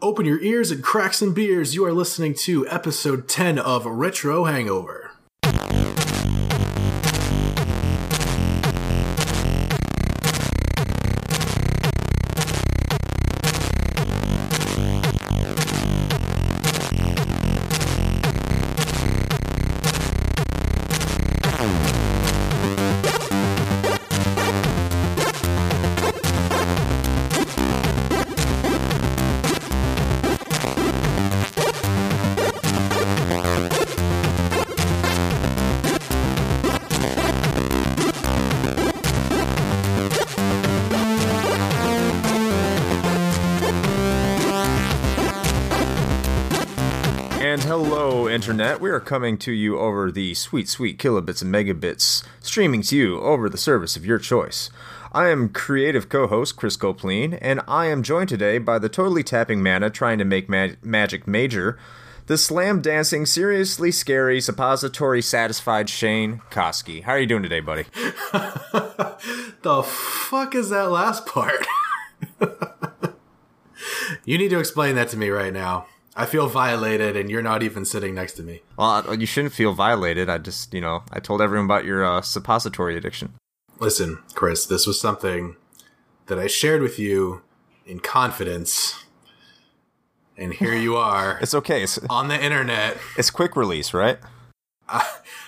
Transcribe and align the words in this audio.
Open 0.00 0.24
your 0.24 0.40
ears 0.40 0.70
and 0.70 0.80
crack 0.80 1.12
some 1.12 1.34
beers. 1.34 1.74
You 1.74 1.84
are 1.84 1.92
listening 1.92 2.34
to 2.44 2.68
episode 2.68 3.26
10 3.26 3.58
of 3.58 3.84
Retro 3.84 4.44
Hangover. 4.44 5.07
Internet. 48.48 48.80
We 48.80 48.88
are 48.88 48.98
coming 48.98 49.36
to 49.40 49.52
you 49.52 49.78
over 49.78 50.10
the 50.10 50.32
sweet, 50.32 50.70
sweet 50.70 50.98
kilobits 50.98 51.42
and 51.42 51.54
megabits, 51.54 52.24
streaming 52.40 52.80
to 52.84 52.96
you 52.96 53.20
over 53.20 53.46
the 53.50 53.58
service 53.58 53.94
of 53.94 54.06
your 54.06 54.18
choice. 54.18 54.70
I 55.12 55.28
am 55.28 55.50
creative 55.50 56.08
co 56.08 56.26
host 56.26 56.56
Chris 56.56 56.74
Copleen, 56.78 57.36
and 57.42 57.60
I 57.68 57.88
am 57.88 58.02
joined 58.02 58.30
today 58.30 58.56
by 58.56 58.78
the 58.78 58.88
totally 58.88 59.22
tapping 59.22 59.62
mana 59.62 59.90
trying 59.90 60.16
to 60.16 60.24
make 60.24 60.48
ma- 60.48 60.68
magic 60.82 61.26
major, 61.26 61.78
the 62.24 62.38
slam 62.38 62.80
dancing, 62.80 63.26
seriously 63.26 63.90
scary, 63.90 64.40
suppository 64.40 65.20
satisfied 65.20 65.90
Shane 65.90 66.40
Koski. 66.50 67.02
How 67.02 67.12
are 67.12 67.20
you 67.20 67.26
doing 67.26 67.42
today, 67.42 67.60
buddy? 67.60 67.84
The 69.60 69.82
fuck 69.82 70.54
is 70.54 70.70
that 70.70 70.90
last 70.90 71.26
part? 71.26 71.66
you 74.24 74.38
need 74.38 74.48
to 74.50 74.58
explain 74.58 74.94
that 74.94 75.08
to 75.08 75.18
me 75.18 75.28
right 75.28 75.52
now. 75.52 75.86
I 76.18 76.26
feel 76.26 76.48
violated 76.48 77.16
and 77.16 77.30
you're 77.30 77.42
not 77.42 77.62
even 77.62 77.84
sitting 77.84 78.12
next 78.12 78.32
to 78.34 78.42
me. 78.42 78.62
Well, 78.76 79.14
you 79.14 79.24
shouldn't 79.24 79.54
feel 79.54 79.72
violated. 79.72 80.28
I 80.28 80.38
just, 80.38 80.74
you 80.74 80.80
know, 80.80 81.04
I 81.12 81.20
told 81.20 81.40
everyone 81.40 81.66
about 81.66 81.84
your 81.84 82.04
uh, 82.04 82.22
suppository 82.22 82.96
addiction. 82.96 83.34
Listen, 83.78 84.18
Chris, 84.34 84.66
this 84.66 84.84
was 84.84 85.00
something 85.00 85.54
that 86.26 86.36
I 86.36 86.48
shared 86.48 86.82
with 86.82 86.98
you 86.98 87.42
in 87.86 88.00
confidence. 88.00 89.04
And 90.36 90.52
here 90.54 90.74
you 90.74 90.96
are 91.10 91.38
It's 91.40 91.54
okay. 91.54 91.84
It's, 91.84 91.98
on 92.10 92.26
the 92.26 92.44
internet. 92.44 92.98
it's 93.16 93.30
quick 93.30 93.54
release, 93.54 93.94
right? 93.94 94.18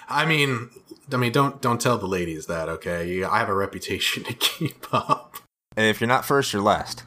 I 0.08 0.24
mean, 0.24 0.70
I 1.12 1.16
mean, 1.16 1.32
don't 1.32 1.60
don't 1.60 1.80
tell 1.80 1.98
the 1.98 2.06
ladies 2.06 2.46
that, 2.46 2.68
okay? 2.68 3.08
You, 3.08 3.26
I 3.26 3.38
have 3.38 3.48
a 3.48 3.54
reputation 3.54 4.22
to 4.28 4.34
keep 4.34 4.92
up. 4.94 5.36
And 5.76 5.86
if 5.86 6.00
you're 6.00 6.08
not 6.08 6.24
first, 6.24 6.52
you're 6.52 6.62
last. 6.62 7.02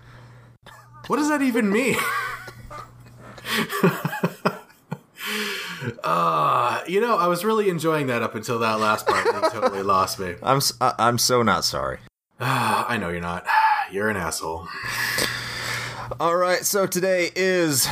What 1.07 1.17
does 1.17 1.29
that 1.29 1.41
even 1.41 1.69
mean? 1.71 1.95
uh, 6.03 6.81
you 6.87 7.01
know, 7.01 7.17
I 7.17 7.27
was 7.27 7.43
really 7.43 7.69
enjoying 7.69 8.07
that 8.07 8.21
up 8.21 8.35
until 8.35 8.59
that 8.59 8.79
last 8.79 9.05
part. 9.07 9.25
and 9.27 9.43
totally 9.51 9.83
lost 9.83 10.19
me. 10.19 10.35
I'm 10.41 10.57
s- 10.57 10.73
I- 10.81 10.95
I'm 10.99 11.17
so 11.17 11.43
not 11.43 11.65
sorry. 11.65 11.99
Ah, 12.39 12.85
I 12.87 12.97
know 12.97 13.09
you're 13.09 13.21
not. 13.21 13.45
You're 13.91 14.09
an 14.09 14.17
asshole. 14.17 14.67
All 16.19 16.35
right, 16.35 16.63
so 16.65 16.85
today 16.85 17.31
is 17.35 17.87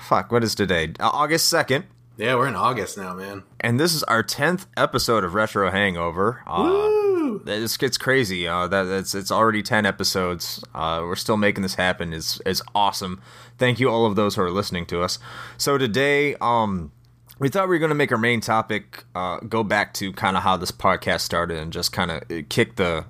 fuck. 0.00 0.32
What 0.32 0.42
is 0.44 0.54
today? 0.54 0.92
Uh, 1.00 1.10
August 1.12 1.48
second, 1.48 1.84
Yeah, 2.16 2.34
we're 2.36 2.48
in 2.48 2.56
August 2.56 2.96
now, 2.98 3.14
man. 3.14 3.42
and 3.60 3.78
this 3.78 3.94
is 3.94 4.02
our 4.04 4.22
tenth 4.22 4.66
episode 4.76 5.24
of 5.24 5.34
Retro 5.34 5.70
Hangover. 5.70 6.42
Uh, 6.46 7.03
This 7.38 7.76
gets 7.76 7.98
crazy. 7.98 8.46
Uh, 8.46 8.68
that 8.68 8.86
it's 8.86 9.14
it's 9.14 9.30
already 9.30 9.62
ten 9.62 9.86
episodes. 9.86 10.62
Uh, 10.74 11.00
we're 11.02 11.16
still 11.16 11.36
making 11.36 11.62
this 11.62 11.74
happen. 11.74 12.12
is 12.12 12.40
is 12.46 12.62
awesome. 12.74 13.20
Thank 13.58 13.80
you 13.80 13.88
all 13.88 14.06
of 14.06 14.16
those 14.16 14.34
who 14.36 14.42
are 14.42 14.50
listening 14.50 14.86
to 14.86 15.02
us. 15.02 15.18
So 15.56 15.78
today, 15.78 16.36
um. 16.40 16.92
We 17.40 17.48
thought 17.48 17.68
we 17.68 17.74
were 17.74 17.80
going 17.80 17.88
to 17.88 17.96
make 17.96 18.12
our 18.12 18.16
main 18.16 18.40
topic 18.40 19.02
uh, 19.16 19.38
go 19.40 19.64
back 19.64 19.92
to 19.94 20.12
kind 20.12 20.36
of 20.36 20.44
how 20.44 20.56
this 20.56 20.70
podcast 20.70 21.22
started 21.22 21.58
and 21.58 21.72
just 21.72 21.92
kind 21.92 22.12
of 22.12 22.48
kick 22.48 22.76
the 22.76 23.06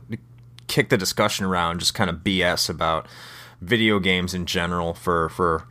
kick 0.66 0.88
the 0.88 0.96
discussion 0.96 1.44
around, 1.44 1.80
just 1.80 1.92
kind 1.92 2.08
of 2.08 2.16
BS 2.24 2.70
about 2.70 3.06
video 3.60 3.98
games 3.98 4.32
in 4.32 4.46
general 4.46 4.94
for 4.94 5.28
for 5.28 5.66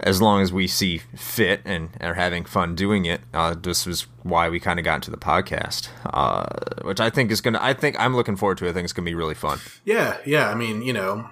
as 0.00 0.20
long 0.20 0.42
as 0.42 0.52
we 0.52 0.66
see 0.66 0.98
fit 0.98 1.60
and 1.64 1.90
are 2.00 2.14
having 2.14 2.44
fun 2.44 2.74
doing 2.74 3.04
it. 3.04 3.20
Uh, 3.32 3.54
this 3.54 3.86
was 3.86 4.06
why 4.22 4.48
we 4.48 4.60
kind 4.60 4.78
of 4.78 4.84
got 4.84 4.96
into 4.96 5.10
the 5.10 5.16
podcast, 5.16 5.88
uh, 6.12 6.46
which 6.82 7.00
I 7.00 7.10
think 7.10 7.30
is 7.30 7.40
gonna. 7.40 7.58
I 7.60 7.72
think 7.72 7.96
I'm 7.98 8.14
looking 8.14 8.36
forward 8.36 8.58
to. 8.58 8.66
it. 8.66 8.70
I 8.70 8.72
think 8.72 8.84
it's 8.84 8.92
gonna 8.92 9.06
be 9.06 9.14
really 9.14 9.34
fun. 9.34 9.58
Yeah, 9.84 10.18
yeah. 10.26 10.48
I 10.50 10.54
mean, 10.54 10.82
you 10.82 10.92
know, 10.92 11.30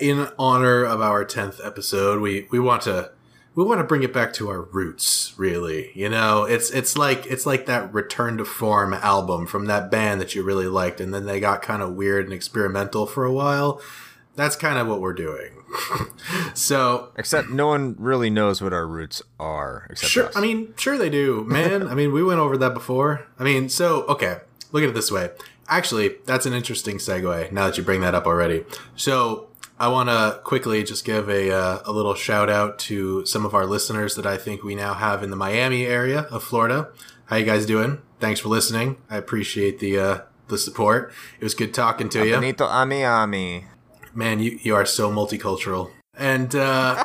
in 0.00 0.28
honor 0.38 0.84
of 0.84 1.00
our 1.00 1.24
tenth 1.24 1.60
episode, 1.62 2.20
we 2.20 2.46
we 2.50 2.58
want 2.58 2.82
to 2.82 3.10
we 3.54 3.64
want 3.64 3.80
to 3.80 3.84
bring 3.84 4.02
it 4.02 4.12
back 4.12 4.32
to 4.34 4.48
our 4.48 4.62
roots. 4.62 5.34
Really, 5.36 5.90
you 5.94 6.08
know, 6.08 6.44
it's 6.44 6.70
it's 6.70 6.96
like 6.96 7.26
it's 7.26 7.46
like 7.46 7.66
that 7.66 7.92
Return 7.92 8.38
to 8.38 8.44
Form 8.44 8.94
album 8.94 9.46
from 9.46 9.66
that 9.66 9.90
band 9.90 10.20
that 10.20 10.34
you 10.34 10.42
really 10.42 10.68
liked, 10.68 11.00
and 11.00 11.12
then 11.12 11.26
they 11.26 11.40
got 11.40 11.62
kind 11.62 11.82
of 11.82 11.94
weird 11.94 12.24
and 12.24 12.34
experimental 12.34 13.06
for 13.06 13.24
a 13.24 13.32
while. 13.32 13.80
That's 14.36 14.54
kind 14.56 14.78
of 14.78 14.86
what 14.86 15.00
we're 15.00 15.14
doing. 15.14 15.52
so 16.54 17.08
Except 17.16 17.48
no 17.50 17.66
one 17.66 17.96
really 17.98 18.30
knows 18.30 18.62
what 18.62 18.72
our 18.72 18.86
roots 18.86 19.22
are. 19.40 19.86
Except 19.90 20.10
Sure. 20.10 20.26
us. 20.26 20.36
I 20.36 20.40
mean, 20.40 20.74
sure 20.76 20.96
they 20.98 21.10
do, 21.10 21.44
man. 21.44 21.88
I 21.88 21.94
mean, 21.94 22.12
we 22.12 22.22
went 22.22 22.40
over 22.40 22.56
that 22.58 22.74
before. 22.74 23.26
I 23.38 23.44
mean, 23.44 23.68
so 23.68 24.02
okay, 24.04 24.38
look 24.72 24.82
at 24.82 24.90
it 24.90 24.94
this 24.94 25.10
way. 25.10 25.30
Actually, 25.68 26.16
that's 26.26 26.46
an 26.46 26.52
interesting 26.52 26.98
segue. 26.98 27.50
Now 27.50 27.66
that 27.66 27.76
you 27.76 27.82
bring 27.82 28.00
that 28.02 28.14
up 28.14 28.26
already, 28.26 28.64
so 28.94 29.48
I 29.80 29.88
want 29.88 30.08
to 30.08 30.40
quickly 30.44 30.84
just 30.84 31.04
give 31.04 31.28
a 31.28 31.50
uh, 31.50 31.78
a 31.84 31.92
little 31.92 32.14
shout 32.14 32.48
out 32.48 32.78
to 32.80 33.26
some 33.26 33.44
of 33.44 33.54
our 33.54 33.66
listeners 33.66 34.14
that 34.14 34.26
I 34.26 34.36
think 34.36 34.62
we 34.62 34.74
now 34.74 34.94
have 34.94 35.22
in 35.24 35.30
the 35.30 35.36
Miami 35.36 35.84
area 35.86 36.20
of 36.30 36.44
Florida. 36.44 36.88
How 37.26 37.36
you 37.36 37.44
guys 37.44 37.66
doing? 37.66 38.00
Thanks 38.20 38.38
for 38.40 38.48
listening. 38.48 38.98
I 39.10 39.16
appreciate 39.16 39.80
the 39.80 39.98
uh, 39.98 40.18
the 40.46 40.56
support. 40.58 41.12
It 41.40 41.44
was 41.44 41.54
good 41.54 41.74
talking 41.74 42.08
to 42.10 42.24
you 42.24 42.34
Benito 42.34 42.64
Ami 42.64 43.04
Ami. 43.04 43.64
Man 44.16 44.40
you, 44.40 44.58
you 44.62 44.74
are 44.74 44.86
so 44.86 45.10
multicultural. 45.10 45.90
And 46.18 46.54
uh 46.54 47.04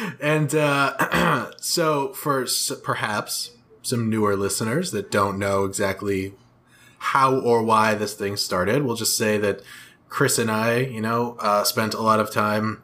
and 0.20 0.54
uh 0.54 1.50
so 1.58 2.12
for 2.14 2.44
s- 2.44 2.72
perhaps 2.82 3.50
some 3.82 4.08
newer 4.08 4.36
listeners 4.36 4.90
that 4.92 5.10
don't 5.10 5.38
know 5.38 5.64
exactly 5.64 6.32
how 6.98 7.38
or 7.40 7.62
why 7.62 7.94
this 7.94 8.14
thing 8.14 8.36
started 8.36 8.82
we'll 8.82 8.94
just 8.94 9.16
say 9.16 9.38
that 9.38 9.62
chris 10.10 10.38
and 10.38 10.50
i 10.50 10.76
you 10.76 11.00
know 11.00 11.36
uh 11.40 11.64
spent 11.64 11.94
a 11.94 12.00
lot 12.02 12.20
of 12.20 12.30
time 12.30 12.82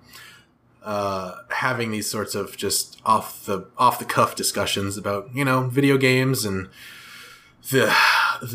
uh 0.83 1.35
having 1.51 1.91
these 1.91 2.09
sorts 2.11 2.35
of 2.35 2.57
just 2.57 2.99
off 3.05 3.45
the 3.45 3.67
off 3.77 3.99
the 3.99 4.07
cuff 4.07 4.35
discussions 4.35 4.97
about 4.97 5.29
you 5.35 5.45
know 5.45 5.69
video 5.69 5.99
games 5.99 6.47
and 6.47 6.69
the 7.71 7.95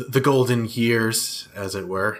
the 0.08 0.20
golden 0.20 0.64
years 0.66 1.48
as 1.54 1.74
it 1.76 1.86
were 1.86 2.18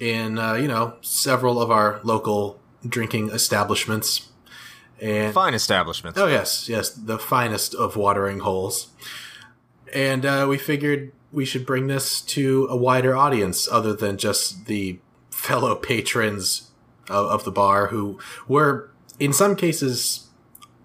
in 0.00 0.38
uh, 0.38 0.54
you 0.54 0.68
know 0.68 0.94
several 1.00 1.60
of 1.60 1.70
our 1.70 2.00
local 2.02 2.60
drinking 2.86 3.30
establishments. 3.30 4.28
And 5.00 5.34
Fine 5.34 5.54
establishments. 5.54 6.18
oh 6.18 6.26
yes 6.26 6.68
yes 6.68 6.90
the 6.90 7.18
finest 7.18 7.74
of 7.74 7.96
watering 7.96 8.40
holes. 8.40 8.88
And 9.92 10.24
uh, 10.26 10.46
we 10.48 10.58
figured 10.58 11.12
we 11.32 11.44
should 11.44 11.66
bring 11.66 11.88
this 11.88 12.20
to 12.20 12.66
a 12.70 12.76
wider 12.76 13.16
audience 13.16 13.68
other 13.70 13.92
than 13.92 14.18
just 14.18 14.66
the 14.66 14.98
fellow 15.30 15.74
patrons 15.90 16.70
of, 17.08 17.26
of 17.26 17.44
the 17.44 17.50
bar 17.50 17.88
who 17.88 18.18
were 18.48 18.90
in 19.18 19.32
some 19.32 19.56
cases 19.56 20.28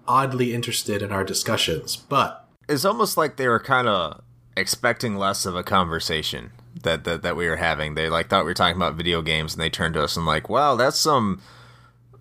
oddly 0.06 0.52
interested 0.54 1.02
in 1.02 1.12
our 1.12 1.24
discussions. 1.24 1.96
But 1.96 2.44
it's 2.68 2.84
almost 2.84 3.16
like 3.16 3.36
they 3.36 3.48
were 3.48 3.60
kind 3.60 3.86
of 3.88 4.20
expecting 4.56 5.16
less 5.16 5.46
of 5.46 5.54
a 5.54 5.62
conversation 5.62 6.50
that, 6.82 7.04
that 7.04 7.22
that 7.22 7.36
we 7.36 7.48
were 7.48 7.56
having. 7.56 7.94
They 7.94 8.08
like 8.08 8.28
thought 8.28 8.44
we 8.44 8.50
were 8.50 8.54
talking 8.54 8.76
about 8.76 8.94
video 8.94 9.22
games, 9.22 9.54
and 9.54 9.62
they 9.62 9.70
turned 9.70 9.94
to 9.94 10.02
us 10.02 10.16
and 10.16 10.26
like, 10.26 10.48
"Wow, 10.48 10.76
that's 10.76 10.98
some 10.98 11.40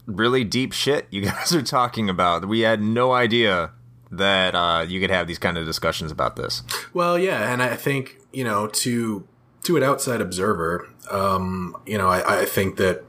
really 0.05 0.43
deep 0.43 0.73
shit 0.73 1.07
you 1.09 1.21
guys 1.25 1.53
are 1.53 1.61
talking 1.61 2.09
about." 2.09 2.47
We 2.47 2.61
had 2.61 2.81
no 2.81 3.13
idea 3.13 3.71
that 4.11 4.55
uh, 4.55 4.85
you 4.87 4.99
could 4.99 5.11
have 5.11 5.27
these 5.27 5.39
kind 5.39 5.57
of 5.57 5.65
discussions 5.65 6.11
about 6.11 6.35
this. 6.35 6.63
Well, 6.93 7.17
yeah, 7.17 7.51
and 7.51 7.61
I 7.61 7.75
think 7.75 8.17
you 8.31 8.43
know 8.43 8.67
to 8.67 9.27
to 9.63 9.77
an 9.77 9.83
outside 9.83 10.21
observer, 10.21 10.89
um, 11.11 11.75
you 11.85 11.97
know, 11.97 12.07
I, 12.07 12.41
I 12.41 12.45
think 12.45 12.77
that 12.77 13.03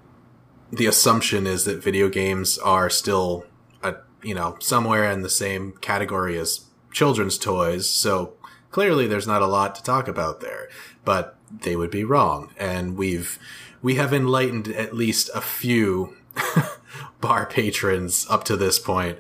the 0.73 0.87
assumption 0.87 1.47
is 1.47 1.65
that 1.65 1.83
video 1.83 2.09
games 2.09 2.59
are 2.59 2.91
still, 2.91 3.45
a, 3.83 3.97
you 4.23 4.35
know, 4.35 4.57
somewhere 4.61 5.11
in 5.11 5.23
the 5.23 5.31
same 5.31 5.73
category 5.81 6.39
as 6.39 6.67
children's 6.93 7.39
toys. 7.39 7.89
So 7.89 8.35
clearly, 8.71 9.07
there's 9.07 9.27
not 9.27 9.43
a 9.43 9.47
lot 9.47 9.75
to 9.77 9.83
talk 9.83 10.09
about 10.09 10.41
there. 10.41 10.69
But 11.05 11.37
they 11.51 11.77
would 11.77 11.91
be 11.91 12.05
wrong, 12.05 12.53
and 12.57 12.97
we've 12.97 13.39
we 13.83 13.95
have 13.97 14.13
enlightened 14.13 14.69
at 14.69 14.95
least 14.95 15.31
a 15.35 15.41
few 15.41 16.17
bar 17.21 17.47
patrons 17.47 18.27
up 18.29 18.45
to 18.45 18.57
this 18.57 18.79
point. 18.79 19.19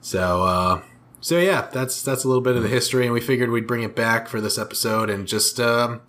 So, 0.00 0.44
uh, 0.44 0.82
so 1.20 1.38
yeah, 1.38 1.68
that's 1.72 2.02
that's 2.02 2.24
a 2.24 2.28
little 2.28 2.42
bit 2.42 2.56
of 2.56 2.62
the 2.62 2.68
history, 2.68 3.04
and 3.04 3.12
we 3.12 3.20
figured 3.20 3.50
we'd 3.50 3.66
bring 3.66 3.82
it 3.82 3.96
back 3.96 4.28
for 4.28 4.40
this 4.40 4.58
episode 4.58 5.10
and 5.10 5.26
just 5.26 5.60
um, 5.60 6.00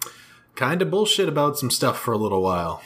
kind 0.55 0.81
of 0.81 0.91
bullshit 0.91 1.27
about 1.27 1.57
some 1.57 1.69
stuff 1.69 1.99
for 1.99 2.13
a 2.13 2.17
little 2.17 2.41
while. 2.41 2.81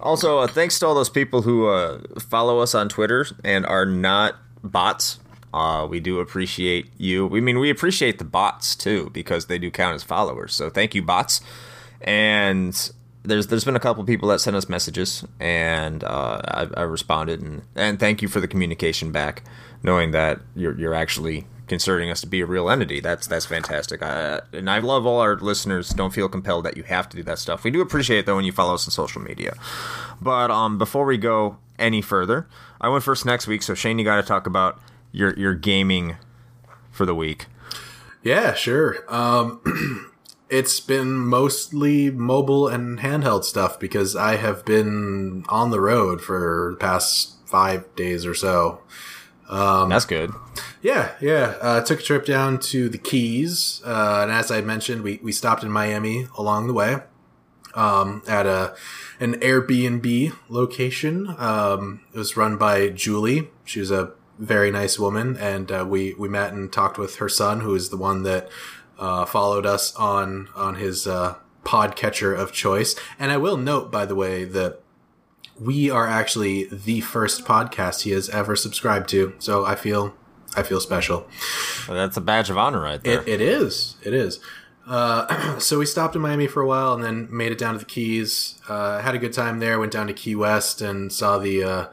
Also, 0.00 0.38
uh, 0.38 0.46
thanks 0.46 0.78
to 0.80 0.86
all 0.86 0.94
those 0.94 1.10
people 1.10 1.42
who 1.42 1.68
uh, 1.68 2.00
follow 2.18 2.58
us 2.58 2.74
on 2.74 2.88
Twitter 2.88 3.26
and 3.44 3.64
are 3.66 3.86
not 3.86 4.36
bots. 4.62 5.20
Uh, 5.52 5.86
we 5.88 6.00
do 6.00 6.20
appreciate 6.20 6.90
you. 6.96 7.26
We 7.26 7.40
mean 7.40 7.58
we 7.58 7.70
appreciate 7.70 8.18
the 8.18 8.24
bots 8.24 8.74
too 8.74 9.10
because 9.12 9.46
they 9.46 9.58
do 9.58 9.70
count 9.70 9.94
as 9.94 10.02
followers. 10.02 10.54
So 10.54 10.70
thank 10.70 10.94
you, 10.94 11.02
bots. 11.02 11.40
And 12.00 12.74
there's 13.24 13.48
there's 13.48 13.64
been 13.64 13.76
a 13.76 13.80
couple 13.80 14.02
people 14.04 14.28
that 14.30 14.40
sent 14.40 14.56
us 14.56 14.68
messages, 14.68 15.24
and 15.38 16.02
uh, 16.02 16.40
I, 16.44 16.68
I 16.76 16.82
responded, 16.82 17.40
and 17.40 17.62
and 17.76 18.00
thank 18.00 18.22
you 18.22 18.28
for 18.28 18.40
the 18.40 18.48
communication 18.48 19.12
back, 19.12 19.42
knowing 19.82 20.10
that 20.12 20.40
you're 20.56 20.78
you're 20.78 20.94
actually 20.94 21.46
considering 21.68 22.10
us 22.10 22.20
to 22.20 22.26
be 22.26 22.40
a 22.40 22.46
real 22.46 22.68
entity. 22.68 23.00
That's 23.00 23.26
that's 23.26 23.46
fantastic. 23.46 24.00
And 24.02 24.68
I 24.68 24.78
love 24.78 25.06
all 25.06 25.20
our 25.20 25.36
listeners. 25.36 25.90
Don't 25.90 26.12
feel 26.12 26.28
compelled 26.28 26.64
that 26.64 26.76
you 26.76 26.82
have 26.84 27.08
to 27.10 27.16
do 27.16 27.22
that 27.24 27.38
stuff. 27.38 27.64
We 27.64 27.70
do 27.70 27.80
appreciate 27.80 28.18
it 28.18 28.26
though 28.26 28.36
when 28.36 28.44
you 28.44 28.52
follow 28.52 28.74
us 28.74 28.86
on 28.86 28.90
social 28.90 29.22
media. 29.22 29.54
But 30.20 30.50
um, 30.50 30.78
before 30.78 31.04
we 31.04 31.18
go 31.18 31.58
any 31.78 32.02
further, 32.02 32.48
I 32.80 32.88
went 32.88 33.04
first 33.04 33.24
next 33.24 33.46
week. 33.46 33.62
So 33.62 33.74
Shane, 33.74 33.98
you 33.98 34.04
got 34.04 34.16
to 34.16 34.22
talk 34.22 34.46
about 34.46 34.80
your 35.12 35.38
your 35.38 35.54
gaming 35.54 36.16
for 36.90 37.06
the 37.06 37.14
week. 37.14 37.46
Yeah, 38.22 38.54
sure. 38.54 39.04
Um, 39.08 40.10
it's 40.50 40.80
been 40.80 41.12
mostly 41.12 42.10
mobile 42.10 42.68
and 42.68 43.00
handheld 43.00 43.44
stuff 43.44 43.78
because 43.78 44.16
I 44.16 44.36
have 44.36 44.64
been 44.64 45.44
on 45.48 45.70
the 45.70 45.80
road 45.80 46.20
for 46.20 46.72
the 46.72 46.76
past 46.78 47.36
five 47.46 47.94
days 47.94 48.24
or 48.26 48.34
so. 48.34 48.80
Um, 49.48 49.90
That's 49.90 50.04
good. 50.04 50.32
Yeah, 50.80 51.12
yeah. 51.20 51.56
Uh, 51.60 51.80
took 51.82 52.00
a 52.00 52.02
trip 52.02 52.24
down 52.24 52.58
to 52.60 52.88
the 52.88 52.98
Keys, 52.98 53.82
uh, 53.84 54.20
and 54.22 54.32
as 54.32 54.50
I 54.50 54.62
mentioned, 54.62 55.02
we, 55.02 55.20
we 55.22 55.32
stopped 55.32 55.62
in 55.62 55.70
Miami 55.70 56.26
along 56.38 56.68
the 56.68 56.72
way 56.72 56.98
um, 57.74 58.22
at 58.26 58.46
a 58.46 58.74
an 59.20 59.34
Airbnb 59.40 60.32
location. 60.48 61.34
Um, 61.38 62.00
it 62.12 62.18
was 62.18 62.36
run 62.36 62.56
by 62.56 62.88
Julie. 62.88 63.50
She 63.64 63.80
was 63.80 63.90
a 63.90 64.12
very 64.42 64.70
nice 64.70 64.98
woman, 64.98 65.36
and 65.36 65.70
uh, 65.70 65.86
we 65.88 66.14
we 66.14 66.28
met 66.28 66.52
and 66.52 66.72
talked 66.72 66.98
with 66.98 67.16
her 67.16 67.28
son, 67.28 67.60
who 67.60 67.74
is 67.74 67.90
the 67.90 67.96
one 67.96 68.24
that 68.24 68.48
uh, 68.98 69.24
followed 69.24 69.64
us 69.64 69.94
on 69.96 70.48
on 70.54 70.74
his 70.74 71.06
uh, 71.06 71.36
podcatcher 71.64 72.36
of 72.36 72.52
choice. 72.52 72.96
And 73.18 73.30
I 73.30 73.36
will 73.36 73.56
note, 73.56 73.90
by 73.90 74.04
the 74.04 74.14
way, 74.14 74.44
that 74.44 74.80
we 75.58 75.90
are 75.90 76.08
actually 76.08 76.64
the 76.64 77.00
first 77.00 77.44
podcast 77.44 78.02
he 78.02 78.10
has 78.10 78.28
ever 78.30 78.56
subscribed 78.56 79.08
to. 79.10 79.34
So 79.38 79.64
I 79.64 79.76
feel 79.76 80.14
I 80.56 80.62
feel 80.62 80.80
special. 80.80 81.28
Well, 81.86 81.96
that's 81.96 82.16
a 82.16 82.20
badge 82.20 82.50
of 82.50 82.58
honor, 82.58 82.80
right 82.80 83.02
there. 83.02 83.22
It, 83.22 83.28
it 83.28 83.40
is. 83.40 83.96
It 84.02 84.12
is. 84.12 84.40
Uh, 84.86 85.58
so 85.58 85.78
we 85.78 85.86
stopped 85.86 86.16
in 86.16 86.22
Miami 86.22 86.48
for 86.48 86.60
a 86.60 86.66
while 86.66 86.94
and 86.94 87.04
then 87.04 87.28
made 87.30 87.52
it 87.52 87.58
down 87.58 87.74
to 87.74 87.78
the 87.78 87.84
Keys. 87.84 88.60
Uh, 88.68 89.00
had 89.00 89.14
a 89.14 89.18
good 89.18 89.32
time 89.32 89.60
there. 89.60 89.78
Went 89.78 89.92
down 89.92 90.08
to 90.08 90.12
Key 90.12 90.34
West 90.34 90.82
and 90.82 91.12
saw 91.12 91.38
the 91.38 91.62
uh, 91.62 91.86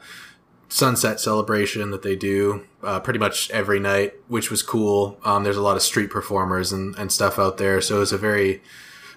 sunset 0.70 1.18
celebration 1.18 1.90
that 1.90 2.02
they 2.02 2.16
do 2.16 2.64
uh, 2.82 3.00
pretty 3.00 3.18
much 3.18 3.50
every 3.50 3.80
night, 3.80 4.14
which 4.28 4.50
was 4.50 4.62
cool. 4.62 5.18
Um, 5.24 5.44
there's 5.44 5.56
a 5.56 5.62
lot 5.62 5.76
of 5.76 5.82
street 5.82 6.10
performers 6.10 6.72
and, 6.72 6.96
and 6.96 7.12
stuff 7.12 7.38
out 7.38 7.58
there, 7.58 7.80
so 7.80 7.96
it 7.96 8.00
was 8.00 8.12
a 8.12 8.18
very 8.18 8.62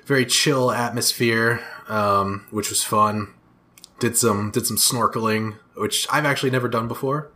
very 0.05 0.25
chill 0.25 0.69
atmosphere, 0.71 1.63
um, 1.87 2.45
which 2.51 2.69
was 2.69 2.83
fun. 2.83 3.33
Did 3.99 4.17
some 4.17 4.51
did 4.51 4.67
some 4.67 4.77
snorkeling, 4.77 5.57
which 5.75 6.07
I've 6.11 6.25
actually 6.25 6.49
never 6.49 6.67
done 6.67 6.87
before, 6.87 7.31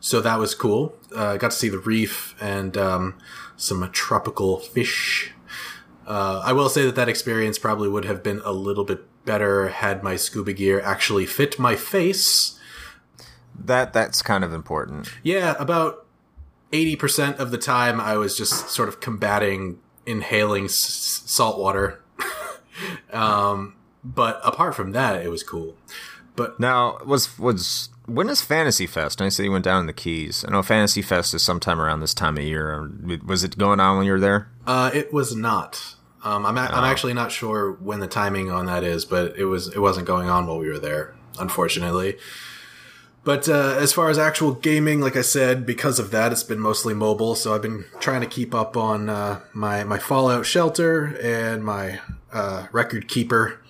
so 0.00 0.20
that 0.20 0.38
was 0.38 0.54
cool. 0.54 0.94
Uh, 1.14 1.36
got 1.36 1.52
to 1.52 1.56
see 1.56 1.68
the 1.68 1.78
reef 1.78 2.34
and 2.40 2.76
um, 2.76 3.18
some 3.56 3.88
tropical 3.92 4.58
fish. 4.58 5.32
Uh, 6.06 6.42
I 6.44 6.52
will 6.52 6.68
say 6.68 6.84
that 6.84 6.96
that 6.96 7.08
experience 7.08 7.58
probably 7.58 7.88
would 7.88 8.04
have 8.04 8.22
been 8.22 8.42
a 8.44 8.52
little 8.52 8.84
bit 8.84 9.04
better 9.24 9.68
had 9.68 10.02
my 10.02 10.16
scuba 10.16 10.52
gear 10.52 10.80
actually 10.80 11.24
fit 11.24 11.58
my 11.58 11.76
face 11.76 12.58
that 13.66 13.92
that's 13.92 14.22
kind 14.22 14.44
of 14.44 14.52
important. 14.52 15.08
Yeah, 15.22 15.54
about 15.58 16.06
80% 16.72 17.38
of 17.38 17.50
the 17.50 17.58
time 17.58 18.00
I 18.00 18.16
was 18.16 18.36
just 18.36 18.70
sort 18.70 18.88
of 18.88 19.00
combating 19.00 19.78
inhaling 20.06 20.64
s- 20.66 21.22
salt 21.26 21.58
water. 21.58 22.00
um, 23.12 23.74
but 24.02 24.40
apart 24.44 24.74
from 24.74 24.92
that, 24.92 25.24
it 25.24 25.28
was 25.28 25.42
cool. 25.42 25.76
But 26.36 26.58
now 26.58 26.98
was 27.04 27.38
was 27.38 27.90
when 28.06 28.28
is 28.28 28.40
Fantasy 28.40 28.86
Fest? 28.86 29.20
I 29.20 29.28
said 29.28 29.44
you 29.44 29.52
went 29.52 29.64
down 29.64 29.80
in 29.80 29.86
the 29.86 29.92
Keys. 29.92 30.44
I 30.46 30.52
know 30.52 30.62
Fantasy 30.62 31.02
Fest 31.02 31.34
is 31.34 31.42
sometime 31.42 31.80
around 31.80 32.00
this 32.00 32.14
time 32.14 32.38
of 32.38 32.44
year. 32.44 32.90
Was 33.26 33.44
it 33.44 33.58
going 33.58 33.78
on 33.80 33.98
when 33.98 34.06
you 34.06 34.12
were 34.12 34.20
there? 34.20 34.48
Uh, 34.66 34.90
it 34.94 35.12
was 35.12 35.34
not. 35.36 35.96
Um, 36.22 36.44
I'm, 36.46 36.56
a- 36.56 36.68
oh. 36.70 36.74
I'm 36.76 36.84
actually 36.84 37.14
not 37.14 37.32
sure 37.32 37.72
when 37.72 38.00
the 38.00 38.06
timing 38.06 38.50
on 38.50 38.66
that 38.66 38.84
is, 38.84 39.04
but 39.04 39.36
it 39.36 39.46
was 39.46 39.68
it 39.68 39.80
wasn't 39.80 40.06
going 40.06 40.28
on 40.28 40.46
while 40.46 40.58
we 40.58 40.68
were 40.68 40.78
there, 40.78 41.14
unfortunately. 41.38 42.16
But 43.22 43.48
uh, 43.48 43.76
as 43.78 43.92
far 43.92 44.08
as 44.08 44.18
actual 44.18 44.52
gaming, 44.52 45.00
like 45.00 45.16
I 45.16 45.20
said, 45.20 45.66
because 45.66 45.98
of 45.98 46.10
that, 46.10 46.32
it's 46.32 46.42
been 46.42 46.58
mostly 46.58 46.94
mobile. 46.94 47.34
So 47.34 47.54
I've 47.54 47.62
been 47.62 47.84
trying 47.98 48.22
to 48.22 48.26
keep 48.26 48.54
up 48.54 48.76
on 48.76 49.10
uh, 49.10 49.40
my 49.52 49.84
my 49.84 49.98
Fallout 49.98 50.46
Shelter 50.46 51.18
and 51.22 51.62
my 51.62 52.00
uh, 52.32 52.66
Record 52.72 53.08
Keeper. 53.08 53.60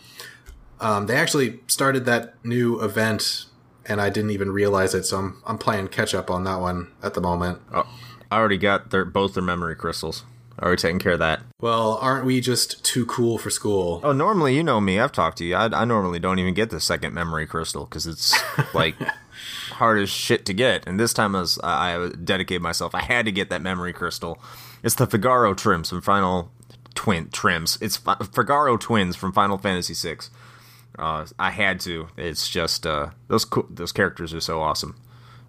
Um, 0.81 1.07
they 1.07 1.17
actually 1.17 1.61
started 1.67 2.07
that 2.07 2.35
new 2.45 2.81
event, 2.81 3.47
and 3.87 4.01
I 4.01 4.09
didn't 4.09 4.31
even 4.31 4.53
realize 4.53 4.95
it. 4.95 5.05
So 5.05 5.19
I'm 5.19 5.43
I'm 5.45 5.59
playing 5.59 5.89
catch 5.89 6.15
up 6.15 6.31
on 6.31 6.45
that 6.45 6.61
one 6.61 6.89
at 7.03 7.15
the 7.15 7.21
moment. 7.21 7.61
Oh, 7.73 7.89
I 8.31 8.39
already 8.39 8.59
got 8.59 8.91
their 8.91 9.05
both 9.05 9.35
their 9.35 9.43
memory 9.43 9.75
crystals. 9.75 10.25
Already 10.63 10.81
taking 10.81 10.99
care 10.99 11.13
of 11.13 11.21
that. 11.21 11.41
Well, 11.61 11.99
aren't 12.03 12.27
we 12.27 12.41
just 12.41 12.85
too 12.85 13.07
cool 13.07 13.39
for 13.39 13.49
school? 13.49 14.01
Oh, 14.05 14.13
normally 14.13 14.55
you 14.55 14.63
know 14.63 14.79
me. 14.79 15.01
I've 15.01 15.13
talked 15.13 15.39
to 15.39 15.45
you. 15.45 15.55
I, 15.55 15.67
I 15.73 15.85
normally 15.87 16.19
don't 16.19 16.39
even 16.39 16.53
get 16.53 16.69
the 16.69 16.81
second 16.81 17.15
memory 17.15 17.47
crystal 17.47 17.87
because 17.87 18.07
it's 18.07 18.39
like 18.75 18.95
hard 19.81 19.99
as 19.99 20.09
shit 20.09 20.47
to 20.47 20.55
get. 20.55 20.87
And 20.87 21.01
this 21.01 21.13
time, 21.13 21.35
as 21.35 21.59
I, 21.65 21.97
I 21.97 22.09
dedicated 22.11 22.63
myself, 22.63 22.95
I 22.95 23.03
had 23.03 23.25
to 23.25 23.33
get 23.33 23.51
that 23.51 23.61
memory 23.61 23.93
crystal. 23.93 24.41
It's 24.85 24.95
the 24.95 25.07
Figaro 25.07 25.55
trims 25.55 25.89
from 25.89 26.01
Final 26.03 26.53
Twin 26.95 27.31
trims. 27.31 27.79
It's 27.81 27.97
Figaro 27.97 28.77
twins 28.77 29.17
from 29.17 29.33
Final 29.33 29.59
Fantasy 29.59 29.95
VI. 29.95 30.19
Uh, 30.99 31.27
I 31.39 31.51
had 31.51 31.81
to. 31.81 32.09
It's 32.17 32.49
just 32.49 32.87
uh, 32.87 33.11
those 33.29 33.45
co- 33.45 33.67
those 33.71 33.93
characters 33.93 34.35
are 34.35 34.41
so 34.41 34.61
awesome, 34.61 34.97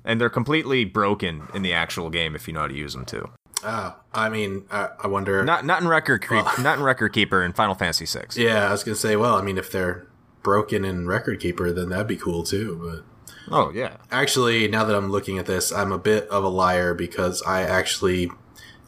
and 0.05 0.19
they're 0.19 0.29
completely 0.29 0.85
broken 0.85 1.47
in 1.53 1.61
the 1.61 1.73
actual 1.73 2.09
game 2.09 2.35
if 2.35 2.47
you 2.47 2.53
know 2.53 2.61
how 2.61 2.67
to 2.67 2.73
use 2.73 2.93
them 2.93 3.05
too. 3.05 3.29
Oh, 3.63 3.95
I 4.13 4.29
mean, 4.29 4.65
I, 4.71 4.89
I 5.03 5.07
wonder. 5.07 5.43
Not 5.43 5.65
not 5.65 5.81
in 5.81 5.87
record 5.87 6.21
creep, 6.21 6.45
well, 6.45 6.53
not 6.61 6.77
in 6.77 6.83
record 6.83 7.13
keeper 7.13 7.43
in 7.43 7.53
Final 7.53 7.75
Fantasy 7.75 8.05
VI. 8.05 8.27
Yeah, 8.35 8.67
I 8.67 8.71
was 8.71 8.83
gonna 8.83 8.95
say. 8.95 9.15
Well, 9.15 9.35
I 9.35 9.41
mean, 9.41 9.57
if 9.57 9.71
they're 9.71 10.07
broken 10.43 10.85
in 10.85 11.07
record 11.07 11.39
keeper, 11.39 11.71
then 11.71 11.89
that'd 11.89 12.07
be 12.07 12.17
cool 12.17 12.43
too. 12.43 13.03
Oh, 13.51 13.71
yeah. 13.73 13.97
Actually, 14.11 14.67
now 14.67 14.85
that 14.85 14.95
I'm 14.95 15.11
looking 15.11 15.37
at 15.37 15.45
this, 15.45 15.71
I'm 15.71 15.91
a 15.91 15.97
bit 15.97 16.27
of 16.29 16.43
a 16.43 16.49
liar 16.49 16.93
because 16.93 17.41
I 17.43 17.63
actually 17.63 18.31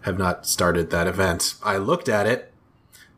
have 0.01 0.17
not 0.17 0.45
started 0.45 0.89
that 0.89 1.07
event. 1.07 1.55
I 1.63 1.77
looked 1.77 2.09
at 2.09 2.27
it, 2.27 2.53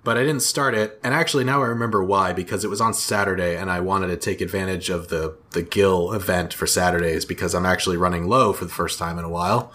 but 0.03 0.17
I 0.17 0.21
didn't 0.21 0.41
start 0.41 0.75
it. 0.75 0.99
And 1.03 1.13
actually, 1.13 1.43
now 1.43 1.63
I 1.63 1.67
remember 1.67 2.03
why 2.03 2.33
because 2.33 2.63
it 2.63 2.69
was 2.69 2.81
on 2.81 2.93
Saturday 2.93 3.57
and 3.57 3.71
I 3.71 3.79
wanted 3.79 4.07
to 4.07 4.17
take 4.17 4.41
advantage 4.41 4.89
of 4.89 5.09
the, 5.09 5.37
the 5.51 5.63
Gil 5.63 6.13
event 6.13 6.53
for 6.53 6.67
Saturdays 6.67 7.25
because 7.25 7.53
I'm 7.53 7.65
actually 7.65 7.97
running 7.97 8.27
low 8.27 8.53
for 8.53 8.65
the 8.65 8.71
first 8.71 8.99
time 8.99 9.17
in 9.17 9.25
a 9.25 9.29
while. 9.29 9.71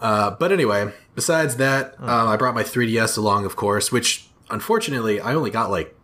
Uh, 0.00 0.30
but 0.32 0.52
anyway, 0.52 0.92
besides 1.14 1.56
that, 1.56 1.94
um, 2.00 2.28
I 2.28 2.36
brought 2.36 2.54
my 2.54 2.62
3DS 2.62 3.16
along, 3.16 3.44
of 3.44 3.56
course, 3.56 3.90
which 3.90 4.28
unfortunately 4.50 5.20
I 5.20 5.34
only 5.34 5.50
got 5.50 5.70
like 5.70 5.96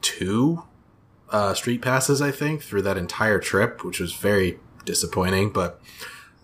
two 0.00 0.62
uh, 1.34 1.52
street 1.52 1.82
passes, 1.82 2.22
I 2.22 2.30
think, 2.30 2.62
through 2.62 2.82
that 2.82 2.96
entire 2.96 3.40
trip, 3.40 3.82
which 3.82 3.98
was 3.98 4.12
very 4.12 4.60
disappointing. 4.84 5.50
But 5.50 5.80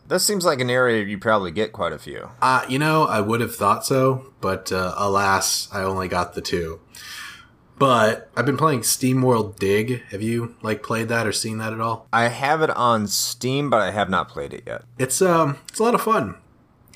that 0.09 0.19
seems 0.19 0.45
like 0.45 0.61
an 0.61 0.69
area 0.69 1.05
you 1.05 1.17
probably 1.17 1.53
get 1.53 1.73
quite 1.73 1.93
a 1.93 1.99
few. 1.99 2.31
Uh, 2.43 2.65
you 2.69 2.77
know, 2.77 3.05
I 3.05 3.21
would 3.21 3.41
have 3.41 3.55
thought 3.55 3.87
so, 3.87 4.33
but 4.41 4.73
uh, 4.73 4.95
alas, 4.97 5.69
I 5.73 5.83
only 5.85 6.09
got 6.09 6.35
the 6.35 6.41
two. 6.41 6.81
But 7.79 8.31
I've 8.37 8.45
been 8.45 8.57
playing 8.57 8.81
SteamWorld 8.81 9.61
Dig. 9.61 10.03
Have 10.11 10.23
you 10.23 10.57
like 10.61 10.83
played 10.83 11.09
that 11.09 11.25
or 11.25 11.33
seen 11.33 11.59
that 11.59 11.73
at 11.73 11.81
all? 11.81 12.09
I 12.13 12.25
have 12.25 12.61
it 12.61 12.71
on 12.71 13.07
Steam, 13.07 13.71
but 13.71 13.81
I 13.81 13.93
have 13.93 14.11
not 14.11 14.29
played 14.29 14.53
it 14.53 14.65
yet. 14.67 14.83
It's 14.99 15.23
um, 15.23 15.59
it's 15.69 15.79
a 15.79 15.85
lot 15.85 15.95
of 15.95 16.03
fun. 16.03 16.35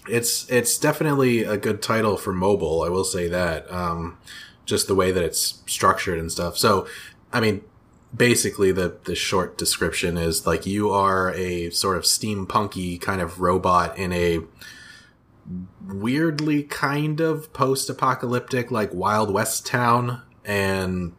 It's 0.09 0.51
it's 0.51 0.77
definitely 0.77 1.45
a 1.45 1.57
good 1.57 1.81
title 1.81 2.17
for 2.17 2.33
mobile. 2.33 2.83
I 2.83 2.89
will 2.89 3.05
say 3.05 3.29
that. 3.29 3.71
Um, 3.73 4.19
just 4.67 4.89
the 4.89 4.95
way 4.95 5.13
that 5.13 5.23
it's 5.23 5.63
structured 5.67 6.19
and 6.19 6.33
stuff. 6.33 6.59
So, 6.59 6.87
I 7.33 7.41
mean, 7.41 7.63
basically 8.15 8.73
the 8.73 8.97
the 9.05 9.15
short 9.15 9.59
description 9.59 10.17
is 10.17 10.47
like 10.47 10.67
you 10.67 10.91
are 10.91 11.33
a 11.35 11.71
sort 11.71 11.97
of 11.97 12.05
steampunky 12.05 13.01
kind 13.01 13.21
of 13.21 13.41
robot 13.41 13.97
in 13.99 14.13
a 14.13 14.41
weirdly 15.87 16.63
kind 16.63 17.21
of 17.21 17.53
post-apocalyptic 17.53 18.71
like 18.71 18.93
wild 18.95 19.33
west 19.33 19.67
town 19.67 20.23
and 20.45 21.13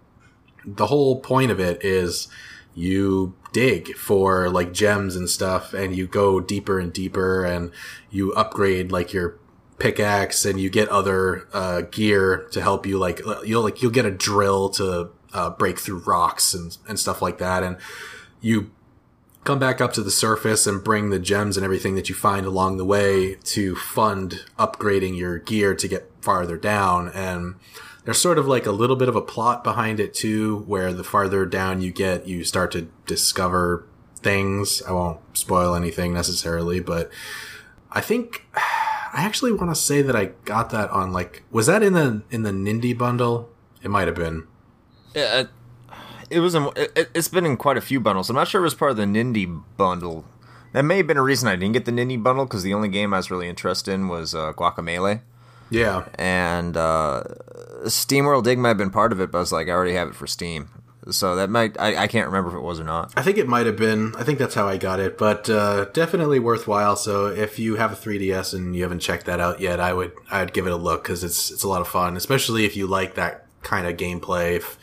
the 0.65 0.87
whole 0.87 1.19
point 1.19 1.51
of 1.51 1.59
it 1.59 1.83
is 1.83 2.27
you 2.73 3.35
dig 3.53 3.95
for 3.95 4.49
like 4.49 4.73
gems 4.73 5.15
and 5.15 5.29
stuff 5.29 5.73
and 5.73 5.95
you 5.95 6.07
go 6.07 6.39
deeper 6.39 6.79
and 6.79 6.91
deeper 6.91 7.45
and 7.45 7.71
you 8.09 8.33
upgrade 8.33 8.91
like 8.91 9.13
your 9.13 9.37
pickaxe 9.77 10.45
and 10.45 10.59
you 10.59 10.69
get 10.69 10.87
other 10.89 11.47
uh, 11.53 11.81
gear 11.81 12.47
to 12.51 12.61
help 12.61 12.85
you 12.85 12.97
like 12.97 13.21
you'll 13.43 13.63
like 13.63 13.81
you'll 13.81 13.91
get 13.91 14.05
a 14.05 14.11
drill 14.11 14.69
to 14.69 15.09
uh, 15.35 15.49
break 15.49 15.79
through 15.79 15.99
rocks 15.99 16.53
and, 16.53 16.77
and 16.87 16.97
stuff 16.97 17.21
like 17.21 17.37
that 17.37 17.61
and 17.61 17.77
you 18.41 18.71
come 19.43 19.59
back 19.59 19.81
up 19.81 19.93
to 19.93 20.01
the 20.01 20.09
surface 20.09 20.65
and 20.65 20.83
bring 20.83 21.09
the 21.09 21.19
gems 21.19 21.57
and 21.57 21.63
everything 21.63 21.95
that 21.95 22.09
you 22.09 22.15
find 22.15 22.45
along 22.45 22.77
the 22.77 22.85
way 22.85 23.35
to 23.43 23.75
fund 23.75 24.45
upgrading 24.57 25.17
your 25.17 25.37
gear 25.37 25.75
to 25.75 25.87
get 25.87 26.09
farther 26.21 26.57
down 26.57 27.09
and 27.09 27.55
there's 28.05 28.21
sort 28.21 28.37
of 28.37 28.47
like 28.47 28.65
a 28.65 28.71
little 28.71 28.95
bit 28.95 29.09
of 29.09 29.15
a 29.15 29.21
plot 29.21 29.63
behind 29.63 29.99
it 29.99 30.13
too 30.13 30.59
where 30.67 30.93
the 30.93 31.03
farther 31.03 31.45
down 31.45 31.81
you 31.81 31.91
get 31.91 32.25
you 32.25 32.43
start 32.43 32.71
to 32.71 32.87
discover 33.05 33.85
things 34.15 34.81
i 34.83 34.91
won't 34.91 35.19
spoil 35.37 35.75
anything 35.75 36.13
necessarily 36.13 36.79
but 36.79 37.11
i 37.91 37.99
think 37.99 38.47
I 39.15 39.21
actually 39.23 39.53
want 39.53 39.71
to 39.71 39.75
say 39.75 40.01
that 40.01 40.13
I 40.13 40.31
got 40.43 40.71
that 40.71 40.89
on 40.89 41.13
like 41.13 41.43
was 41.49 41.67
that 41.67 41.81
in 41.81 41.93
the 41.93 42.23
in 42.29 42.43
the 42.43 42.51
Nindie 42.51 42.97
bundle? 42.97 43.49
It 43.81 43.89
might 43.89 44.07
have 44.07 44.15
been. 44.15 44.45
Yeah, 45.15 45.45
it 46.29 46.39
was. 46.39 46.55
In, 46.55 46.69
it, 46.75 47.09
has 47.15 47.27
been 47.27 47.45
in 47.45 47.57
quite 47.57 47.77
a 47.77 47.81
few 47.81 47.99
bundles. 47.99 48.29
I'm 48.29 48.35
not 48.35 48.47
sure 48.47 48.61
it 48.61 48.63
was 48.65 48.73
part 48.73 48.91
of 48.91 48.97
the 48.97 49.03
Nindie 49.03 49.63
bundle. 49.77 50.25
That 50.73 50.83
may 50.83 50.97
have 50.97 51.07
been 51.07 51.17
a 51.17 51.23
reason 51.23 51.47
I 51.47 51.55
didn't 51.55 51.73
get 51.73 51.85
the 51.85 51.91
Nindie 51.91 52.21
bundle 52.21 52.45
because 52.45 52.63
the 52.63 52.73
only 52.73 52.89
game 52.89 53.13
I 53.13 53.17
was 53.17 53.31
really 53.31 53.47
interested 53.47 53.93
in 53.93 54.07
was 54.07 54.35
uh. 54.35 54.51
Yeah, 55.71 56.07
and 56.15 56.77
uh, 56.77 57.23
SteamWorld 57.85 58.43
Dig 58.43 58.59
might 58.59 58.69
have 58.69 58.77
been 58.77 58.91
part 58.91 59.11
of 59.11 59.19
it, 59.19 59.31
but 59.31 59.39
I 59.39 59.41
was 59.41 59.51
like, 59.51 59.67
I 59.67 59.71
already 59.71 59.93
have 59.93 60.09
it 60.09 60.15
for 60.15 60.27
Steam. 60.27 60.69
So 61.11 61.35
that 61.35 61.49
might 61.49 61.79
I, 61.79 61.95
I 62.03 62.07
can't 62.07 62.25
remember 62.27 62.49
if 62.49 62.55
it 62.55 62.61
was 62.61 62.79
or 62.79 62.83
not. 62.83 63.13
I 63.15 63.21
think 63.21 63.37
it 63.37 63.47
might 63.47 63.67
have 63.67 63.77
been. 63.77 64.15
I 64.15 64.23
think 64.23 64.39
that's 64.39 64.55
how 64.55 64.67
I 64.67 64.77
got 64.77 64.99
it, 64.99 65.17
but 65.17 65.49
uh, 65.49 65.85
definitely 65.85 66.39
worthwhile. 66.39 66.95
So 66.95 67.27
if 67.27 67.59
you 67.59 67.75
have 67.75 67.91
a 67.91 67.95
3DS 67.95 68.53
and 68.53 68.75
you 68.75 68.81
haven't 68.81 69.01
checked 69.01 69.25
that 69.27 69.39
out 69.39 69.59
yet, 69.59 69.79
I 69.79 69.93
would 69.93 70.13
I'd 70.31 70.51
give 70.51 70.65
it 70.65 70.71
a 70.71 70.77
look 70.77 71.03
because 71.03 71.23
it's 71.23 71.51
it's 71.51 71.63
a 71.63 71.67
lot 71.67 71.81
of 71.81 71.87
fun, 71.87 72.17
especially 72.17 72.65
if 72.65 72.75
you 72.75 72.87
like 72.87 73.15
that 73.15 73.45
kind 73.61 73.85
of 73.87 73.97
gameplay. 73.97 74.55
If, 74.55 74.79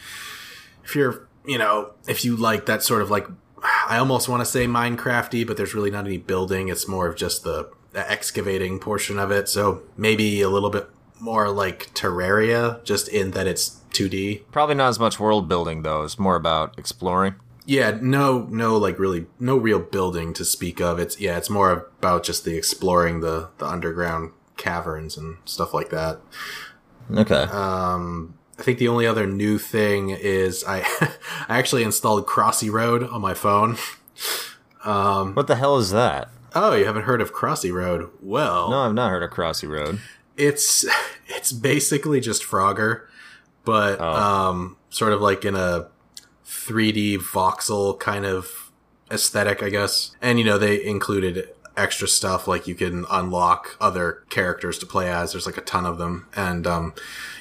if 0.85 0.95
you're 0.95 1.29
you 1.45 1.59
know 1.59 1.93
if 2.07 2.25
you 2.25 2.37
like 2.37 2.67
that 2.67 2.83
sort 2.83 3.03
of 3.03 3.11
like 3.11 3.27
I 3.89 3.99
almost 3.99 4.29
want 4.29 4.41
to 4.41 4.45
say 4.45 4.67
Minecrafty, 4.67 5.47
but 5.47 5.57
there's 5.57 5.75
really 5.75 5.91
not 5.91 6.07
any 6.07 6.19
building. 6.19 6.69
It's 6.69 6.89
more 6.89 7.07
of 7.07 7.17
just 7.17 7.45
the, 7.45 7.71
the 7.93 8.11
excavating 8.11 8.79
portion 8.79 9.19
of 9.19 9.31
it. 9.31 9.49
So 9.49 9.83
maybe 9.97 10.41
a 10.41 10.49
little 10.49 10.71
bit 10.71 10.89
more 11.21 11.49
like 11.51 11.95
Terraria, 11.95 12.83
just 12.85 13.09
in 13.09 13.31
that 13.33 13.47
it's 13.47 13.81
2D. 13.93 14.43
Probably 14.51 14.75
not 14.75 14.89
as 14.89 14.99
much 14.99 15.21
world 15.21 15.49
building 15.49 15.83
though. 15.83 16.03
It's 16.03 16.19
more 16.19 16.37
about 16.37 16.79
exploring. 16.79 17.37
Yeah, 17.65 17.97
no, 18.03 18.49
no, 18.51 18.77
like 18.77 18.99
really, 18.99 19.27
no 19.39 19.57
real 19.57 19.79
building 19.79 20.35
to 20.35 20.45
speak 20.45 20.81
of. 20.81 20.99
It's 20.99 21.21
yeah, 21.21 21.37
it's 21.37 21.49
more 21.49 21.71
about 22.01 22.25
just 22.25 22.45
the 22.45 22.57
exploring 22.57 23.21
the 23.21 23.51
the 23.59 23.67
underground 23.67 24.33
caverns 24.57 25.17
and 25.17 25.37
stuff 25.45 25.73
like 25.73 25.91
that. 25.91 26.19
Okay. 27.15 27.43
Um, 27.43 28.35
I 28.63 28.65
think 28.65 28.79
the 28.79 28.89
only 28.89 29.07
other 29.07 29.27
new 29.27 29.59
thing 29.59 30.11
is 30.11 30.65
I 30.65 30.79
I 31.49 31.59
actually 31.59 31.83
installed 31.83 32.27
Crossy 32.27 32.71
Road 32.71 33.03
on 33.03 33.21
my 33.21 33.35
phone. 33.35 33.77
Um, 34.85 35.35
what 35.35 35.47
the 35.47 35.57
hell 35.57 35.77
is 35.79 35.91
that? 35.91 36.29
Oh, 36.55 36.75
you 36.75 36.85
haven't 36.85 37.05
heard 37.05 37.21
of 37.21 37.33
Crossy 37.33 37.73
Road? 37.73 38.11
Well, 38.21 38.71
no, 38.71 38.81
I've 38.81 38.95
not 38.95 39.11
heard 39.11 39.23
of 39.23 39.31
Crossy 39.31 39.69
Road. 39.69 40.01
It's 40.37 40.85
it's 41.29 41.53
basically 41.53 42.21
just 42.21 42.43
Frogger 42.43 43.03
but 43.65 44.01
oh. 44.01 44.13
um, 44.13 44.77
sort 44.91 45.13
of 45.13 45.21
like 45.21 45.45
in 45.45 45.55
a 45.55 45.89
3D 46.47 47.19
voxel 47.19 47.99
kind 47.99 48.25
of 48.25 48.71
aesthetic, 49.11 49.63
I 49.63 49.69
guess. 49.69 50.15
And 50.21 50.39
you 50.39 50.45
know, 50.45 50.59
they 50.59 50.83
included 50.85 51.49
extra 51.77 52.07
stuff 52.07 52.47
like 52.47 52.67
you 52.67 52.75
can 52.75 53.07
unlock 53.11 53.77
other 53.81 54.25
characters 54.29 54.79
to 54.79 54.87
play 54.87 55.11
as. 55.11 55.33
There's 55.33 55.47
like 55.47 55.57
a 55.57 55.63
ton 55.63 55.87
of 55.87 55.99
them, 55.99 56.29
and 56.35 56.67
um, 56.67 56.95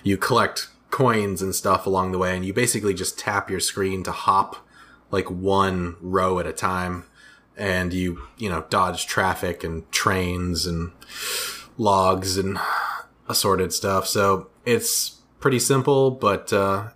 you 0.04 0.18
collect 0.18 0.68
coins 0.92 1.42
and 1.42 1.56
stuff 1.56 1.86
along 1.88 2.12
the 2.12 2.18
way, 2.18 2.36
and 2.36 2.46
you 2.46 2.54
basically 2.54 2.94
just 2.94 3.18
tap 3.18 3.50
your 3.50 3.60
screen 3.60 4.04
to 4.04 4.12
hop 4.12 4.58
like 5.10 5.30
one 5.30 5.96
row 6.00 6.40
at 6.40 6.46
a 6.46 6.54
time, 6.54 7.06
and 7.58 7.94
you 7.94 8.22
you 8.38 8.50
know 8.50 8.66
dodge 8.70 9.08
traffic 9.08 9.64
and 9.64 9.90
trains 9.92 10.66
and 10.66 10.92
logs 11.78 12.38
and 12.38 12.60
assorted 13.28 13.74
stuff. 13.74 14.08
So 14.08 14.50
it's 14.66 15.22
pretty 15.40 15.60
simple, 15.60 16.12
but 16.12 16.54
uh, 16.54 16.90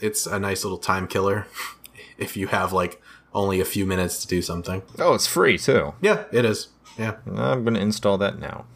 it's 0.00 0.26
a 0.26 0.38
nice 0.38 0.64
little 0.64 0.78
time 0.78 1.06
killer 1.06 1.46
if 2.18 2.36
you 2.36 2.48
have 2.48 2.72
like 2.72 3.00
only 3.32 3.60
a 3.60 3.64
few 3.64 3.86
minutes 3.86 4.20
to 4.22 4.28
do 4.28 4.42
something. 4.42 4.82
Oh, 4.98 5.14
it's 5.14 5.26
free 5.26 5.56
too. 5.56 5.94
Yeah, 6.00 6.24
it 6.32 6.44
is. 6.44 6.68
Yeah, 6.98 7.16
I'm 7.26 7.64
gonna 7.64 7.78
install 7.78 8.18
that 8.18 8.38
now. 8.38 8.66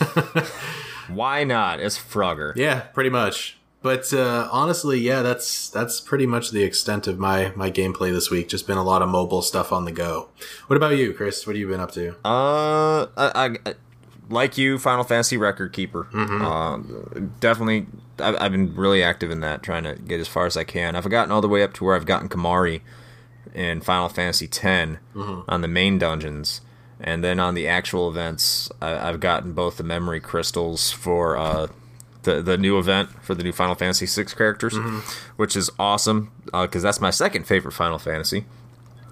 Why 1.08 1.44
not? 1.44 1.80
It's 1.80 1.98
Frogger. 1.98 2.54
Yeah, 2.56 2.80
pretty 2.80 3.10
much. 3.10 3.59
But 3.82 4.12
uh, 4.12 4.48
honestly, 4.52 4.98
yeah, 4.98 5.22
that's 5.22 5.70
that's 5.70 6.00
pretty 6.00 6.26
much 6.26 6.50
the 6.50 6.62
extent 6.62 7.06
of 7.06 7.18
my 7.18 7.52
my 7.56 7.70
gameplay 7.70 8.12
this 8.12 8.30
week. 8.30 8.48
Just 8.48 8.66
been 8.66 8.76
a 8.76 8.84
lot 8.84 9.00
of 9.00 9.08
mobile 9.08 9.40
stuff 9.40 9.72
on 9.72 9.86
the 9.86 9.92
go. 9.92 10.28
What 10.66 10.76
about 10.76 10.96
you, 10.96 11.14
Chris? 11.14 11.46
What 11.46 11.56
have 11.56 11.60
you 11.60 11.68
been 11.68 11.80
up 11.80 11.92
to? 11.92 12.10
Uh, 12.24 13.06
I, 13.16 13.56
I 13.64 13.74
like 14.28 14.58
you, 14.58 14.78
Final 14.78 15.04
Fantasy 15.04 15.38
record 15.38 15.72
keeper. 15.72 16.08
Mm-hmm. 16.12 16.42
Uh, 16.42 17.28
definitely, 17.40 17.86
I've, 18.18 18.36
I've, 18.40 18.52
been 18.52 18.74
really 18.74 19.02
active 19.02 19.30
in 19.30 19.40
that, 19.40 19.62
trying 19.62 19.84
to 19.84 19.94
get 19.94 20.20
as 20.20 20.28
far 20.28 20.44
as 20.44 20.56
I 20.56 20.64
can. 20.64 20.94
I've 20.94 21.08
gotten 21.08 21.32
all 21.32 21.40
the 21.40 21.48
way 21.48 21.62
up 21.62 21.72
to 21.74 21.84
where 21.84 21.96
I've 21.96 22.06
gotten 22.06 22.28
Kimahri 22.28 22.82
in 23.54 23.80
Final 23.80 24.08
Fantasy 24.08 24.46
X 24.46 24.58
mm-hmm. 24.58 25.40
on 25.48 25.60
the 25.62 25.68
main 25.68 25.98
dungeons, 25.98 26.60
and 27.00 27.24
then 27.24 27.40
on 27.40 27.54
the 27.54 27.66
actual 27.66 28.10
events, 28.10 28.70
I, 28.80 28.90
have 28.90 29.20
gotten 29.20 29.52
both 29.52 29.78
the 29.78 29.84
memory 29.84 30.20
crystals 30.20 30.92
for 30.92 31.36
uh, 31.36 31.68
the 32.22 32.42
the 32.42 32.56
new 32.58 32.78
event 32.78 33.10
for 33.22 33.34
the 33.34 33.42
new 33.42 33.52
Final 33.52 33.74
Fantasy 33.74 34.06
VI 34.06 34.30
characters, 34.30 34.74
mm-hmm. 34.74 34.98
which 35.36 35.56
is 35.56 35.70
awesome 35.78 36.32
because 36.46 36.84
uh, 36.84 36.88
that's 36.88 37.00
my 37.00 37.10
second 37.10 37.46
favorite 37.46 37.72
Final 37.72 37.98
Fantasy. 37.98 38.44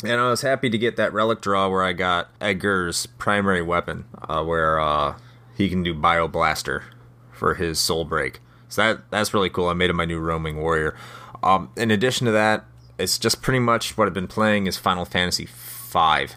And 0.05 0.21
I 0.21 0.31
was 0.31 0.43
happy 0.43 0.71
to 0.71 0.79
get 0.79 0.97
that 0.97 1.13
relic 1.13 1.41
draw 1.41 1.69
where 1.69 1.83
I 1.83 1.93
got 1.93 2.29
Edgar's 2.41 3.07
primary 3.07 3.63
weapon, 3.63 4.05
uh, 4.29 4.45
where 4.45 4.79
uh, 4.79 5.17
he 5.57 5.69
can 5.69 5.83
do 5.83 5.93
Bio 5.93 6.29
Blaster 6.29 6.85
for 7.33 7.55
his 7.55 7.81
Soul 7.81 8.05
Break. 8.05 8.41
So 8.69 8.83
that 8.83 9.11
that's 9.11 9.35
really 9.35 9.51
cool. 9.51 9.69
I 9.69 9.73
made 9.73 9.91
him 9.91 9.97
my 9.97 10.05
new 10.05 10.21
roaming 10.21 10.59
warrior. 10.59 10.95
Um, 11.43 11.71
in 11.77 11.91
addition 11.91 12.27
to 12.27 12.33
that, 12.33 12.65
it's 12.99 13.19
just 13.19 13.43
pretty 13.43 13.61
much 13.61 13.97
what 13.97 14.07
I've 14.07 14.15
been 14.15 14.29
playing 14.29 14.67
is 14.67 14.77
Final 14.77 15.05
Fantasy 15.05 15.47
V, 15.47 16.35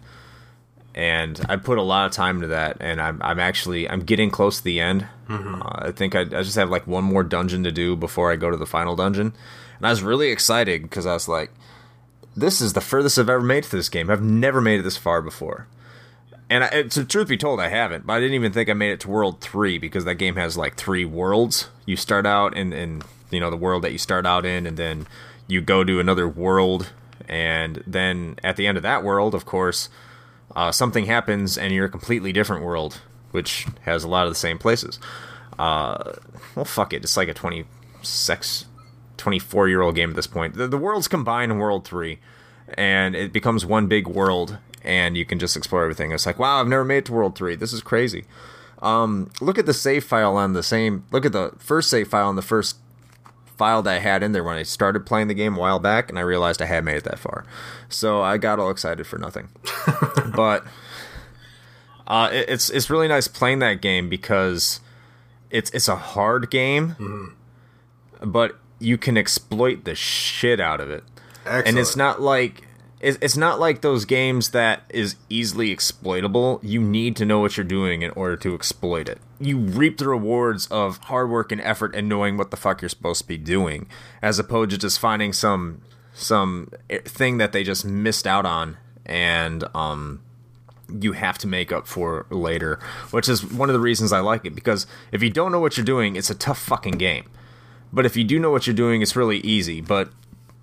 and 0.93 1.39
I 1.47 1.55
put 1.55 1.77
a 1.77 1.83
lot 1.83 2.05
of 2.05 2.11
time 2.11 2.37
into 2.37 2.47
that. 2.47 2.77
And 2.79 3.01
I'm 3.01 3.21
I'm 3.21 3.39
actually 3.39 3.89
I'm 3.89 4.01
getting 4.01 4.29
close 4.29 4.57
to 4.57 4.63
the 4.63 4.79
end. 4.79 5.07
Mm-hmm. 5.27 5.61
Uh, 5.61 5.87
I 5.87 5.91
think 5.91 6.15
I, 6.15 6.21
I 6.21 6.43
just 6.43 6.55
have 6.55 6.69
like 6.69 6.87
one 6.87 7.03
more 7.03 7.23
dungeon 7.23 7.63
to 7.63 7.71
do 7.71 7.95
before 7.95 8.31
I 8.31 8.35
go 8.35 8.51
to 8.51 8.57
the 8.57 8.65
final 8.65 8.95
dungeon, 8.95 9.33
and 9.77 9.87
I 9.87 9.89
was 9.89 10.01
really 10.03 10.29
excited 10.29 10.83
because 10.83 11.05
I 11.05 11.13
was 11.13 11.27
like 11.27 11.51
this 12.35 12.61
is 12.61 12.73
the 12.73 12.81
furthest 12.81 13.19
I've 13.19 13.29
ever 13.29 13.41
made 13.41 13.63
to 13.65 13.75
this 13.75 13.89
game. 13.89 14.09
I've 14.09 14.21
never 14.21 14.61
made 14.61 14.79
it 14.79 14.83
this 14.83 14.97
far 14.97 15.21
before. 15.21 15.67
And 16.49 16.63
I, 16.63 16.83
to 16.83 17.05
truth 17.05 17.27
be 17.27 17.37
told, 17.37 17.59
I 17.59 17.69
haven't. 17.69 18.05
But 18.05 18.13
I 18.13 18.19
didn't 18.19 18.35
even 18.35 18.51
think 18.51 18.69
I 18.69 18.73
made 18.73 18.91
it 18.91 18.99
to 19.01 19.09
World 19.09 19.41
Three 19.41 19.77
because 19.77 20.05
that 20.05 20.15
game 20.15 20.35
has 20.35 20.57
like 20.57 20.75
three 20.75 21.05
worlds. 21.05 21.69
You 21.85 21.95
start 21.95 22.25
out 22.25 22.55
in, 22.55 22.73
in 22.73 23.03
you 23.29 23.39
know 23.39 23.49
the 23.49 23.57
world 23.57 23.83
that 23.83 23.91
you 23.91 23.97
start 23.97 24.25
out 24.25 24.45
in, 24.45 24.65
and 24.65 24.77
then 24.77 25.07
you 25.47 25.61
go 25.61 25.83
to 25.83 25.99
another 25.99 26.27
world, 26.27 26.91
and 27.27 27.83
then 27.87 28.35
at 28.43 28.57
the 28.57 28.67
end 28.67 28.77
of 28.77 28.83
that 28.83 29.03
world, 29.03 29.33
of 29.33 29.45
course, 29.45 29.89
uh, 30.55 30.71
something 30.71 31.05
happens, 31.05 31.57
and 31.57 31.73
you're 31.73 31.85
a 31.85 31.89
completely 31.89 32.31
different 32.31 32.63
world, 32.63 32.99
which 33.31 33.67
has 33.81 34.03
a 34.03 34.07
lot 34.07 34.25
of 34.25 34.31
the 34.31 34.39
same 34.39 34.57
places. 34.57 34.99
Uh, 35.59 36.13
well, 36.55 36.65
fuck 36.65 36.93
it. 36.93 37.03
It's 37.03 37.17
like 37.17 37.27
a 37.27 37.33
twenty 37.33 37.65
six 38.01 38.65
24 39.21 39.69
year 39.69 39.81
old 39.81 39.95
game 39.95 40.09
at 40.09 40.15
this 40.15 40.27
point. 40.27 40.55
The, 40.55 40.67
the 40.67 40.77
worlds 40.79 41.07
combine 41.07 41.51
in 41.51 41.59
World 41.59 41.85
3, 41.85 42.17
and 42.73 43.15
it 43.15 43.31
becomes 43.31 43.63
one 43.65 43.85
big 43.85 44.07
world, 44.07 44.57
and 44.83 45.15
you 45.15 45.25
can 45.25 45.37
just 45.37 45.55
explore 45.55 45.83
everything. 45.83 46.11
It's 46.11 46.25
like, 46.25 46.39
wow, 46.39 46.59
I've 46.59 46.67
never 46.67 46.83
made 46.83 46.97
it 46.97 47.05
to 47.05 47.13
World 47.13 47.37
3. 47.37 47.55
This 47.55 47.71
is 47.71 47.81
crazy. 47.81 48.25
Um, 48.81 49.29
look 49.39 49.59
at 49.59 49.67
the 49.67 49.75
save 49.75 50.03
file 50.03 50.35
on 50.35 50.53
the 50.53 50.63
same. 50.63 51.05
Look 51.11 51.23
at 51.23 51.33
the 51.33 51.53
first 51.59 51.91
save 51.91 52.07
file 52.07 52.27
on 52.27 52.35
the 52.35 52.41
first 52.41 52.77
file 53.61 53.83
that 53.83 53.93
I 53.93 53.99
had 53.99 54.23
in 54.23 54.31
there 54.31 54.43
when 54.43 54.57
I 54.57 54.63
started 54.63 55.05
playing 55.05 55.27
the 55.27 55.35
game 55.35 55.55
a 55.55 55.59
while 55.59 55.77
back, 55.77 56.09
and 56.09 56.17
I 56.17 56.23
realized 56.23 56.63
I 56.63 56.65
had 56.65 56.83
made 56.83 56.97
it 56.97 57.03
that 57.03 57.19
far. 57.19 57.45
So 57.89 58.19
I 58.23 58.39
got 58.39 58.57
all 58.57 58.71
excited 58.71 59.05
for 59.05 59.19
nothing. 59.19 59.49
but 60.35 60.65
uh, 62.07 62.31
it, 62.33 62.49
it's 62.49 62.71
it's 62.71 62.89
really 62.89 63.07
nice 63.07 63.27
playing 63.27 63.59
that 63.59 63.79
game 63.79 64.09
because 64.09 64.79
it's 65.51 65.69
it's 65.75 65.87
a 65.87 65.95
hard 65.95 66.49
game, 66.49 66.95
mm-hmm. 66.95 68.31
but 68.31 68.57
you 68.79 68.97
can 68.97 69.15
exploit 69.15 69.83
the 69.83 69.93
shit 69.93 70.59
out 70.59 70.81
of 70.81 70.89
it. 70.89 71.03
Excellent. 71.45 71.67
And 71.67 71.77
it's 71.77 71.95
not 71.95 72.19
like 72.19 72.63
it's 72.99 73.37
not 73.37 73.59
like 73.59 73.81
those 73.81 74.05
games 74.05 74.49
that 74.49 74.81
is 74.89 75.17
easily 75.29 75.69
exploitable. 75.69 76.59
You 76.63 76.81
need 76.81 77.15
to 77.17 77.25
know 77.25 77.37
what 77.37 77.57
you're 77.57 77.63
doing 77.63 78.01
in 78.01 78.09
order 78.11 78.37
to 78.37 78.55
exploit 78.55 79.07
it. 79.07 79.19
You 79.41 79.57
reap 79.57 79.97
the 79.97 80.07
rewards 80.07 80.67
of 80.67 80.97
hard 80.97 81.29
work 81.29 81.51
and 81.51 81.59
effort 81.61 81.95
and 81.95 82.07
knowing 82.07 82.37
what 82.37 82.51
the 82.51 82.57
fuck 82.57 82.81
you're 82.81 82.89
supposed 82.89 83.21
to 83.21 83.27
be 83.27 83.37
doing, 83.37 83.87
as 84.21 84.39
opposed 84.39 84.71
to 84.71 84.77
just 84.77 84.99
finding 84.99 85.33
some 85.33 85.81
some 86.13 86.69
thing 87.05 87.37
that 87.37 87.51
they 87.51 87.63
just 87.63 87.85
missed 87.85 88.27
out 88.27 88.45
on 88.45 88.77
and 89.05 89.63
um, 89.73 90.21
you 90.99 91.13
have 91.13 91.37
to 91.39 91.47
make 91.47 91.71
up 91.71 91.87
for 91.87 92.25
later, 92.29 92.79
which 93.11 93.29
is 93.29 93.43
one 93.45 93.69
of 93.69 93.73
the 93.73 93.79
reasons 93.79 94.11
I 94.11 94.19
like 94.19 94.45
it 94.45 94.55
because 94.55 94.85
if 95.11 95.23
you 95.23 95.29
don't 95.29 95.51
know 95.51 95.59
what 95.59 95.77
you're 95.77 95.85
doing, 95.85 96.15
it's 96.15 96.29
a 96.29 96.35
tough 96.35 96.59
fucking 96.59 96.97
game. 96.97 97.25
But 97.93 98.05
if 98.05 98.15
you 98.15 98.23
do 98.23 98.39
know 98.39 98.51
what 98.51 98.67
you're 98.67 98.75
doing, 98.75 99.01
it's 99.01 99.15
really 99.15 99.39
easy. 99.39 99.81
But 99.81 100.11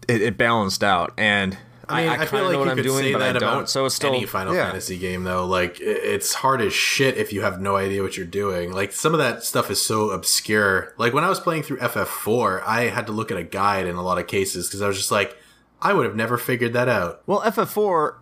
it, 0.08 0.23
it 0.23 0.38
balanced 0.38 0.82
out, 0.82 1.12
and 1.18 1.58
I 1.88 2.00
mean, 2.02 2.09
I, 2.11 2.12
kinda 2.16 2.26
feel 2.26 2.42
like 2.45 2.52
know 2.52 2.59
what 2.59 2.64
you 2.66 2.71
I'm 2.71 2.76
could 2.76 2.83
doing, 2.83 3.04
say 3.04 3.12
but 3.12 3.23
I 3.23 3.33
that 3.33 3.38
don't. 3.40 3.52
about 3.52 3.71
So 3.71 3.87
it's 3.87 3.95
still 3.95 4.14
any 4.14 4.26
Final 4.26 4.54
yeah. 4.54 4.66
Fantasy 4.66 4.99
game, 4.99 5.25
though. 5.25 5.47
Like, 5.47 5.78
it's 5.80 6.35
hard 6.35 6.61
as 6.61 6.73
shit 6.73 7.16
if 7.16 7.33
you 7.33 7.42
have 7.42 7.61
no 7.61 7.76
idea 7.76 8.02
what 8.02 8.16
you're 8.16 8.26
doing. 8.26 8.73
Like, 8.73 8.92
some 8.92 9.14
of 9.14 9.18
that 9.18 9.42
stuff 9.45 9.71
is 9.71 9.85
so 9.85 10.11
obscure. 10.11 10.95
Like, 10.99 11.12
when 11.14 11.25
I 11.25 11.28
was 11.28 11.40
playing 11.40 11.62
through 11.62 11.78
FF4, 11.78 12.62
I 12.66 12.83
had 12.88 13.07
to 13.07 13.12
look 13.12 13.30
at 13.30 13.37
a 13.37 13.42
guide 13.45 13.87
in 13.87 13.97
a 13.97 14.02
lot 14.02 14.18
of 14.18 14.26
cases 14.26 14.66
because 14.68 14.83
I 14.83 14.88
was 14.88 14.97
just 14.97 15.11
like, 15.11 15.37
I 15.80 15.92
would 15.92 16.04
have 16.04 16.16
never 16.16 16.37
figured 16.37 16.73
that 16.73 16.88
out. 16.88 17.23
Well, 17.26 17.40
FF4, 17.42 18.16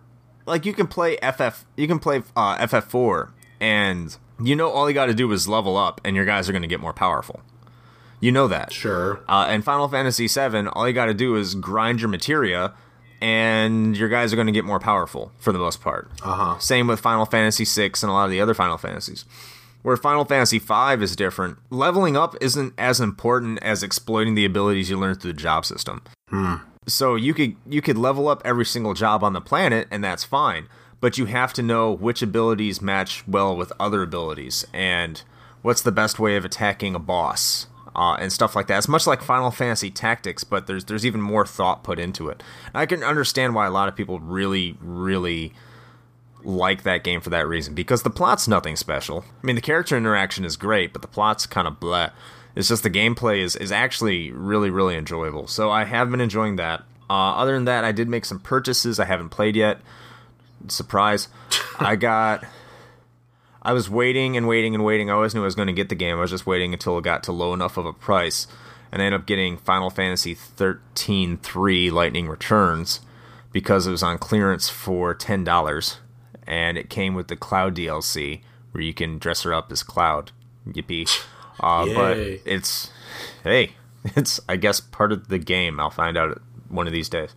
like 0.45 0.65
you 0.65 0.73
can 0.73 0.87
play 0.87 1.17
FF, 1.17 1.65
you 1.75 1.87
can 1.87 1.99
play 1.99 2.23
uh, 2.35 2.57
FF4, 2.57 3.31
and 3.59 4.15
you 4.41 4.55
know 4.55 4.69
all 4.69 4.87
you 4.87 4.93
got 4.93 5.07
to 5.07 5.13
do 5.13 5.31
is 5.31 5.47
level 5.47 5.75
up, 5.77 5.99
and 6.05 6.15
your 6.15 6.25
guys 6.25 6.47
are 6.47 6.51
going 6.51 6.61
to 6.61 6.67
get 6.67 6.79
more 6.79 6.93
powerful. 6.93 7.41
You 8.19 8.31
know 8.31 8.47
that. 8.47 8.73
Sure. 8.73 9.23
Uh, 9.27 9.45
and 9.49 9.63
Final 9.63 9.87
Fantasy 9.87 10.27
VII, 10.27 10.67
all 10.69 10.87
you 10.87 10.93
got 10.93 11.05
to 11.05 11.13
do 11.13 11.35
is 11.35 11.53
grind 11.55 12.01
your 12.01 12.09
materia, 12.09 12.73
and 13.21 13.95
your 13.97 14.09
guys 14.09 14.31
are 14.31 14.35
going 14.35 14.47
to 14.47 14.53
get 14.53 14.65
more 14.65 14.79
powerful 14.79 15.31
for 15.39 15.51
the 15.51 15.59
most 15.59 15.81
part. 15.81 16.09
Uh 16.23 16.33
huh. 16.35 16.59
Same 16.59 16.87
with 16.87 16.99
Final 16.99 17.25
Fantasy 17.25 17.65
VI 17.65 17.91
and 18.01 18.09
a 18.09 18.13
lot 18.13 18.25
of 18.25 18.31
the 18.31 18.41
other 18.41 18.53
Final 18.53 18.77
Fantasies. 18.77 19.25
Where 19.83 19.95
Final 19.95 20.25
Fantasy 20.25 20.59
V 20.59 21.03
is 21.03 21.15
different, 21.15 21.59
leveling 21.69 22.17
up 22.17 22.35
isn't 22.41 22.73
as 22.77 22.99
important 22.99 23.59
as 23.61 23.83
exploiting 23.83 24.35
the 24.35 24.43
abilities 24.43 24.89
you 24.89 24.97
learn 24.97 25.15
through 25.15 25.33
the 25.33 25.39
job 25.39 25.65
system. 25.65 26.01
So 26.87 27.15
you 27.15 27.33
could 27.33 27.55
you 27.67 27.81
could 27.81 27.97
level 27.97 28.27
up 28.27 28.41
every 28.43 28.65
single 28.65 28.93
job 28.93 29.23
on 29.23 29.33
the 29.33 29.41
planet, 29.41 29.87
and 29.91 30.03
that's 30.03 30.23
fine. 30.23 30.67
But 30.99 31.17
you 31.17 31.25
have 31.25 31.53
to 31.53 31.61
know 31.61 31.91
which 31.91 32.21
abilities 32.21 32.81
match 32.81 33.25
well 33.27 33.55
with 33.55 33.71
other 33.79 34.01
abilities, 34.01 34.65
and 34.73 35.21
what's 35.61 35.81
the 35.81 35.91
best 35.91 36.17
way 36.19 36.35
of 36.35 36.43
attacking 36.43 36.95
a 36.95 36.99
boss, 36.99 37.67
uh, 37.97 38.15
and 38.19 38.31
stuff 38.31 38.55
like 38.55 38.67
that. 38.67 38.77
It's 38.77 38.87
much 38.87 39.07
like 39.07 39.21
Final 39.21 39.51
Fantasy 39.51 39.89
Tactics, 39.89 40.43
but 40.43 40.67
there's 40.67 40.85
there's 40.85 41.05
even 41.05 41.21
more 41.21 41.45
thought 41.45 41.83
put 41.83 41.99
into 41.99 42.29
it. 42.29 42.43
And 42.67 42.75
I 42.75 42.85
can 42.85 43.03
understand 43.03 43.55
why 43.55 43.65
a 43.65 43.71
lot 43.71 43.89
of 43.89 43.95
people 43.95 44.19
really 44.19 44.77
really 44.79 45.53
like 46.43 46.83
that 46.83 47.03
game 47.03 47.19
for 47.19 47.31
that 47.31 47.47
reason 47.47 47.73
because 47.73 48.03
the 48.03 48.09
plot's 48.09 48.47
nothing 48.47 48.75
special. 48.75 49.25
I 49.43 49.45
mean, 49.45 49.55
the 49.55 49.61
character 49.61 49.97
interaction 49.97 50.45
is 50.45 50.55
great, 50.55 50.93
but 50.93 51.01
the 51.01 51.07
plot's 51.07 51.45
kind 51.45 51.67
of 51.67 51.79
bleh. 51.79 52.11
It's 52.55 52.69
just 52.69 52.83
the 52.83 52.89
gameplay 52.89 53.39
is, 53.39 53.55
is 53.55 53.71
actually 53.71 54.31
really, 54.31 54.69
really 54.69 54.95
enjoyable. 54.95 55.47
So 55.47 55.69
I 55.69 55.83
have 55.83 56.09
been 56.09 56.21
enjoying 56.21 56.55
that. 56.55 56.83
Uh, 57.09 57.35
other 57.35 57.53
than 57.53 57.65
that, 57.65 57.83
I 57.83 57.91
did 57.91 58.09
make 58.09 58.25
some 58.25 58.39
purchases 58.39 58.99
I 58.99 59.05
haven't 59.05 59.29
played 59.29 59.55
yet. 59.55 59.79
Surprise. 60.67 61.27
I 61.79 61.95
got. 61.95 62.43
I 63.61 63.73
was 63.73 63.89
waiting 63.89 64.37
and 64.37 64.47
waiting 64.47 64.73
and 64.75 64.83
waiting. 64.83 65.09
I 65.09 65.13
always 65.13 65.33
knew 65.35 65.41
I 65.41 65.45
was 65.45 65.55
going 65.55 65.67
to 65.67 65.73
get 65.73 65.89
the 65.89 65.95
game. 65.95 66.17
I 66.17 66.21
was 66.21 66.31
just 66.31 66.45
waiting 66.45 66.73
until 66.73 66.97
it 66.97 67.03
got 67.03 67.23
to 67.23 67.31
low 67.31 67.53
enough 67.53 67.77
of 67.77 67.85
a 67.85 67.93
price. 67.93 68.47
And 68.91 69.01
I 69.01 69.05
ended 69.05 69.21
up 69.21 69.27
getting 69.27 69.57
Final 69.57 69.89
Fantasy 69.89 70.33
13 70.33 71.37
3 71.37 71.91
Lightning 71.91 72.27
Returns 72.27 73.01
because 73.51 73.87
it 73.87 73.91
was 73.91 74.03
on 74.03 74.17
clearance 74.17 74.69
for 74.69 75.13
$10 75.13 75.97
and 76.47 76.77
it 76.77 76.89
came 76.89 77.13
with 77.13 77.27
the 77.27 77.35
Cloud 77.35 77.75
DLC 77.75 78.41
where 78.71 78.83
you 78.83 78.93
can 78.93 79.17
dress 79.17 79.43
her 79.43 79.53
up 79.53 79.71
as 79.71 79.83
Cloud. 79.83 80.31
Yippee! 80.67 81.09
Uh, 81.59 81.85
but 81.93 82.17
it's 82.17 82.91
hey, 83.43 83.71
it's 84.15 84.39
I 84.47 84.55
guess 84.55 84.79
part 84.79 85.11
of 85.11 85.27
the 85.27 85.37
game. 85.37 85.79
I'll 85.79 85.89
find 85.89 86.17
out 86.17 86.41
one 86.69 86.87
of 86.87 86.93
these 86.93 87.09
days. 87.09 87.33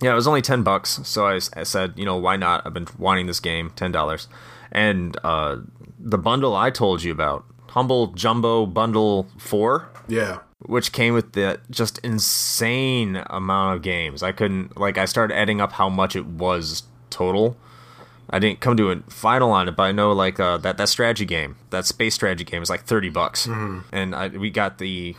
Yeah, 0.00 0.12
it 0.12 0.16
was 0.16 0.26
only 0.26 0.42
ten 0.42 0.62
bucks, 0.62 1.00
so 1.04 1.26
I, 1.26 1.40
I 1.54 1.62
said, 1.62 1.92
you 1.96 2.06
know, 2.06 2.16
why 2.16 2.36
not? 2.36 2.66
I've 2.66 2.72
been 2.72 2.88
wanting 2.98 3.26
this 3.26 3.40
game, 3.40 3.70
ten 3.76 3.92
dollars, 3.92 4.28
and 4.72 5.16
uh, 5.24 5.56
the 5.98 6.18
bundle 6.18 6.54
I 6.56 6.70
told 6.70 7.02
you 7.02 7.12
about, 7.12 7.44
Humble 7.70 8.08
Jumbo 8.08 8.66
Bundle 8.66 9.28
Four, 9.38 9.88
Yeah. 10.08 10.38
which 10.60 10.92
came 10.92 11.14
with 11.14 11.32
the 11.32 11.60
just 11.70 11.98
insane 11.98 13.22
amount 13.30 13.76
of 13.76 13.82
games. 13.82 14.22
I 14.22 14.32
couldn't 14.32 14.76
like 14.78 14.98
I 14.98 15.04
started 15.04 15.34
adding 15.36 15.60
up 15.60 15.72
how 15.72 15.88
much 15.88 16.16
it 16.16 16.26
was 16.26 16.84
total. 17.10 17.56
I 18.32 18.38
didn't 18.38 18.60
come 18.60 18.76
to 18.76 18.90
a 18.92 18.96
final 19.08 19.50
on 19.50 19.68
it, 19.68 19.74
but 19.76 19.82
I 19.84 19.92
know 19.92 20.12
like 20.12 20.38
uh, 20.38 20.56
that 20.58 20.76
that 20.78 20.88
strategy 20.88 21.24
game, 21.24 21.56
that 21.70 21.84
space 21.86 22.14
strategy 22.14 22.44
game, 22.44 22.62
is 22.62 22.70
like 22.70 22.84
thirty 22.84 23.08
bucks, 23.08 23.46
and 23.92 24.14
I, 24.14 24.28
we 24.28 24.50
got 24.50 24.78
the 24.78 25.16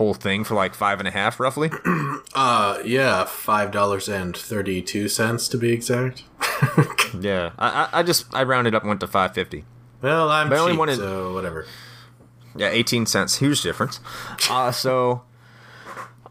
whole 0.00 0.14
thing 0.14 0.44
for 0.44 0.54
like 0.54 0.74
five 0.74 0.98
and 0.98 1.06
a 1.06 1.10
half, 1.10 1.38
roughly. 1.38 1.70
Uh, 2.32 2.80
yeah, 2.84 3.24
five 3.24 3.72
dollars 3.72 4.08
and 4.08 4.36
thirty-two 4.36 5.08
cents 5.08 5.48
to 5.48 5.56
be 5.58 5.72
exact. 5.72 6.22
yeah, 7.20 7.50
I, 7.58 7.88
I 7.92 8.02
just 8.04 8.32
I 8.32 8.44
rounded 8.44 8.72
up 8.74 8.82
and 8.82 8.88
went 8.88 9.00
to 9.00 9.08
five 9.08 9.34
fifty. 9.34 9.64
Well, 10.00 10.30
I'm 10.30 10.48
But 10.48 10.54
I 10.54 10.58
cheap, 10.58 10.64
only 10.66 10.78
wanted- 10.78 10.96
so 10.96 11.32
whatever. 11.34 11.66
Yeah, 12.56 12.68
18 12.68 13.06
cents. 13.06 13.36
Huge 13.36 13.62
difference. 13.62 14.00
Uh, 14.48 14.70
so 14.72 15.22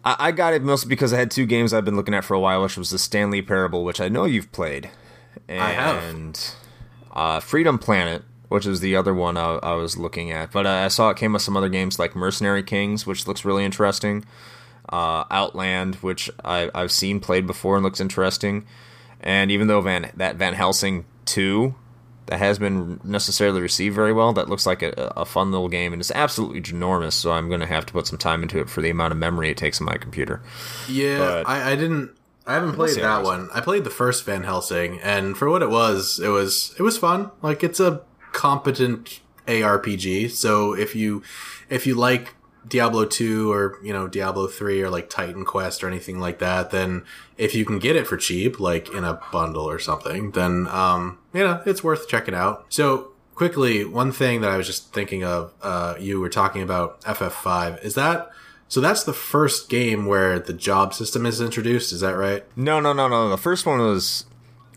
I, 0.05 0.15
I 0.19 0.31
got 0.31 0.53
it 0.53 0.61
mostly 0.63 0.89
because 0.89 1.11
I 1.13 1.17
had 1.17 1.31
two 1.31 1.45
games 1.45 1.73
I've 1.73 1.85
been 1.85 1.95
looking 1.97 2.13
at 2.13 2.23
for 2.25 2.33
a 2.33 2.39
while, 2.39 2.61
which 2.63 2.77
was 2.77 2.89
the 2.91 2.99
Stanley 2.99 3.41
Parable, 3.41 3.83
which 3.83 3.99
I 4.01 4.07
know 4.09 4.25
you've 4.25 4.51
played. 4.51 4.89
And, 5.47 5.61
I 5.61 5.71
have. 5.71 6.25
Uh, 7.11 7.39
Freedom 7.39 7.77
Planet, 7.77 8.23
which 8.49 8.65
is 8.65 8.81
the 8.81 8.95
other 8.95 9.13
one 9.13 9.37
I, 9.37 9.55
I 9.63 9.73
was 9.73 9.97
looking 9.97 10.31
at. 10.31 10.51
But 10.51 10.65
uh, 10.67 10.69
I 10.69 10.87
saw 10.89 11.09
it 11.09 11.17
came 11.17 11.33
with 11.33 11.41
some 11.41 11.55
other 11.55 11.69
games 11.69 11.97
like 11.97 12.15
Mercenary 12.15 12.63
Kings, 12.63 13.07
which 13.07 13.25
looks 13.27 13.45
really 13.45 13.63
interesting. 13.63 14.25
Uh, 14.91 15.23
Outland, 15.31 15.95
which 15.95 16.29
I, 16.43 16.69
I've 16.75 16.91
seen 16.91 17.19
played 17.19 17.47
before 17.47 17.75
and 17.75 17.83
looks 17.83 18.01
interesting. 18.01 18.65
And 19.21 19.51
even 19.51 19.67
though 19.67 19.81
Van 19.81 20.11
that 20.15 20.35
Van 20.35 20.53
Helsing 20.53 21.05
2 21.25 21.75
that 22.29 22.37
has 22.37 22.59
been 22.59 22.99
necessarily 23.03 23.59
received 23.59 23.95
very 23.95 24.13
well. 24.13 24.33
That 24.33 24.49
looks 24.49 24.67
like 24.67 24.83
a, 24.83 25.11
a 25.17 25.25
fun 25.25 25.51
little 25.51 25.67
game, 25.67 25.93
and 25.93 25.99
it's 25.99 26.11
absolutely 26.11 26.61
ginormous. 26.61 27.13
So 27.13 27.31
I'm 27.31 27.47
going 27.49 27.59
to 27.59 27.65
have 27.65 27.87
to 27.87 27.93
put 27.93 28.05
some 28.05 28.19
time 28.19 28.43
into 28.43 28.59
it 28.59 28.69
for 28.69 28.81
the 28.81 28.91
amount 28.91 29.13
of 29.13 29.17
memory 29.17 29.49
it 29.49 29.57
takes 29.57 29.81
on 29.81 29.85
my 29.85 29.97
computer. 29.97 30.41
Yeah, 30.87 31.17
But- 31.17 31.49
I, 31.49 31.71
I 31.71 31.75
didn't. 31.75 32.11
I 32.45 32.53
haven't 32.53 32.73
played 32.73 32.95
that 32.97 33.23
one. 33.23 33.49
I 33.53 33.61
played 33.61 33.83
the 33.83 33.91
first 33.91 34.25
Van 34.25 34.43
Helsing, 34.43 34.99
and 35.01 35.37
for 35.37 35.49
what 35.49 35.61
it 35.61 35.69
was, 35.69 36.19
it 36.19 36.29
was 36.29 36.73
it 36.79 36.81
was 36.81 36.97
fun. 36.97 37.29
Like 37.43 37.63
it's 37.63 37.79
a 37.79 38.01
competent 38.39 39.19
ARPG. 39.47 40.31
So 40.31 40.73
if 40.73 40.95
you 40.95 41.21
if 41.69 41.85
you 41.85 41.95
like 41.95 42.35
Diablo 42.65 43.03
two 43.03 43.51
or 43.51 43.77
you 43.83 43.91
know 43.91 44.07
Diablo 44.07 44.47
three 44.47 44.81
or 44.81 44.89
like 44.89 45.09
Titan 45.09 45.43
Quest 45.43 45.83
or 45.83 45.87
anything 45.87 46.21
like 46.21 46.39
that, 46.39 46.71
then 46.71 47.03
if 47.37 47.53
you 47.53 47.65
can 47.65 47.79
get 47.79 47.97
it 47.97 48.07
for 48.07 48.15
cheap, 48.15 48.57
like 48.57 48.93
in 48.93 49.03
a 49.03 49.19
bundle 49.33 49.69
or 49.69 49.77
something, 49.77 50.31
then 50.31 50.67
um 50.69 51.17
you 51.33 51.41
know 51.41 51.61
it's 51.65 51.83
worth 51.83 52.07
checking 52.07 52.33
out. 52.33 52.65
So 52.69 53.11
quickly, 53.35 53.83
one 53.83 54.13
thing 54.13 54.39
that 54.39 54.51
I 54.51 54.55
was 54.55 54.67
just 54.67 54.93
thinking 54.93 55.25
of, 55.25 55.53
uh, 55.61 55.95
you 55.99 56.21
were 56.21 56.29
talking 56.29 56.61
about 56.61 57.01
FF5. 57.01 57.83
Is 57.83 57.95
that 57.95 58.31
so? 58.69 58.79
That's 58.79 59.03
the 59.03 59.13
first 59.13 59.67
game 59.67 60.05
where 60.05 60.39
the 60.39 60.53
job 60.53 60.93
system 60.93 61.25
is 61.25 61.41
introduced. 61.41 61.91
Is 61.91 61.99
that 61.99 62.15
right? 62.15 62.45
No, 62.55 62.79
no, 62.79 62.93
no, 62.93 63.09
no. 63.09 63.27
The 63.27 63.37
first 63.37 63.65
one 63.65 63.79
was 63.79 64.27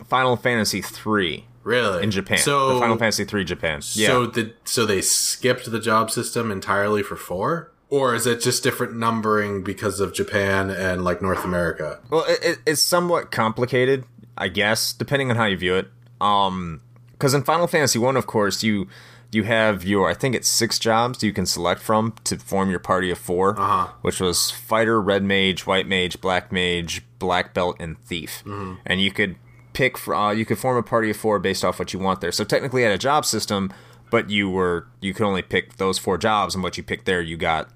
Final 0.09 0.35
Fantasy 0.35 0.83
three 0.83 1.46
Really? 1.64 2.03
in 2.03 2.11
Japan. 2.11 2.38
So 2.38 2.75
the 2.75 2.81
Final 2.81 2.98
Fantasy 2.98 3.25
three 3.25 3.44
Japan. 3.44 3.81
Yeah. 3.94 4.09
So 4.09 4.27
the 4.27 4.53
so 4.64 4.85
they 4.87 5.01
skipped 5.01 5.70
the 5.70 5.81
job 5.81 6.11
system 6.11 6.51
entirely 6.51 7.03
for 7.03 7.16
four, 7.16 7.72
or 7.88 8.14
is 8.14 8.27
it 8.27 8.40
just 8.40 8.62
different 8.62 8.96
numbering 8.96 9.62
because 9.62 10.01
of 10.01 10.12
Japan 10.14 10.70
and 10.70 11.05
like 11.05 11.22
North 11.22 11.44
America? 11.44 12.01
Well, 12.11 12.25
it, 12.29 12.38
it, 12.42 12.59
it's 12.66 12.83
somewhat 12.83 13.31
complicated, 13.31 14.05
I 14.37 14.48
guess, 14.48 14.92
depending 14.92 15.31
on 15.31 15.37
how 15.37 15.44
you 15.46 15.57
view 15.57 15.77
it. 15.77 15.88
Um, 16.20 16.81
because 17.12 17.35
in 17.35 17.42
Final 17.44 17.66
Fantasy 17.68 17.98
One, 17.98 18.16
of 18.16 18.27
course, 18.27 18.62
you 18.64 18.88
you 19.31 19.44
have 19.44 19.85
your 19.85 20.11
I 20.11 20.14
think 20.14 20.35
it's 20.35 20.48
six 20.48 20.79
jobs 20.79 21.22
you 21.22 21.33
can 21.33 21.46
select 21.46 21.81
from 21.81 22.14
to 22.25 22.37
form 22.38 22.68
your 22.70 22.79
party 22.81 23.11
of 23.11 23.16
4 23.18 23.59
Uh-huh. 23.59 23.88
which 24.03 24.20
was 24.20 24.51
fighter, 24.51 25.01
red 25.01 25.22
mage, 25.22 25.66
white 25.66 25.87
mage, 25.87 26.20
black 26.20 26.53
mage, 26.53 27.03
black 27.18 27.55
belt, 27.55 27.77
and 27.81 27.98
thief, 28.05 28.42
and 28.44 29.01
you 29.01 29.11
could 29.11 29.37
pick 29.72 29.98
fr- 29.98 30.14
uh, 30.14 30.32
you 30.32 30.44
could 30.44 30.58
form 30.58 30.76
a 30.76 30.82
party 30.82 31.11
of 31.11 31.16
four 31.16 31.38
based 31.38 31.64
off 31.64 31.78
what 31.78 31.92
you 31.92 31.98
want 31.98 32.20
there. 32.20 32.32
So 32.32 32.44
technically, 32.44 32.85
at 32.85 32.92
a 32.92 32.98
job 32.98 33.24
system, 33.24 33.72
but 34.11 34.30
you 34.30 34.48
were 34.50 34.87
you 35.00 35.14
could 35.14 35.24
only 35.24 35.42
pick 35.42 35.76
those 35.76 35.98
four 35.98 36.18
jobs, 36.18 36.54
and 36.54 36.62
what 36.62 36.76
you 36.76 36.82
picked 36.82 37.06
there, 37.06 37.20
you 37.20 37.37
got 37.37 37.70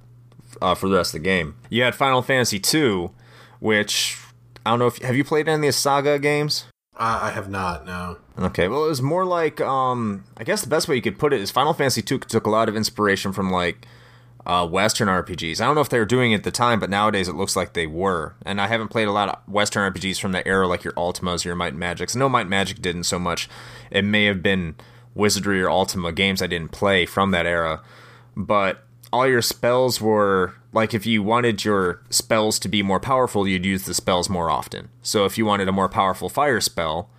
uh, 0.61 0.75
for 0.75 0.89
the 0.89 0.97
rest 0.97 1.15
of 1.15 1.23
the 1.23 1.25
game. 1.25 1.57
You 1.71 1.83
had 1.83 1.95
Final 1.95 2.23
Fantasy 2.23 2.59
two, 2.59 3.13
which 3.61 4.19
I 4.65 4.71
don't 4.71 4.79
know 4.79 4.87
if 4.87 4.99
have 4.99 5.17
you 5.17 5.25
played 5.25 5.49
any 5.49 5.69
of 5.69 5.75
the 5.75 5.79
Saga 5.79 6.19
games. 6.19 6.67
Uh, 6.99 7.21
I 7.25 7.31
have 7.31 7.51
not. 7.51 7.85
No. 7.85 8.17
Okay, 8.39 8.69
well, 8.69 8.85
it 8.85 8.89
was 8.89 9.03
more 9.03 9.27
like 9.27 9.61
um, 9.61 10.25
I 10.37 10.45
guess 10.45 10.63
the 10.63 10.69
best 10.69 10.89
way 10.89 10.97
you 10.97 11.03
could 11.03 11.19
put 11.19 11.33
it 11.33 11.41
is 11.41 11.51
Final 11.51 11.75
Fantasy 11.75 12.03
two 12.03 12.19
took 12.19 12.47
a 12.47 12.51
lot 12.51 12.69
of 12.69 12.77
inspiration 12.77 13.33
from 13.33 13.51
like 13.51 13.87
uh, 14.47 14.67
Western 14.67 15.09
RPGs. 15.09 15.61
I 15.61 15.67
don't 15.67 15.75
know 15.75 15.81
if 15.81 15.89
they 15.89 15.99
were 15.99 16.05
doing 16.05 16.33
it 16.33 16.37
at 16.37 16.45
the 16.45 16.51
time, 16.51 16.81
but 16.81 16.89
nowadays 16.89 17.29
it 17.29 17.35
looks 17.35 17.57
like 17.57 17.73
they 17.73 17.87
were. 17.87 18.37
And 18.45 18.61
I 18.61 18.69
haven't 18.69 18.89
played 18.89 19.09
a 19.09 19.13
lot 19.13 19.29
of 19.29 19.53
Western 19.53 19.93
RPGs 19.93 20.21
from 20.21 20.33
that 20.33 20.47
era, 20.47 20.67
like 20.67 20.85
your 20.85 20.93
Ultimas 20.95 21.45
or 21.45 21.49
your 21.49 21.57
Might 21.57 21.73
and 21.73 21.79
Magics. 21.79 22.15
No, 22.15 22.29
Might 22.29 22.43
and 22.43 22.51
Magic 22.51 22.81
didn't 22.81 23.05
so 23.05 23.19
much. 23.19 23.49
It 23.91 24.03
may 24.03 24.25
have 24.27 24.43
been 24.43 24.77
Wizardry 25.15 25.61
or 25.63 25.71
Ultima 25.71 26.13
games 26.13 26.41
I 26.41 26.47
didn't 26.47 26.73
play 26.73 27.07
from 27.07 27.33
that 27.33 27.47
era, 27.47 27.83
but 28.37 28.85
all 29.13 29.27
your 29.27 29.43
spells 29.43 30.01
were 30.01 30.55
like 30.73 30.93
if 30.93 31.07
you 31.07 31.23
wanted 31.23 31.65
your 31.65 32.03
spells 32.11 32.59
to 32.61 32.69
be 32.69 32.83
more 32.83 33.01
powerful, 33.01 33.49
you'd 33.49 33.65
use 33.65 33.85
the 33.85 33.95
spells 33.95 34.29
more 34.29 34.51
often. 34.51 34.91
So 35.03 35.25
if 35.25 35.39
you 35.39 35.47
wanted 35.47 35.69
a 35.69 35.73
more 35.73 35.89
powerful 35.89 36.29
fire 36.29 36.61
spell, 36.61 37.11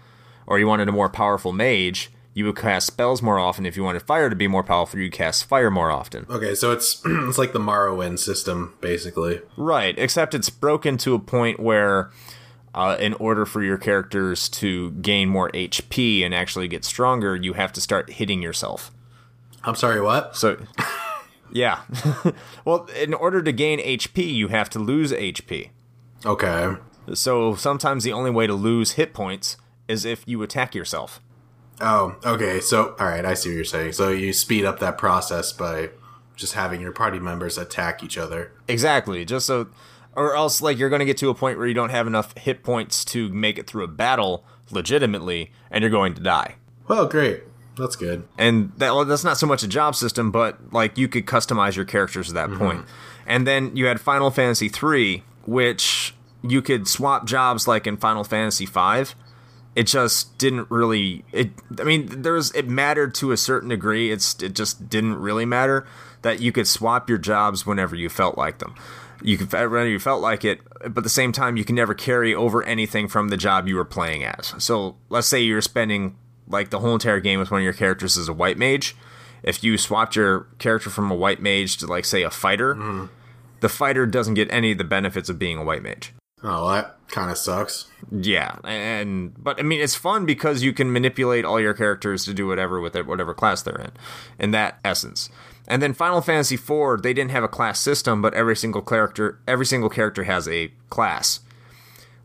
or 0.46 0.60
you 0.60 0.68
wanted 0.68 0.88
a 0.88 0.94
more 0.94 1.10
powerful 1.10 1.52
mage, 1.52 2.12
you 2.38 2.46
would 2.46 2.56
cast 2.56 2.86
spells 2.86 3.24
more 3.24 3.40
often. 3.40 3.66
If 3.66 3.76
you 3.76 3.84
wanted 3.84 4.04
fire 4.04 4.30
to 4.30 4.36
be 4.36 4.48
more 4.48 4.62
powerful, 4.62 5.00
you 5.00 5.10
cast 5.10 5.46
fire 5.46 5.72
more 5.72 5.90
often. 5.90 6.28
Okay, 6.30 6.54
so 6.54 6.72
it's 6.72 7.02
it's 7.06 7.40
like 7.40 7.52
the 7.52 7.60
Morrowind 7.60 8.20
system, 8.20 8.76
basically. 8.80 9.42
Right, 9.58 9.98
except 9.98 10.36
it's 10.36 10.52
broken 10.52 10.98
to 11.00 11.16
a 11.16 11.20
point 11.20 11.60
where, 11.60 12.12
uh, 12.76 12.96
in 13.00 13.14
order 13.16 13.48
for 13.48 13.64
your 13.64 13.80
characters 13.80 14.50
to 14.50 14.92
gain 14.92 15.30
more 15.30 15.50
HP 15.50 16.24
and 16.24 16.36
actually 16.36 16.68
get 16.68 16.86
stronger, 16.86 17.36
you 17.36 17.54
have 17.54 17.74
to 17.74 17.82
start 17.82 18.12
hitting 18.12 18.44
yourself. 18.44 18.92
I'm 19.64 19.74
sorry, 19.74 20.00
what? 20.00 20.36
So, 20.36 20.64
yeah. 21.52 21.82
well, 22.66 22.88
in 23.02 23.16
order 23.16 23.42
to 23.42 23.52
gain 23.52 23.80
HP, 23.80 24.32
you 24.32 24.50
have 24.50 24.70
to 24.70 24.80
lose 24.80 25.12
HP. 25.12 25.70
Okay. 26.24 26.76
So 27.16 27.56
sometimes 27.56 28.04
the 28.04 28.14
only 28.14 28.30
way 28.30 28.46
to 28.46 28.54
lose 28.54 28.92
hit 28.92 29.16
points 29.16 29.58
is 29.88 30.06
if 30.06 30.24
you 30.28 30.44
attack 30.44 30.76
yourself. 30.76 31.20
Oh, 31.80 32.16
okay. 32.26 32.60
So, 32.60 32.96
all 33.00 33.08
right, 33.08 33.26
I 33.26 33.34
see 33.34 33.50
what 33.50 33.56
you're 33.56 33.66
saying. 33.66 33.94
So 33.94 34.10
you 34.10 34.34
speed 34.34 34.66
up 34.66 34.80
that 34.80 34.98
process 34.98 35.52
by 35.52 35.90
just 36.36 36.54
having 36.54 36.82
your 36.82 36.92
party 36.92 37.20
members 37.20 37.58
attack 37.58 38.04
each 38.04 38.18
other. 38.18 38.52
Exactly. 38.68 39.26
Just 39.26 39.46
so, 39.46 39.68
or 40.16 40.36
else, 40.36 40.62
like, 40.62 40.78
you're 40.78 40.90
going 40.90 41.00
to 41.00 41.06
get 41.06 41.18
to 41.18 41.30
a 41.30 41.36
point 41.36 41.58
where 41.58 41.68
you 41.68 41.74
don't 41.74 41.90
have 41.90 42.08
enough 42.08 42.36
hit 42.38 42.64
points 42.64 43.06
to 43.06 43.30
make 43.30 43.58
it 43.58 43.68
through 43.68 43.84
a 43.84 43.88
battle 43.88 44.44
legitimately, 44.72 45.52
and 45.70 45.82
you're 45.82 45.92
going 45.92 46.14
to 46.16 46.22
die. 46.22 46.56
Well, 46.88 47.06
great. 47.08 47.44
That's 47.78 47.96
good. 47.96 48.28
And 48.38 48.72
that 48.78 48.96
well, 48.96 49.06
that's 49.06 49.24
not 49.24 49.38
so 49.38 49.46
much 49.46 49.62
a 49.62 49.68
job 49.68 49.96
system, 49.96 50.32
but 50.32 50.74
like 50.74 50.98
you 50.98 51.08
could 51.08 51.26
customize 51.28 51.76
your 51.76 51.86
characters 51.86 52.30
at 52.30 52.36
that 52.36 52.50
mm-hmm. 52.50 52.58
point. 52.58 52.86
And 53.28 53.46
then 53.46 53.76
you 53.76 53.86
had 53.86 54.02
Final 54.02 54.32
Fantasy 54.32 54.68
three, 54.68 55.24
which 55.46 56.16
you 56.42 56.62
could 56.62 56.88
swap 56.88 57.26
jobs 57.26 57.68
like 57.68 57.86
in 57.86 57.98
Final 57.98 58.24
Fantasy 58.24 58.66
five. 58.66 59.16
It 59.78 59.86
just 59.86 60.40
didn't 60.40 60.72
really. 60.72 61.24
It. 61.32 61.52
I 61.80 61.84
mean, 61.84 62.24
there's. 62.24 62.52
It 62.54 62.68
mattered 62.68 63.14
to 63.16 63.32
a 63.32 63.38
certain 63.38 63.70
degree. 63.70 64.10
It's. 64.12 64.42
It 64.42 64.56
just 64.56 64.90
didn't 64.90 65.20
really 65.20 65.46
matter 65.46 65.86
that 66.24 66.42
you 66.42 66.52
could 66.52 66.68
swap 66.68 67.08
your 67.08 67.20
jobs 67.20 67.68
whenever 67.68 67.96
you 67.96 68.10
felt 68.10 68.40
like 68.40 68.58
them. 68.58 68.74
You 69.22 69.38
could 69.38 69.54
whenever 69.54 69.88
you 69.88 70.00
felt 70.00 70.20
like 70.20 70.44
it, 70.44 70.62
but 70.82 70.98
at 70.98 71.04
the 71.04 71.10
same 71.10 71.32
time, 71.32 71.58
you 71.58 71.64
can 71.64 71.76
never 71.76 71.94
carry 71.94 72.34
over 72.34 72.64
anything 72.64 73.08
from 73.08 73.30
the 73.30 73.38
job 73.38 73.68
you 73.68 73.76
were 73.76 73.86
playing 73.86 74.24
as. 74.24 74.56
So 74.58 74.98
let's 75.10 75.28
say 75.28 75.42
you're 75.42 75.62
spending 75.62 76.18
like 76.48 76.72
the 76.72 76.80
whole 76.80 76.96
entire 76.96 77.20
game 77.20 77.38
with 77.38 77.52
one 77.52 77.62
of 77.62 77.64
your 77.64 77.74
characters 77.74 78.18
as 78.18 78.28
a 78.28 78.34
white 78.34 78.58
mage. 78.58 78.96
If 79.44 79.64
you 79.64 79.78
swapped 79.78 80.16
your 80.16 80.48
character 80.58 80.90
from 80.90 81.12
a 81.12 81.16
white 81.16 81.40
mage 81.40 81.78
to 81.78 81.86
like 81.86 82.06
say 82.06 82.24
a 82.24 82.32
fighter, 82.32 82.74
mm. 82.74 83.10
the 83.60 83.70
fighter 83.70 84.08
doesn't 84.08 84.34
get 84.34 84.52
any 84.52 84.72
of 84.72 84.80
the 84.80 84.84
benefits 84.84 85.30
of 85.30 85.38
being 85.38 85.60
a 85.60 85.64
white 85.64 85.84
mage. 85.84 86.14
Oh, 86.44 86.70
that 86.72 86.96
kind 87.08 87.32
of 87.32 87.38
sucks. 87.38 87.88
Yeah, 88.12 88.58
and 88.64 89.34
but 89.44 89.60
I 89.60 89.64
mean 89.64 89.82
it's 89.82 89.96
fun 89.96 90.26
because 90.26 90.62
you 90.64 90.72
can 90.74 90.92
manipulate 90.94 91.46
all 91.46 91.60
your 91.60 91.74
characters 91.74 92.26
to 92.26 92.34
do 92.34 92.46
whatever 92.48 92.80
with 92.80 92.96
it, 92.96 93.08
whatever 93.08 93.34
class 93.34 93.62
they're 93.64 93.80
in, 93.82 93.92
in 94.38 94.52
that 94.52 94.80
essence. 94.86 95.30
And 95.68 95.82
then 95.82 95.94
Final 95.94 96.22
Fantasy 96.22 96.56
IV, 96.56 97.02
they 97.02 97.14
didn't 97.14 97.32
have 97.32 97.44
a 97.44 97.48
class 97.50 97.82
system, 97.82 98.22
but 98.22 98.34
every 98.34 98.56
single 98.56 98.82
character, 98.82 99.40
every 99.48 99.66
single 99.66 99.90
character 99.90 100.24
has 100.24 100.48
a 100.48 100.72
class. 100.90 101.42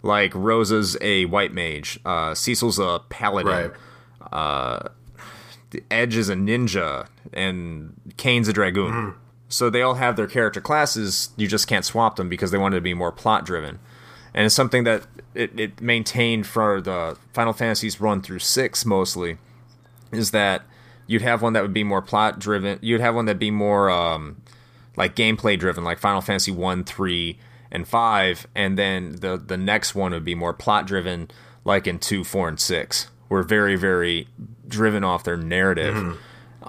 Like 0.02 0.32
Rosa's 0.34 0.96
a 1.00 1.24
white 1.24 1.52
mage, 1.52 1.98
uh, 2.04 2.34
Cecil's 2.34 2.78
a 2.78 3.00
paladin, 3.08 3.72
Right. 4.30 4.90
the 5.70 5.82
Edge 5.90 6.16
is 6.16 6.28
a 6.28 6.34
ninja, 6.34 7.06
and 7.32 7.94
Kain's 8.16 8.46
a 8.48 8.52
dragoon. 8.52 9.14
So 9.48 9.70
they 9.70 9.82
all 9.82 9.94
have 9.94 10.16
their 10.16 10.26
character 10.26 10.60
classes. 10.60 11.30
You 11.36 11.46
just 11.48 11.66
can't 11.66 11.84
swap 11.84 12.16
them 12.16 12.28
because 12.28 12.50
they 12.50 12.58
wanted 12.58 12.76
to 12.76 12.80
be 12.82 12.94
more 12.94 13.12
plot 13.12 13.44
driven. 13.44 13.78
And 14.34 14.46
it's 14.46 14.54
something 14.54 14.84
that 14.84 15.06
it, 15.34 15.58
it 15.58 15.80
maintained 15.80 16.46
for 16.46 16.80
the 16.80 17.18
Final 17.32 17.52
Fantasies 17.52 18.00
run 18.00 18.22
through 18.22 18.38
six 18.38 18.86
mostly, 18.86 19.36
is 20.10 20.30
that 20.30 20.62
you'd 21.06 21.22
have 21.22 21.42
one 21.42 21.52
that 21.52 21.62
would 21.62 21.74
be 21.74 21.84
more 21.84 22.00
plot 22.02 22.38
driven. 22.38 22.78
You'd 22.80 23.00
have 23.00 23.14
one 23.14 23.26
that'd 23.26 23.38
be 23.38 23.50
more 23.50 23.90
um, 23.90 24.40
like 24.96 25.14
gameplay 25.14 25.58
driven, 25.58 25.84
like 25.84 25.98
Final 25.98 26.20
Fantasy 26.20 26.50
one, 26.50 26.84
three, 26.84 27.38
and 27.70 27.86
five, 27.86 28.46
and 28.54 28.78
then 28.78 29.16
the 29.20 29.36
the 29.36 29.56
next 29.56 29.94
one 29.94 30.12
would 30.12 30.24
be 30.24 30.34
more 30.34 30.52
plot 30.52 30.86
driven, 30.86 31.30
like 31.64 31.86
in 31.86 31.98
two, 31.98 32.24
four, 32.24 32.48
and 32.48 32.60
six. 32.60 33.08
Were 33.28 33.42
very 33.42 33.76
very 33.76 34.28
driven 34.68 35.04
off 35.04 35.24
their 35.24 35.36
narrative. 35.36 36.18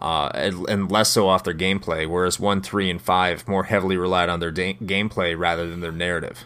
Uh, 0.02 0.32
and, 0.34 0.67
and 0.69 0.91
less 0.91 1.10
so 1.12 1.28
off 1.28 1.43
their 1.43 1.54
gameplay, 1.54 2.10
whereas 2.10 2.39
one, 2.39 2.62
three, 2.62 2.89
and 2.89 2.99
five 3.02 3.47
more 3.47 3.65
heavily 3.65 3.95
relied 3.95 4.28
on 4.28 4.39
their 4.39 4.52
da- 4.52 4.73
gameplay 4.82 5.38
rather 5.38 5.69
than 5.69 5.82
their 5.82 5.91
narrative. 5.91 6.45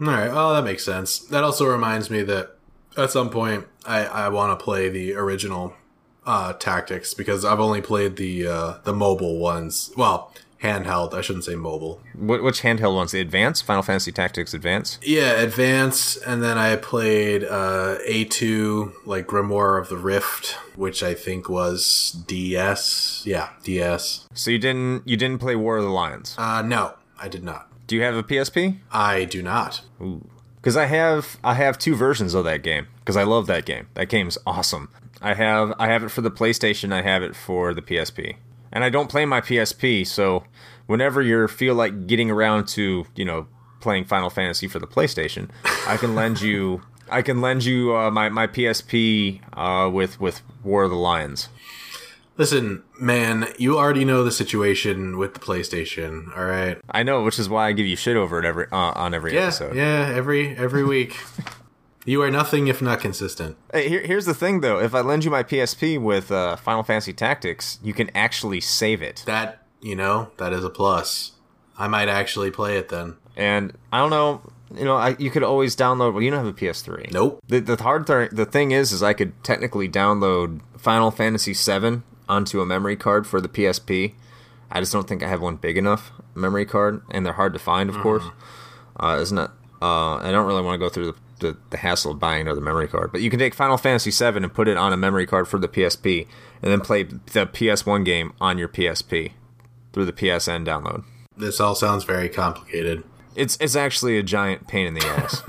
All 0.00 0.06
right. 0.08 0.30
Oh, 0.32 0.54
that 0.54 0.64
makes 0.64 0.84
sense. 0.84 1.18
That 1.18 1.44
also 1.44 1.66
reminds 1.66 2.10
me 2.10 2.22
that 2.22 2.56
at 2.96 3.10
some 3.10 3.30
point 3.30 3.66
I, 3.86 4.04
I 4.04 4.28
want 4.28 4.58
to 4.58 4.62
play 4.64 4.88
the 4.88 5.14
original 5.14 5.74
uh, 6.26 6.52
tactics 6.54 7.14
because 7.14 7.44
I've 7.44 7.60
only 7.60 7.80
played 7.80 8.16
the 8.16 8.46
uh, 8.46 8.74
the 8.84 8.92
mobile 8.92 9.38
ones. 9.38 9.92
Well, 9.96 10.32
handheld. 10.62 11.12
I 11.14 11.20
shouldn't 11.20 11.44
say 11.44 11.54
mobile. 11.54 12.00
Wh- 12.14 12.42
which 12.42 12.62
handheld 12.62 12.94
ones? 12.96 13.12
The 13.12 13.20
Advance, 13.20 13.60
Final 13.60 13.82
Fantasy 13.82 14.10
Tactics 14.10 14.54
Advance. 14.54 14.98
Yeah, 15.02 15.32
Advance, 15.40 16.16
and 16.16 16.42
then 16.42 16.56
I 16.56 16.76
played 16.76 17.44
uh, 17.44 17.98
A2, 18.08 18.92
like 19.04 19.26
Grimoire 19.26 19.78
of 19.80 19.90
the 19.90 19.98
Rift, 19.98 20.52
which 20.76 21.02
I 21.02 21.12
think 21.14 21.48
was 21.48 22.12
DS. 22.26 23.22
Yeah, 23.26 23.50
DS. 23.62 24.26
So 24.34 24.50
you 24.50 24.58
didn't 24.58 25.06
you 25.06 25.16
didn't 25.16 25.38
play 25.40 25.54
War 25.56 25.76
of 25.76 25.84
the 25.84 25.90
Lions. 25.90 26.34
Uh, 26.38 26.62
no, 26.62 26.94
I 27.20 27.28
did 27.28 27.44
not. 27.44 27.70
Do 27.94 27.98
you 27.98 28.04
have 28.06 28.16
a 28.16 28.24
PSP? 28.24 28.78
I 28.90 29.24
do 29.24 29.40
not. 29.40 29.82
Because 30.56 30.76
I 30.76 30.86
have 30.86 31.38
I 31.44 31.54
have 31.54 31.78
two 31.78 31.94
versions 31.94 32.34
of 32.34 32.42
that 32.42 32.64
game 32.64 32.88
because 32.98 33.16
I 33.16 33.22
love 33.22 33.46
that 33.46 33.66
game. 33.66 33.86
That 33.94 34.08
game's 34.08 34.36
awesome. 34.44 34.88
I 35.22 35.34
have 35.34 35.72
I 35.78 35.86
have 35.86 36.02
it 36.02 36.08
for 36.08 36.20
the 36.20 36.30
PlayStation. 36.32 36.92
I 36.92 37.02
have 37.02 37.22
it 37.22 37.36
for 37.36 37.72
the 37.72 37.82
PSP, 37.82 38.34
and 38.72 38.82
I 38.82 38.90
don't 38.90 39.08
play 39.08 39.26
my 39.26 39.40
PSP. 39.40 40.04
So 40.08 40.42
whenever 40.86 41.22
you 41.22 41.46
feel 41.46 41.76
like 41.76 42.08
getting 42.08 42.32
around 42.32 42.66
to 42.70 43.06
you 43.14 43.24
know 43.24 43.46
playing 43.78 44.06
Final 44.06 44.28
Fantasy 44.28 44.66
for 44.66 44.80
the 44.80 44.88
PlayStation, 44.88 45.50
I 45.86 45.96
can 45.96 46.16
lend 46.16 46.40
you 46.40 46.82
I 47.08 47.22
can 47.22 47.40
lend 47.40 47.64
you 47.64 47.94
uh, 47.94 48.10
my 48.10 48.28
my 48.28 48.48
PSP 48.48 49.40
uh, 49.52 49.88
with 49.88 50.20
with 50.20 50.42
War 50.64 50.82
of 50.82 50.90
the 50.90 50.96
Lions. 50.96 51.48
Listen, 52.36 52.82
man, 53.00 53.46
you 53.58 53.78
already 53.78 54.04
know 54.04 54.24
the 54.24 54.32
situation 54.32 55.18
with 55.18 55.34
the 55.34 55.40
PlayStation. 55.40 56.36
All 56.36 56.44
right. 56.44 56.78
I 56.90 57.02
know, 57.04 57.22
which 57.22 57.38
is 57.38 57.48
why 57.48 57.68
I 57.68 57.72
give 57.72 57.86
you 57.86 57.94
shit 57.96 58.16
over 58.16 58.38
it 58.40 58.44
every 58.44 58.66
uh, 58.72 58.76
on 58.96 59.14
every 59.14 59.34
Yeah, 59.34 59.42
episode. 59.42 59.76
yeah. 59.76 60.10
Every 60.12 60.56
every 60.56 60.84
week, 60.84 61.16
you 62.04 62.20
are 62.22 62.30
nothing 62.32 62.66
if 62.66 62.82
not 62.82 63.00
consistent. 63.00 63.56
Hey, 63.72 63.88
here, 63.88 64.02
here's 64.02 64.26
the 64.26 64.34
thing, 64.34 64.62
though. 64.62 64.80
If 64.80 64.94
I 64.94 65.00
lend 65.00 65.24
you 65.24 65.30
my 65.30 65.44
PSP 65.44 66.00
with 66.00 66.32
uh, 66.32 66.56
Final 66.56 66.82
Fantasy 66.82 67.12
Tactics, 67.12 67.78
you 67.84 67.94
can 67.94 68.10
actually 68.16 68.60
save 68.60 69.00
it. 69.00 69.22
That 69.26 69.62
you 69.80 69.94
know, 69.94 70.30
that 70.38 70.52
is 70.52 70.64
a 70.64 70.70
plus. 70.70 71.32
I 71.78 71.86
might 71.88 72.08
actually 72.08 72.50
play 72.50 72.78
it 72.78 72.88
then. 72.88 73.16
And 73.36 73.76
I 73.92 73.98
don't 73.98 74.10
know, 74.10 74.40
you 74.74 74.84
know, 74.84 74.96
I, 74.96 75.14
you 75.18 75.30
could 75.30 75.42
always 75.42 75.76
download. 75.76 76.14
Well, 76.14 76.22
you 76.22 76.30
don't 76.30 76.44
have 76.44 76.52
a 76.54 76.56
PS3. 76.58 77.12
Nope. 77.12 77.42
The, 77.48 77.60
the 77.60 77.76
hard 77.82 78.06
th- 78.06 78.30
the 78.30 78.44
thing 78.46 78.70
is, 78.70 78.92
is 78.92 79.02
I 79.02 79.12
could 79.12 79.42
technically 79.44 79.88
download 79.88 80.60
Final 80.78 81.10
Fantasy 81.10 81.52
VII 81.52 82.02
onto 82.28 82.60
a 82.60 82.66
memory 82.66 82.96
card 82.96 83.26
for 83.26 83.40
the 83.40 83.48
PSP. 83.48 84.14
I 84.70 84.80
just 84.80 84.92
don't 84.92 85.06
think 85.06 85.22
I 85.22 85.28
have 85.28 85.40
one 85.40 85.56
big 85.56 85.76
enough 85.76 86.12
memory 86.34 86.64
card, 86.64 87.02
and 87.10 87.24
they're 87.24 87.34
hard 87.34 87.52
to 87.52 87.58
find, 87.58 87.88
of 87.88 87.96
course. 87.98 88.24
Uh, 88.98 89.18
isn't 89.20 89.38
it? 89.38 89.50
Uh, 89.80 90.16
I 90.16 90.30
don't 90.30 90.46
really 90.46 90.62
want 90.62 90.74
to 90.74 90.78
go 90.78 90.88
through 90.88 91.12
the, 91.12 91.46
the, 91.46 91.58
the 91.70 91.76
hassle 91.76 92.12
of 92.12 92.18
buying 92.18 92.42
another 92.42 92.60
memory 92.60 92.88
card, 92.88 93.12
but 93.12 93.20
you 93.20 93.30
can 93.30 93.38
take 93.38 93.54
Final 93.54 93.76
Fantasy 93.76 94.10
VII 94.10 94.38
and 94.38 94.52
put 94.52 94.68
it 94.68 94.76
on 94.76 94.92
a 94.92 94.96
memory 94.96 95.26
card 95.26 95.46
for 95.46 95.58
the 95.58 95.68
PSP, 95.68 96.26
and 96.62 96.72
then 96.72 96.80
play 96.80 97.02
the 97.02 97.46
PS1 97.46 98.04
game 98.04 98.32
on 98.40 98.58
your 98.58 98.68
PSP 98.68 99.32
through 99.92 100.06
the 100.06 100.12
PSN 100.12 100.66
download. 100.66 101.04
This 101.36 101.60
all 101.60 101.74
sounds 101.74 102.04
very 102.04 102.28
complicated. 102.28 103.04
It's 103.36 103.56
it's 103.60 103.74
actually 103.74 104.16
a 104.18 104.22
giant 104.22 104.68
pain 104.68 104.86
in 104.86 104.94
the 104.94 105.04
ass. 105.06 105.42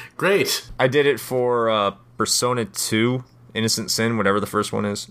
Great. 0.16 0.70
I 0.78 0.88
did 0.88 1.06
it 1.06 1.18
for 1.18 1.70
uh, 1.70 1.92
Persona 2.18 2.66
2, 2.66 3.24
Innocent 3.54 3.90
Sin, 3.90 4.18
whatever 4.18 4.40
the 4.40 4.46
first 4.46 4.72
one 4.72 4.84
is, 4.84 5.10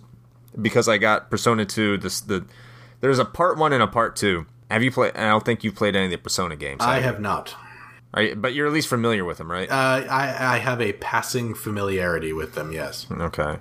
because 0.61 0.87
I 0.87 0.97
got 0.97 1.29
Persona 1.29 1.65
2. 1.65 1.97
This 1.97 2.21
the 2.21 2.45
there's 3.01 3.19
a 3.19 3.25
part 3.25 3.57
one 3.57 3.73
and 3.73 3.81
a 3.83 3.87
part 3.87 4.15
two. 4.15 4.45
Have 4.69 4.83
you 4.83 4.91
played? 4.91 5.15
I 5.15 5.29
don't 5.29 5.43
think 5.45 5.63
you've 5.63 5.75
played 5.75 5.95
any 5.95 6.05
of 6.05 6.11
the 6.11 6.17
Persona 6.17 6.55
games. 6.55 6.81
I 6.81 6.99
have 6.99 7.19
not. 7.19 7.55
Are 8.13 8.21
you- 8.23 8.35
but 8.35 8.53
you're 8.53 8.65
at 8.67 8.73
least 8.73 8.87
familiar 8.87 9.23
with 9.23 9.37
them, 9.37 9.51
right? 9.51 9.69
Uh, 9.69 9.73
I 10.09 10.55
I 10.55 10.57
have 10.57 10.81
a 10.81 10.93
passing 10.93 11.53
familiarity 11.53 12.33
with 12.33 12.55
them. 12.55 12.71
Yes. 12.71 13.05
okay. 13.11 13.57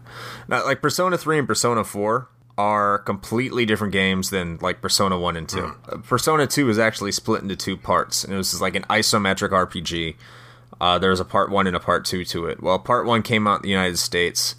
Now, 0.48 0.64
like 0.64 0.80
Persona 0.82 1.16
3 1.18 1.38
and 1.40 1.46
Persona 1.48 1.84
4 1.84 2.28
are 2.56 2.98
completely 2.98 3.64
different 3.64 3.92
games 3.92 4.30
than 4.30 4.58
like 4.60 4.80
Persona 4.82 5.18
1 5.18 5.36
and 5.36 5.48
2. 5.48 5.60
Uh, 5.60 5.96
Persona 5.98 6.46
2 6.46 6.68
is 6.70 6.78
actually 6.78 7.12
split 7.12 7.40
into 7.42 7.54
two 7.56 7.76
parts, 7.76 8.24
and 8.24 8.32
it 8.34 8.36
was 8.36 8.60
like 8.60 8.74
an 8.74 8.82
isometric 8.90 9.50
RPG. 9.50 10.16
Uh, 10.80 10.98
there 10.98 11.10
was 11.10 11.20
a 11.20 11.24
part 11.24 11.50
1 11.50 11.66
and 11.66 11.76
a 11.76 11.80
part 11.80 12.04
2 12.04 12.24
to 12.24 12.46
it. 12.46 12.62
Well, 12.62 12.78
part 12.78 13.06
1 13.06 13.22
came 13.22 13.46
out 13.46 13.56
in 13.56 13.62
the 13.62 13.68
United 13.68 13.98
States, 13.98 14.56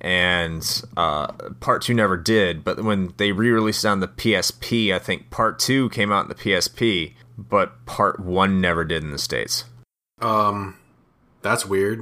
and 0.00 0.82
uh, 0.96 1.32
part 1.60 1.82
2 1.82 1.94
never 1.94 2.16
did, 2.16 2.64
but 2.64 2.82
when 2.82 3.12
they 3.16 3.32
re 3.32 3.50
released 3.50 3.84
it 3.84 3.88
on 3.88 4.00
the 4.00 4.08
PSP, 4.08 4.94
I 4.94 4.98
think 4.98 5.30
part 5.30 5.58
2 5.58 5.90
came 5.90 6.12
out 6.12 6.24
in 6.24 6.28
the 6.28 6.34
PSP, 6.34 7.14
but 7.36 7.84
part 7.86 8.20
1 8.20 8.60
never 8.60 8.84
did 8.84 9.02
in 9.02 9.10
the 9.10 9.18
States. 9.18 9.64
Um, 10.20 10.76
that's 11.42 11.66
weird. 11.66 12.00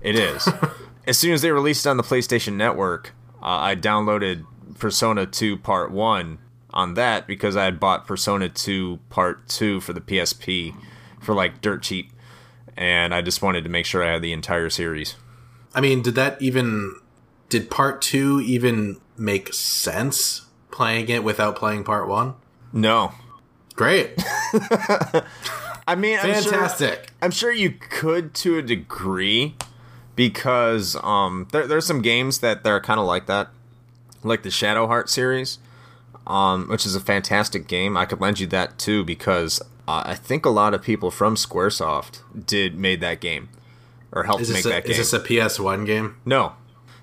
It 0.00 0.14
is. 0.14 0.48
as 1.06 1.18
soon 1.18 1.32
as 1.32 1.42
they 1.42 1.50
released 1.50 1.86
it 1.86 1.88
on 1.88 1.96
the 1.96 2.02
PlayStation 2.02 2.54
Network, 2.54 3.12
uh, 3.42 3.58
I 3.58 3.76
downloaded 3.76 4.44
Persona 4.78 5.26
2 5.26 5.56
Part 5.56 5.90
1 5.90 6.38
on 6.70 6.94
that 6.94 7.26
because 7.26 7.56
I 7.56 7.64
had 7.64 7.80
bought 7.80 8.06
Persona 8.06 8.48
2 8.48 9.00
Part 9.08 9.48
2 9.48 9.80
for 9.80 9.92
the 9.92 10.00
PSP 10.00 10.74
for 11.20 11.34
like 11.34 11.60
dirt 11.60 11.82
cheap. 11.82 12.12
And 12.76 13.14
I 13.14 13.22
just 13.22 13.40
wanted 13.40 13.64
to 13.64 13.70
make 13.70 13.86
sure 13.86 14.02
I 14.02 14.12
had 14.12 14.22
the 14.22 14.32
entire 14.32 14.68
series. 14.68 15.16
I 15.74 15.80
mean, 15.80 16.02
did 16.02 16.14
that 16.16 16.40
even 16.42 16.94
did 17.48 17.70
part 17.70 18.02
2 18.02 18.40
even 18.40 18.98
make 19.16 19.52
sense 19.54 20.46
playing 20.70 21.08
it 21.08 21.24
without 21.24 21.56
playing 21.56 21.84
part 21.84 22.08
1? 22.08 22.34
No. 22.72 23.12
Great. 23.74 24.14
I 25.88 25.94
mean, 25.96 26.18
I'm 26.18 26.42
sure, 26.42 26.52
Fantastic. 26.52 27.12
I'm 27.22 27.30
sure 27.30 27.52
you 27.52 27.70
could 27.70 28.34
to 28.34 28.58
a 28.58 28.62
degree 28.62 29.54
because 30.16 30.96
um, 31.02 31.46
there, 31.52 31.66
there's 31.66 31.86
some 31.86 32.02
games 32.02 32.40
that 32.40 32.64
they're 32.64 32.80
kind 32.80 32.98
of 32.98 33.06
like 33.06 33.26
that, 33.26 33.48
like 34.24 34.42
the 34.42 34.50
Shadow 34.50 34.86
Heart 34.86 35.08
series, 35.08 35.58
um, 36.26 36.68
which 36.68 36.84
is 36.86 36.96
a 36.96 37.00
fantastic 37.00 37.68
game. 37.68 37.96
I 37.96 38.06
could 38.06 38.20
lend 38.20 38.40
you 38.40 38.46
that 38.48 38.78
too 38.78 39.04
because 39.04 39.60
uh, 39.86 40.02
I 40.06 40.14
think 40.14 40.44
a 40.44 40.50
lot 40.50 40.74
of 40.74 40.82
people 40.82 41.10
from 41.10 41.36
SquareSoft 41.36 42.20
did 42.46 42.76
made 42.76 43.00
that 43.02 43.20
game 43.20 43.50
or 44.10 44.24
helped 44.24 44.48
make 44.48 44.64
a, 44.64 44.68
that 44.68 44.84
game. 44.84 44.90
is 44.92 44.98
this 44.98 45.12
a 45.12 45.20
PS1 45.20 45.86
game? 45.86 46.16
no, 46.24 46.54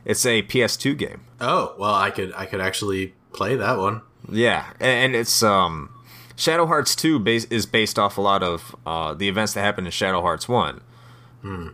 it's 0.05 0.25
a 0.25 0.43
PS2 0.43 0.97
game. 0.97 1.21
Oh, 1.41 1.75
well, 1.77 1.93
I 1.93 2.09
could 2.11 2.33
I 2.35 2.45
could 2.45 2.61
actually 2.61 3.13
play 3.33 3.55
that 3.55 3.77
one. 3.77 4.01
Yeah, 4.31 4.71
and 4.79 5.15
it's 5.15 5.43
um, 5.43 5.89
Shadow 6.35 6.65
Hearts 6.65 6.95
two 6.95 7.19
base, 7.19 7.45
is 7.45 7.65
based 7.65 7.99
off 7.99 8.17
a 8.17 8.21
lot 8.21 8.41
of 8.43 8.75
uh, 8.85 9.13
the 9.13 9.27
events 9.27 9.53
that 9.53 9.61
happened 9.61 9.87
in 9.87 9.91
Shadow 9.91 10.21
Hearts 10.21 10.47
one, 10.47 10.81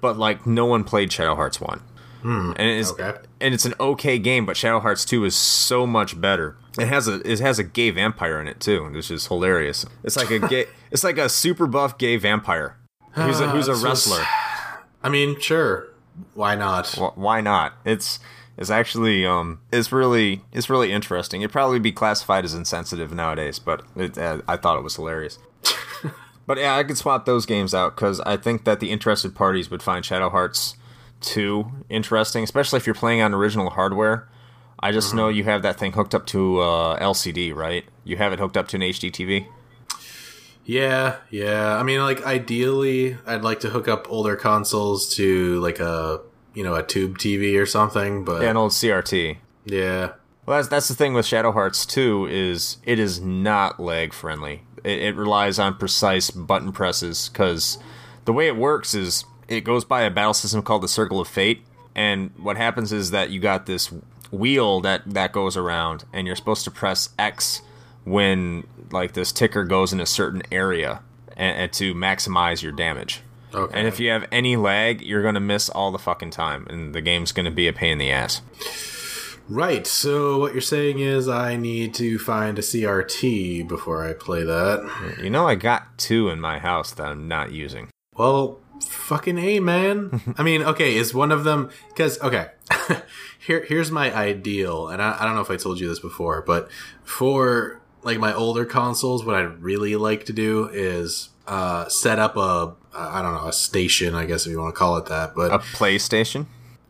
but 0.01 0.17
like 0.17 0.47
no 0.47 0.65
one 0.65 0.83
played 0.83 1.11
Shadow 1.11 1.35
Hearts 1.35 1.61
one, 1.61 1.81
and 2.23 2.55
it's 2.59 2.91
Okay. 2.91 3.13
and 3.39 3.53
it's 3.53 3.65
an 3.65 3.75
okay 3.79 4.17
game, 4.17 4.45
but 4.45 4.57
Shadow 4.57 4.79
Hearts 4.79 5.05
two 5.05 5.23
is 5.25 5.35
so 5.35 5.85
much 5.85 6.19
better. 6.19 6.57
It 6.79 6.87
has 6.87 7.07
a 7.07 7.15
it 7.29 7.39
has 7.39 7.59
a 7.59 7.63
gay 7.63 7.91
vampire 7.91 8.39
in 8.41 8.47
it 8.47 8.59
too, 8.59 8.89
which 8.91 9.11
is 9.11 9.27
hilarious. 9.27 9.85
It's 10.03 10.15
like 10.17 10.31
a 10.31 10.39
gay, 10.47 10.65
it's 10.91 11.03
like 11.03 11.17
a 11.19 11.29
super 11.29 11.67
buff 11.67 11.97
gay 11.99 12.15
vampire 12.17 12.77
who's 13.11 13.39
a 13.39 13.49
who's 13.49 13.67
a 13.67 13.75
wrestler. 13.85 14.23
I 15.03 15.09
mean, 15.09 15.39
sure. 15.39 15.88
Why 16.33 16.55
not? 16.55 16.87
Wh- 16.89 17.17
Why 17.17 17.41
not? 17.41 17.73
It's 17.85 18.19
it's 18.57 18.69
actually 18.69 19.25
um 19.25 19.59
it's 19.71 19.91
really 19.91 20.41
it's 20.51 20.69
really 20.69 20.91
interesting. 20.91 21.41
It'd 21.41 21.51
probably 21.51 21.79
be 21.79 21.91
classified 21.91 22.45
as 22.45 22.53
insensitive 22.53 23.13
nowadays, 23.13 23.59
but 23.59 23.83
it, 23.95 24.17
uh, 24.17 24.41
I 24.47 24.57
thought 24.57 24.77
it 24.77 24.83
was 24.83 24.95
hilarious. 24.95 25.39
but 26.45 26.57
yeah, 26.57 26.75
I 26.75 26.83
could 26.83 26.97
swap 26.97 27.25
those 27.25 27.45
games 27.45 27.73
out 27.73 27.95
because 27.95 28.19
I 28.21 28.37
think 28.37 28.65
that 28.65 28.79
the 28.79 28.91
interested 28.91 29.35
parties 29.35 29.69
would 29.71 29.83
find 29.83 30.03
Shadow 30.05 30.29
Hearts 30.29 30.75
two 31.21 31.71
interesting, 31.89 32.43
especially 32.43 32.77
if 32.77 32.85
you're 32.87 32.93
playing 32.95 33.21
on 33.21 33.33
original 33.33 33.69
hardware. 33.69 34.27
I 34.81 34.93
just 34.93 35.13
know 35.13 35.27
you 35.27 35.43
have 35.43 35.61
that 35.63 35.77
thing 35.77 35.91
hooked 35.91 36.15
up 36.15 36.25
to 36.27 36.59
uh, 36.59 36.99
LCD, 36.99 37.53
right? 37.53 37.83
You 38.05 38.15
have 38.15 38.31
it 38.31 38.39
hooked 38.39 38.55
up 38.55 38.69
to 38.69 38.77
an 38.77 38.81
HD 38.81 39.11
TV. 39.11 39.47
Yeah, 40.65 41.17
yeah. 41.29 41.77
I 41.77 41.83
mean, 41.83 42.01
like 42.01 42.23
ideally, 42.25 43.17
I'd 43.25 43.41
like 43.41 43.61
to 43.61 43.69
hook 43.69 43.87
up 43.87 44.07
older 44.09 44.35
consoles 44.35 45.13
to 45.15 45.59
like 45.61 45.79
a 45.79 46.21
you 46.53 46.63
know 46.63 46.75
a 46.75 46.83
tube 46.83 47.17
TV 47.17 47.59
or 47.59 47.65
something. 47.65 48.23
But 48.23 48.41
Yeah, 48.43 48.51
an 48.51 48.57
old 48.57 48.71
CRT. 48.71 49.37
yeah, 49.65 50.13
Well, 50.45 50.57
that's, 50.57 50.67
that's 50.67 50.87
the 50.87 50.95
thing 50.95 51.13
with 51.13 51.25
Shadow 51.25 51.51
Hearts 51.51 51.85
2 51.85 52.27
is 52.29 52.77
it 52.83 52.99
is 52.99 53.19
not 53.21 53.79
lag 53.79 54.13
friendly. 54.13 54.63
It, 54.83 54.99
it 55.01 55.15
relies 55.15 55.59
on 55.59 55.75
precise 55.75 56.31
button 56.31 56.71
presses 56.71 57.29
because 57.29 57.77
the 58.25 58.33
way 58.33 58.47
it 58.47 58.55
works 58.55 58.93
is 58.93 59.25
it 59.47 59.61
goes 59.61 59.85
by 59.85 60.01
a 60.01 60.11
battle 60.11 60.33
system 60.33 60.61
called 60.61 60.83
the 60.83 60.87
Circle 60.87 61.19
of 61.19 61.27
Fate, 61.27 61.65
and 61.95 62.31
what 62.37 62.57
happens 62.57 62.91
is 62.91 63.11
that 63.11 63.31
you 63.31 63.39
got 63.39 63.65
this 63.65 63.91
wheel 64.31 64.79
that 64.81 65.01
that 65.07 65.31
goes 65.31 65.57
around, 65.57 66.05
and 66.13 66.27
you're 66.27 66.35
supposed 66.35 66.63
to 66.65 66.71
press 66.71 67.09
X 67.17 67.61
when 68.03 68.65
like 68.91 69.13
this 69.13 69.31
ticker 69.31 69.63
goes 69.63 69.93
in 69.93 69.99
a 69.99 70.05
certain 70.05 70.41
area 70.51 71.01
and, 71.37 71.57
and 71.57 71.73
to 71.73 71.93
maximize 71.93 72.61
your 72.61 72.71
damage. 72.71 73.21
Okay. 73.53 73.77
And 73.77 73.87
if 73.87 73.99
you 73.99 74.09
have 74.11 74.27
any 74.31 74.55
lag, 74.55 75.01
you're 75.01 75.23
gonna 75.23 75.39
miss 75.39 75.69
all 75.69 75.91
the 75.91 75.99
fucking 75.99 76.31
time, 76.31 76.67
and 76.69 76.93
the 76.93 77.01
game's 77.01 77.31
gonna 77.31 77.51
be 77.51 77.67
a 77.67 77.73
pain 77.73 77.93
in 77.93 77.97
the 77.97 78.11
ass. 78.11 78.41
right. 79.47 79.87
So 79.87 80.37
what 80.37 80.53
you're 80.53 80.61
saying 80.61 80.99
is 80.99 81.27
I 81.27 81.55
need 81.55 81.93
to 81.95 82.19
find 82.19 82.59
a 82.59 82.61
CRT 82.61 83.67
before 83.67 84.05
I 84.05 84.13
play 84.13 84.43
that. 84.43 85.17
You 85.21 85.31
know, 85.31 85.47
I 85.47 85.55
got 85.55 85.97
two 85.97 86.29
in 86.29 86.39
my 86.39 86.59
house 86.59 86.91
that 86.91 87.07
I'm 87.07 87.27
not 87.27 87.51
using. 87.51 87.89
Well, 88.15 88.59
fucking 88.87 89.39
a 89.39 89.59
man. 89.59 90.35
I 90.37 90.43
mean, 90.43 90.61
okay, 90.61 90.95
is 90.95 91.13
one 91.13 91.31
of 91.31 91.43
them 91.43 91.71
because 91.89 92.21
okay. 92.21 92.49
Here, 93.41 93.65
here's 93.67 93.89
my 93.89 94.13
ideal, 94.13 94.89
and 94.89 95.01
I, 95.01 95.17
I 95.19 95.25
don't 95.25 95.33
know 95.33 95.41
if 95.41 95.49
I 95.49 95.55
told 95.55 95.79
you 95.79 95.87
this 95.87 95.99
before, 95.99 96.43
but 96.43 96.69
for 97.03 97.78
like 98.03 98.17
my 98.19 98.33
older 98.33 98.65
consoles, 98.65 99.25
what 99.25 99.35
I'd 99.35 99.61
really 99.61 99.95
like 99.95 100.25
to 100.25 100.33
do 100.33 100.69
is 100.71 101.29
uh, 101.47 101.87
set 101.89 102.19
up 102.19 102.37
a 102.37 102.75
I 102.93 103.21
don't 103.21 103.35
know 103.35 103.47
a 103.47 103.53
station, 103.53 104.15
I 104.15 104.25
guess 104.25 104.45
if 104.45 104.51
you 104.51 104.59
want 104.59 104.73
to 104.73 104.79
call 104.79 104.97
it 104.97 105.05
that, 105.07 105.35
but 105.35 105.51
A 105.53 105.59
PlayStation? 105.59 106.47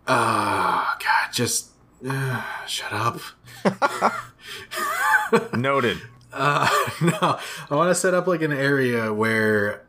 Ah, 0.08 0.98
God, 1.00 1.34
just 1.34 1.70
uh, 2.08 2.44
shut 2.66 2.94
up. 2.94 3.20
Noted. 5.54 6.02
Uh, 6.32 6.68
no, 7.02 7.40
I 7.70 7.76
want 7.76 7.90
to 7.90 7.96
set 7.96 8.14
up 8.14 8.28
like 8.28 8.42
an 8.42 8.54
area 8.54 9.14
where 9.14 9.84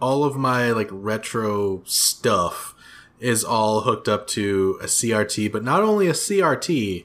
all 0.00 0.24
of 0.24 0.36
my 0.36 0.70
like 0.70 0.88
retro 0.90 1.82
stuff 1.84 2.74
is 3.18 3.44
all 3.44 3.82
hooked 3.82 4.08
up 4.08 4.26
to 4.28 4.78
a 4.82 4.86
CRT, 4.86 5.52
but 5.52 5.62
not 5.62 5.82
only 5.82 6.08
a 6.08 6.12
CRT, 6.12 7.04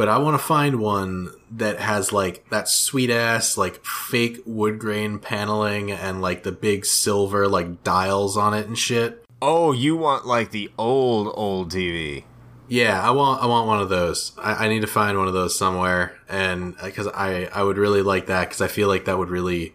but 0.00 0.08
I 0.08 0.16
want 0.16 0.32
to 0.32 0.42
find 0.42 0.80
one 0.80 1.28
that 1.50 1.78
has 1.78 2.10
like 2.10 2.48
that 2.48 2.70
sweet 2.70 3.10
ass 3.10 3.58
like 3.58 3.84
fake 3.84 4.38
wood 4.46 4.78
grain 4.78 5.18
paneling 5.18 5.92
and 5.92 6.22
like 6.22 6.42
the 6.42 6.52
big 6.52 6.86
silver 6.86 7.46
like 7.46 7.84
dials 7.84 8.34
on 8.34 8.54
it 8.54 8.66
and 8.66 8.78
shit. 8.78 9.22
Oh, 9.42 9.72
you 9.72 9.98
want 9.98 10.26
like 10.26 10.52
the 10.52 10.70
old, 10.78 11.30
old 11.34 11.70
TV. 11.70 12.24
Yeah, 12.66 12.98
I 13.06 13.10
want 13.10 13.42
I 13.42 13.46
want 13.46 13.66
one 13.66 13.82
of 13.82 13.90
those. 13.90 14.32
I, 14.38 14.64
I 14.64 14.68
need 14.68 14.80
to 14.80 14.86
find 14.86 15.18
one 15.18 15.28
of 15.28 15.34
those 15.34 15.54
somewhere, 15.54 16.16
and 16.30 16.76
uh, 16.80 16.86
because 16.86 17.08
I 17.08 17.50
I 17.52 17.62
would 17.62 17.76
really 17.76 18.00
like 18.00 18.24
that 18.28 18.48
because 18.48 18.62
I 18.62 18.68
feel 18.68 18.88
like 18.88 19.04
that 19.04 19.18
would 19.18 19.28
really 19.28 19.74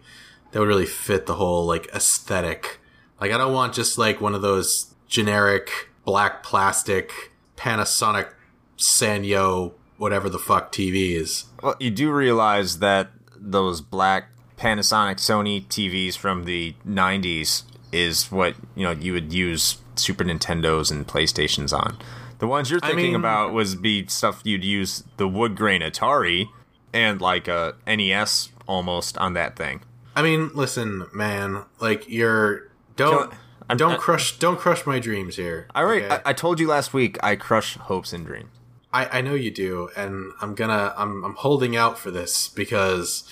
that 0.50 0.58
would 0.58 0.68
really 0.68 0.86
fit 0.86 1.26
the 1.26 1.34
whole 1.34 1.66
like 1.66 1.86
aesthetic. 1.94 2.80
Like 3.20 3.30
I 3.30 3.38
don't 3.38 3.54
want 3.54 3.74
just 3.74 3.96
like 3.96 4.20
one 4.20 4.34
of 4.34 4.42
those 4.42 4.92
generic 5.06 5.88
black 6.04 6.42
plastic 6.42 7.30
Panasonic 7.56 8.32
Sanyo 8.76 9.74
whatever 9.98 10.28
the 10.28 10.38
fuck 10.38 10.72
TVs. 10.72 11.44
Well, 11.62 11.76
you 11.80 11.90
do 11.90 12.12
realize 12.12 12.78
that 12.80 13.10
those 13.38 13.80
black 13.80 14.28
Panasonic 14.58 15.16
Sony 15.16 15.64
TVs 15.66 16.16
from 16.16 16.44
the 16.44 16.74
90s 16.86 17.62
is 17.92 18.30
what, 18.32 18.54
you 18.74 18.84
know, 18.84 18.92
you 18.92 19.12
would 19.12 19.32
use 19.32 19.78
Super 19.96 20.24
Nintendos 20.24 20.90
and 20.90 21.06
PlayStations 21.06 21.72
on. 21.72 21.96
The 22.38 22.46
ones 22.46 22.70
you're 22.70 22.80
thinking 22.80 22.96
mean- 23.12 23.14
about 23.14 23.52
was 23.52 23.74
be 23.74 24.06
stuff 24.08 24.40
you'd 24.44 24.64
use 24.64 25.04
the 25.16 25.26
wood 25.28 25.56
grain 25.56 25.80
Atari 25.82 26.48
and 26.92 27.20
like 27.20 27.48
a 27.48 27.74
NES 27.86 28.50
almost 28.66 29.16
on 29.18 29.34
that 29.34 29.56
thing. 29.56 29.82
I 30.14 30.22
mean, 30.22 30.50
listen, 30.54 31.06
man, 31.12 31.64
like 31.80 32.08
you're 32.08 32.68
don't 32.96 33.30
Don't- 33.30 33.34
I'm- 33.68 33.76
don't 33.78 33.92
I- 33.92 33.96
crush 33.96 34.38
don't 34.38 34.58
crush 34.58 34.86
my 34.86 34.98
dreams 34.98 35.36
here. 35.36 35.66
I, 35.74 35.82
already, 35.82 36.04
okay? 36.04 36.20
I, 36.24 36.30
I 36.30 36.32
told 36.32 36.60
you 36.60 36.68
last 36.68 36.94
week 36.94 37.18
I 37.22 37.36
crush 37.36 37.76
hopes 37.76 38.12
and 38.12 38.24
dreams. 38.24 38.48
I, 38.96 39.18
I 39.18 39.20
know 39.20 39.34
you 39.34 39.50
do, 39.50 39.90
and 39.94 40.32
I'm 40.40 40.54
gonna 40.54 40.94
I'm 40.96 41.22
I'm 41.22 41.34
holding 41.34 41.76
out 41.76 41.98
for 41.98 42.10
this 42.10 42.48
because 42.48 43.28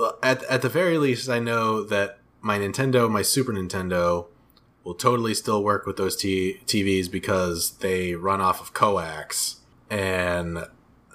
uh, 0.00 0.12
at 0.22 0.42
at 0.44 0.62
the 0.62 0.70
very 0.70 0.96
least 0.96 1.28
I 1.28 1.40
know 1.40 1.84
that 1.84 2.20
my 2.40 2.58
Nintendo, 2.58 3.10
my 3.10 3.20
Super 3.20 3.52
Nintendo, 3.52 4.28
will 4.82 4.94
totally 4.94 5.34
still 5.34 5.62
work 5.62 5.84
with 5.84 5.98
those 5.98 6.16
t- 6.16 6.58
TVs 6.64 7.10
because 7.10 7.72
they 7.78 8.14
run 8.14 8.40
off 8.40 8.62
of 8.62 8.72
coax, 8.72 9.56
and 9.90 10.66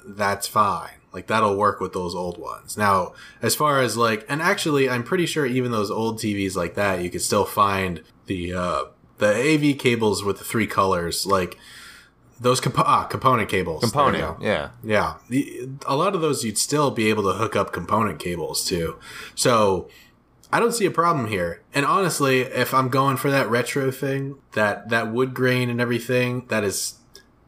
that's 0.05 0.47
fine. 0.47 1.01
Like 1.11 1.25
that'll 1.25 1.57
work 1.57 1.79
with 1.79 1.93
those 1.93 2.13
old 2.13 2.37
ones. 2.37 2.77
Now, 2.77 3.13
as 3.41 3.55
far 3.55 3.81
as 3.81 3.97
like, 3.97 4.23
and 4.29 4.39
actually, 4.39 4.87
I'm 4.87 5.03
pretty 5.03 5.25
sure 5.25 5.47
even 5.47 5.71
those 5.71 5.89
old 5.89 6.19
TVs 6.19 6.55
like 6.55 6.75
that, 6.75 7.01
you 7.01 7.09
could 7.09 7.23
still 7.23 7.45
find 7.45 8.03
the 8.27 8.53
uh, 8.53 8.83
the 9.17 9.33
AV 9.33 9.79
cables 9.79 10.23
with 10.23 10.37
the 10.37 10.45
three 10.45 10.67
colors, 10.67 11.25
like 11.25 11.57
those 12.39 12.61
compo- 12.61 12.83
ah, 12.85 13.03
component 13.05 13.49
cables. 13.49 13.83
Component, 13.83 14.41
yeah. 14.41 14.69
Yeah, 14.83 15.15
the, 15.29 15.69
a 15.85 15.95
lot 15.95 16.15
of 16.15 16.21
those 16.21 16.43
you'd 16.43 16.57
still 16.57 16.91
be 16.91 17.09
able 17.09 17.23
to 17.23 17.33
hook 17.33 17.55
up 17.55 17.73
component 17.73 18.19
cables 18.19 18.65
to. 18.65 18.97
So 19.35 19.89
I 20.51 20.59
don't 20.59 20.73
see 20.73 20.85
a 20.85 20.91
problem 20.91 21.27
here. 21.27 21.61
And 21.73 21.85
honestly, 21.85 22.41
if 22.41 22.73
I'm 22.73 22.89
going 22.89 23.17
for 23.17 23.29
that 23.29 23.49
retro 23.49 23.91
thing, 23.91 24.35
that 24.53 24.89
that 24.89 25.11
wood 25.11 25.33
grain 25.33 25.69
and 25.69 25.79
everything, 25.81 26.45
that 26.47 26.63
is 26.63 26.95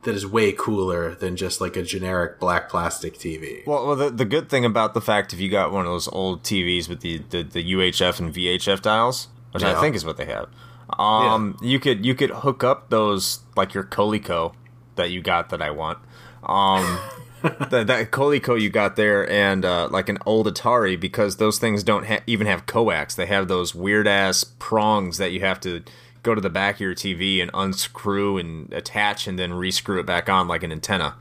that 0.04 0.15
is 0.15 0.25
way 0.25 0.51
cooler 0.51 1.15
than 1.15 1.36
just 1.36 1.62
like 1.62 1.75
a 1.75 1.84
generic 1.84 2.39
black 2.39 2.69
plastic 2.69 3.15
TV. 3.15 3.65
Well, 3.65 3.88
well 3.88 3.95
the, 3.95 4.10
the 4.10 4.25
good 4.25 4.49
thing 4.49 4.65
about 4.65 4.93
the 4.93 5.01
fact 5.01 5.32
if 5.34 5.39
you 5.39 5.49
got 5.49 5.71
one 5.71 5.86
of 5.86 5.91
those 5.91 6.08
old 6.08 6.43
TVs 6.43 6.89
with 6.89 7.01
the, 7.01 7.19
the, 7.30 7.43
the 7.43 7.73
UHF 7.73 8.19
and 8.19 8.34
VHF 8.34 8.82
dials, 8.82 9.27
which 9.51 9.63
I 9.63 9.80
think 9.80 9.95
is 9.95 10.04
what 10.04 10.17
they 10.17 10.25
have, 10.25 10.49
um, 10.97 11.58
you 11.62 11.80
could 11.80 12.06
you 12.06 12.15
could 12.15 12.32
hook 12.32 12.63
up 12.63 12.89
those 12.89 13.39
like 13.56 13.73
your 13.73 13.84
Coleco 13.84 14.54
that 14.95 15.12
you 15.12 15.21
got 15.21 15.49
that 15.49 15.62
I 15.62 15.71
want. 15.71 15.99
Um, 16.43 16.99
that 17.69 17.88
that 17.88 18.12
Coleco 18.12 18.60
you 18.60 18.69
got 18.69 18.95
there, 18.95 19.30
and 19.30 19.65
uh, 19.65 19.88
like 19.91 20.10
an 20.10 20.17
old 20.25 20.47
Atari, 20.47 20.99
because 20.99 21.38
those 21.38 21.58
things 21.60 21.84
don't 21.84 22.06
ha- 22.06 22.21
even 22.27 22.47
have 22.47 22.65
coax. 22.65 23.15
They 23.15 23.25
have 23.25 23.47
those 23.47 23.73
weird 23.73 24.08
ass 24.08 24.43
prongs 24.60 25.17
that 25.17 25.32
you 25.32 25.39
have 25.41 25.60
to 25.62 25.84
go 26.23 26.36
to 26.36 26.41
the 26.41 26.51
back 26.51 26.75
of 26.75 26.82
your 26.82 26.93
TV 26.93 27.41
and 27.41 27.49
unscrew 27.54 28.38
and 28.38 28.71
attach, 28.73 29.27
and 29.27 29.39
then 29.39 29.51
rescrew 29.51 29.99
it 29.99 30.06
back 30.06 30.30
on 30.30 30.47
like 30.47 30.62
an 30.62 30.71
antenna, 30.71 31.15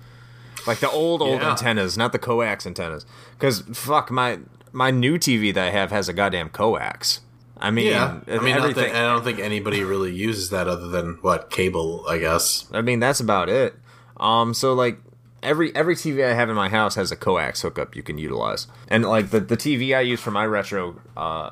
like 0.66 0.80
the 0.80 0.90
old 0.90 1.22
old 1.22 1.40
Yeah. 1.40 1.50
antennas, 1.52 1.96
not 1.96 2.12
the 2.12 2.18
coax 2.18 2.66
antennas. 2.66 3.06
Because 3.38 3.60
fuck 3.72 4.10
my 4.10 4.40
my 4.72 4.90
new 4.90 5.16
TV 5.18 5.52
that 5.54 5.68
I 5.68 5.70
have 5.70 5.90
has 5.90 6.08
a 6.08 6.12
goddamn 6.12 6.50
coax. 6.50 7.20
I 7.60 7.70
mean, 7.70 7.88
Yeah, 7.88 8.20
I 8.26 8.38
mean, 8.38 8.54
not 8.56 8.62
everything. 8.62 8.92
that, 8.92 9.04
I 9.04 9.12
don't 9.12 9.22
think 9.22 9.38
anybody 9.38 9.84
really 9.84 10.12
uses 10.12 10.50
that 10.50 10.66
other 10.66 10.88
than 10.88 11.18
what 11.20 11.50
cable, 11.50 12.04
I 12.08 12.18
guess. 12.18 12.66
I 12.72 12.80
mean, 12.80 13.00
that's 13.00 13.20
about 13.20 13.48
it. 13.48 13.74
Um, 14.18 14.54
so 14.54 14.72
like 14.74 14.98
every 15.42 15.74
every 15.74 15.94
TV 15.94 16.24
I 16.28 16.34
have 16.34 16.48
in 16.48 16.56
my 16.56 16.68
house 16.68 16.94
has 16.96 17.10
a 17.12 17.16
coax 17.16 17.62
hookup 17.62 17.94
you 17.96 18.02
can 18.02 18.18
utilize, 18.18 18.66
and 18.88 19.04
like 19.04 19.30
the 19.30 19.40
the 19.40 19.56
TV 19.56 19.96
I 19.96 20.00
use 20.00 20.20
for 20.20 20.30
my 20.30 20.44
retro 20.46 21.00
uh, 21.16 21.50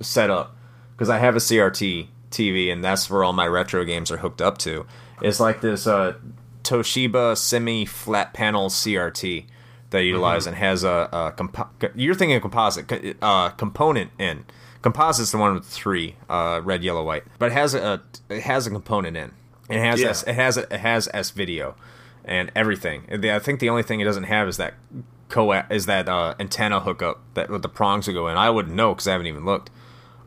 setup 0.00 0.56
because 0.92 1.08
I 1.08 1.18
have 1.18 1.36
a 1.36 1.40
CRT 1.40 2.08
TV 2.30 2.72
and 2.72 2.84
that's 2.84 3.08
where 3.08 3.24
all 3.24 3.32
my 3.32 3.46
retro 3.46 3.84
games 3.84 4.10
are 4.10 4.18
hooked 4.18 4.42
up 4.42 4.58
to. 4.58 4.86
It's 5.22 5.40
like 5.40 5.60
this 5.60 5.86
uh, 5.86 6.14
Toshiba 6.62 7.36
semi 7.36 7.84
flat 7.84 8.32
panel 8.34 8.68
CRT 8.68 9.46
that 9.90 9.98
I 9.98 10.02
utilize 10.02 10.46
and 10.46 10.56
has 10.56 10.84
a, 10.84 11.08
a 11.12 11.32
compo- 11.36 11.70
you're 11.94 12.14
thinking 12.14 12.36
of 12.36 12.42
composite 12.42 13.16
uh, 13.22 13.50
component 13.50 14.10
in. 14.18 14.44
Composite's 14.82 15.32
the 15.32 15.38
one 15.38 15.54
with 15.54 15.64
three 15.64 16.16
uh, 16.28 16.60
red, 16.62 16.84
yellow, 16.84 17.04
white, 17.04 17.24
but 17.38 17.46
it 17.46 17.54
has 17.54 17.74
a 17.74 18.02
it 18.28 18.42
has 18.42 18.66
a 18.66 18.70
component 18.70 19.16
in. 19.16 19.32
It 19.68 19.80
has 19.80 20.00
Yeah. 20.00 20.08
S, 20.10 20.22
it 20.24 20.34
has 20.34 20.56
it 20.56 20.72
has 20.72 21.08
S 21.12 21.30
video 21.30 21.74
and 22.24 22.52
everything. 22.54 23.04
I 23.10 23.38
think 23.38 23.60
the 23.60 23.68
only 23.68 23.82
thing 23.82 24.00
it 24.00 24.04
doesn't 24.04 24.24
have 24.24 24.48
is 24.48 24.56
that 24.58 24.74
co 25.28 25.52
is 25.52 25.86
that 25.86 26.08
uh, 26.08 26.34
antenna 26.38 26.80
hookup 26.80 27.20
that 27.34 27.50
with 27.50 27.62
the 27.62 27.68
prongs 27.68 28.04
to 28.06 28.12
go 28.12 28.28
in. 28.28 28.36
I 28.36 28.50
wouldn't 28.50 28.74
know 28.74 28.94
because 28.94 29.08
I 29.08 29.12
haven't 29.12 29.26
even 29.26 29.44
looked. 29.44 29.70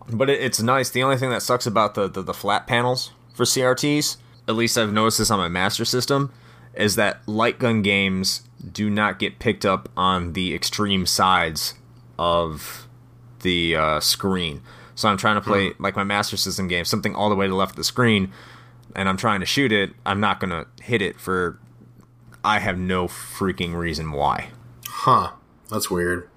But 0.10 0.30
it, 0.30 0.42
it's 0.42 0.62
nice. 0.62 0.90
The 0.90 1.04
only 1.04 1.18
thing 1.18 1.30
that 1.30 1.42
sucks 1.42 1.66
about 1.66 1.96
the, 1.96 2.08
the 2.10 2.22
the 2.22 2.34
flat 2.34 2.68
panels 2.68 3.14
for 3.34 3.46
CRTs, 3.46 4.18
at 4.48 4.56
least 4.56 4.78
I've 4.78 4.92
noticed 4.92 5.20
this 5.20 5.32
on 5.32 5.40
my 5.40 5.48
Master 5.48 5.86
System, 5.86 6.34
is 6.74 6.96
that 6.96 7.26
light 7.28 7.60
gun 7.60 7.82
games 7.82 8.42
do 8.72 8.90
not 8.90 9.20
get 9.20 9.40
picked 9.40 9.66
up 9.66 9.90
on 9.96 10.34
the 10.34 10.54
extreme 10.54 11.06
sides 11.06 11.76
of 12.20 12.88
the 13.42 13.76
uh, 13.76 14.00
screen. 14.00 14.62
So 14.96 15.10
I'm 15.10 15.18
trying 15.18 15.36
to 15.36 15.42
play 15.42 15.74
like 15.80 15.96
my 15.96 16.04
Master 16.04 16.38
System 16.38 16.68
game, 16.68 16.86
something 16.86 17.16
all 17.16 17.30
the 17.30 17.36
way 17.36 17.46
to 17.46 17.50
the 17.50 17.56
left 17.56 17.72
of 17.72 17.78
the 17.78 17.84
screen, 17.84 18.32
and 18.96 19.08
I'm 19.10 19.18
trying 19.18 19.40
to 19.40 19.46
shoot 19.46 19.72
it. 19.72 19.92
I'm 20.06 20.20
not 20.20 20.40
gonna 20.40 20.66
hit 20.82 21.02
it 21.02 21.20
for. 21.20 21.60
I 22.44 22.60
have 22.60 22.78
no 22.78 23.08
freaking 23.08 23.76
reason 23.76 24.12
why. 24.12 24.50
Huh. 24.88 25.32
That's 25.70 25.90
weird. 25.90 26.30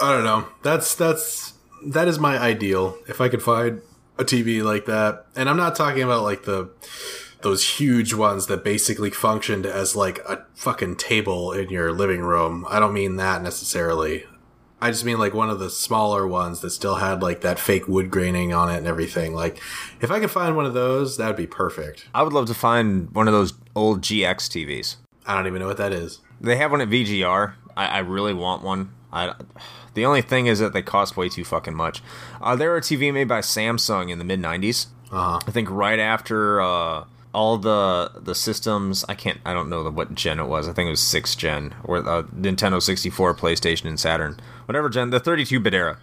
I 0.00 0.12
don't 0.12 0.24
know. 0.24 0.48
That's 0.62 0.94
that's 0.94 1.54
that 1.86 2.06
is 2.06 2.18
my 2.18 2.38
ideal. 2.38 2.96
If 3.08 3.20
I 3.20 3.28
could 3.28 3.42
find 3.42 3.80
a 4.18 4.24
TV 4.24 4.62
like 4.62 4.86
that. 4.86 5.26
And 5.36 5.48
I'm 5.48 5.56
not 5.56 5.74
talking 5.74 6.02
about 6.02 6.22
like 6.22 6.44
the 6.44 6.70
those 7.42 7.78
huge 7.78 8.14
ones 8.14 8.46
that 8.46 8.62
basically 8.62 9.10
functioned 9.10 9.66
as 9.66 9.96
like 9.96 10.20
a 10.20 10.46
fucking 10.54 10.96
table 10.96 11.52
in 11.52 11.70
your 11.70 11.92
living 11.92 12.20
room. 12.20 12.64
I 12.68 12.78
don't 12.78 12.92
mean 12.92 13.16
that 13.16 13.42
necessarily. 13.42 14.24
I 14.82 14.90
just 14.90 15.04
mean 15.04 15.20
like 15.20 15.32
one 15.32 15.48
of 15.48 15.60
the 15.60 15.70
smaller 15.70 16.26
ones 16.26 16.58
that 16.60 16.70
still 16.70 16.96
had 16.96 17.22
like 17.22 17.42
that 17.42 17.60
fake 17.60 17.86
wood 17.86 18.10
graining 18.10 18.52
on 18.52 18.68
it 18.68 18.78
and 18.78 18.88
everything. 18.88 19.32
Like 19.32 19.62
if 20.00 20.10
I 20.10 20.18
could 20.18 20.32
find 20.32 20.56
one 20.56 20.66
of 20.66 20.74
those, 20.74 21.18
that 21.18 21.28
would 21.28 21.36
be 21.36 21.46
perfect. 21.46 22.08
I 22.12 22.24
would 22.24 22.32
love 22.32 22.46
to 22.46 22.54
find 22.54 23.08
one 23.12 23.28
of 23.28 23.32
those 23.32 23.54
old 23.76 24.00
GX 24.00 24.34
TVs. 24.48 24.96
I 25.24 25.36
don't 25.36 25.46
even 25.46 25.60
know 25.60 25.68
what 25.68 25.76
that 25.76 25.92
is. 25.92 26.18
They 26.40 26.56
have 26.56 26.72
one 26.72 26.80
at 26.80 26.88
VGR. 26.88 27.54
I, 27.76 27.86
I 27.86 27.98
really 28.00 28.34
want 28.34 28.64
one. 28.64 28.92
I, 29.12 29.34
the 29.94 30.04
only 30.04 30.20
thing 30.20 30.46
is 30.46 30.58
that 30.58 30.72
they 30.72 30.82
cost 30.82 31.16
way 31.16 31.28
too 31.28 31.44
fucking 31.44 31.76
much. 31.76 32.02
Uh, 32.40 32.56
they 32.56 32.66
were 32.66 32.78
a 32.78 32.80
TV 32.80 33.14
made 33.14 33.28
by 33.28 33.38
Samsung 33.38 34.10
in 34.10 34.18
the 34.18 34.24
mid 34.24 34.40
'90s. 34.40 34.86
Uh-huh. 35.12 35.38
I 35.46 35.50
think 35.52 35.70
right 35.70 36.00
after 36.00 36.60
uh, 36.60 37.04
all 37.34 37.58
the 37.58 38.12
the 38.16 38.34
systems. 38.34 39.04
I 39.08 39.14
can't. 39.14 39.38
I 39.44 39.52
don't 39.52 39.68
know 39.68 39.82
the, 39.82 39.90
what 39.90 40.14
gen 40.14 40.38
it 40.38 40.46
was. 40.46 40.68
I 40.68 40.72
think 40.72 40.86
it 40.86 40.90
was 40.90 41.00
sixth 41.00 41.38
gen 41.38 41.74
or 41.84 41.98
uh, 41.98 42.22
Nintendo 42.24 42.80
64, 42.80 43.34
PlayStation, 43.34 43.86
and 43.86 43.98
Saturn. 43.98 44.38
Whatever 44.66 44.88
gen, 44.88 45.10
the 45.10 45.20
32-bit 45.20 45.74
era. 45.74 45.98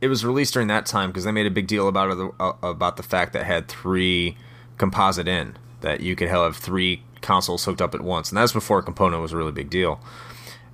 It 0.00 0.08
was 0.08 0.24
released 0.24 0.52
during 0.52 0.68
that 0.68 0.86
time 0.86 1.10
because 1.10 1.24
they 1.24 1.32
made 1.32 1.46
a 1.46 1.50
big 1.50 1.66
deal 1.66 1.88
about 1.88 2.10
it, 2.10 2.32
uh, 2.40 2.52
about 2.62 2.96
the 2.96 3.02
fact 3.02 3.32
that 3.32 3.42
it 3.42 3.46
had 3.46 3.68
three 3.68 4.36
composite 4.76 5.28
in 5.28 5.56
that 5.84 6.00
you 6.00 6.16
could 6.16 6.28
have 6.28 6.56
three 6.56 7.02
consoles 7.20 7.64
hooked 7.64 7.80
up 7.82 7.94
at 7.94 8.00
once, 8.00 8.30
and 8.30 8.38
that's 8.38 8.52
before 8.52 8.82
component 8.82 9.22
was 9.22 9.32
a 9.32 9.36
really 9.36 9.52
big 9.52 9.70
deal. 9.70 10.00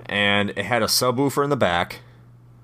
And 0.07 0.50
it 0.50 0.64
had 0.64 0.83
a 0.83 0.87
subwoofer 0.87 1.44
in 1.44 1.50
the 1.50 1.57
back. 1.57 2.00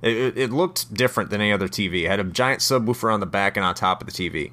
It, 0.02 0.38
it 0.38 0.50
looked 0.52 0.94
different 0.94 1.30
than 1.30 1.40
any 1.40 1.52
other 1.52 1.68
TV. 1.68 2.04
It 2.04 2.08
had 2.08 2.20
a 2.20 2.24
giant 2.24 2.60
subwoofer 2.60 3.12
on 3.12 3.20
the 3.20 3.26
back 3.26 3.56
and 3.56 3.66
on 3.66 3.74
top 3.74 4.00
of 4.00 4.06
the 4.06 4.12
TV, 4.12 4.52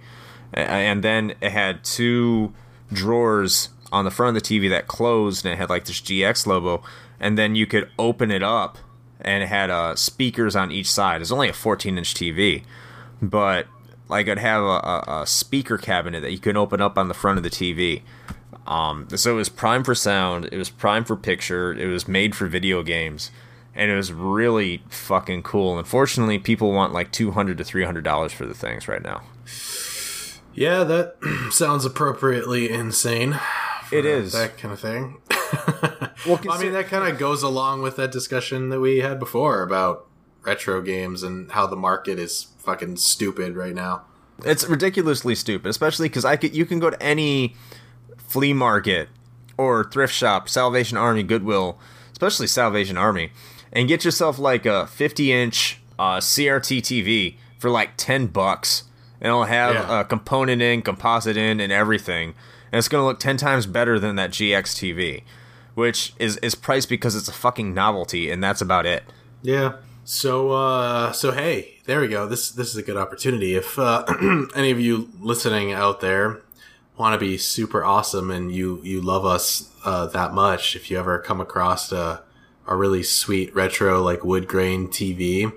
and 0.53 1.03
then 1.03 1.35
it 1.41 1.51
had 1.51 1.83
two 1.83 2.53
drawers 2.91 3.69
on 3.91 4.05
the 4.05 4.11
front 4.11 4.35
of 4.35 4.43
the 4.43 4.59
TV 4.59 4.69
that 4.69 4.87
closed, 4.87 5.45
and 5.45 5.53
it 5.53 5.57
had 5.57 5.69
like 5.69 5.85
this 5.85 6.01
GX 6.01 6.47
logo. 6.47 6.83
And 7.19 7.37
then 7.37 7.55
you 7.55 7.65
could 7.65 7.89
open 7.97 8.31
it 8.31 8.43
up, 8.43 8.77
and 9.23 9.43
it 9.43 9.47
had 9.47 9.69
uh, 9.69 9.95
speakers 9.95 10.55
on 10.55 10.71
each 10.71 10.89
side. 10.89 11.21
It's 11.21 11.31
only 11.31 11.49
a 11.49 11.53
14-inch 11.53 12.13
TV, 12.13 12.63
but 13.21 13.67
like 14.09 14.27
it'd 14.27 14.39
have 14.39 14.61
a, 14.61 14.65
a, 14.65 15.21
a 15.21 15.27
speaker 15.27 15.77
cabinet 15.77 16.21
that 16.21 16.31
you 16.31 16.39
can 16.39 16.57
open 16.57 16.81
up 16.81 16.97
on 16.97 17.07
the 17.07 17.13
front 17.13 17.37
of 17.37 17.43
the 17.43 17.49
TV. 17.49 18.01
Um, 18.67 19.07
so 19.15 19.31
it 19.31 19.35
was 19.35 19.49
prime 19.49 19.83
for 19.83 19.95
sound. 19.95 20.49
It 20.51 20.57
was 20.57 20.69
prime 20.69 21.03
for 21.03 21.15
picture. 21.15 21.73
It 21.73 21.87
was 21.87 22.07
made 22.07 22.35
for 22.35 22.47
video 22.47 22.83
games, 22.83 23.31
and 23.75 23.91
it 23.91 23.95
was 23.95 24.13
really 24.13 24.83
fucking 24.89 25.43
cool. 25.43 25.77
Unfortunately, 25.77 26.39
people 26.39 26.71
want 26.71 26.93
like 26.93 27.11
two 27.11 27.31
hundred 27.31 27.57
to 27.57 27.63
three 27.63 27.83
hundred 27.83 28.03
dollars 28.03 28.31
for 28.31 28.45
the 28.45 28.53
things 28.53 28.87
right 28.87 29.03
now. 29.03 29.23
Yeah, 30.53 30.83
that 30.83 31.15
sounds 31.51 31.83
appropriately 31.83 32.69
insane. 32.69 33.39
It 33.93 34.05
is. 34.05 34.31
that 34.33 34.57
kind 34.57 34.73
of 34.73 34.79
thing. 34.79 35.17
Well, 36.25 36.39
I 36.49 36.61
mean, 36.61 36.71
that 36.71 36.87
kind 36.87 37.05
of 37.11 37.19
goes 37.19 37.43
along 37.43 37.81
with 37.81 37.97
that 37.97 38.11
discussion 38.13 38.69
that 38.69 38.79
we 38.79 38.99
had 38.99 39.19
before 39.19 39.61
about 39.61 40.07
retro 40.43 40.81
games 40.81 41.21
and 41.21 41.51
how 41.51 41.67
the 41.67 41.75
market 41.75 42.17
is 42.17 42.47
fucking 42.59 42.95
stupid 42.95 43.57
right 43.57 43.73
now. 43.75 44.03
It's 44.45 44.63
ridiculously 44.65 45.35
stupid, 45.35 45.67
especially 45.67 46.07
because 46.07 46.23
I 46.23 46.37
could 46.37 46.55
you 46.55 46.65
can 46.65 46.79
go 46.79 46.89
to 46.89 47.03
any 47.03 47.55
flea 48.17 48.53
market 48.53 49.09
or 49.57 49.83
thrift 49.83 50.13
shop, 50.13 50.47
Salvation 50.47 50.97
Army, 50.97 51.23
Goodwill, 51.23 51.77
especially 52.13 52.47
Salvation 52.47 52.95
Army, 52.97 53.31
and 53.73 53.89
get 53.89 54.05
yourself 54.05 54.39
like 54.39 54.65
a 54.65 54.87
50 54.87 55.33
inch 55.33 55.81
uh, 55.99 56.17
CRT 56.19 56.77
TV 56.79 57.35
for 57.59 57.69
like 57.69 57.91
10 57.97 58.27
bucks, 58.27 58.83
and 59.19 59.27
it'll 59.27 59.43
have 59.43 59.75
Yeah. 59.75 59.99
a 60.01 60.05
component 60.05 60.61
in, 60.61 60.83
composite 60.83 61.35
in, 61.35 61.59
and 61.59 61.71
everything, 61.73 62.33
and 62.73 62.79
it's 62.79 62.87
gonna 62.87 63.05
look 63.05 63.19
10 63.19 63.37
times 63.37 63.67
better 63.67 63.99
than 63.99 64.15
that 64.15 64.31
GX 64.31 64.63
TV, 64.63 65.21
which 65.75 66.13
is 66.17 66.37
is 66.37 66.55
priced 66.55 66.89
because 66.89 67.15
it's 67.15 67.27
a 67.27 67.33
fucking 67.33 67.71
novelty, 67.71 68.31
and 68.31 68.43
that's 68.43 68.61
about 68.61 68.87
it. 68.87 69.03
Yeah. 69.43 69.73
So, 70.05 70.51
uh, 70.51 71.11
so 71.11 71.31
hey, 71.31 71.75
there 71.85 72.01
we 72.01 72.07
go. 72.07 72.25
This 72.25 72.49
this 72.49 72.69
is 72.69 72.75
a 72.75 72.81
good 72.81 72.97
opportunity. 72.97 73.53
If 73.53 73.77
uh, 73.77 74.05
any 74.55 74.71
of 74.71 74.79
you 74.79 75.11
listening 75.19 75.71
out 75.71 76.01
there 76.01 76.41
want 76.97 77.13
to 77.13 77.23
be 77.23 77.37
super 77.37 77.85
awesome 77.85 78.31
and 78.31 78.51
you 78.51 78.81
you 78.83 79.01
love 79.01 79.23
us 79.23 79.69
uh, 79.85 80.07
that 80.07 80.33
much, 80.33 80.75
if 80.75 80.89
you 80.89 80.97
ever 80.97 81.19
come 81.19 81.39
across 81.39 81.91
a 81.91 82.23
a 82.65 82.75
really 82.75 83.03
sweet 83.03 83.53
retro 83.53 84.01
like 84.01 84.25
wood 84.25 84.47
grain 84.47 84.87
TV 84.87 85.53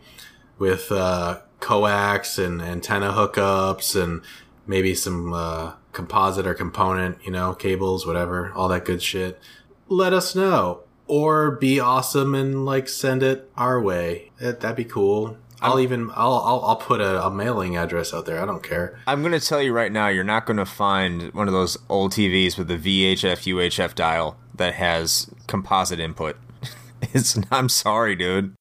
with 0.59 0.93
uh, 0.93 1.41
coax 1.61 2.39
and 2.39 2.61
antenna 2.61 3.13
hookups 3.13 4.01
and 4.01 4.21
maybe 4.67 4.95
some 4.95 5.33
uh, 5.33 5.73
composite 5.97 6.47
or 6.47 6.55
component, 6.55 7.19
you 7.25 7.33
know, 7.33 7.55
cables, 7.55 8.07
whatever, 8.07 8.53
all 8.53 8.69
that 8.69 8.85
good 8.85 9.03
shit. 9.03 9.41
Let 9.89 10.13
us 10.13 10.35
know, 10.37 10.83
or 11.09 11.53
be 11.53 11.81
awesome 11.81 12.35
and 12.35 12.65
like 12.65 12.89
send 12.89 13.23
it 13.25 13.51
our 13.57 13.81
way. 13.81 14.31
That, 14.39 14.61
that'd 14.61 14.77
be 14.77 14.85
cool. 14.85 15.39
I'll 15.63 15.81
even 15.81 16.11
I'll 16.15 16.35
I'll, 16.35 16.65
I'll 16.67 16.77
put 16.77 17.01
a, 17.01 17.25
a 17.25 17.31
mailing 17.31 17.77
address 17.77 18.13
out 18.13 18.27
there. 18.27 18.41
I 18.43 18.45
don't 18.47 18.63
care. 18.63 19.01
I'm 19.07 19.23
gonna 19.23 19.41
tell 19.41 19.63
you 19.63 19.73
right 19.73 19.91
now, 19.91 20.09
you're 20.09 20.23
not 20.23 20.45
gonna 20.45 20.67
find 20.67 21.33
one 21.33 21.49
of 21.49 21.55
those 21.55 21.79
old 21.89 22.13
TVs 22.13 22.59
with 22.59 22.69
the 22.69 22.77
VHF 22.77 23.53
UHF 23.55 23.95
dial 23.95 24.37
that 24.55 24.75
has 24.75 25.31
composite 25.49 25.99
input. 25.99 26.37
It's 27.13 27.39
I'm 27.51 27.69
sorry, 27.69 28.17
dude. 28.17 28.55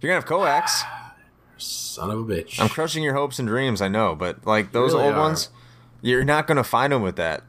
You're 0.00 0.10
gonna 0.10 0.20
have 0.20 0.26
coax. 0.26 0.84
Son 1.58 2.10
of 2.10 2.18
a 2.20 2.24
bitch. 2.24 2.60
I'm 2.60 2.68
crushing 2.68 3.02
your 3.02 3.14
hopes 3.14 3.38
and 3.38 3.48
dreams. 3.48 3.82
I 3.82 3.88
know, 3.88 4.14
but 4.14 4.46
like 4.46 4.72
those 4.72 4.92
Really 4.92 5.06
old 5.06 5.14
are. 5.14 5.20
ones, 5.20 5.48
you're 6.00 6.24
not 6.24 6.46
gonna 6.46 6.64
find 6.64 6.92
them 6.92 7.02
with 7.02 7.16
that. 7.16 7.42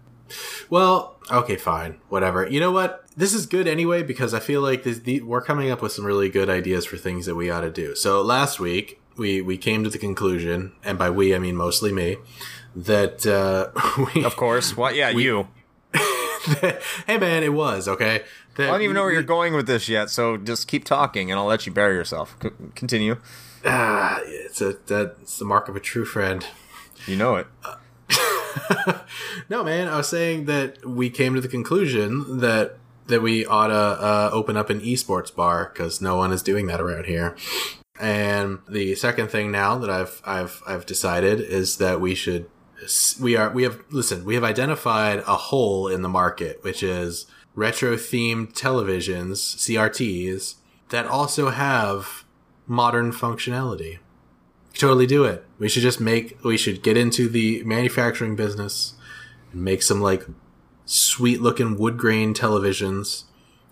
Well, 0.69 1.17
okay, 1.31 1.55
fine, 1.55 1.99
whatever. 2.09 2.47
You 2.47 2.59
know 2.59 2.71
what? 2.71 3.05
This 3.17 3.33
is 3.33 3.45
good 3.45 3.67
anyway 3.67 4.03
because 4.03 4.33
I 4.33 4.39
feel 4.39 4.61
like 4.61 4.83
this, 4.83 4.99
the, 4.99 5.21
we're 5.21 5.41
coming 5.41 5.71
up 5.71 5.81
with 5.81 5.91
some 5.91 6.05
really 6.05 6.29
good 6.29 6.49
ideas 6.49 6.85
for 6.85 6.97
things 6.97 7.25
that 7.25 7.35
we 7.35 7.49
ought 7.49 7.61
to 7.61 7.71
do. 7.71 7.95
So 7.95 8.21
last 8.21 8.59
week 8.59 9.01
we 9.17 9.41
we 9.41 9.57
came 9.57 9.83
to 9.83 9.89
the 9.89 9.97
conclusion, 9.97 10.73
and 10.83 10.97
by 10.97 11.09
we 11.09 11.35
I 11.35 11.39
mean 11.39 11.55
mostly 11.55 11.91
me, 11.91 12.17
that 12.75 13.25
uh, 13.25 13.69
we 14.15 14.23
Of 14.23 14.35
course. 14.35 14.75
What? 14.77 14.95
Yeah, 14.95 15.09
you. 15.09 15.47
hey 15.95 17.17
man, 17.17 17.43
it 17.43 17.53
was 17.53 17.87
okay. 17.87 18.23
I 18.57 18.65
don't 18.65 18.81
even 18.81 18.93
know 18.93 19.03
where 19.03 19.13
you're 19.13 19.23
going 19.23 19.53
with 19.53 19.67
this 19.67 19.87
yet, 19.87 20.09
so 20.09 20.35
just 20.35 20.67
keep 20.67 20.83
talking, 20.83 21.31
and 21.31 21.39
I'll 21.39 21.45
let 21.45 21.65
you 21.65 21.71
bury 21.71 21.95
yourself. 21.95 22.35
C- 22.41 22.49
continue. 22.75 23.17
Ah, 23.65 24.19
it's 24.23 24.59
a 24.61 24.77
that's 24.85 25.39
the 25.39 25.45
mark 25.45 25.69
of 25.69 25.75
a 25.75 25.79
true 25.79 26.05
friend. 26.05 26.45
You 27.05 27.15
know 27.15 27.35
it. 27.35 27.47
no, 29.49 29.63
man, 29.63 29.87
I 29.87 29.97
was 29.97 30.07
saying 30.07 30.45
that 30.45 30.85
we 30.85 31.09
came 31.09 31.35
to 31.35 31.41
the 31.41 31.47
conclusion 31.47 32.39
that 32.39 32.77
that 33.07 33.21
we 33.21 33.45
ought 33.45 33.67
to 33.67 33.73
uh, 33.73 34.29
open 34.31 34.55
up 34.55 34.69
an 34.69 34.79
esports 34.81 35.35
bar 35.35 35.71
because 35.73 35.99
no 35.99 36.15
one 36.15 36.31
is 36.31 36.43
doing 36.43 36.67
that 36.67 36.79
around 36.79 37.05
here. 37.05 37.35
And 37.99 38.59
the 38.69 38.95
second 38.95 39.29
thing 39.29 39.51
now 39.51 39.77
that 39.77 39.89
I've 39.89 40.21
I've 40.25 40.61
I've 40.65 40.85
decided 40.85 41.41
is 41.41 41.77
that 41.77 41.99
we 41.99 42.15
should 42.15 42.49
we 43.19 43.35
are 43.35 43.49
we 43.49 43.63
have 43.63 43.81
listen 43.89 44.23
we 44.23 44.35
have 44.35 44.43
identified 44.43 45.19
a 45.19 45.35
hole 45.35 45.87
in 45.89 46.01
the 46.01 46.07
market 46.07 46.63
which 46.63 46.81
is 46.81 47.25
retro 47.55 47.95
themed 47.95 48.53
televisions 48.53 49.57
CRTs 49.57 50.55
that 50.89 51.05
also 51.05 51.49
have 51.49 52.23
modern 52.67 53.11
functionality. 53.11 53.99
Totally 54.79 55.07
do 55.07 55.25
it. 55.25 55.43
We 55.59 55.67
should 55.67 55.83
just 55.83 55.99
make 55.99 56.41
we 56.41 56.55
should 56.55 56.81
get 56.81 56.95
into 56.95 57.27
the 57.27 57.61
manufacturing 57.65 58.37
business 58.37 58.93
and 59.51 59.61
make 59.61 59.83
some 59.83 59.99
like 59.99 60.25
sweet 60.85 61.41
looking 61.41 61.77
wood 61.77 61.97
grain 61.97 62.33
televisions 62.33 63.25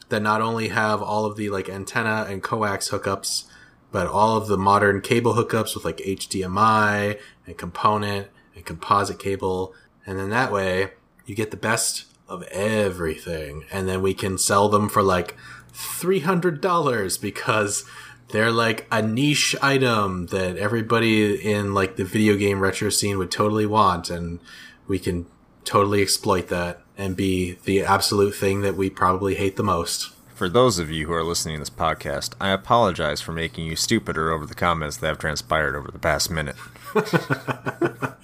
that 0.09 0.21
not 0.21 0.41
only 0.41 0.67
have 0.67 1.01
all 1.01 1.23
of 1.23 1.37
the 1.37 1.49
like 1.49 1.69
antenna 1.69 2.25
and 2.27 2.43
coax 2.43 2.89
hookups 2.89 3.45
but 3.89 4.05
all 4.05 4.35
of 4.35 4.47
the 4.47 4.57
modern 4.57 4.99
cable 4.99 5.35
hookups 5.35 5.75
with 5.75 5.85
like 5.85 5.99
HDMI 5.99 7.17
and 7.45 7.57
component 7.57 8.27
and 8.53 8.65
composite 8.65 9.17
cable. 9.17 9.73
And 10.05 10.19
then 10.19 10.29
that 10.31 10.51
way 10.51 10.91
you 11.25 11.35
get 11.35 11.51
the 11.51 11.57
best 11.57 12.05
of 12.27 12.43
everything. 12.51 13.63
And 13.71 13.87
then 13.87 14.01
we 14.01 14.13
can 14.13 14.37
sell 14.37 14.67
them 14.67 14.89
for 14.89 15.01
like 15.01 15.37
$300 15.73 17.21
because 17.21 17.85
they're 18.29 18.51
like 18.51 18.87
a 18.91 19.01
niche 19.01 19.55
item 19.61 20.27
that 20.27 20.57
everybody 20.57 21.35
in 21.35 21.73
like 21.73 21.95
the 21.95 22.03
video 22.03 22.35
game 22.35 22.59
retro 22.59 22.89
scene 22.89 23.17
would 23.17 23.31
totally 23.31 23.65
want. 23.65 24.09
And 24.09 24.39
we 24.87 24.99
can 24.99 25.25
totally 25.63 26.01
exploit 26.01 26.47
that 26.49 26.81
and 26.97 27.15
be 27.15 27.53
the 27.63 27.83
absolute 27.83 28.35
thing 28.35 28.61
that 28.61 28.75
we 28.75 28.89
probably 28.89 29.35
hate 29.35 29.55
the 29.55 29.63
most. 29.63 30.11
For 30.33 30.49
those 30.49 30.77
of 30.77 30.91
you 30.91 31.07
who 31.07 31.13
are 31.13 31.23
listening 31.23 31.55
to 31.55 31.61
this 31.61 31.69
podcast, 31.69 32.33
I 32.39 32.51
apologize 32.51 33.21
for 33.21 33.31
making 33.31 33.65
you 33.65 33.75
stupider 33.75 34.31
over 34.31 34.45
the 34.45 34.53
comments 34.55 34.97
that 34.97 35.07
have 35.07 35.17
transpired 35.17 35.75
over 35.75 35.89
the 35.89 35.97
past 35.99 36.29
minute. 36.29 36.55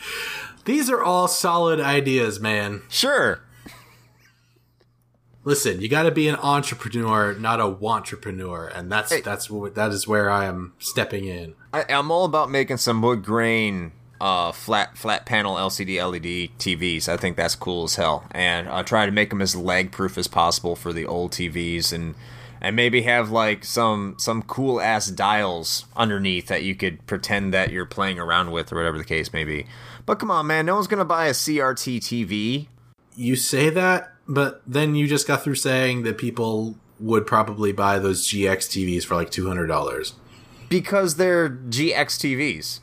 These 0.65 0.89
are 0.89 1.01
all 1.01 1.27
solid 1.27 1.79
ideas, 1.79 2.39
man. 2.39 2.83
Sure. 2.87 3.41
Listen, 5.45 5.81
you 5.81 5.89
got 5.89 6.03
to 6.03 6.11
be 6.11 6.27
an 6.29 6.35
entrepreneur, 6.35 7.33
not 7.33 7.59
a 7.59 7.63
wantrepreneur, 7.63 8.71
and 8.73 8.89
that's 8.89 9.11
hey. 9.11 9.21
that's 9.21 9.49
what 9.49 9.75
that 9.75 9.91
is 9.91 10.07
where 10.07 10.29
I 10.29 10.45
am 10.45 10.73
stepping 10.79 11.25
in. 11.25 11.55
I, 11.73 11.83
am 11.89 12.11
all 12.11 12.23
about 12.23 12.49
making 12.49 12.77
some 12.77 13.01
wood 13.01 13.25
grain, 13.25 13.91
uh, 14.21 14.53
flat 14.53 14.97
flat 14.97 15.25
panel 15.25 15.55
LCD 15.55 16.01
LED 16.01 16.57
TVs. 16.57 17.09
I 17.09 17.17
think 17.17 17.35
that's 17.35 17.55
cool 17.55 17.83
as 17.83 17.95
hell, 17.95 18.25
and 18.31 18.69
I 18.69 18.83
try 18.83 19.05
to 19.05 19.11
make 19.11 19.31
them 19.31 19.41
as 19.41 19.53
lag 19.53 19.91
proof 19.91 20.17
as 20.17 20.29
possible 20.29 20.77
for 20.77 20.93
the 20.93 21.05
old 21.05 21.31
TVs, 21.31 21.91
and 21.91 22.15
and 22.61 22.77
maybe 22.77 23.01
have 23.01 23.29
like 23.29 23.65
some 23.65 24.15
some 24.17 24.43
cool 24.43 24.79
ass 24.79 25.07
dials 25.07 25.85
underneath 25.97 26.47
that 26.47 26.63
you 26.63 26.73
could 26.73 27.05
pretend 27.05 27.53
that 27.53 27.69
you're 27.69 27.85
playing 27.85 28.17
around 28.17 28.51
with, 28.51 28.71
or 28.71 28.77
whatever 28.77 28.97
the 28.97 29.03
case 29.03 29.33
may 29.33 29.43
be. 29.43 29.65
But 30.05 30.19
come 30.19 30.31
on, 30.31 30.47
man, 30.47 30.65
no 30.65 30.75
one's 30.75 30.87
gonna 30.87 31.03
buy 31.03 31.25
a 31.25 31.31
CRT 31.31 31.97
TV. 31.97 32.67
You 33.15 33.35
say 33.35 33.69
that, 33.69 34.12
but 34.27 34.61
then 34.65 34.95
you 34.95 35.07
just 35.07 35.27
got 35.27 35.43
through 35.43 35.55
saying 35.55 36.03
that 36.03 36.17
people 36.17 36.77
would 36.99 37.27
probably 37.27 37.71
buy 37.71 37.99
those 37.99 38.27
GX 38.27 38.69
TVs 38.69 39.03
for 39.03 39.15
like 39.15 39.29
two 39.29 39.47
hundred 39.47 39.67
dollars 39.67 40.13
because 40.69 41.17
they're 41.17 41.49
GX 41.49 42.17
TVs. 42.17 42.79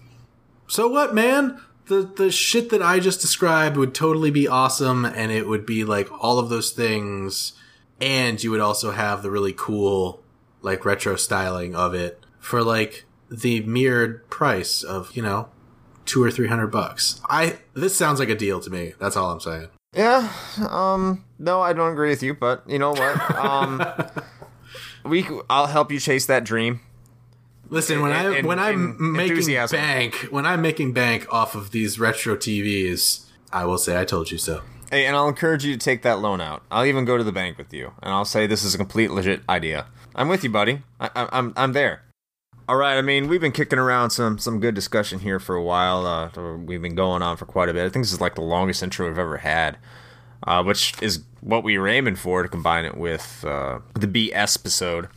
So 0.69 0.87
what, 0.87 1.15
man? 1.15 1.61
The 1.87 2.03
the 2.03 2.31
shit 2.31 2.71
that 2.71 2.83
I 2.83 3.01
just 3.01 3.21
described 3.21 3.77
would 3.77 3.95
totally 3.95 4.31
be 4.31 4.47
awesome, 4.47 5.05
and 5.05 5.33
it 5.33 5.49
would 5.49 5.67
be 5.67 5.83
like 5.85 6.09
all 6.23 6.39
of 6.39 6.49
those 6.49 6.71
things, 6.71 7.55
and 8.01 8.43
you 8.43 8.51
would 8.53 8.61
also 8.61 8.93
have 8.93 9.23
the 9.23 9.31
really 9.31 9.53
cool 9.53 10.23
like 10.63 10.85
retro 10.85 11.17
styling 11.17 11.75
of 11.75 11.95
it 11.95 12.25
for 12.39 12.63
like 12.63 13.07
the 13.31 13.61
mirrored 13.63 14.29
price 14.31 14.83
of 14.83 15.17
you 15.17 15.23
know 15.23 15.49
two 16.05 16.23
or 16.23 16.31
three 16.31 16.49
hundred 16.49 16.69
bucks. 16.69 17.21
I 17.29 17.59
this 17.75 17.97
sounds 17.97 18.21
like 18.21 18.29
a 18.29 18.37
deal 18.37 18.61
to 18.61 18.71
me. 18.71 18.95
That's 19.01 19.17
all 19.17 19.33
I'm 19.33 19.41
saying. 19.41 19.69
Yeah. 19.95 20.33
Um. 20.69 21.25
No, 21.39 21.61
I 21.61 21.73
don't 21.73 21.93
agree 21.93 22.11
with 22.11 22.23
you, 22.23 22.35
but 22.35 22.69
you 22.69 22.79
know 22.79 22.93
what? 22.93 23.35
Um. 23.35 23.83
we. 25.05 25.27
I'll 25.49 25.67
help 25.67 25.91
you 25.91 25.99
chase 25.99 26.27
that 26.27 26.45
dream. 26.45 26.81
Listen, 27.69 28.01
when 28.03 28.13
I 28.13 28.43
when 28.43 28.59
I'm 28.59 29.13
making 29.13 29.47
bank, 29.71 30.15
when 30.31 30.45
I'm 30.45 30.61
making 30.61 30.93
bank 30.93 31.27
off 31.33 31.55
of 31.55 31.71
these 31.71 31.99
retro 32.01 32.37
TVs, 32.37 33.27
I 33.53 33.65
will 33.65 33.79
say 33.79 33.99
I 34.01 34.05
told 34.05 34.31
you 34.31 34.39
so. 34.39 34.63
Hey, 34.91 35.07
and 35.07 35.15
I'll 35.15 35.29
encourage 35.29 35.65
you 35.65 35.73
to 35.75 35.79
take 35.79 36.03
that 36.03 36.19
loan 36.19 36.41
out. 36.41 36.65
I'll 36.71 36.85
even 36.85 37.05
go 37.05 37.17
to 37.17 37.23
the 37.23 37.31
bank 37.31 37.59
with 37.59 37.73
you, 37.73 37.93
and 38.03 38.13
I'll 38.13 38.25
say 38.25 38.49
this 38.49 38.65
is 38.65 38.75
a 38.75 38.79
complete 38.79 39.13
legit 39.13 39.43
idea. 39.49 39.87
I'm 40.17 40.29
with 40.29 40.43
you, 40.43 40.51
buddy. 40.51 40.83
I, 40.99 41.11
I, 41.15 41.29
I'm 41.33 41.53
I'm 41.57 41.73
there. 41.73 42.03
All 42.71 42.77
right. 42.77 42.97
I 42.97 43.03
mean, 43.03 43.27
we've 43.27 43.41
been 43.41 43.51
kicking 43.51 43.81
around 43.81 44.11
some 44.11 44.39
some 44.39 44.61
good 44.61 44.77
discussion 44.77 45.19
here 45.19 45.41
for 45.41 45.57
a 45.57 45.63
while. 45.63 46.07
Uh, 46.07 46.57
we've 46.57 46.81
been 46.81 46.95
going 46.95 47.21
on 47.21 47.37
for 47.37 47.45
quite 47.45 47.69
a 47.69 47.73
bit. 47.73 47.85
I 47.85 47.89
think 47.89 48.05
this 48.05 48.13
is 48.13 48.21
like 48.21 48.37
the 48.37 48.43
longest 48.43 48.81
intro 48.81 49.09
we've 49.09 49.19
ever 49.19 49.39
had, 49.39 49.77
uh, 50.47 50.63
which 50.63 50.95
is 51.03 51.25
what 51.41 51.65
we 51.65 51.77
were 51.77 51.89
aiming 51.89 52.15
for 52.15 52.45
to 52.45 52.49
combine 52.49 52.85
it 52.85 52.97
with 52.97 53.45
uh, 53.45 53.81
the 53.95 54.07
BS 54.07 54.57
episode. 54.57 55.09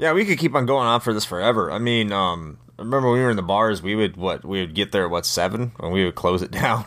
Yeah, 0.00 0.14
we 0.14 0.24
could 0.24 0.40
keep 0.40 0.52
on 0.56 0.66
going 0.66 0.88
on 0.88 1.00
for 1.00 1.14
this 1.14 1.24
forever. 1.24 1.70
I 1.70 1.78
mean, 1.78 2.10
um, 2.10 2.58
remember 2.76 3.08
when 3.08 3.18
we 3.18 3.24
were 3.24 3.30
in 3.30 3.36
the 3.36 3.42
bars, 3.42 3.80
we 3.80 3.94
would 3.94 4.16
what 4.16 4.44
we 4.44 4.58
would 4.58 4.74
get 4.74 4.90
there 4.90 5.04
at 5.04 5.12
what 5.12 5.24
seven, 5.24 5.70
and 5.78 5.92
we 5.92 6.04
would 6.04 6.16
close 6.16 6.42
it 6.42 6.50
down 6.50 6.86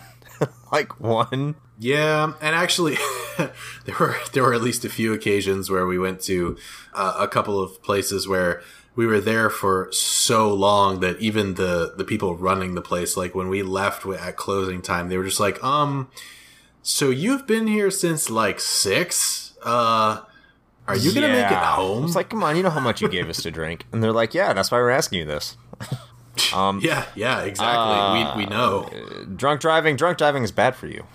like 0.73 0.99
one. 0.99 1.55
Yeah, 1.79 2.33
and 2.41 2.53
actually, 2.53 2.97
there 3.37 3.95
were 3.97 4.17
there 4.33 4.43
were 4.43 4.53
at 4.53 4.61
least 4.61 4.83
a 4.83 4.89
few 4.89 5.13
occasions 5.13 5.69
where 5.69 5.87
we 5.87 5.97
went 5.97 6.19
to 6.23 6.57
uh, 6.93 7.15
a 7.19 7.27
couple 7.29 7.57
of 7.57 7.81
places 7.81 8.27
where 8.27 8.61
we 8.95 9.05
were 9.05 9.19
there 9.19 9.49
for 9.49 9.91
so 9.91 10.53
long 10.53 10.99
that 10.99 11.19
even 11.19 11.55
the 11.55 11.93
the 11.97 12.03
people 12.03 12.35
running 12.35 12.75
the 12.75 12.81
place 12.81 13.17
like 13.17 13.33
when 13.33 13.49
we 13.49 13.63
left 13.63 14.05
at 14.05 14.37
closing 14.37 14.81
time 14.81 15.09
they 15.09 15.17
were 15.17 15.23
just 15.23 15.39
like 15.39 15.63
um 15.63 16.09
so 16.81 17.09
you've 17.09 17.47
been 17.47 17.67
here 17.67 17.89
since 17.89 18.29
like 18.29 18.59
6 18.59 19.53
uh 19.63 20.21
are 20.85 20.97
you 20.97 21.13
gonna 21.13 21.29
make 21.29 21.49
it 21.49 21.57
home? 21.57 22.03
It's 22.03 22.13
like, 22.15 22.29
come 22.29 22.43
on, 22.43 22.57
you 22.57 22.63
know 22.63 22.69
how 22.69 22.81
much 22.81 23.01
you 23.01 23.07
gave 23.07 23.29
us 23.29 23.41
to 23.43 23.51
drink, 23.59 23.85
and 23.93 24.03
they're 24.03 24.11
like, 24.11 24.33
yeah, 24.33 24.51
that's 24.51 24.69
why 24.69 24.79
we're 24.79 24.89
asking 24.89 25.19
you 25.19 25.25
this. 25.25 25.55
um, 26.53 26.81
yeah, 26.83 27.05
yeah, 27.15 27.41
exactly. 27.41 27.95
Uh, 27.95 28.35
we 28.35 28.43
we 28.43 28.49
know. 28.49 28.89
Uh, 28.91 29.23
drunk 29.33 29.61
driving, 29.61 29.95
drunk 29.95 30.17
driving 30.17 30.43
is 30.43 30.51
bad 30.51 30.75
for 30.75 30.87
you. 30.87 31.05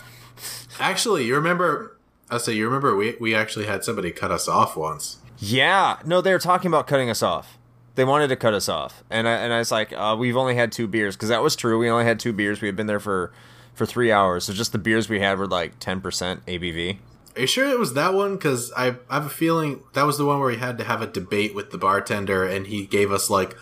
Actually, 0.81 1.27
you 1.27 1.35
remember? 1.35 1.99
I'll 2.31 2.39
say 2.39 2.55
you 2.55 2.65
remember 2.65 2.97
we 2.97 3.17
we 3.21 3.35
actually 3.35 3.67
had 3.67 3.85
somebody 3.85 4.11
cut 4.11 4.31
us 4.31 4.49
off 4.49 4.75
once. 4.75 5.19
Yeah, 5.39 5.99
no, 6.07 6.23
they 6.23 6.33
were 6.33 6.39
talking 6.39 6.69
about 6.69 6.87
cutting 6.87 7.11
us 7.11 7.23
off 7.23 7.58
they 7.99 8.05
wanted 8.05 8.29
to 8.29 8.37
cut 8.37 8.55
us 8.55 8.69
off, 8.69 9.03
and 9.11 9.27
I 9.27 9.33
and 9.33 9.53
I 9.53 9.59
was 9.59 9.73
like, 9.73 9.93
uh, 9.93 10.15
we've 10.17 10.37
only 10.37 10.55
had 10.55 10.71
two 10.71 10.87
beers 10.87 11.17
because 11.17 11.31
that 11.31 11.43
was 11.43 11.57
true. 11.57 11.81
We 11.81 11.91
only 11.91 12.05
had 12.05 12.21
two 12.21 12.33
beers. 12.33 12.61
We 12.61 12.69
had 12.69 12.77
been 12.77 12.87
there 12.87 13.01
for 13.01 13.33
for 13.75 13.87
three 13.87 14.13
hours, 14.13 14.45
so 14.45 14.53
just 14.53 14.71
the 14.71 14.79
beers 14.79 15.09
we 15.09 15.19
had 15.19 15.37
were 15.37 15.49
like 15.49 15.81
ten 15.81 16.01
percent 16.01 16.47
ABV. 16.47 16.99
Are 17.35 17.41
you 17.41 17.47
sure 17.49 17.69
it 17.69 17.77
was 17.77 17.95
that 17.95 18.15
one? 18.15 18.37
Because 18.37 18.71
I, 18.77 18.95
I 19.11 19.15
have 19.15 19.27
a 19.27 19.29
feeling 19.29 19.83
that 19.95 20.05
was 20.05 20.17
the 20.17 20.25
one 20.25 20.39
where 20.39 20.47
we 20.47 20.59
had 20.59 20.79
to 20.79 20.85
have 20.85 21.03
a 21.03 21.09
debate 21.09 21.57
with 21.57 21.73
the 21.73 21.79
bartender, 21.79 22.45
and 22.45 22.69
he 22.69 22.87
gave 22.87 23.11
us 23.11 23.29
like 23.29 23.55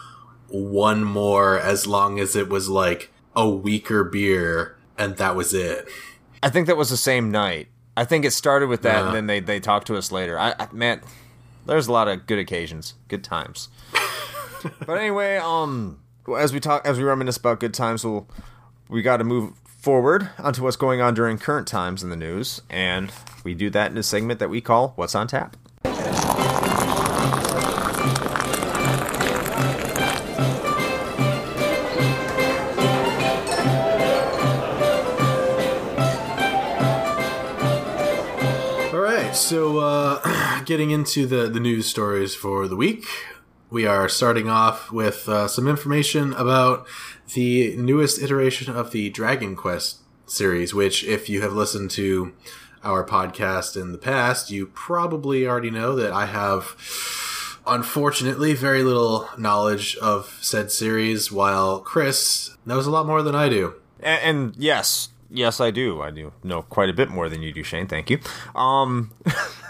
one 0.48 1.02
more 1.02 1.58
as 1.58 1.86
long 1.86 2.20
as 2.20 2.36
it 2.36 2.50
was 2.50 2.68
like 2.68 3.10
a 3.34 3.48
weaker 3.48 4.04
beer, 4.04 4.76
and 4.98 5.16
that 5.16 5.34
was 5.34 5.54
it. 5.54 5.88
I 6.42 6.50
think 6.50 6.66
that 6.66 6.76
was 6.76 6.90
the 6.90 6.98
same 6.98 7.30
night. 7.30 7.68
I 7.96 8.04
think 8.04 8.26
it 8.26 8.32
started 8.32 8.68
with 8.68 8.82
that, 8.82 9.06
and 9.06 9.14
then 9.14 9.28
they 9.28 9.40
they 9.40 9.60
talked 9.60 9.86
to 9.86 9.96
us 9.96 10.12
later. 10.12 10.38
I, 10.38 10.54
I 10.58 10.68
man, 10.72 11.00
there's 11.64 11.86
a 11.86 11.92
lot 11.92 12.06
of 12.06 12.26
good 12.26 12.38
occasions, 12.38 12.92
good 13.08 13.24
times 13.24 13.70
but 14.86 14.98
anyway, 14.98 15.36
um, 15.36 16.00
as 16.38 16.52
we 16.52 16.60
talk, 16.60 16.86
as 16.86 16.98
we 16.98 17.04
reminisce 17.04 17.36
about 17.36 17.60
good 17.60 17.74
times, 17.74 18.04
we'll 18.04 18.26
we 18.88 19.02
got 19.02 19.18
to 19.18 19.24
move 19.24 19.52
forward 19.64 20.30
onto 20.38 20.62
what's 20.62 20.76
going 20.76 21.00
on 21.00 21.14
during 21.14 21.38
current 21.38 21.68
times 21.68 22.02
in 22.02 22.10
the 22.10 22.16
news, 22.16 22.62
and 22.68 23.12
we 23.44 23.54
do 23.54 23.70
that 23.70 23.90
in 23.90 23.98
a 23.98 24.02
segment 24.02 24.40
that 24.40 24.50
we 24.50 24.60
call 24.60 24.92
"What's 24.96 25.14
on 25.14 25.28
Tap." 25.28 25.56
All 38.92 39.02
right, 39.02 39.34
so 39.34 39.78
uh, 39.78 40.60
getting 40.64 40.90
into 40.90 41.26
the 41.26 41.48
the 41.48 41.60
news 41.60 41.86
stories 41.86 42.34
for 42.34 42.66
the 42.66 42.76
week 42.76 43.06
we 43.70 43.86
are 43.86 44.08
starting 44.08 44.48
off 44.48 44.92
with 44.92 45.28
uh, 45.28 45.48
some 45.48 45.66
information 45.66 46.32
about 46.34 46.86
the 47.34 47.76
newest 47.76 48.22
iteration 48.22 48.74
of 48.74 48.92
the 48.92 49.10
Dragon 49.10 49.56
Quest 49.56 49.98
series, 50.26 50.72
which, 50.72 51.04
if 51.04 51.28
you 51.28 51.42
have 51.42 51.52
listened 51.52 51.90
to 51.92 52.32
our 52.84 53.04
podcast 53.04 53.80
in 53.80 53.92
the 53.92 53.98
past, 53.98 54.50
you 54.50 54.66
probably 54.66 55.46
already 55.46 55.70
know 55.70 55.96
that 55.96 56.12
I 56.12 56.26
have, 56.26 56.76
unfortunately, 57.66 58.54
very 58.54 58.82
little 58.82 59.28
knowledge 59.36 59.96
of 59.96 60.38
said 60.40 60.70
series, 60.70 61.32
while 61.32 61.80
Chris 61.80 62.56
knows 62.64 62.86
a 62.86 62.90
lot 62.90 63.06
more 63.06 63.22
than 63.22 63.34
I 63.34 63.48
do. 63.48 63.74
And, 63.98 64.20
and 64.22 64.56
yes, 64.56 65.08
yes, 65.28 65.60
I 65.60 65.72
do. 65.72 66.00
I 66.00 66.10
do 66.12 66.32
know 66.44 66.62
quite 66.62 66.88
a 66.88 66.94
bit 66.94 67.08
more 67.08 67.28
than 67.28 67.42
you 67.42 67.52
do, 67.52 67.64
Shane. 67.64 67.88
Thank 67.88 68.10
you. 68.10 68.20
Um. 68.54 69.12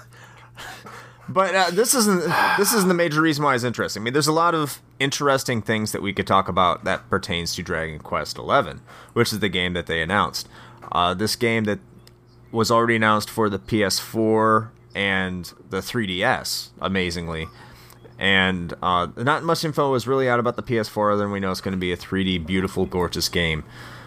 But 1.29 1.55
uh, 1.55 1.71
this 1.71 1.95
isn't 1.95 2.21
this 2.57 2.73
isn't 2.73 2.89
the 2.89 2.95
major 2.95 3.21
reason 3.21 3.45
why 3.45 3.55
it's 3.55 3.65
interesting. 3.65 4.03
I 4.03 4.05
mean, 4.05 4.13
there's 4.13 4.29
a 4.29 4.33
lot 4.33 4.55
of 4.55 4.81
interesting 5.01 5.61
things 5.61 5.93
that 5.93 6.03
we 6.03 6.13
could 6.13 6.27
talk 6.27 6.49
about 6.49 6.85
that 6.85 7.09
pertains 7.11 7.55
to 7.57 7.63
Dragon 7.63 7.99
Quest 7.99 8.37
XI, 8.37 8.81
which 9.13 9.33
is 9.33 9.41
the 9.41 9.49
game 9.49 9.73
that 9.73 9.87
they 9.87 10.03
announced. 10.03 10.49
Uh, 10.93 11.15
this 11.15 11.35
game 11.35 11.65
that 11.65 11.81
was 12.53 12.71
already 12.71 12.97
announced 12.97 13.29
for 13.29 13.49
the 13.49 13.59
PS4 13.59 14.69
and 14.95 15.53
the 15.69 15.79
3DS, 15.79 16.71
amazingly. 16.81 17.49
And 18.19 18.73
uh, 18.81 19.09
not 19.17 19.43
much 19.43 19.65
info 19.65 19.91
was 19.91 20.07
really 20.07 20.29
out 20.29 20.41
about 20.41 20.57
the 20.57 20.63
PS4 20.63 21.13
other 21.13 21.23
than 21.23 21.33
we 21.33 21.41
know 21.41 21.51
it's 21.51 21.61
going 21.61 21.73
to 21.73 21.79
be 21.79 21.93
a 21.93 21.97
3D, 21.97 22.47
beautiful, 22.47 22.87
gorgeous 22.87 23.29
game. 23.29 23.65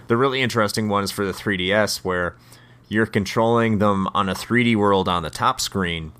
The 0.07 0.17
really 0.17 0.41
interesting 0.41 0.89
one 0.89 1.03
is 1.03 1.11
for 1.11 1.25
the 1.25 1.31
3DS, 1.31 1.97
where 1.97 2.35
you're 2.87 3.05
controlling 3.05 3.77
them 3.77 4.07
on 4.15 4.29
a 4.29 4.33
3D 4.33 4.75
world 4.75 5.07
on 5.07 5.21
the 5.21 5.29
top 5.29 5.61
screen 5.61 6.11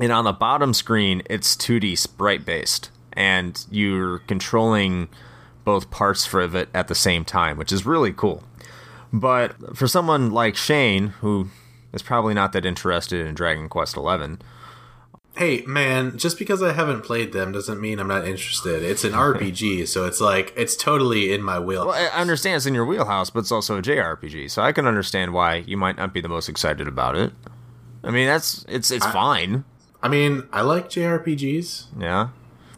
and 0.00 0.12
on 0.12 0.24
the 0.24 0.32
bottom 0.32 0.74
screen 0.74 1.22
it's 1.28 1.56
2D 1.56 1.98
sprite 1.98 2.44
based, 2.44 2.90
and 3.12 3.64
you're 3.70 4.20
controlling 4.20 5.08
both 5.64 5.90
parts 5.90 6.32
of 6.32 6.54
it 6.54 6.68
at 6.72 6.88
the 6.88 6.94
same 6.94 7.24
time, 7.24 7.58
which 7.58 7.72
is 7.72 7.84
really 7.84 8.12
cool. 8.12 8.42
But 9.12 9.76
for 9.76 9.86
someone 9.86 10.30
like 10.30 10.56
Shane, 10.56 11.08
who 11.20 11.48
is 11.92 12.02
probably 12.02 12.34
not 12.34 12.52
that 12.52 12.64
interested 12.64 13.26
in 13.26 13.34
Dragon 13.34 13.68
Quest 13.68 13.94
XI, 13.94 14.38
Hey, 15.36 15.62
man, 15.66 16.18
just 16.18 16.36
because 16.36 16.64
I 16.64 16.72
haven't 16.72 17.02
played 17.02 17.32
them 17.32 17.52
doesn't 17.52 17.80
mean 17.80 18.00
I'm 18.00 18.08
not 18.08 18.26
interested. 18.26 18.82
It's 18.82 19.04
an 19.04 19.12
RPG, 19.12 19.86
so 19.88 20.04
it's 20.04 20.20
like, 20.20 20.52
it's 20.56 20.74
totally 20.74 21.32
in 21.32 21.42
my 21.44 21.60
wheel. 21.60 21.86
well, 21.86 21.94
I 21.94 22.20
understand 22.20 22.56
it's 22.56 22.66
in 22.66 22.74
your 22.74 22.84
wheelhouse, 22.84 23.30
but 23.30 23.40
it's 23.40 23.52
also 23.52 23.78
a 23.78 23.82
JRPG, 23.82 24.50
so 24.50 24.62
I 24.62 24.72
can 24.72 24.86
understand 24.86 25.32
why 25.32 25.56
you 25.58 25.76
might 25.76 25.96
not 25.96 26.12
be 26.12 26.20
the 26.20 26.28
most 26.28 26.48
excited 26.48 26.88
about 26.88 27.14
it. 27.14 27.32
I 28.02 28.10
mean, 28.10 28.26
that's 28.26 28.64
it's 28.68 28.90
it's 28.90 29.06
fine. 29.06 29.64
I 30.02 30.08
mean, 30.08 30.48
I 30.52 30.62
like 30.62 30.88
JRPGs. 30.88 31.86
Yeah. 31.98 32.28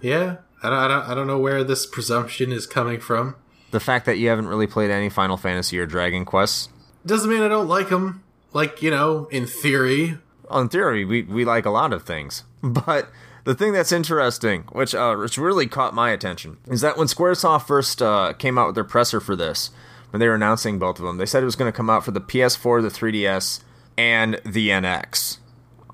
Yeah, 0.01 0.37
I 0.62 0.71
don't, 0.71 0.79
I 0.79 0.89
don't, 0.89 1.09
I 1.11 1.14
don't 1.14 1.27
know 1.27 1.39
where 1.39 1.62
this 1.62 1.87
presumption 1.91 2.53
is 2.53 2.66
coming 2.66 3.01
from. 3.01 3.37
The 3.71 3.81
fact 3.81 4.07
that 4.07 4.18
you 4.18 4.29
haven't 4.29 4.49
really 4.49 4.66
played 4.66 4.91
any 4.91 5.09
Final 5.09 5.37
Fantasy 5.37 5.79
or 5.79 5.87
Dragon 5.87 6.25
Quest 6.25 6.71
Doesn't 7.07 7.31
mean 7.31 7.43
I 7.43 7.49
don't 7.49 7.68
like 7.68 7.91
them. 7.91 8.25
Like, 8.53 8.83
you 8.83 8.91
know, 8.91 9.27
in 9.31 9.47
theory. 9.47 10.18
in 10.53 10.68
theory, 10.68 11.05
we, 11.05 11.23
we 11.23 11.45
like 11.45 11.66
a 11.66 11.71
lot 11.71 11.93
of 11.93 12.03
things. 12.05 12.45
But 12.62 13.09
the 13.45 13.55
thing 13.55 13.73
that's 13.73 13.91
interesting, 13.93 14.64
which 14.73 14.95
uh, 14.95 15.16
which 15.16 15.39
really 15.39 15.66
caught 15.66 15.95
my 15.95 16.11
attention, 16.11 16.59
is 16.66 16.83
that 16.83 16.99
when 16.99 17.07
Squaresoft 17.07 17.66
first 17.66 18.03
uh, 18.03 18.35
came 18.35 18.59
out 18.59 18.66
with 18.66 18.75
their 18.75 18.85
presser 18.85 19.18
for 19.18 19.35
this, 19.35 19.71
when 20.11 20.21
they 20.21 20.29
were 20.29 20.35
announcing 20.35 20.79
both 20.79 20.99
of 20.99 21.07
them, 21.07 21.16
they 21.16 21.25
said 21.25 21.43
it 21.43 21.47
was 21.47 21.57
going 21.57 21.73
to 21.73 21.77
come 21.77 21.89
out 21.89 22.05
for 22.05 22.11
the 22.11 22.21
PS4, 22.21 22.83
the 22.83 22.89
3DS, 22.89 23.62
and 23.97 24.41
the 24.45 24.68
NX. 24.68 25.39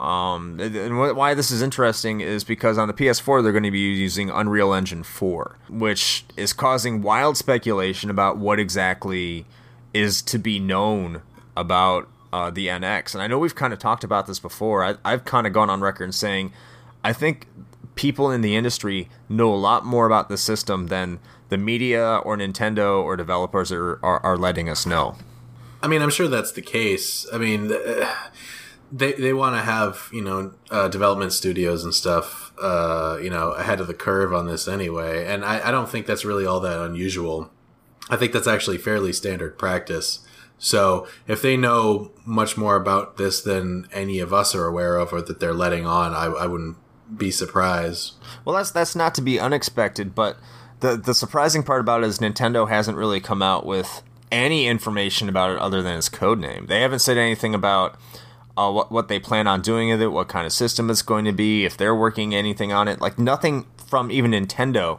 Um, 0.01 0.61
and 0.61 0.93
wh- 0.93 1.17
why 1.17 1.35
this 1.35 1.51
is 1.51 1.63
interesting 1.63 2.21
is 2.21 2.45
because 2.45 2.77
on 2.77 2.89
the 2.89 2.95
PS4 2.95 3.43
they're 3.43 3.53
going 3.53 3.65
to 3.65 3.71
be 3.71 3.79
using 3.79 4.31
Unreal 4.31 4.75
Engine 4.75 5.03
4, 5.03 5.57
which 5.69 6.25
is 6.37 6.53
causing 6.53 7.03
wild 7.03 7.37
speculation 7.37 8.11
about 8.11 8.37
what 8.37 8.59
exactly 8.59 9.47
is 9.95 10.21
to 10.23 10.39
be 10.39 10.59
known 10.59 11.23
about 11.57 12.09
uh, 12.33 12.51
the 12.51 12.67
NX. 12.67 13.15
And 13.15 13.23
I 13.23 13.27
know 13.27 13.39
we've 13.39 13.55
kind 13.55 13.73
of 13.73 13.79
talked 13.79 14.05
about 14.05 14.27
this 14.27 14.39
before. 14.39 14.85
I, 14.85 14.97
I've 15.05 15.25
kind 15.25 15.47
of 15.47 15.53
gone 15.53 15.71
on 15.71 15.81
record 15.81 16.15
saying 16.15 16.53
I 17.03 17.13
think 17.13 17.47
people 17.95 18.31
in 18.31 18.43
the 18.43 18.55
industry 18.55 19.09
know 19.29 19.53
a 19.53 19.57
lot 19.57 19.85
more 19.85 20.07
about 20.07 20.29
the 20.29 20.37
system 20.37 20.89
than 20.89 21.19
the 21.49 21.57
media 21.57 22.17
or 22.19 22.37
Nintendo 22.37 23.03
or 23.03 23.17
developers 23.17 23.73
are, 23.73 23.99
are, 24.03 24.21
are 24.21 24.37
letting 24.37 24.69
us 24.69 24.85
know. 24.85 25.17
I 25.83 25.89
mean, 25.89 26.03
I'm 26.03 26.11
sure 26.11 26.29
that's 26.29 26.53
the 26.53 26.63
case. 26.63 27.27
I 27.33 27.39
mean, 27.39 27.73
uh, 27.73 28.13
they 28.93 29.13
they 29.13 29.33
want 29.33 29.57
to 29.57 29.63
have 29.63 30.09
you 30.13 30.23
know 30.23 30.55
uh, 30.71 30.89
development 30.89 31.33
studios 31.33 31.85
and 31.85 31.95
stuff, 31.95 32.53
uh, 32.61 33.19
you 33.23 33.31
know, 33.31 33.53
ahead 33.53 33.81
of 33.81 33.87
the 33.87 33.95
curve 33.95 34.33
on 34.33 34.47
this 34.47 34.69
anyway. 34.69 35.27
And 35.27 35.45
I, 35.45 35.69
I 35.69 35.71
don't 35.71 35.89
think 35.89 36.07
that's 36.07 36.25
really 36.25 36.47
all 36.47 36.61
that 36.61 36.81
unusual. 36.81 37.51
I 38.09 38.17
think 38.17 38.33
that's 38.33 38.47
actually 38.47 38.79
fairly 38.79 39.13
standard 39.13 39.59
practice. 39.59 40.21
So 40.59 41.07
if 41.27 41.43
they 41.43 41.57
know 41.57 42.13
much 42.25 42.57
more 42.57 42.77
about 42.77 43.17
this 43.17 43.43
than 43.43 43.89
any 43.93 44.21
of 44.21 44.33
us 44.33 44.55
are 44.55 44.67
aware 44.67 44.97
of, 44.97 45.13
or 45.13 45.21
that 45.21 45.41
they're 45.41 45.53
letting 45.53 45.87
on, 45.87 46.15
I, 46.15 46.27
I 46.27 46.47
wouldn't 46.47 46.77
be 47.15 47.31
surprised. 47.31 48.15
Well, 48.45 48.57
that's 48.57 48.71
that's 48.71 48.97
not 48.97 49.15
to 49.17 49.23
be 49.23 49.39
unexpected, 49.39 50.15
but 50.15 50.39
the 50.81 50.97
the 50.97 51.15
surprising 51.15 51.63
part 51.63 51.81
about 51.81 52.03
it 52.03 52.07
is 52.07 52.19
Nintendo 52.19 52.69
hasn't 52.69 52.97
really 52.97 53.21
come 53.21 53.43
out 53.43 53.67
with 53.67 54.03
any 54.33 54.67
information 54.67 55.29
about 55.29 55.51
it 55.51 55.59
other 55.59 55.83
than 55.83 55.99
its 55.99 56.09
code 56.09 56.41
name. 56.41 56.67
They 56.67 56.81
haven't 56.81 56.99
said 57.01 57.19
anything 57.19 57.55
about 57.55 57.97
uh, 58.57 58.71
what 58.71 58.91
what 58.91 59.09
they 59.09 59.19
plan 59.19 59.47
on 59.47 59.61
doing 59.61 59.91
with 59.91 60.01
it, 60.01 60.09
what 60.09 60.29
kind 60.29 60.47
of 60.47 60.53
system 60.53 60.91
it's 60.91 61.03
going 61.03 61.25
to 61.25 61.33
be, 61.33 61.65
if 61.65 61.77
they're 61.77 61.95
working 61.95 62.35
anything 62.35 62.73
on 62.73 62.89
it. 62.89 63.01
Like 63.01 63.19
nothing 63.19 63.67
from 63.87 64.11
even 64.11 64.33
Nintendo 64.33 64.99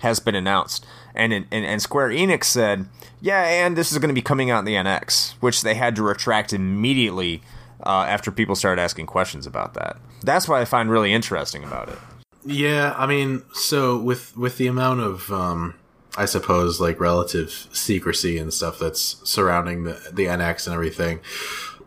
has 0.00 0.20
been 0.20 0.34
announced. 0.34 0.86
And 1.14 1.32
and, 1.32 1.46
and 1.50 1.82
Square 1.82 2.10
Enix 2.10 2.44
said, 2.44 2.86
yeah, 3.20 3.42
and 3.42 3.76
this 3.76 3.92
is 3.92 3.98
going 3.98 4.08
to 4.08 4.14
be 4.14 4.22
coming 4.22 4.50
out 4.50 4.60
in 4.60 4.64
the 4.64 4.74
NX, 4.74 5.34
which 5.40 5.62
they 5.62 5.74
had 5.74 5.96
to 5.96 6.02
retract 6.02 6.52
immediately 6.52 7.42
uh, 7.84 8.04
after 8.08 8.30
people 8.30 8.54
started 8.54 8.80
asking 8.80 9.06
questions 9.06 9.46
about 9.46 9.74
that. 9.74 9.96
That's 10.22 10.48
what 10.48 10.60
I 10.60 10.64
find 10.64 10.90
really 10.90 11.12
interesting 11.12 11.64
about 11.64 11.88
it. 11.88 11.98
Yeah, 12.44 12.94
I 12.96 13.06
mean, 13.06 13.42
so 13.52 13.98
with 13.98 14.36
with 14.36 14.56
the 14.58 14.66
amount 14.66 15.00
of 15.00 15.30
um 15.32 15.74
I 16.16 16.24
suppose 16.24 16.80
like 16.80 16.98
relative 16.98 17.68
secrecy 17.72 18.38
and 18.38 18.52
stuff 18.52 18.78
that's 18.78 19.16
surrounding 19.28 19.84
the 19.84 20.00
the 20.12 20.26
NX 20.26 20.66
and 20.66 20.74
everything, 20.74 21.20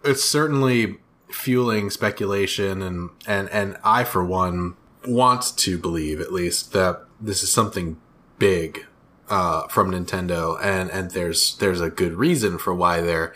it's 0.04 0.24
certainly 0.24 0.98
fueling 1.32 1.90
speculation 1.90 2.82
and 2.82 3.10
and 3.28 3.50
and 3.50 3.78
I 3.84 4.04
for 4.04 4.24
one 4.24 4.76
want 5.08 5.58
to 5.58 5.78
believe 5.78 6.22
at 6.22 6.32
least 6.32 6.74
that 6.74 7.06
this 7.20 7.44
is 7.44 7.52
something 7.52 8.00
big 8.38 8.86
uh, 9.30 9.68
from 9.68 9.92
Nintendo 9.92 10.60
and 10.62 10.90
and 10.92 11.12
there's 11.12 11.56
there's 11.58 11.82
a 11.82 11.90
good 11.90 12.14
reason 12.14 12.58
for 12.58 12.74
why 12.74 13.02
they're 13.02 13.34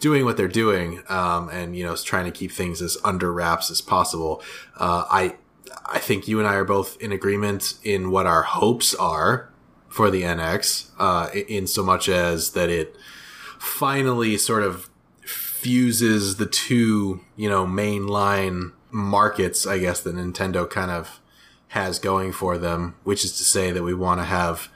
doing 0.00 0.24
what 0.24 0.36
they're 0.36 0.48
doing 0.48 1.02
um, 1.08 1.48
and 1.50 1.76
you 1.76 1.84
know 1.84 1.96
trying 1.96 2.24
to 2.24 2.30
keep 2.30 2.50
things 2.50 2.82
as 2.82 2.98
under 3.04 3.32
wraps 3.32 3.70
as 3.70 3.80
possible. 3.80 4.42
Uh, 4.76 5.04
I 5.08 5.36
I 5.86 5.98
think 5.98 6.26
you 6.26 6.38
and 6.38 6.48
I 6.48 6.54
are 6.54 6.64
both 6.64 7.00
in 7.00 7.12
agreement 7.12 7.74
in 7.84 8.10
what 8.10 8.26
our 8.26 8.42
hopes 8.42 8.94
are 8.94 9.50
for 9.88 10.10
the 10.10 10.22
NX, 10.22 10.90
uh, 10.98 11.30
in 11.32 11.66
so 11.66 11.82
much 11.82 12.08
as 12.08 12.50
that 12.52 12.68
it 12.68 12.96
finally 13.58 14.36
sort 14.36 14.62
of 14.62 14.90
fuses 15.66 16.36
the 16.36 16.46
two, 16.46 17.20
you 17.34 17.48
know, 17.48 17.66
mainline 17.66 18.70
markets, 18.92 19.66
I 19.66 19.80
guess, 19.80 20.00
that 20.02 20.14
Nintendo 20.14 20.70
kind 20.70 20.92
of 20.92 21.20
has 21.68 21.98
going 21.98 22.30
for 22.30 22.56
them, 22.56 22.94
which 23.02 23.24
is 23.24 23.36
to 23.38 23.42
say 23.42 23.72
that 23.72 23.82
we 23.82 23.92
want 23.92 24.20
to 24.20 24.24
have 24.24 24.68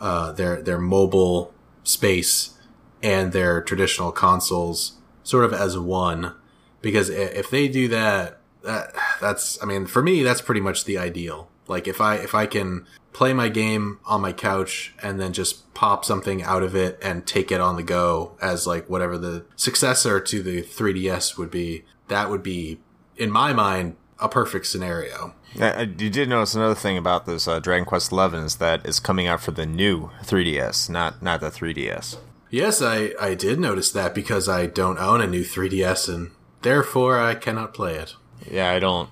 uh, 0.00 0.32
their 0.32 0.60
their 0.60 0.78
mobile 0.78 1.54
space 1.82 2.58
and 3.02 3.32
their 3.32 3.62
traditional 3.62 4.12
consoles 4.12 4.98
sort 5.22 5.46
of 5.46 5.54
as 5.54 5.78
one. 5.78 6.34
Because 6.82 7.08
if 7.08 7.48
they 7.48 7.66
do 7.66 7.88
that, 7.88 8.38
that 8.64 8.92
that's 9.22 9.60
I 9.62 9.64
mean, 9.64 9.86
for 9.86 10.02
me, 10.02 10.22
that's 10.22 10.42
pretty 10.42 10.60
much 10.60 10.84
the 10.84 10.98
ideal. 10.98 11.48
Like 11.68 11.88
if 11.88 12.02
I 12.02 12.16
if 12.16 12.34
I 12.34 12.44
can 12.44 12.86
play 13.14 13.32
my 13.32 13.48
game 13.48 13.98
on 14.04 14.20
my 14.20 14.32
couch 14.32 14.92
and 15.02 15.18
then 15.18 15.32
just 15.32 15.72
pop 15.72 16.04
something 16.04 16.42
out 16.42 16.62
of 16.62 16.76
it 16.76 16.98
and 17.00 17.26
take 17.26 17.50
it 17.50 17.60
on 17.60 17.76
the 17.76 17.82
go 17.82 18.36
as 18.42 18.66
like 18.66 18.90
whatever 18.90 19.16
the 19.16 19.46
successor 19.56 20.20
to 20.20 20.42
the 20.42 20.62
3DS 20.62 21.38
would 21.38 21.50
be, 21.50 21.84
that 22.08 22.28
would 22.28 22.42
be 22.42 22.80
in 23.16 23.30
my 23.30 23.52
mind 23.52 23.96
a 24.18 24.28
perfect 24.28 24.66
scenario. 24.66 25.32
You 25.54 26.10
did 26.10 26.28
notice 26.28 26.54
another 26.54 26.74
thing 26.74 26.98
about 26.98 27.26
this 27.26 27.46
uh, 27.46 27.60
Dragon 27.60 27.84
Quest 27.84 28.10
XI 28.10 28.36
is 28.38 28.56
that 28.56 28.84
it's 28.84 28.98
coming 28.98 29.28
out 29.28 29.40
for 29.40 29.52
the 29.52 29.66
new 29.66 30.10
3DS, 30.24 30.90
not 30.90 31.22
not 31.22 31.40
the 31.40 31.50
3DS. 31.50 32.16
Yes, 32.50 32.82
I 32.82 33.12
I 33.20 33.34
did 33.34 33.60
notice 33.60 33.92
that 33.92 34.14
because 34.14 34.48
I 34.48 34.66
don't 34.66 34.98
own 34.98 35.20
a 35.20 35.26
new 35.28 35.44
3DS 35.44 36.12
and 36.12 36.32
therefore 36.62 37.20
I 37.20 37.36
cannot 37.36 37.72
play 37.72 37.94
it. 37.94 38.14
Yeah, 38.50 38.70
I 38.70 38.80
don't. 38.80 39.08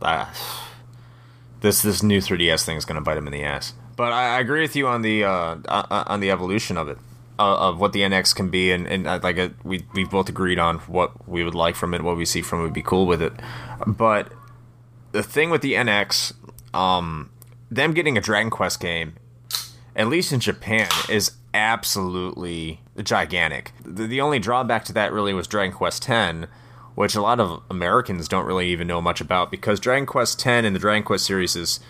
Uh, 0.00 0.26
this 1.62 1.80
this 1.82 2.02
new 2.02 2.18
3DS 2.18 2.64
thing 2.64 2.76
is 2.76 2.84
going 2.84 2.96
to 2.96 3.00
bite 3.00 3.16
him 3.16 3.26
in 3.26 3.32
the 3.32 3.42
ass. 3.42 3.72
But 3.96 4.12
I, 4.12 4.36
I 4.36 4.40
agree 4.40 4.60
with 4.60 4.76
you 4.76 4.86
on 4.86 5.02
the 5.02 5.24
uh, 5.24 5.56
uh, 5.66 6.04
on 6.06 6.20
the 6.20 6.30
evolution 6.30 6.76
of 6.76 6.88
it, 6.88 6.98
uh, 7.38 7.68
of 7.68 7.80
what 7.80 7.92
the 7.92 8.00
NX 8.00 8.34
can 8.34 8.50
be, 8.50 8.70
and 8.72 8.86
and 8.86 9.06
uh, 9.06 9.20
like 9.22 9.38
uh 9.38 9.48
we 9.64 9.86
we 9.94 10.04
both 10.04 10.28
agreed 10.28 10.58
on 10.58 10.78
what 10.80 11.26
we 11.28 11.42
would 11.42 11.54
like 11.54 11.74
from 11.74 11.94
it, 11.94 12.02
what 12.02 12.16
we 12.16 12.24
see 12.24 12.42
from 12.42 12.60
it 12.60 12.62
would 12.64 12.72
be 12.72 12.82
cool 12.82 13.06
with 13.06 13.22
it. 13.22 13.32
But 13.86 14.32
the 15.12 15.22
thing 15.22 15.50
with 15.50 15.62
the 15.62 15.74
NX, 15.74 16.34
um, 16.74 17.30
them 17.70 17.94
getting 17.94 18.18
a 18.18 18.20
Dragon 18.20 18.50
Quest 18.50 18.80
game, 18.80 19.14
at 19.94 20.08
least 20.08 20.32
in 20.32 20.40
Japan, 20.40 20.88
is 21.08 21.32
absolutely 21.54 22.80
gigantic. 23.02 23.72
The, 23.84 24.06
the 24.06 24.20
only 24.20 24.38
drawback 24.38 24.84
to 24.86 24.92
that 24.94 25.12
really 25.12 25.34
was 25.34 25.46
Dragon 25.46 25.74
Quest 25.74 26.08
X, 26.08 26.48
which 26.94 27.14
a 27.14 27.22
lot 27.22 27.40
of 27.40 27.62
Americans 27.70 28.28
don't 28.28 28.46
really 28.46 28.68
even 28.68 28.86
know 28.86 29.00
much 29.00 29.20
about 29.20 29.50
because 29.50 29.80
Dragon 29.80 30.06
Quest 30.06 30.38
X 30.46 30.66
and 30.66 30.74
the 30.74 30.80
Dragon 30.80 31.02
Quest 31.02 31.24
series 31.24 31.56
is 31.56 31.80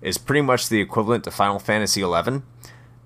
is 0.00 0.18
pretty 0.18 0.42
much 0.42 0.68
the 0.68 0.80
equivalent 0.80 1.24
to 1.24 1.30
Final 1.30 1.58
Fantasy 1.58 2.02
XI, 2.02 2.42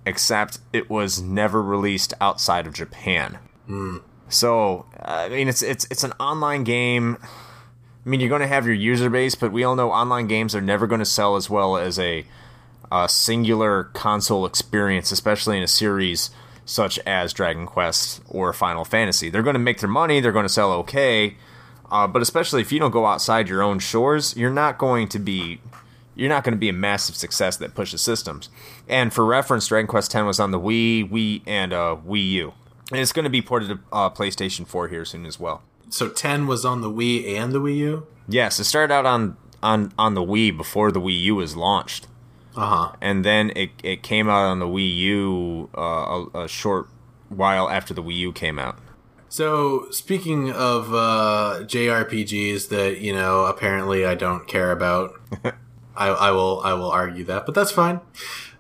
except 0.05 0.59
it 0.73 0.91
was 0.91 1.23
never 1.23 1.63
released 1.63 2.13
outside 2.21 2.67
of 2.67 2.75
Japan. 2.75 3.39
Hmm. 3.67 3.99
So 4.29 4.87
I 5.01 5.29
mean, 5.29 5.49
it's 5.49 5.63
it's 5.63 5.87
it's 5.91 6.05
an 6.05 6.13
online 6.19 6.65
game. 6.65 7.19
I 8.05 8.09
mean, 8.09 8.21
you're 8.21 8.29
going 8.29 8.41
to 8.41 8.49
have 8.49 8.67
your 8.67 8.75
user 8.75 9.09
base, 9.09 9.35
but 9.35 9.53
we 9.53 9.63
all 9.63 9.77
know 9.77 9.93
online 9.93 10.27
games 10.27 10.57
are 10.57 10.61
never 10.61 10.89
going 10.89 10.99
to 10.99 11.05
sell 11.05 11.37
as 11.37 11.49
well 11.49 11.77
as 11.77 12.01
a, 12.01 12.27
a 12.91 13.09
singular 13.09 13.85
console 13.85 14.45
experience, 14.45 15.13
especially 15.13 15.57
in 15.57 15.63
a 15.63 15.69
series 15.69 16.31
such 16.65 16.99
as 17.01 17.33
Dragon 17.33 17.67
Quest 17.67 18.23
or 18.29 18.53
Final 18.53 18.85
Fantasy. 18.85 19.31
They're 19.31 19.43
going 19.43 19.55
to 19.55 19.61
make 19.61 19.81
their 19.81 19.89
money, 19.89 20.21
they're 20.21 20.33
going 20.33 20.45
to 20.45 20.53
sell 20.53 20.73
okay, 20.73 21.37
uh, 21.91 22.07
but 22.07 22.23
especially 22.23 22.63
if 22.63 22.73
you 22.73 22.79
don't 22.79 22.91
go 22.91 23.07
outside 23.07 23.49
your 23.49 23.63
own 23.63 23.79
shores, 23.79 24.37
you're 24.37 24.51
not 24.51 24.79
going 24.79 25.09
to 25.09 25.19
be 25.19 25.61
you're 26.15 26.29
not 26.29 26.45
going 26.45 26.53
to 26.53 26.59
be 26.59 26.69
a 26.69 26.75
massive 26.75 27.17
success 27.17 27.57
that 27.57 27.75
pushes 27.75 28.03
systems. 28.03 28.51
And 28.87 29.13
for 29.15 29.25
reference, 29.25 29.67
Dragon 29.67 29.87
Quest 29.87 30.15
X 30.15 30.25
was 30.25 30.39
on 30.39 30.51
the 30.51 30.61
Wii, 30.61 31.11
Wii, 31.11 31.41
and 31.47 31.73
uh, 31.73 31.97
Wii 32.07 32.31
U, 32.33 32.53
and 32.91 33.01
it's 33.01 33.13
going 33.13 33.25
to 33.25 33.31
be 33.31 33.41
ported 33.41 33.69
to 33.69 33.79
uh, 33.93 34.11
PlayStation 34.11 34.67
4 34.67 34.89
here 34.89 35.05
soon 35.05 35.25
as 35.27 35.41
well. 35.41 35.63
So 35.89 36.09
10 36.09 36.47
was 36.47 36.65
on 36.65 36.81
the 36.81 36.91
Wii 36.91 37.35
and 37.37 37.53
the 37.53 37.61
Wii 37.61 37.77
U? 37.77 38.07
Yes, 38.29 38.59
it 38.61 38.65
started 38.65 38.93
out 38.93 39.07
on 39.07 39.37
on 39.63 39.93
on 39.99 40.15
the 40.15 40.23
Wii 40.23 40.57
before 40.57 40.91
the 40.91 41.01
Wii 41.01 41.21
U 41.23 41.37
was 41.37 41.57
launched, 41.57 42.07
Uh-huh. 42.55 42.93
and 43.01 43.25
then 43.25 43.51
it 43.57 43.71
it 43.83 44.03
came 44.03 44.29
out 44.29 44.45
on 44.45 44.59
the 44.59 44.67
Wii 44.67 44.95
U 44.97 45.71
uh, 45.77 46.25
a, 46.35 46.45
a 46.45 46.49
short 46.49 46.89
while 47.29 47.69
after 47.71 47.95
the 47.95 48.03
Wii 48.03 48.17
U 48.17 48.33
came 48.33 48.59
out. 48.59 48.79
So 49.29 49.91
speaking 49.91 50.51
of 50.51 50.93
uh, 50.93 51.61
JRPGs 51.65 52.69
that, 52.69 52.99
you 53.01 53.15
know, 53.15 53.47
apparently 53.47 54.05
I 54.05 54.15
don't 54.15 54.47
care 54.47 54.71
about, 54.71 55.15
I, 55.97 56.09
I 56.09 56.31
will 56.33 56.61
I 56.63 56.75
will 56.75 56.91
argue 56.91 57.25
that, 57.25 57.47
but 57.47 57.55
that's 57.55 57.71
fine. 57.71 58.01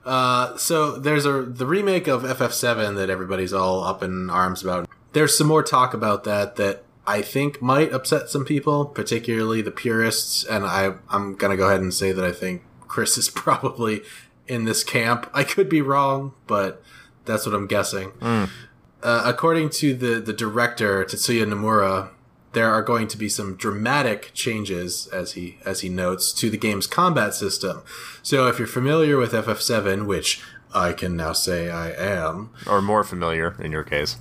Uh, 0.04 0.56
so 0.56 0.92
there's 0.98 1.26
a 1.26 1.42
the 1.42 1.66
remake 1.66 2.08
of 2.08 2.22
FF7 2.22 2.96
that 2.96 3.10
everybody's 3.10 3.52
all 3.52 3.84
up 3.84 4.02
in 4.02 4.30
arms 4.30 4.62
about. 4.62 4.88
There's 5.12 5.36
some 5.36 5.46
more 5.46 5.62
talk 5.62 5.92
about 5.92 6.24
that 6.24 6.56
that 6.56 6.84
I 7.06 7.20
think 7.20 7.60
might 7.60 7.92
upset 7.92 8.30
some 8.30 8.46
people, 8.46 8.86
particularly 8.86 9.60
the 9.60 9.70
purists, 9.70 10.42
and 10.42 10.64
I 10.64 10.94
I'm 11.10 11.34
gonna 11.34 11.58
go 11.58 11.68
ahead 11.68 11.82
and 11.82 11.92
say 11.92 12.12
that 12.12 12.24
I 12.24 12.32
think 12.32 12.62
Chris 12.92 13.16
is 13.16 13.30
probably 13.44 14.02
in 14.46 14.64
this 14.64 14.84
camp. 14.84 15.28
I 15.32 15.44
could 15.44 15.68
be 15.68 15.80
wrong, 15.80 16.34
but 16.46 16.82
that's 17.24 17.46
what 17.46 17.54
I'm 17.54 17.66
guessing. 17.66 18.12
Uh, 18.20 19.22
according 19.24 19.70
to 19.70 19.94
the 19.94 20.20
the 20.20 20.32
director 20.32 21.02
Tetsuya 21.04 21.44
Nomura, 21.46 22.10
there 22.52 22.70
are 22.70 22.82
going 22.82 23.08
to 23.08 23.16
be 23.16 23.28
some 23.28 23.56
dramatic 23.56 24.30
changes, 24.34 25.08
as 25.08 25.32
he 25.32 25.58
as 25.64 25.80
he 25.80 25.88
notes, 25.88 26.32
to 26.34 26.50
the 26.50 26.58
game's 26.58 26.86
combat 26.86 27.34
system. 27.34 27.82
So, 28.22 28.46
if 28.46 28.58
you're 28.58 28.68
familiar 28.68 29.16
with 29.16 29.32
FF7, 29.32 30.06
which 30.06 30.40
I 30.74 30.92
can 30.92 31.16
now 31.16 31.32
say 31.32 31.70
I 31.70 31.90
am, 31.92 32.50
Or 32.66 32.82
more 32.82 33.04
familiar 33.04 33.56
in 33.58 33.72
your 33.72 33.84
case. 33.84 34.18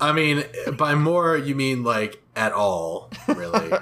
I 0.00 0.12
mean 0.12 0.44
by 0.76 0.94
more 0.94 1.36
you 1.36 1.56
mean 1.56 1.82
like 1.82 2.22
at 2.36 2.52
all, 2.52 3.10
really. 3.26 3.72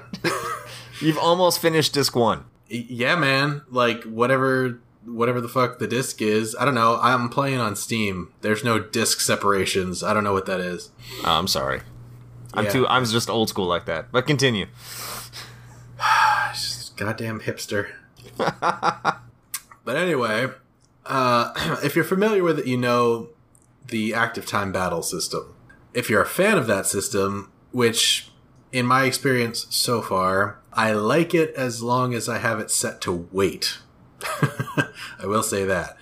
You've 1.00 1.18
almost 1.18 1.60
finished 1.60 1.92
disc 1.92 2.16
one. 2.16 2.46
Yeah, 2.68 3.16
man. 3.16 3.62
Like 3.70 4.02
whatever 4.04 4.80
whatever 5.04 5.40
the 5.40 5.48
fuck 5.48 5.78
the 5.78 5.86
disc 5.86 6.20
is. 6.20 6.56
I 6.58 6.64
don't 6.64 6.74
know. 6.74 6.98
I'm 7.00 7.28
playing 7.28 7.58
on 7.60 7.76
Steam. 7.76 8.32
There's 8.40 8.64
no 8.64 8.78
disc 8.80 9.20
separations. 9.20 10.02
I 10.02 10.12
don't 10.12 10.24
know 10.24 10.32
what 10.32 10.46
that 10.46 10.60
is. 10.60 10.90
Oh, 11.24 11.30
I'm 11.38 11.46
sorry. 11.48 11.82
I'm 12.54 12.64
Yeah. 12.64 12.70
too. 12.72 12.88
I'm 12.88 13.04
just 13.04 13.30
old 13.30 13.48
school 13.48 13.66
like 13.66 13.84
that. 13.86 14.10
But 14.10 14.26
continue. 14.26 14.66
Goddamn 16.96 17.40
hipster. 17.40 17.90
but 18.38 19.96
anyway, 19.96 20.46
uh, 21.04 21.52
if 21.84 21.94
you're 21.94 22.04
familiar 22.04 22.42
with 22.42 22.58
it, 22.58 22.66
you 22.66 22.76
know 22.76 23.28
the 23.88 24.14
active 24.14 24.46
time 24.46 24.72
battle 24.72 25.02
system. 25.02 25.54
If 25.94 26.10
you're 26.10 26.22
a 26.22 26.26
fan 26.26 26.58
of 26.58 26.66
that 26.66 26.86
system, 26.86 27.50
which 27.72 28.30
in 28.76 28.84
my 28.84 29.04
experience 29.04 29.66
so 29.70 30.02
far, 30.02 30.58
I 30.70 30.92
like 30.92 31.34
it 31.34 31.54
as 31.54 31.82
long 31.82 32.12
as 32.12 32.28
I 32.28 32.38
have 32.38 32.60
it 32.60 32.70
set 32.70 33.00
to 33.02 33.28
wait. 33.32 33.78
I 35.18 35.24
will 35.24 35.42
say 35.42 35.64
that. 35.64 35.96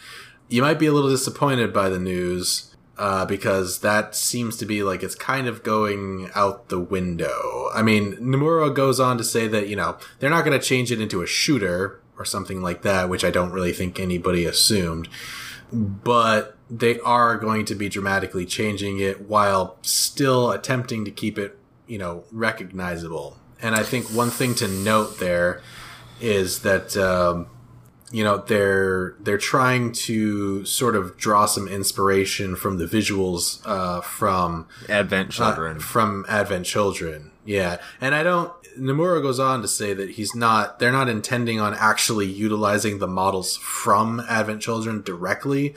You 0.48 0.62
might 0.62 0.80
be 0.80 0.86
a 0.86 0.92
little 0.92 1.10
disappointed 1.10 1.72
by 1.72 1.88
the 1.88 2.00
news 2.00 2.74
uh, 2.98 3.26
because 3.26 3.78
that 3.80 4.16
seems 4.16 4.56
to 4.56 4.66
be 4.66 4.82
like 4.82 5.04
it's 5.04 5.14
kind 5.14 5.46
of 5.46 5.62
going 5.62 6.30
out 6.34 6.68
the 6.68 6.80
window. 6.80 7.70
I 7.72 7.82
mean, 7.82 8.16
Nomura 8.16 8.74
goes 8.74 8.98
on 8.98 9.18
to 9.18 9.24
say 9.24 9.46
that, 9.46 9.68
you 9.68 9.76
know, 9.76 9.96
they're 10.18 10.28
not 10.28 10.44
going 10.44 10.58
to 10.58 10.64
change 10.64 10.90
it 10.90 11.00
into 11.00 11.22
a 11.22 11.28
shooter 11.28 12.00
or 12.18 12.24
something 12.24 12.60
like 12.60 12.82
that, 12.82 13.08
which 13.08 13.24
I 13.24 13.30
don't 13.30 13.52
really 13.52 13.72
think 13.72 14.00
anybody 14.00 14.46
assumed. 14.46 15.08
But 15.72 16.56
they 16.68 16.98
are 17.00 17.36
going 17.36 17.66
to 17.66 17.76
be 17.76 17.88
dramatically 17.88 18.46
changing 18.46 18.98
it 18.98 19.28
while 19.28 19.78
still 19.82 20.50
attempting 20.50 21.04
to 21.04 21.12
keep 21.12 21.38
it, 21.38 21.56
you 21.86 21.98
know, 21.98 22.24
recognizable. 22.32 23.36
And 23.60 23.74
I 23.74 23.82
think 23.82 24.06
one 24.06 24.30
thing 24.30 24.54
to 24.56 24.68
note 24.68 25.18
there 25.18 25.62
is 26.20 26.60
that 26.60 26.96
um, 26.96 27.46
you 28.10 28.22
know 28.22 28.38
they're 28.38 29.16
they're 29.20 29.38
trying 29.38 29.92
to 29.92 30.64
sort 30.64 30.96
of 30.96 31.16
draw 31.16 31.46
some 31.46 31.66
inspiration 31.68 32.56
from 32.56 32.78
the 32.78 32.86
visuals 32.86 33.60
uh, 33.64 34.00
from 34.00 34.68
Advent 34.88 35.30
Children. 35.30 35.78
uh, 35.78 35.80
from 35.80 36.24
Advent 36.28 36.66
Children. 36.66 37.30
Yeah, 37.44 37.78
and 38.00 38.14
I 38.14 38.22
don't. 38.22 38.52
Nomura 38.78 39.22
goes 39.22 39.38
on 39.38 39.62
to 39.62 39.68
say 39.68 39.94
that 39.94 40.10
he's 40.10 40.34
not. 40.34 40.78
They're 40.78 40.92
not 40.92 41.08
intending 41.08 41.60
on 41.60 41.74
actually 41.74 42.26
utilizing 42.26 42.98
the 42.98 43.06
models 43.08 43.56
from 43.56 44.20
Advent 44.28 44.62
Children 44.62 45.02
directly. 45.02 45.74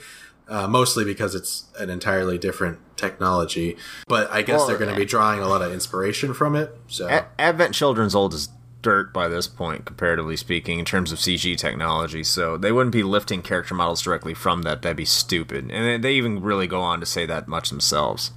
Uh, 0.48 0.66
mostly 0.66 1.04
because 1.04 1.34
it's 1.34 1.64
an 1.78 1.90
entirely 1.90 2.38
different 2.38 2.78
technology, 2.96 3.76
but 4.06 4.30
I 4.30 4.40
guess 4.40 4.58
Well, 4.60 4.66
they're 4.68 4.78
going 4.78 4.90
to 4.94 4.96
be 4.96 5.04
drawing 5.04 5.40
a 5.40 5.46
lot 5.48 5.60
of 5.60 5.72
inspiration 5.72 6.32
from 6.32 6.56
it. 6.56 6.74
So 6.86 7.06
A- 7.06 7.26
Advent 7.38 7.74
Children's 7.74 8.14
old 8.14 8.32
as 8.32 8.48
dirt 8.80 9.12
by 9.12 9.28
this 9.28 9.46
point, 9.46 9.84
comparatively 9.84 10.36
speaking, 10.38 10.78
in 10.78 10.84
terms 10.86 11.12
of 11.12 11.18
CG 11.18 11.54
technology. 11.58 12.24
So 12.24 12.56
they 12.56 12.72
wouldn't 12.72 12.92
be 12.94 13.02
lifting 13.02 13.42
character 13.42 13.74
models 13.74 14.00
directly 14.00 14.32
from 14.32 14.62
that. 14.62 14.80
That'd 14.80 14.96
be 14.96 15.04
stupid. 15.04 15.70
And 15.70 15.84
they- 15.86 15.98
they 15.98 16.14
even 16.14 16.40
really 16.42 16.66
go 16.66 16.80
on 16.80 17.00
to 17.00 17.06
say 17.06 17.26
that 17.26 17.46
much 17.46 17.68
themselves. 17.70 18.30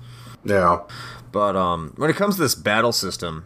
yeah, 0.43 0.79
But 1.31 1.55
um, 1.55 1.93
when 1.95 2.09
it 2.09 2.17
comes 2.17 2.35
to 2.35 2.41
this 2.41 2.55
battle 2.55 2.91
system, 2.91 3.45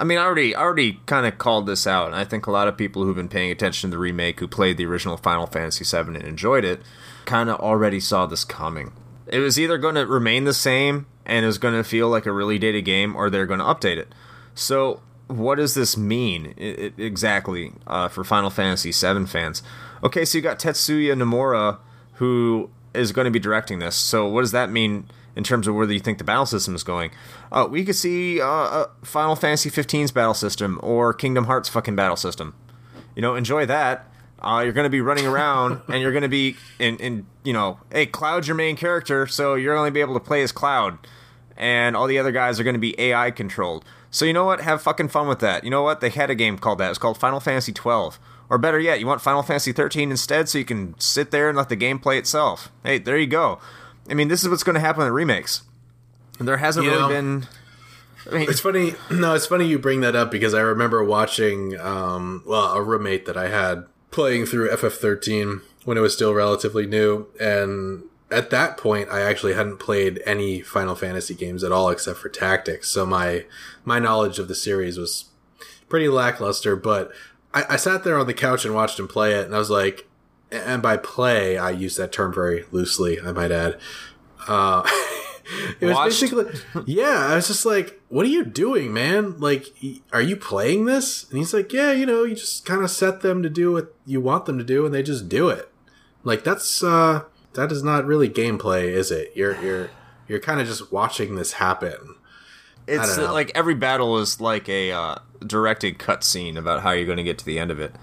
I 0.00 0.04
mean, 0.04 0.16
I 0.18 0.22
already, 0.24 0.54
I 0.54 0.62
already 0.62 1.00
kind 1.06 1.26
of 1.26 1.36
called 1.36 1.66
this 1.66 1.86
out, 1.86 2.06
and 2.06 2.14
I 2.16 2.24
think 2.24 2.46
a 2.46 2.50
lot 2.50 2.68
of 2.68 2.78
people 2.78 3.04
who've 3.04 3.16
been 3.16 3.28
paying 3.28 3.50
attention 3.50 3.90
to 3.90 3.94
the 3.96 3.98
remake, 3.98 4.40
who 4.40 4.48
played 4.48 4.76
the 4.78 4.86
original 4.86 5.16
Final 5.18 5.46
Fantasy 5.46 5.84
VII 5.84 6.14
and 6.14 6.22
enjoyed 6.22 6.64
it, 6.64 6.80
kind 7.26 7.50
of 7.50 7.60
already 7.60 8.00
saw 8.00 8.26
this 8.26 8.44
coming. 8.44 8.92
It 9.26 9.40
was 9.40 9.58
either 9.58 9.76
going 9.78 9.96
to 9.96 10.06
remain 10.06 10.44
the 10.44 10.54
same 10.54 11.06
and 11.24 11.44
is 11.44 11.58
going 11.58 11.74
to 11.74 11.82
feel 11.84 12.08
like 12.08 12.26
a 12.26 12.32
really 12.32 12.58
dated 12.58 12.84
game, 12.84 13.16
or 13.16 13.28
they're 13.28 13.46
going 13.46 13.58
to 13.58 13.64
update 13.66 13.96
it. 13.98 14.14
So, 14.54 15.00
what 15.26 15.56
does 15.56 15.74
this 15.74 15.96
mean 15.96 16.54
i- 16.56 16.60
i- 16.62 16.92
exactly 17.02 17.72
uh, 17.88 18.06
for 18.08 18.22
Final 18.22 18.48
Fantasy 18.50 18.92
VII 18.92 19.26
fans? 19.26 19.62
Okay, 20.04 20.24
so 20.24 20.38
you 20.38 20.42
got 20.42 20.60
Tetsuya 20.60 21.14
Nomura, 21.20 21.78
who 22.14 22.70
is 22.94 23.10
going 23.10 23.24
to 23.24 23.30
be 23.32 23.40
directing 23.40 23.80
this. 23.80 23.96
So, 23.96 24.28
what 24.28 24.42
does 24.42 24.52
that 24.52 24.70
mean 24.70 25.06
in 25.34 25.42
terms 25.42 25.66
of 25.66 25.74
where 25.74 25.90
you 25.90 25.98
think 25.98 26.18
the 26.18 26.24
battle 26.24 26.46
system 26.46 26.76
is 26.76 26.84
going? 26.84 27.10
Uh, 27.50 27.66
we 27.68 27.84
could 27.84 27.96
see 27.96 28.40
uh, 28.40 28.46
uh, 28.46 28.86
Final 29.02 29.34
Fantasy 29.34 29.68
15's 29.70 30.12
battle 30.12 30.32
system 30.34 30.78
or 30.82 31.12
Kingdom 31.12 31.46
Hearts 31.46 31.68
fucking 31.68 31.96
battle 31.96 32.16
system. 32.16 32.54
You 33.16 33.22
know, 33.22 33.34
enjoy 33.34 33.66
that. 33.66 34.08
Uh, 34.46 34.60
you're 34.60 34.72
going 34.72 34.84
to 34.84 34.90
be 34.90 35.00
running 35.00 35.26
around 35.26 35.80
and 35.88 36.00
you're 36.00 36.12
going 36.12 36.22
to 36.22 36.28
be 36.28 36.56
in, 36.78 36.96
in, 36.98 37.26
you 37.42 37.52
know, 37.52 37.80
hey, 37.90 38.06
Cloud's 38.06 38.46
your 38.46 38.54
main 38.56 38.76
character, 38.76 39.26
so 39.26 39.54
you're 39.54 39.74
going 39.74 39.88
to 39.88 39.92
be 39.94 40.00
able 40.00 40.14
to 40.14 40.20
play 40.20 40.42
as 40.42 40.52
Cloud. 40.52 40.98
And 41.56 41.96
all 41.96 42.06
the 42.06 42.18
other 42.18 42.32
guys 42.32 42.60
are 42.60 42.64
going 42.64 42.74
to 42.74 42.80
be 42.80 42.94
AI 43.00 43.30
controlled. 43.30 43.84
So 44.10 44.24
you 44.24 44.32
know 44.32 44.44
what? 44.44 44.60
Have 44.60 44.82
fucking 44.82 45.08
fun 45.08 45.26
with 45.26 45.40
that. 45.40 45.64
You 45.64 45.70
know 45.70 45.82
what? 45.82 46.00
They 46.00 46.10
had 46.10 46.30
a 46.30 46.34
game 46.34 46.58
called 46.58 46.78
that. 46.78 46.90
It's 46.90 46.98
called 46.98 47.18
Final 47.18 47.40
Fantasy 47.40 47.72
12. 47.72 48.18
Or 48.48 48.58
better 48.58 48.78
yet, 48.78 49.00
you 49.00 49.06
want 49.06 49.20
Final 49.22 49.42
Fantasy 49.42 49.72
13 49.72 50.10
instead 50.10 50.48
so 50.48 50.58
you 50.58 50.64
can 50.64 50.94
sit 51.00 51.30
there 51.32 51.48
and 51.48 51.56
let 51.58 51.68
the 51.68 51.76
game 51.76 51.98
play 51.98 52.16
itself. 52.18 52.70
Hey, 52.84 52.98
there 52.98 53.16
you 53.18 53.26
go. 53.26 53.58
I 54.08 54.14
mean, 54.14 54.28
this 54.28 54.42
is 54.44 54.48
what's 54.48 54.62
going 54.62 54.74
to 54.74 54.80
happen 54.80 55.04
in 55.06 55.12
remakes. 55.12 55.62
There 56.38 56.58
hasn't 56.58 56.84
You 56.84 56.90
really 56.92 57.02
know- 57.02 57.08
been. 57.08 57.46
I 58.30 58.34
mean, 58.38 58.50
It's 58.50 58.60
funny. 58.60 58.94
No, 59.10 59.34
it's 59.34 59.46
funny 59.46 59.66
you 59.66 59.78
bring 59.78 60.00
that 60.02 60.14
up 60.14 60.30
because 60.30 60.52
I 60.54 60.60
remember 60.60 61.02
watching, 61.02 61.78
um, 61.80 62.42
well, 62.46 62.72
a 62.74 62.82
roommate 62.82 63.24
that 63.26 63.36
I 63.36 63.48
had 63.48 63.84
playing 64.16 64.46
through 64.46 64.70
FF13 64.70 65.60
when 65.84 65.98
it 65.98 66.00
was 66.00 66.14
still 66.14 66.32
relatively 66.32 66.86
new, 66.86 67.26
and 67.38 68.02
at 68.30 68.48
that 68.48 68.78
point, 68.78 69.10
I 69.10 69.20
actually 69.20 69.52
hadn't 69.52 69.76
played 69.76 70.22
any 70.24 70.62
Final 70.62 70.94
Fantasy 70.94 71.34
games 71.34 71.62
at 71.62 71.70
all 71.70 71.90
except 71.90 72.18
for 72.18 72.30
Tactics. 72.30 72.88
So 72.88 73.04
my 73.04 73.44
my 73.84 73.98
knowledge 73.98 74.38
of 74.38 74.48
the 74.48 74.54
series 74.54 74.98
was 74.98 75.26
pretty 75.90 76.08
lackluster. 76.08 76.76
But 76.76 77.12
I, 77.52 77.64
I 77.70 77.76
sat 77.76 78.04
there 78.04 78.18
on 78.18 78.26
the 78.26 78.34
couch 78.34 78.64
and 78.64 78.74
watched 78.74 78.98
him 78.98 79.06
play 79.06 79.34
it, 79.34 79.44
and 79.44 79.54
I 79.54 79.58
was 79.58 79.70
like, 79.70 80.08
and 80.50 80.80
by 80.80 80.96
play, 80.96 81.58
I 81.58 81.70
use 81.70 81.96
that 81.96 82.10
term 82.10 82.32
very 82.32 82.64
loosely. 82.72 83.20
I 83.20 83.32
might 83.32 83.52
add. 83.52 83.78
Uh, 84.48 84.82
it 85.80 85.86
was 85.86 85.94
Watched. 85.94 86.20
basically 86.20 86.44
yeah. 86.86 87.28
I 87.30 87.36
was 87.36 87.46
just 87.46 87.64
like, 87.64 88.00
"What 88.08 88.26
are 88.26 88.30
you 88.30 88.44
doing, 88.44 88.92
man? 88.92 89.38
Like, 89.38 89.66
are 90.12 90.22
you 90.22 90.36
playing 90.36 90.86
this?" 90.86 91.28
And 91.30 91.38
he's 91.38 91.54
like, 91.54 91.72
"Yeah, 91.72 91.92
you 91.92 92.06
know, 92.06 92.24
you 92.24 92.34
just 92.34 92.64
kind 92.64 92.82
of 92.82 92.90
set 92.90 93.20
them 93.20 93.42
to 93.42 93.50
do 93.50 93.72
what 93.72 93.94
you 94.04 94.20
want 94.20 94.46
them 94.46 94.58
to 94.58 94.64
do, 94.64 94.84
and 94.84 94.94
they 94.94 95.02
just 95.02 95.28
do 95.28 95.48
it." 95.48 95.70
Like 96.24 96.42
that's 96.42 96.82
uh 96.82 97.22
that 97.54 97.72
is 97.72 97.82
not 97.82 98.06
really 98.06 98.28
gameplay, 98.28 98.88
is 98.88 99.10
it? 99.10 99.32
You're 99.34 99.60
you're 99.62 99.90
you're 100.28 100.40
kind 100.40 100.60
of 100.60 100.66
just 100.66 100.92
watching 100.92 101.36
this 101.36 101.54
happen. 101.54 102.16
It's 102.86 103.18
like 103.18 103.50
every 103.54 103.74
battle 103.74 104.18
is 104.18 104.40
like 104.40 104.68
a 104.68 104.92
uh, 104.92 105.16
directed 105.44 105.98
cutscene 105.98 106.56
about 106.56 106.82
how 106.82 106.92
you're 106.92 107.06
going 107.06 107.16
to 107.16 107.24
get 107.24 107.38
to 107.38 107.44
the 107.44 107.58
end 107.58 107.70
of 107.70 107.80
it. 107.80 107.94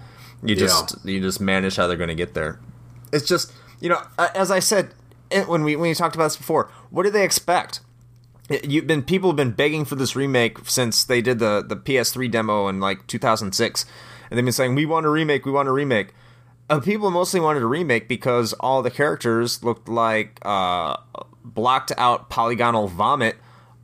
You 0.42 0.54
just 0.54 0.96
you 1.04 1.20
just 1.20 1.40
manage 1.40 1.76
how 1.76 1.86
they're 1.86 1.96
going 1.96 2.08
to 2.08 2.14
get 2.14 2.34
there. 2.34 2.60
It's 3.12 3.26
just 3.26 3.52
you 3.80 3.88
know, 3.88 4.02
as 4.18 4.50
I 4.50 4.58
said 4.58 4.94
when 5.46 5.64
we 5.64 5.76
when 5.76 5.88
we 5.88 5.94
talked 5.94 6.14
about 6.14 6.24
this 6.24 6.36
before, 6.36 6.70
what 6.90 7.04
do 7.04 7.10
they 7.10 7.24
expect? 7.24 7.80
You've 8.62 8.86
been 8.86 9.02
people 9.02 9.30
have 9.30 9.36
been 9.36 9.52
begging 9.52 9.84
for 9.84 9.94
this 9.94 10.14
remake 10.14 10.58
since 10.68 11.04
they 11.04 11.22
did 11.22 11.38
the 11.38 11.64
the 11.66 11.76
PS3 11.76 12.30
demo 12.30 12.68
in 12.68 12.80
like 12.80 13.06
2006, 13.06 13.86
and 14.30 14.38
they've 14.38 14.44
been 14.44 14.52
saying 14.52 14.74
we 14.74 14.86
want 14.86 15.06
a 15.06 15.10
remake, 15.10 15.46
we 15.46 15.52
want 15.52 15.68
a 15.68 15.72
remake. 15.72 16.14
Uh, 16.70 16.80
people 16.80 17.10
mostly 17.10 17.40
wanted 17.40 17.62
a 17.62 17.66
remake 17.66 18.08
because 18.08 18.54
all 18.54 18.82
the 18.82 18.90
characters 18.90 19.62
looked 19.62 19.88
like 19.88 20.38
uh, 20.42 20.96
blocked 21.44 21.92
out 21.98 22.30
polygonal 22.30 22.88
vomit 22.88 23.36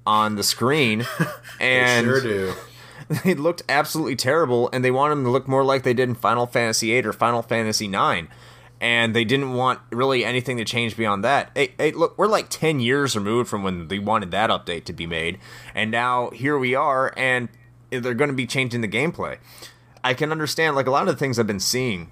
on 0.07 0.37
the 0.37 0.43
screen, 0.43 1.07
and 1.61 2.07
sure 2.07 2.21
do. 2.21 2.55
they 3.25 3.35
looked 3.35 3.63
absolutely 3.69 4.17
terrible, 4.17 4.71
and 4.73 4.85
they 4.85 4.91
wanted 4.91 5.17
them 5.17 5.25
to 5.25 5.31
look 5.31 5.49
more 5.49 5.65
like 5.65 5.83
they 5.83 5.95
did 5.95 6.09
in 6.09 6.15
Final 6.15 6.47
Fantasy 6.47 6.89
VIII 6.89 7.09
or 7.09 7.13
Final 7.13 7.43
Fantasy 7.43 7.87
IX. 7.87 8.29
And 8.81 9.15
they 9.15 9.25
didn't 9.25 9.53
want 9.53 9.81
really 9.91 10.25
anything 10.25 10.57
to 10.57 10.65
change 10.65 10.97
beyond 10.97 11.23
that. 11.23 11.51
Hey, 11.55 11.75
hey, 11.77 11.93
look, 11.93 12.17
we're 12.17 12.27
like 12.27 12.49
10 12.49 12.81
years 12.81 13.15
removed 13.15 13.51
from 13.51 13.63
when 13.63 13.89
they 13.89 13.99
wanted 13.99 14.31
that 14.31 14.49
update 14.49 14.85
to 14.85 14.95
be 14.95 15.07
made. 15.07 15.39
And 15.75 15.91
now 15.91 16.31
here 16.31 16.59
we 16.59 16.75
are, 16.75 17.13
and 17.17 17.51
they're 17.91 18.15
going 18.15 18.31
to 18.31 18.37
be 18.37 18.47
changing 18.47 18.81
the 18.81 18.89
gameplay. 18.89 19.37
I 20.03 20.15
can 20.15 20.33
understand, 20.33 20.77
like, 20.77 20.87
a 20.87 20.91
lot 20.91 21.03
of 21.03 21.15
the 21.15 21.19
things 21.19 21.39
I've 21.39 21.47
been 21.47 21.61
seeing 21.61 22.09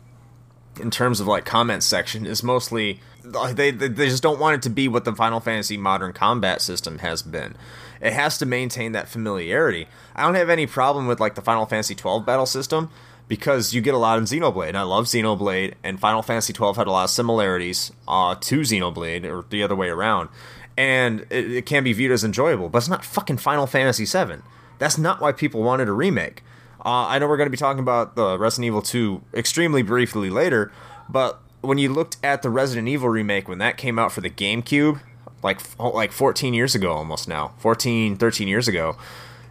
in 0.81 0.91
terms 0.91 1.21
of 1.21 1.27
like 1.27 1.45
comment 1.45 1.83
section 1.83 2.27
is 2.27 2.43
mostly 2.43 3.01
they 3.25 3.71
they 3.71 3.89
they 3.89 4.09
just 4.09 4.23
don't 4.23 4.39
want 4.39 4.55
it 4.57 4.63
to 4.63 4.71
be 4.71 4.89
what 4.89 5.05
the 5.05 5.15
Final 5.15 5.41
Fantasy 5.41 5.77
modern 5.77 6.13
combat 6.13 6.63
system 6.63 6.99
has 6.99 7.23
been. 7.23 7.57
It 8.01 8.13
has 8.13 8.39
to 8.39 8.47
maintain 8.47 8.93
that 8.93 9.09
familiarity. 9.09 9.89
I 10.15 10.23
don't 10.23 10.37
have 10.37 10.51
any 10.51 10.67
problem 10.67 11.07
with 11.07 11.21
like 11.21 11.35
the 11.35 11.43
Final 11.43 11.67
Fantasy 11.67 11.95
12 11.95 12.25
battle 12.25 12.47
system 12.47 12.91
because 13.29 13.75
you 13.75 13.81
get 13.81 13.95
a 13.95 13.99
lot 13.99 14.19
in 14.19 14.25
Xenoblade. 14.25 14.69
And 14.69 14.77
I 14.79 14.83
love 14.83 15.05
Xenoblade, 15.07 15.75
and 15.85 16.01
Final 16.01 16.23
Fantasy 16.23 16.53
12 16.53 16.77
had 16.77 16.87
a 16.87 16.91
lot 16.91 17.05
of 17.05 17.11
similarities 17.11 17.93
uh, 18.09 18.35
to 18.41 18.61
Xenoblade, 18.61 19.25
or 19.25 19.45
the 19.51 19.63
other 19.63 19.77
way 19.77 19.89
around. 19.89 20.29
And 20.77 21.27
it, 21.31 21.51
it 21.53 21.67
can 21.67 21.85
be 21.85 21.93
viewed 21.93 22.13
as 22.13 22.25
enjoyable, 22.25 22.69
but 22.69 22.79
it's 22.79 22.89
not 22.89 23.05
fucking 23.05 23.39
Final 23.39 23.67
Fantasy 23.67 24.07
7. 24.07 24.43
That's 24.79 24.97
not 24.97 25.21
why 25.21 25.33
people 25.33 25.63
wanted 25.63 25.89
a 25.89 25.93
remake. 25.93 26.43
Uh, 26.85 27.07
I 27.07 27.19
know 27.19 27.27
we're 27.29 27.37
going 27.37 27.49
to 27.49 27.51
be 27.51 27.57
talking 27.57 27.81
about 27.81 28.15
the 28.15 28.39
Resident 28.39 28.67
Evil 28.67 28.81
2 28.83 29.23
extremely 29.35 29.83
briefly 29.83 30.31
later, 30.31 30.71
but 31.09 31.41
when 31.61 31.77
you 31.79 31.93
looked 31.93 32.17
at 32.23 32.43
the 32.43 32.51
Resident 32.51 32.87
Evil 32.87 33.09
remake 33.09 33.49
when 33.49 33.59
that 33.59 33.77
came 33.77 33.99
out 33.99 34.13
for 34.13 34.21
the 34.21 34.31
GameCube, 34.31 35.01
like 35.43 35.61
like 35.79 36.13
14 36.13 36.55
years 36.55 36.77
ago 36.77 36.93
almost 36.93 37.27
now, 37.27 37.53
14, 37.59 38.17
13 38.17 38.47
years 38.47 38.69
ago, 38.69 38.97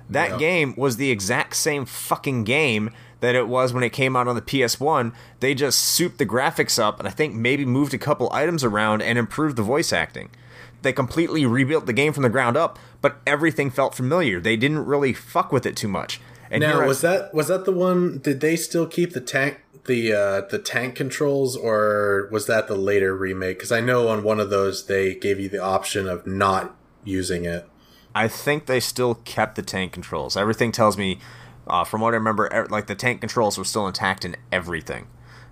that 0.10 0.32
Yeah. 0.32 0.38
game 0.38 0.74
was 0.78 0.96
the 0.96 1.12
exact 1.12 1.58
same 1.58 1.84
fucking 1.86 2.46
game 2.46 2.92
that 3.20 3.36
it 3.36 3.47
was 3.47 3.74
when 3.74 3.84
it 3.84 3.89
came 3.91 4.15
out 4.15 4.28
on 4.28 4.36
the 4.36 4.41
PS1. 4.41 5.13
They 5.39 5.53
just 5.55 5.80
souped 5.80 6.18
the 6.18 6.26
graphics 6.26 6.78
up 6.82 6.99
and 6.99 7.07
I 7.07 7.11
think 7.11 7.34
maybe 7.34 7.65
moved 7.65 7.93
a 7.93 7.97
couple 7.97 8.30
items 8.32 8.63
around 8.63 9.01
and 9.01 9.18
improved 9.18 9.55
the 9.55 9.63
voice 9.63 9.91
acting. 9.91 10.30
They 10.84 10.93
completely 10.93 11.45
rebuilt 11.45 11.86
the 11.88 11.93
game 11.93 12.13
from 12.13 12.24
the 12.24 12.30
ground 12.30 12.55
up, 12.55 12.78
but 13.01 13.18
everything 13.26 13.72
felt 13.72 13.95
familiar. 13.95 14.39
They 14.39 14.55
didn't 14.55 14.86
really 14.86 15.13
fuck 15.13 15.51
with 15.51 15.65
it 15.65 15.76
too 15.76 15.88
much. 15.88 16.22
And 16.51 16.61
Now 16.61 16.74
here 16.74 16.84
I- 16.84 16.88
was 16.88 17.01
that 17.01 17.34
was 17.34 17.47
that 17.47 17.65
the 17.65 17.72
one? 17.74 18.20
Did 18.20 18.39
they 18.39 18.55
still 18.55 18.86
keep 18.86 19.13
the 19.13 19.20
tank 19.22 19.61
the 19.86 20.13
uh, 20.13 20.41
the 20.49 20.59
tank 20.59 20.95
controls, 20.95 21.57
or 21.57 22.30
was 22.32 22.45
that 22.45 22.68
the 22.68 22.76
later 22.76 23.15
remake? 23.15 23.57
Because 23.57 23.72
I 23.72 23.82
know 23.82 24.07
on 24.09 24.24
one 24.24 24.39
of 24.39 24.49
those 24.49 24.86
they 24.86 25.15
gave 25.15 25.39
you 25.39 25.49
the 25.49 25.61
option 25.61 26.07
of 26.07 26.26
not 26.28 26.76
using 27.03 27.43
it. 27.45 27.68
I 28.15 28.28
think 28.28 28.65
they 28.65 28.80
still 28.80 29.15
kept 29.15 29.55
the 29.55 29.61
tank 29.61 29.91
controls. 29.93 30.38
Everything 30.38 30.72
tells 30.72 30.97
me, 30.97 31.20
uh, 31.70 31.84
from 31.84 32.01
what 32.01 32.13
I 32.13 32.18
remember, 32.18 32.68
like 32.70 32.88
the 32.88 32.95
tank 32.95 33.22
controls 33.22 33.57
were 33.57 33.63
still 33.63 33.88
intact 33.88 34.26
in 34.26 34.36
everything. 34.51 35.07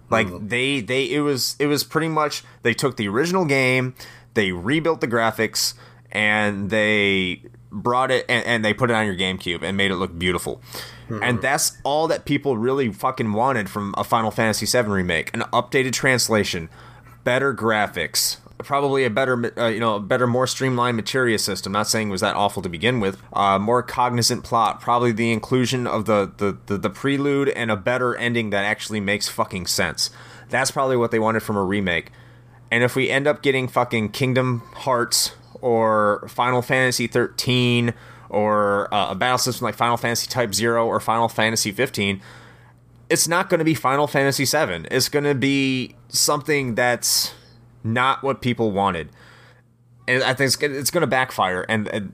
Like 0.10 0.28
they 0.48 0.82
they 0.82 1.06
it 1.06 1.22
was 1.22 1.56
it 1.60 1.66
was 1.68 1.84
pretty 1.84 2.10
much 2.10 2.44
they 2.62 2.74
took 2.74 2.96
the 2.96 3.08
original 3.08 3.46
game, 3.46 3.96
they 4.36 4.52
rebuilt 4.52 5.02
the 5.02 5.08
graphics, 5.08 5.74
and 6.12 6.70
they 6.70 7.42
brought 7.72 8.12
it 8.12 8.26
and, 8.30 8.46
and 8.46 8.64
they 8.64 8.74
put 8.74 8.90
it 8.92 8.94
on 8.94 9.06
your 9.06 9.16
GameCube 9.16 9.64
and 9.64 9.76
made 9.76 9.92
it 9.92 9.96
look 9.96 10.18
beautiful. 10.18 10.62
And 11.22 11.42
that's 11.42 11.78
all 11.84 12.08
that 12.08 12.26
people 12.26 12.58
really 12.58 12.92
fucking 12.92 13.34
wanted 13.34 13.70
from 13.70 13.94
a 13.98 14.04
Final 14.04 14.32
Fantasy 14.32 14.66
VII 14.66 14.90
remake: 14.90 15.32
an 15.34 15.42
updated 15.54 15.94
translation, 15.94 16.70
better 17.24 17.54
graphics, 17.54 18.38
probably 18.66 19.06
a 19.06 19.10
better, 19.10 19.54
uh, 19.58 19.68
you 19.68 19.80
know, 19.80 19.96
a 19.96 20.00
better, 20.00 20.28
more 20.28 20.48
streamlined 20.48 20.98
materia 20.98 21.40
system. 21.40 21.72
Not 21.72 21.88
saying 21.88 22.10
it 22.10 22.12
was 22.12 22.22
that 22.22 22.36
awful 22.36 22.62
to 22.64 22.70
begin 22.70 23.00
with. 23.00 23.22
Uh, 23.32 23.58
more 23.60 23.82
cognizant 23.82 24.44
plot, 24.44 24.82
probably 24.82 25.12
the 25.12 25.32
inclusion 25.32 25.88
of 25.88 26.06
the, 26.06 26.32
the 26.38 26.58
the 26.66 26.78
the 26.78 26.90
prelude 26.90 27.50
and 27.50 27.72
a 27.72 27.76
better 27.76 28.16
ending 28.16 28.50
that 28.50 28.66
actually 28.66 29.00
makes 29.00 29.30
fucking 29.30 29.68
sense. 29.68 30.10
That's 30.50 30.72
probably 30.72 30.98
what 30.98 31.12
they 31.12 31.20
wanted 31.20 31.44
from 31.44 31.56
a 31.56 31.64
remake. 31.64 32.12
And 32.72 32.84
if 32.84 32.96
we 32.96 33.10
end 33.10 33.28
up 33.28 33.42
getting 33.42 33.68
fucking 33.68 34.10
Kingdom 34.10 34.60
Hearts 34.74 35.32
or 35.62 36.28
Final 36.28 36.62
Fantasy 36.62 37.08
13 37.08 37.94
or 38.30 38.94
uh, 38.94 39.12
a 39.12 39.16
battle 39.16 39.38
system 39.38 39.66
like 39.66 39.76
Final 39.76 39.98
Fantasy 39.98 40.28
Type 40.28 40.54
0 40.54 40.86
or 40.86 41.00
Final 41.00 41.30
Fantasy 41.30 41.72
15, 41.72 42.22
it's 43.10 43.28
not 43.28 43.50
going 43.50 43.60
to 43.60 43.66
be 43.66 43.76
Final 43.76 44.08
Fantasy 44.08 44.46
7. 44.46 44.88
It's 44.92 45.10
going 45.10 45.26
to 45.26 45.36
be 45.36 45.96
something 46.10 46.76
that's 46.76 47.34
not 47.86 48.24
what 48.24 48.42
people 48.42 48.72
wanted. 48.72 49.10
And 50.08 50.24
I 50.24 50.34
think 50.34 50.48
it's, 50.48 50.62
it's 50.62 50.92
going 50.92 51.02
to 51.02 51.08
backfire. 51.08 51.66
And, 51.70 51.88
and 51.88 52.14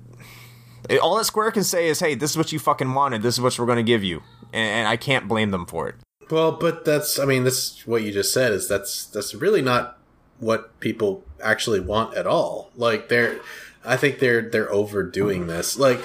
all 1.02 1.18
that 1.18 1.26
Square 1.26 1.52
can 1.52 1.64
say 1.64 1.88
is, 1.88 2.00
hey, 2.00 2.16
this 2.16 2.32
is 2.32 2.38
what 2.38 2.52
you 2.52 2.60
fucking 2.60 2.94
wanted. 2.94 3.22
This 3.22 3.36
is 3.36 3.42
what 3.42 3.58
we're 3.58 3.66
going 3.66 3.78
to 3.78 3.84
give 3.84 4.04
you. 4.04 4.22
And, 4.54 4.70
and 4.70 4.88
I 4.88 4.98
can't 4.98 5.28
blame 5.28 5.52
them 5.52 5.66
for 5.66 5.88
it. 5.90 5.96
Well, 6.30 6.54
but 6.54 6.86
that's 6.86 7.20
I 7.20 7.26
mean, 7.26 7.44
this 7.44 7.86
what 7.86 8.04
you 8.04 8.12
just 8.14 8.34
said 8.34 8.54
is 8.54 8.68
that's 8.70 9.06
that's 9.06 9.36
really 9.36 9.62
not 9.62 9.98
what 10.40 10.80
people 10.80 11.26
actually 11.44 11.82
want 11.82 12.16
at 12.16 12.26
all. 12.26 12.72
Like 12.78 13.10
they're 13.10 13.42
I 13.84 13.98
think 13.98 14.20
they're 14.20 14.42
they're 14.42 14.72
overdoing 14.72 15.48
this. 15.48 15.78
Like 15.78 16.02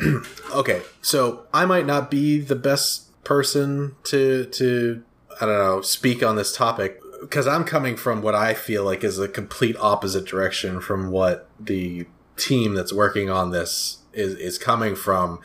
okay, 0.54 0.82
so 1.02 1.46
I 1.52 1.66
might 1.66 1.84
not 1.84 2.10
be 2.10 2.40
the 2.40 2.56
best 2.56 3.22
person 3.24 3.94
to 4.04 4.46
to 4.46 5.02
I 5.38 5.44
don't 5.44 5.58
know, 5.58 5.80
speak 5.82 6.22
on 6.22 6.36
this 6.36 6.56
topic 6.56 7.00
because 7.20 7.46
I'm 7.46 7.64
coming 7.64 7.96
from 7.96 8.22
what 8.22 8.34
I 8.34 8.54
feel 8.54 8.84
like 8.84 9.04
is 9.04 9.18
a 9.18 9.28
complete 9.28 9.76
opposite 9.78 10.26
direction 10.26 10.80
from 10.80 11.10
what 11.10 11.48
the 11.58 12.06
team 12.36 12.74
that's 12.74 12.92
working 12.92 13.28
on 13.28 13.50
this 13.50 13.98
is 14.12 14.34
is 14.34 14.58
coming 14.58 14.94
from 14.94 15.40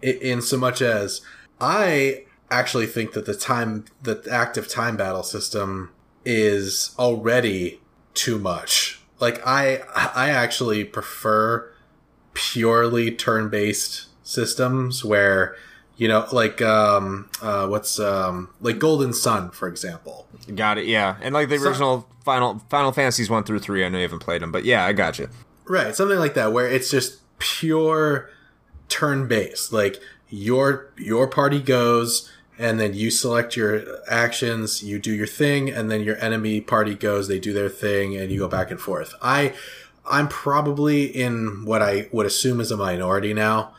in 0.00 0.40
so 0.40 0.56
much 0.56 0.80
as 0.80 1.20
I 1.60 2.24
actually 2.50 2.86
think 2.86 3.12
that 3.12 3.26
the 3.26 3.34
time 3.34 3.84
the 4.02 4.26
active 4.30 4.68
time 4.68 4.96
battle 4.96 5.22
system 5.22 5.90
is 6.24 6.94
already 6.98 7.80
too 8.14 8.38
much. 8.38 9.00
Like 9.20 9.44
I 9.46 9.82
I 9.94 10.30
actually 10.30 10.84
prefer 10.84 11.70
purely 12.34 13.10
turn-based 13.10 14.06
systems 14.22 15.04
where 15.04 15.56
you 15.98 16.08
know 16.08 16.26
like 16.32 16.62
um 16.62 17.28
uh 17.42 17.66
what's 17.66 18.00
um 18.00 18.48
like 18.62 18.78
Golden 18.78 19.12
Sun 19.12 19.50
for 19.50 19.68
example. 19.68 20.26
Got 20.54 20.78
it, 20.78 20.86
yeah. 20.86 21.16
And 21.20 21.34
like 21.34 21.48
the 21.50 21.58
So- 21.58 21.68
original 21.68 22.08
Final 22.24 22.60
Final 22.70 22.92
Fantasies 22.92 23.28
1 23.30 23.44
through 23.44 23.58
3, 23.58 23.84
I 23.84 23.88
know 23.90 23.98
you 23.98 24.02
haven't 24.02 24.18
played 24.20 24.40
them, 24.42 24.50
but 24.52 24.64
yeah, 24.64 24.84
I 24.84 24.92
got 24.94 25.18
you. 25.18 25.28
Right, 25.66 25.94
something 25.94 26.18
like 26.18 26.32
that 26.34 26.52
where 26.52 26.66
it's 26.68 26.90
just 26.90 27.18
pure 27.38 28.30
turn-based. 28.88 29.72
Like 29.72 30.00
your 30.28 30.88
your 30.96 31.26
party 31.26 31.60
goes 31.60 32.30
and 32.58 32.80
then 32.80 32.92
you 32.94 33.10
select 33.10 33.56
your 33.56 33.82
actions, 34.10 34.82
you 34.82 34.98
do 34.98 35.12
your 35.12 35.26
thing 35.26 35.70
and 35.70 35.90
then 35.90 36.02
your 36.02 36.16
enemy 36.16 36.60
party 36.60 36.94
goes, 36.94 37.28
they 37.28 37.38
do 37.38 37.52
their 37.52 37.68
thing 37.68 38.16
and 38.16 38.30
you 38.32 38.38
go 38.40 38.48
back 38.48 38.70
and 38.70 38.80
forth. 38.80 39.14
I 39.22 39.54
I'm 40.10 40.28
probably 40.28 41.04
in 41.04 41.64
what 41.64 41.82
I 41.82 42.08
would 42.12 42.26
assume 42.26 42.60
is 42.60 42.70
a 42.70 42.76
minority 42.76 43.34
now 43.34 43.74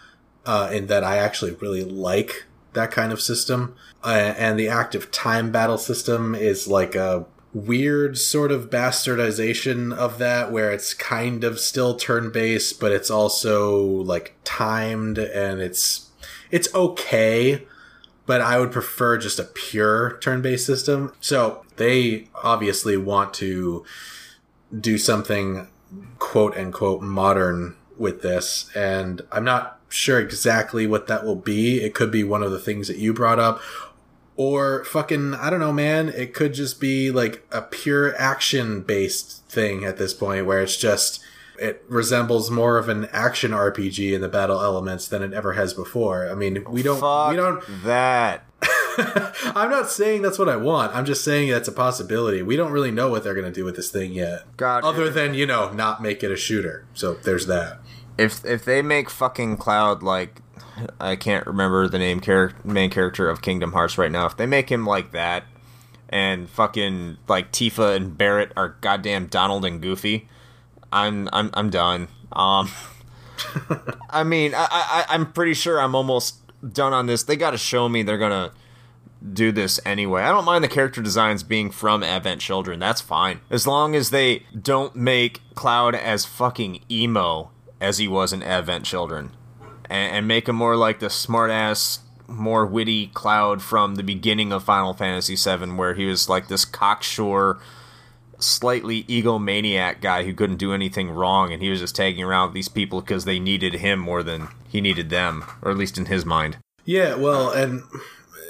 uh, 0.46 0.70
in 0.72 0.88
that 0.88 1.04
I 1.04 1.18
actually 1.18 1.52
really 1.54 1.84
like 1.84 2.46
that 2.74 2.92
kind 2.92 3.12
of 3.12 3.22
system. 3.22 3.76
Uh, 4.04 4.34
and 4.38 4.60
the 4.60 4.70
active 4.70 5.12
time 5.12 5.52
battle 5.52 5.78
system 5.78 6.36
is 6.36 6.68
like 6.68 6.96
a 6.96 7.26
weird 7.54 8.18
sort 8.18 8.52
of 8.52 8.70
bastardization 8.70 9.94
of 9.94 10.20
that 10.20 10.52
where 10.52 10.72
it's 10.72 10.94
kind 10.94 11.44
of 11.44 11.60
still 11.60 11.96
turn 11.96 12.32
based, 12.32 12.80
but 12.80 12.92
it's 12.92 13.10
also 13.10 13.82
like 13.84 14.36
timed 14.44 15.18
and 15.18 15.60
it's, 15.60 16.10
it's 16.52 16.74
okay. 16.74 17.66
But 18.26 18.42
I 18.42 18.60
would 18.60 18.72
prefer 18.72 19.18
just 19.18 19.40
a 19.40 19.44
pure 19.44 20.20
turn 20.22 20.44
based 20.44 20.68
system. 20.68 21.14
So 21.20 21.66
they 21.78 22.28
obviously 22.44 22.96
want 22.96 23.34
to 23.36 23.84
do 24.80 25.00
something 25.00 25.68
quote 26.20 26.56
unquote 26.56 27.02
modern 27.02 27.76
with 27.98 28.22
this, 28.22 28.70
and 28.76 29.22
I'm 29.32 29.44
not 29.44 29.79
sure 29.90 30.20
exactly 30.20 30.88
what 30.88 31.08
that 31.08 31.26
will 31.26 31.36
be. 31.36 31.82
It 31.82 31.94
could 31.94 32.12
be 32.12 32.24
one 32.24 32.44
of 32.44 32.52
the 32.52 32.60
things 32.60 32.88
that 32.88 32.98
you 32.98 33.14
brought 33.14 33.40
up, 33.40 33.62
or 34.36 34.86
fucking 34.86 35.34
I 35.36 35.50
don't 35.50 35.60
know, 35.60 35.74
man. 35.74 36.10
It 36.10 36.34
could 36.34 36.54
just 36.54 36.80
be 36.80 37.12
like 37.12 37.46
a 37.52 37.62
pure 37.62 38.16
action 38.18 38.82
based 38.82 39.44
thing 39.48 39.84
at 39.84 39.98
this 39.98 40.14
point, 40.14 40.46
where 40.46 40.62
it's 40.62 40.78
just 40.78 41.22
it 41.60 41.84
resembles 41.88 42.50
more 42.50 42.78
of 42.78 42.88
an 42.88 43.10
action 43.12 43.52
RPG 43.52 44.14
in 44.14 44.22
the 44.22 44.30
battle 44.30 44.62
elements 44.62 45.08
than 45.08 45.22
it 45.22 45.34
ever 45.34 45.54
has 45.54 45.74
before. 45.74 46.30
I 46.30 46.36
mean, 46.36 46.64
we 46.70 46.84
don't 46.84 47.00
Fuck 47.00 47.32
we 47.32 47.36
don't 47.36 47.64
that. 47.84 48.46
I'm 49.56 49.70
not 49.70 49.90
saying 49.90 50.22
that's 50.22 50.40
what 50.40 50.50
I 50.50 50.58
want. 50.58 50.96
I'm 50.96 51.06
just 51.06 51.24
saying 51.24 51.50
that's 51.50 51.68
a 51.68 51.74
possibility. 51.74 52.42
We 52.42 52.56
don't 52.56 52.72
really 52.72 52.92
know 52.92 53.10
what 53.10 53.24
they're 53.24 53.34
going 53.34 53.46
to 53.46 53.52
do 53.52 53.64
with 53.64 53.76
this 53.76 53.90
thing 53.90 54.14
yet. 54.14 54.44
God. 54.58 54.84
Other 54.84 55.10
than, 55.10 55.34
you 55.34 55.46
know, 55.46 55.72
not 55.72 56.02
make 56.02 56.24
it 56.24 56.32
a 56.32 56.36
shooter. 56.36 56.86
So 56.94 57.14
there's 57.14 57.46
that. 57.48 57.80
If 58.20 58.46
if 58.46 58.66
they 58.66 58.82
make 58.82 59.10
fucking 59.10 59.58
Cloud 59.58 60.04
like 60.04 60.42
I 61.00 61.16
can't 61.16 61.46
remember 61.46 61.88
the 61.88 62.00
name 62.00 62.22
char- 62.22 62.54
main 62.64 62.90
character 62.90 63.30
of 63.30 63.42
Kingdom 63.42 63.74
Hearts 63.74 63.98
right 63.98 64.12
now. 64.12 64.26
If 64.26 64.38
they 64.38 64.46
make 64.46 64.70
him 64.70 64.86
like 64.86 65.12
that, 65.12 65.44
and 66.10 66.50
fucking 66.50 67.18
like 67.28 67.52
Tifa 67.52 67.96
and 67.96 68.18
Barret 68.18 68.52
are 68.56 68.76
goddamn 68.82 69.28
Donald 69.28 69.66
and 69.66 69.82
Goofy, 69.82 70.28
I'm 70.92 71.30
I'm 71.34 71.50
I'm 71.54 71.70
done. 71.70 72.08
Um, 72.32 72.70
I 74.10 74.24
mean, 74.24 74.54
I, 74.54 74.68
I 74.70 75.06
I'm 75.10 75.32
pretty 75.32 75.54
sure 75.54 75.80
I'm 75.80 75.96
almost 75.96 76.38
done 76.74 76.94
on 76.94 77.06
this. 77.06 77.24
They 77.24 77.36
got 77.36 77.52
to 77.52 77.58
show 77.58 77.88
me 77.90 78.04
they're 78.04 78.18
gonna 78.18 78.52
do 79.34 79.52
this 79.52 79.80
anyway. 79.86 80.24
I 80.24 80.30
don't 80.30 80.46
mind 80.46 80.64
the 80.64 80.70
character 80.70 81.02
designs 81.02 81.44
being 81.44 81.72
from 81.72 82.04
Advent 82.04 82.42
Children. 82.42 82.80
That's 82.80 83.02
fine. 83.02 83.42
As 83.50 83.68
long 83.68 83.96
as 83.96 84.10
they 84.10 84.46
don't 84.60 84.96
make 84.96 85.42
Cloud 85.56 85.94
as 85.94 86.26
fucking 86.26 86.82
emo 86.90 87.52
as 87.80 87.98
he 87.98 88.08
was 88.08 88.34
in 88.34 88.44
Advent 88.44 88.86
Children. 88.86 89.32
And, 89.90 90.16
and 90.16 90.28
make 90.28 90.48
him 90.48 90.56
more 90.56 90.76
like 90.76 91.00
the 91.00 91.08
smartass, 91.08 92.00
more 92.28 92.66
witty 92.66 93.08
Cloud 93.08 93.62
from 93.62 93.96
the 93.96 94.04
beginning 94.04 94.52
of 94.52 94.64
Final 94.64 94.94
Fantasy 94.94 95.36
VII, 95.36 95.74
where 95.74 95.94
he 95.94 96.06
was 96.06 96.30
like 96.30 96.48
this 96.48 96.66
cocksure, 96.66 97.60
slightly 98.40 99.04
egomaniac 99.04 100.02
guy 100.02 100.24
who 100.24 100.34
couldn't 100.34 100.58
do 100.58 100.74
anything 100.74 101.10
wrong, 101.10 101.52
and 101.52 101.62
he 101.62 101.70
was 101.70 101.80
just 101.80 101.96
tagging 101.96 102.24
around 102.24 102.50
with 102.50 102.54
these 102.54 102.70
people 102.70 103.02
because 103.02 103.26
they 103.26 103.40
needed 103.40 103.76
him 103.76 104.00
more 104.00 104.24
than 104.24 104.48
he 104.68 104.82
needed 104.82 105.10
them, 105.10 105.44
or 105.62 105.72
at 105.72 105.78
least 105.78 105.98
in 105.98 106.06
his 106.06 106.26
mind. 106.26 106.58
Yeah, 106.86 107.16
well, 107.16 107.52
and 107.52 107.84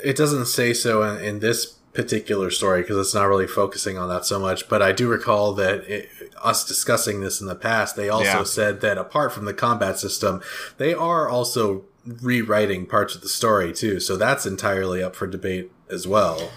it 0.04 0.16
doesn't 0.16 0.46
say 0.46 0.74
so 0.74 1.04
in, 1.04 1.24
in 1.24 1.40
this 1.40 1.80
particular 1.94 2.50
story 2.52 2.82
because 2.82 2.98
it's 2.98 3.16
not 3.16 3.28
really 3.28 3.48
focusing 3.48 3.98
on 3.98 4.10
that 4.10 4.26
so 4.26 4.40
much. 4.40 4.70
But 4.70 4.82
I 4.82 4.92
do 4.92 5.08
recall 5.08 5.54
that 5.54 5.80
it, 5.90 6.10
us 6.44 6.66
discussing 6.66 7.22
this 7.22 7.42
in 7.42 7.48
the 7.48 7.56
past, 7.56 7.96
they 7.96 8.10
also 8.10 8.24
Yeah. 8.40 8.44
said 8.44 8.82
that 8.82 8.98
apart 8.98 9.32
from 9.34 9.46
the 9.46 9.54
combat 9.54 10.00
system, 10.00 10.42
they 10.78 10.94
are 10.94 11.28
also 11.30 11.84
rewriting 12.06 12.86
parts 12.86 13.16
of 13.16 13.22
the 13.22 13.30
story 13.30 13.72
too. 13.74 14.00
So 14.00 14.16
that's 14.16 14.46
entirely 14.46 15.04
up 15.04 15.16
for 15.16 15.28
debate 15.28 15.72
as 15.90 16.08
well. 16.08 16.50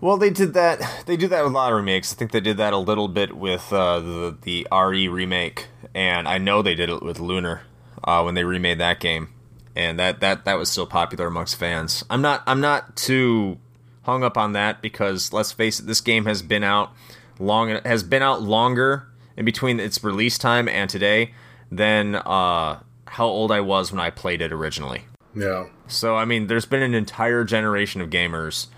Well, 0.00 0.16
they 0.18 0.30
did 0.30 0.52
that. 0.54 0.80
They 1.06 1.16
do 1.16 1.26
that 1.28 1.42
with 1.42 1.52
a 1.52 1.54
lot 1.54 1.72
of 1.72 1.76
remakes. 1.76 2.12
I 2.12 2.16
think 2.16 2.30
they 2.30 2.40
did 2.40 2.58
that 2.58 2.72
a 2.72 2.78
little 2.78 3.08
bit 3.08 3.36
with 3.36 3.72
uh, 3.72 4.00
the 4.00 4.36
the 4.42 4.66
RE 4.70 5.08
remake, 5.08 5.68
and 5.94 6.28
I 6.28 6.36
know 6.38 6.60
they 6.62 6.74
did 6.74 6.90
it 6.90 7.02
with 7.02 7.18
Lunar 7.18 7.62
uh, 8.04 8.22
when 8.22 8.34
they 8.34 8.44
remade 8.44 8.78
that 8.78 9.00
game, 9.00 9.30
and 9.74 9.98
that, 9.98 10.20
that 10.20 10.44
that 10.44 10.58
was 10.58 10.70
still 10.70 10.86
popular 10.86 11.26
amongst 11.26 11.56
fans. 11.56 12.04
I'm 12.10 12.20
not 12.20 12.42
I'm 12.46 12.60
not 12.60 12.94
too 12.96 13.58
hung 14.02 14.22
up 14.22 14.36
on 14.36 14.52
that 14.52 14.82
because 14.82 15.32
let's 15.32 15.50
face 15.52 15.80
it, 15.80 15.86
this 15.86 16.02
game 16.02 16.26
has 16.26 16.42
been 16.42 16.62
out 16.62 16.92
long 17.38 17.80
has 17.84 18.02
been 18.02 18.22
out 18.22 18.42
longer 18.42 19.08
in 19.36 19.44
between 19.44 19.80
its 19.80 20.02
release 20.02 20.38
time 20.38 20.68
and 20.68 20.88
today 20.88 21.32
than 21.70 22.16
uh, 22.16 22.80
how 23.06 23.26
old 23.26 23.52
I 23.52 23.60
was 23.60 23.92
when 23.92 24.00
I 24.00 24.10
played 24.10 24.40
it 24.40 24.52
originally. 24.52 25.04
Yeah. 25.34 25.66
So 25.86 26.16
I 26.16 26.24
mean, 26.24 26.46
there's 26.46 26.66
been 26.66 26.82
an 26.82 26.94
entire 26.94 27.44
generation 27.44 28.00
of 28.00 28.10
gamers 28.10 28.68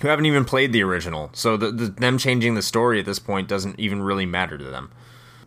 who 0.00 0.08
haven't 0.08 0.26
even 0.26 0.44
played 0.44 0.72
the 0.72 0.82
original. 0.82 1.30
So 1.32 1.56
the, 1.56 1.70
the, 1.70 1.86
them 1.86 2.18
changing 2.18 2.54
the 2.54 2.62
story 2.62 3.00
at 3.00 3.06
this 3.06 3.18
point 3.18 3.48
doesn't 3.48 3.78
even 3.78 4.02
really 4.02 4.26
matter 4.26 4.58
to 4.58 4.64
them. 4.64 4.90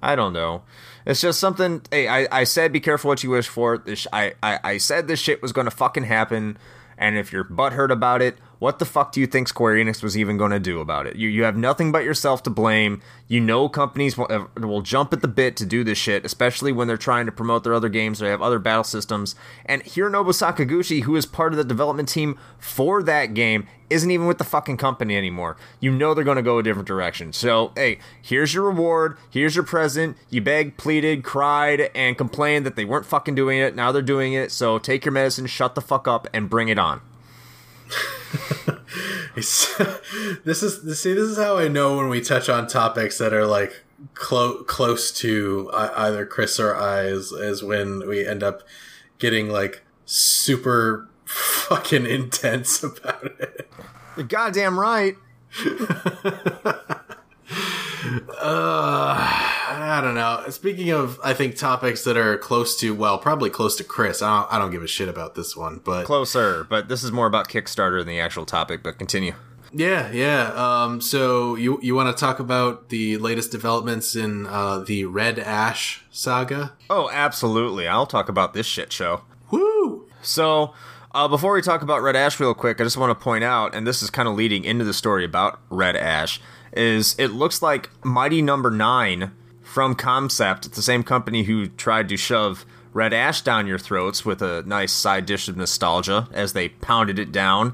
I 0.02 0.16
don't 0.16 0.34
know. 0.34 0.64
It's 1.06 1.22
just 1.22 1.40
something. 1.40 1.82
Hey, 1.92 2.08
I, 2.08 2.28
I 2.32 2.44
said 2.44 2.72
be 2.72 2.80
careful 2.80 3.10
what 3.10 3.24
you 3.24 3.30
wish 3.30 3.48
for. 3.48 3.78
This 3.78 4.08
I, 4.12 4.34
I 4.42 4.60
I 4.64 4.78
said 4.78 5.08
this 5.08 5.20
shit 5.20 5.42
was 5.42 5.52
gonna 5.52 5.72
fucking 5.72 6.04
happen. 6.04 6.58
And 6.98 7.18
if 7.18 7.32
you're 7.32 7.44
butthurt 7.44 7.92
about 7.92 8.22
it, 8.22 8.38
what 8.62 8.78
the 8.78 8.86
fuck 8.86 9.12
do 9.12 9.20
you 9.20 9.26
think 9.26 9.48
Square 9.48 9.78
Enix 9.78 10.04
was 10.04 10.16
even 10.16 10.38
going 10.38 10.52
to 10.52 10.60
do 10.60 10.82
about 10.82 11.08
it? 11.08 11.16
You 11.16 11.28
you 11.28 11.42
have 11.46 11.58
nothing 11.58 11.92
but 11.92 12.04
yourself 12.04 12.44
to 12.44 12.52
blame. 12.52 13.02
You 13.28 13.42
know 13.42 13.68
companies 13.68 14.16
will, 14.16 14.50
will 14.56 14.84
jump 14.84 15.12
at 15.14 15.24
the 15.24 15.28
bit 15.28 15.58
to 15.58 15.66
do 15.66 15.84
this 15.84 15.98
shit, 15.98 16.24
especially 16.26 16.72
when 16.72 16.88
they're 16.88 16.96
trying 16.96 17.26
to 17.26 17.32
promote 17.32 17.64
their 17.64 17.74
other 17.74 17.90
games 17.90 18.22
or 18.22 18.30
have 18.30 18.40
other 18.40 18.60
battle 18.60 18.84
systems. 18.84 19.34
And 19.66 19.84
Hironobu 19.84 20.28
Sakaguchi, 20.28 21.02
who 21.02 21.16
is 21.16 21.26
part 21.26 21.54
of 21.54 21.58
the 21.58 21.64
development 21.64 22.08
team 22.08 22.38
for 22.60 23.02
that 23.02 23.34
game, 23.34 23.66
isn't 23.90 24.12
even 24.12 24.28
with 24.28 24.38
the 24.38 24.44
fucking 24.44 24.78
company 24.78 25.18
anymore. 25.18 25.58
You 25.80 25.92
know 25.92 26.14
they're 26.14 26.24
going 26.24 26.36
to 26.36 26.44
go 26.44 26.60
a 26.60 26.64
different 26.64 26.88
direction. 26.88 27.34
So, 27.34 27.72
hey, 27.76 27.98
here's 28.22 28.54
your 28.54 28.66
reward. 28.66 29.18
Here's 29.32 29.56
your 29.56 29.66
present. 29.66 30.18
You 30.30 30.40
begged, 30.42 30.78
pleaded, 30.78 31.24
cried, 31.24 31.90
and 31.96 32.16
complained 32.16 32.68
that 32.68 32.76
they 32.76 32.86
weren't 32.86 33.08
fucking 33.08 33.34
doing 33.34 33.58
it. 33.58 33.76
Now 33.76 33.92
they're 33.92 34.04
doing 34.04 34.34
it. 34.34 34.52
So 34.52 34.78
take 34.78 35.04
your 35.04 35.14
medicine, 35.14 35.48
shut 35.48 35.74
the 35.74 35.82
fuck 35.82 36.08
up, 36.08 36.28
and 36.32 36.48
bring 36.48 36.70
it 36.70 36.78
on. 36.78 37.02
This 40.44 40.64
is 40.64 41.00
see 41.00 41.14
this 41.14 41.30
is 41.30 41.38
how 41.38 41.58
I 41.58 41.68
know 41.68 41.98
when 41.98 42.10
we 42.10 42.22
touch 42.22 42.50
on 42.50 42.68
topics 42.68 43.18
that 43.20 43.34
are 43.34 43.46
like 43.46 43.84
clo- 44.14 44.64
close 44.64 45.12
to 45.14 45.70
I- 45.74 46.08
either 46.08 46.26
Chris 46.26 46.60
or 46.60 46.76
I 46.76 47.04
is, 47.04 47.32
is 47.32 47.64
when 47.64 48.08
we 48.08 48.26
end 48.26 48.44
up 48.44 48.64
getting 49.20 49.50
like 49.50 49.84
super 50.06 51.10
fucking 51.26 52.06
intense 52.18 52.84
about 52.84 53.24
it. 53.40 53.70
You're 54.18 54.26
goddamn 54.26 54.80
right. 54.80 55.16
Uh, 57.50 59.16
I 59.18 60.00
don't 60.04 60.16
know. 60.16 60.44
Speaking 60.50 60.90
of, 60.92 61.20
I 61.24 61.34
think 61.34 61.56
topics 61.56 62.04
that 62.04 62.18
are 62.18 62.38
close 62.38 62.80
to, 62.80 62.94
well, 62.96 63.18
probably 63.18 63.50
close 63.50 63.76
to 63.78 63.84
Chris. 63.84 64.22
I 64.22 64.42
don't, 64.42 64.54
I 64.54 64.60
don't 64.60 64.72
give 64.72 64.84
a 64.84 64.88
shit 64.88 65.08
about 65.10 65.36
this 65.36 65.56
one, 65.56 65.82
but 65.84 66.06
Closer, 66.06 66.64
but 66.64 66.88
this 66.90 67.04
is 67.04 67.12
more 67.12 67.28
about 67.28 67.48
Kickstarter 67.48 68.00
than 68.00 68.08
the 68.08 68.20
actual 68.20 68.46
topic, 68.46 68.82
but 68.84 68.98
continue. 68.98 69.34
yeah, 69.74 70.12
yeah. 70.12 70.52
Um, 70.54 71.00
so 71.02 71.56
you 71.56 71.80
you 71.82 71.94
want 71.96 72.16
to 72.16 72.20
talk 72.20 72.40
about 72.40 72.90
the 72.90 73.18
latest 73.18 73.52
developments 73.52 74.16
in 74.16 74.48
uh, 74.48 74.80
the 74.80 75.06
Red 75.06 75.38
Ash 75.40 76.04
saga? 76.12 76.74
Oh, 76.90 77.10
absolutely. 77.12 77.88
I'll 77.88 78.08
talk 78.08 78.30
about 78.30 78.54
this 78.54 78.66
shit 78.66 78.92
show. 78.92 79.22
Woo! 79.52 80.08
So, 80.22 80.74
uh, 81.14 81.28
before 81.28 81.54
we 81.54 81.62
talk 81.62 81.82
about 81.82 82.02
Red 82.02 82.16
Ash 82.16 82.40
real 82.40 82.54
quick, 82.54 82.80
I 82.82 82.84
just 82.84 82.98
want 82.98 83.18
to 83.18 83.24
point 83.24 83.44
out, 83.44 83.76
and 83.76 83.86
this 83.86 84.02
is 84.02 84.10
kind 84.10 84.28
of 84.28 84.36
leading 84.36 84.64
into 84.64 84.86
the 84.86 84.94
story 84.94 85.26
about 85.26 85.60
Red 85.70 85.96
Ash, 85.96 86.40
is 86.74 87.16
it 87.18 87.28
looks 87.28 87.62
like 87.62 87.90
Mighty 88.04 88.42
Number 88.42 88.72
Nine 88.72 89.32
from 89.62 89.96
Comcept, 89.96 90.72
the 90.74 90.82
same 90.82 91.04
company 91.04 91.44
who 91.44 91.68
tried 91.68 92.10
to 92.10 92.18
shove 92.18 92.66
Red 92.94 93.14
Ash 93.14 93.42
down 93.42 93.68
your 93.68 93.80
throats 93.80 94.26
with 94.26 94.42
a 94.42 94.64
nice 94.64 94.92
side 94.92 95.26
dish 95.26 95.48
of 95.48 95.58
nostalgia 95.58 96.28
as 96.34 96.54
they 96.54 96.70
pounded 96.70 97.20
it 97.20 97.32
down. 97.32 97.74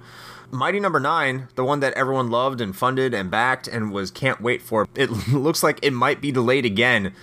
Mighty 0.52 0.80
Number 0.80 1.00
Nine, 1.00 1.48
the 1.56 1.64
one 1.64 1.80
that 1.82 1.94
everyone 1.94 2.30
loved 2.30 2.62
and 2.62 2.76
funded 2.76 3.14
and 3.14 3.30
backed 3.30 3.68
and 3.68 3.92
was 3.92 4.12
can't 4.12 4.40
wait 4.40 4.62
for, 4.62 4.88
it 4.96 5.10
looks 5.30 5.64
like 5.64 5.80
it 5.82 5.92
might 5.92 6.22
be 6.22 6.32
delayed 6.32 6.66
again 6.66 7.14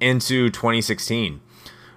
into 0.00 0.50
2016. 0.50 1.40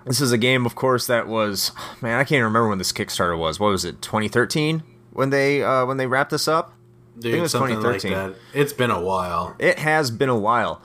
This 0.05 0.21
is 0.21 0.32
a 0.32 0.38
game, 0.38 0.65
of 0.65 0.75
course, 0.75 1.07
that 1.07 1.28
was 1.28 1.71
man. 2.01 2.19
I 2.19 2.23
can't 2.23 2.43
remember 2.43 2.69
when 2.69 2.78
this 2.78 2.93
Kickstarter 2.93 3.38
was. 3.38 3.59
What 3.59 3.71
was 3.71 3.84
it? 3.84 4.01
2013 4.01 4.84
when 5.11 5.32
they 5.32 5.63
uh, 5.63 5.86
when 5.86 5.97
they 5.97 6.07
wrapped 6.07 6.30
this 6.30 6.47
up. 6.47 6.73
Dude, 7.20 7.34
it 7.34 7.41
was 7.41 7.51
something 7.51 7.82
like 7.82 7.99
2013. 8.01 8.11
that. 8.11 8.36
It's 8.53 8.74
been 8.74 8.91
a 8.91 9.01
while. 9.01 9.55
It 9.59 9.80
has 9.80 10.11
been 10.11 10.30
a 10.30 10.38
while, 10.38 10.82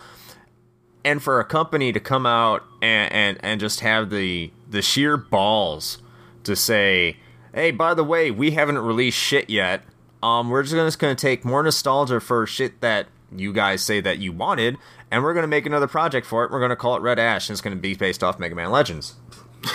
and 1.05 1.23
for 1.23 1.41
a 1.41 1.45
company 1.45 1.93
to 1.93 2.01
come 2.01 2.27
out 2.27 2.63
and 2.81 3.13
and, 3.13 3.39
and 3.43 3.61
just 3.61 3.81
have 3.81 4.11
the 4.11 4.51
the 4.69 4.83
sheer 4.83 5.17
balls 5.17 5.99
to 6.45 6.57
say, 6.57 7.17
"Hey, 7.55 7.71
by 7.71 7.95
the 7.95 8.05
way, 8.05 8.31
we 8.31 8.53
haven't 8.53 8.79
released 8.79 9.19
shit 9.19 9.51
yet. 9.51 9.83
Um, 10.23 10.51
we're 10.51 10.63
just 10.63 10.75
gonna, 10.75 10.87
just 10.87 10.99
gonna 10.99 11.15
take 11.15 11.45
more 11.45 11.63
nostalgia 11.63 12.21
for 12.21 12.47
shit 12.47 12.81
that 12.81 13.09
you 13.35 13.53
guys 13.53 13.83
say 13.83 14.01
that 14.01 14.19
you 14.19 14.33
wanted, 14.33 14.79
and 15.11 15.23
we're 15.23 15.35
gonna 15.35 15.47
make 15.47 15.67
another 15.67 15.89
project 15.89 16.27
for 16.27 16.45
it. 16.45 16.51
We're 16.51 16.61
gonna 16.61 16.77
call 16.77 16.97
it 16.97 17.03
Red 17.03 17.19
Ash, 17.19 17.49
and 17.49 17.55
it's 17.55 17.61
gonna 17.61 17.77
be 17.77 17.95
based 17.95 18.23
off 18.23 18.39
Mega 18.39 18.55
Man 18.55 18.71
Legends." 18.71 19.17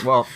Well. 0.06 0.28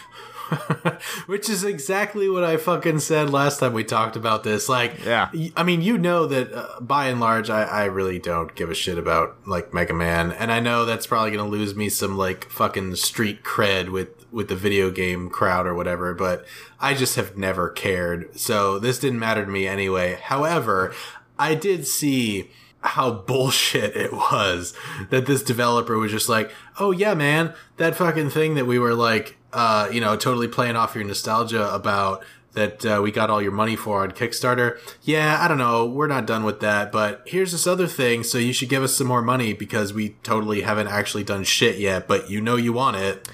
Which 1.25 1.49
is 1.49 1.63
exactly 1.63 2.29
what 2.29 2.43
I 2.43 2.57
fucking 2.57 2.99
said 2.99 3.29
last 3.29 3.59
time 3.59 3.73
we 3.73 3.83
talked 3.83 4.15
about 4.15 4.43
this. 4.43 4.67
Like, 4.67 5.03
Yeah. 5.05 5.29
I 5.55 5.63
mean, 5.63 5.81
you 5.81 5.97
know 5.97 6.25
that 6.27 6.53
uh, 6.53 6.79
by 6.81 7.07
and 7.07 7.19
large, 7.19 7.49
I, 7.49 7.63
I 7.63 7.85
really 7.85 8.19
don't 8.19 8.53
give 8.55 8.69
a 8.69 8.75
shit 8.75 8.97
about 8.97 9.37
like 9.47 9.73
Mega 9.73 9.93
Man, 9.93 10.31
and 10.31 10.51
I 10.51 10.59
know 10.59 10.85
that's 10.85 11.07
probably 11.07 11.31
gonna 11.31 11.49
lose 11.49 11.75
me 11.75 11.89
some 11.89 12.17
like 12.17 12.49
fucking 12.49 12.95
street 12.95 13.43
cred 13.43 13.89
with 13.89 14.09
with 14.31 14.47
the 14.47 14.55
video 14.55 14.91
game 14.91 15.29
crowd 15.29 15.65
or 15.65 15.73
whatever. 15.75 16.13
But 16.13 16.45
I 16.79 16.93
just 16.93 17.15
have 17.15 17.37
never 17.37 17.69
cared, 17.69 18.37
so 18.39 18.79
this 18.79 18.99
didn't 18.99 19.19
matter 19.19 19.45
to 19.45 19.51
me 19.51 19.67
anyway. 19.67 20.19
However, 20.21 20.93
I 21.39 21.55
did 21.55 21.87
see 21.87 22.51
how 22.83 23.11
bullshit 23.11 23.95
it 23.95 24.11
was 24.11 24.73
that 25.11 25.25
this 25.27 25.43
developer 25.43 25.97
was 25.97 26.11
just 26.11 26.27
like, 26.29 26.51
oh 26.79 26.91
yeah, 26.91 27.13
man, 27.13 27.53
that 27.77 27.95
fucking 27.95 28.29
thing 28.31 28.55
that 28.55 28.65
we 28.65 28.79
were 28.79 28.95
like, 28.95 29.37
uh, 29.53 29.89
you 29.91 30.01
know, 30.01 30.15
totally 30.15 30.47
playing 30.47 30.75
off 30.75 30.95
your 30.95 31.03
nostalgia 31.03 31.73
about 31.73 32.23
that 32.53 32.85
uh, 32.85 32.99
we 33.01 33.11
got 33.11 33.29
all 33.29 33.41
your 33.41 33.51
money 33.51 33.75
for 33.75 34.03
on 34.03 34.11
Kickstarter. 34.11 34.77
Yeah, 35.03 35.37
I 35.39 35.47
don't 35.47 35.57
know, 35.57 35.85
we're 35.85 36.07
not 36.07 36.25
done 36.25 36.43
with 36.43 36.59
that, 36.59 36.91
but 36.91 37.23
here's 37.25 37.51
this 37.53 37.65
other 37.65 37.87
thing, 37.87 38.23
so 38.23 38.37
you 38.37 38.51
should 38.51 38.69
give 38.69 38.83
us 38.83 38.93
some 38.93 39.07
more 39.07 39.21
money 39.21 39.53
because 39.53 39.93
we 39.93 40.09
totally 40.23 40.61
haven't 40.61 40.87
actually 40.87 41.23
done 41.23 41.43
shit 41.43 41.77
yet, 41.77 42.07
but 42.07 42.29
you 42.29 42.41
know 42.41 42.57
you 42.57 42.73
want 42.73 42.97
it. 42.97 43.29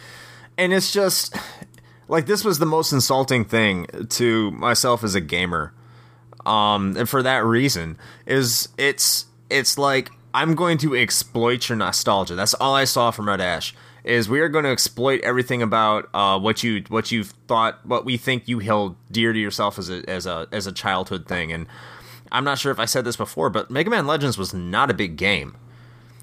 And 0.58 0.72
it's 0.72 0.92
just 0.92 1.36
like 2.08 2.26
this 2.26 2.44
was 2.44 2.60
the 2.60 2.66
most 2.66 2.92
insulting 2.92 3.46
thing 3.46 3.88
to 4.10 4.52
myself 4.52 5.04
as 5.04 5.16
a 5.16 5.22
gamer. 5.22 5.74
Um, 6.46 6.96
and 6.96 7.10
for 7.10 7.22
that 7.24 7.44
reason 7.44 7.98
is 8.26 8.70
it's 8.78 9.26
it's 9.50 9.78
like 9.78 10.12
I'm 10.34 10.56
going 10.56 10.78
to 10.80 10.96
exploit 10.96 11.68
your 11.68 11.78
nostalgia. 11.78 12.36
That's 12.36 12.54
all 12.54 12.76
I 12.76 12.86
saw 12.86 13.12
from 13.12 13.28
Red 13.28 13.42
Ash. 13.42 13.74
Is 14.08 14.30
we 14.30 14.40
are 14.40 14.50
going 14.50 14.64
to 14.64 14.72
exploit 14.72 15.22
everything 15.22 15.62
about 15.62 16.10
uh, 16.14 16.40
what 16.40 16.64
you 16.64 16.84
what 16.88 17.12
you've 17.12 17.34
thought, 17.48 17.86
what 17.86 18.06
we 18.06 18.18
think 18.18 18.48
you 18.48 18.60
held 18.60 18.96
dear 19.12 19.34
to 19.34 19.40
yourself 19.40 19.78
as 19.78 19.90
a 19.90 20.08
as 20.10 20.26
a 20.26 20.48
as 20.52 20.66
a 20.66 20.72
childhood 20.72 21.28
thing. 21.28 21.52
And 21.52 21.68
I'm 22.32 22.44
not 22.44 22.58
sure 22.58 22.72
if 22.72 22.80
I 22.80 22.86
said 22.86 23.06
this 23.06 23.18
before, 23.18 23.50
but 23.50 23.70
Mega 23.70 23.90
Man 23.90 24.08
Legends 24.08 24.38
was 24.38 24.54
not 24.54 24.90
a 24.90 24.94
big 24.94 25.18
game. 25.18 25.58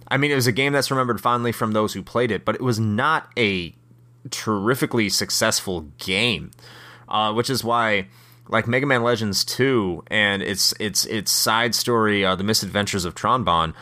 I 0.09 0.17
mean, 0.17 0.31
it 0.31 0.35
was 0.37 0.47
a 0.47 0.53
game 0.53 0.73
that's 0.73 0.91
remembered 0.91 1.21
fondly 1.21 1.53
from 1.53 1.73
those 1.73 1.95
who 1.95 2.03
played 2.03 2.31
it, 2.31 2.45
but 2.45 2.55
it 2.55 2.61
was 2.61 2.79
not 2.79 3.31
a 3.39 3.75
terrifically 4.31 5.09
successful 5.09 5.83
game, 5.99 6.51
uh, 7.09 7.33
which 7.33 7.51
is 7.51 7.65
why 7.65 8.07
like 8.49 8.67
Mega 8.67 8.87
Man 8.87 9.03
Legends 9.03 9.45
2 9.45 10.05
and 10.09 10.43
its 10.43 10.75
its 10.79 11.07
its 11.07 11.31
side 11.31 11.75
story, 11.75 12.25
uh, 12.25 12.37
The 12.37 12.45
Misadventures 12.45 13.05
of 13.05 13.15
Tron 13.15 13.45
Bonne, 13.45 13.75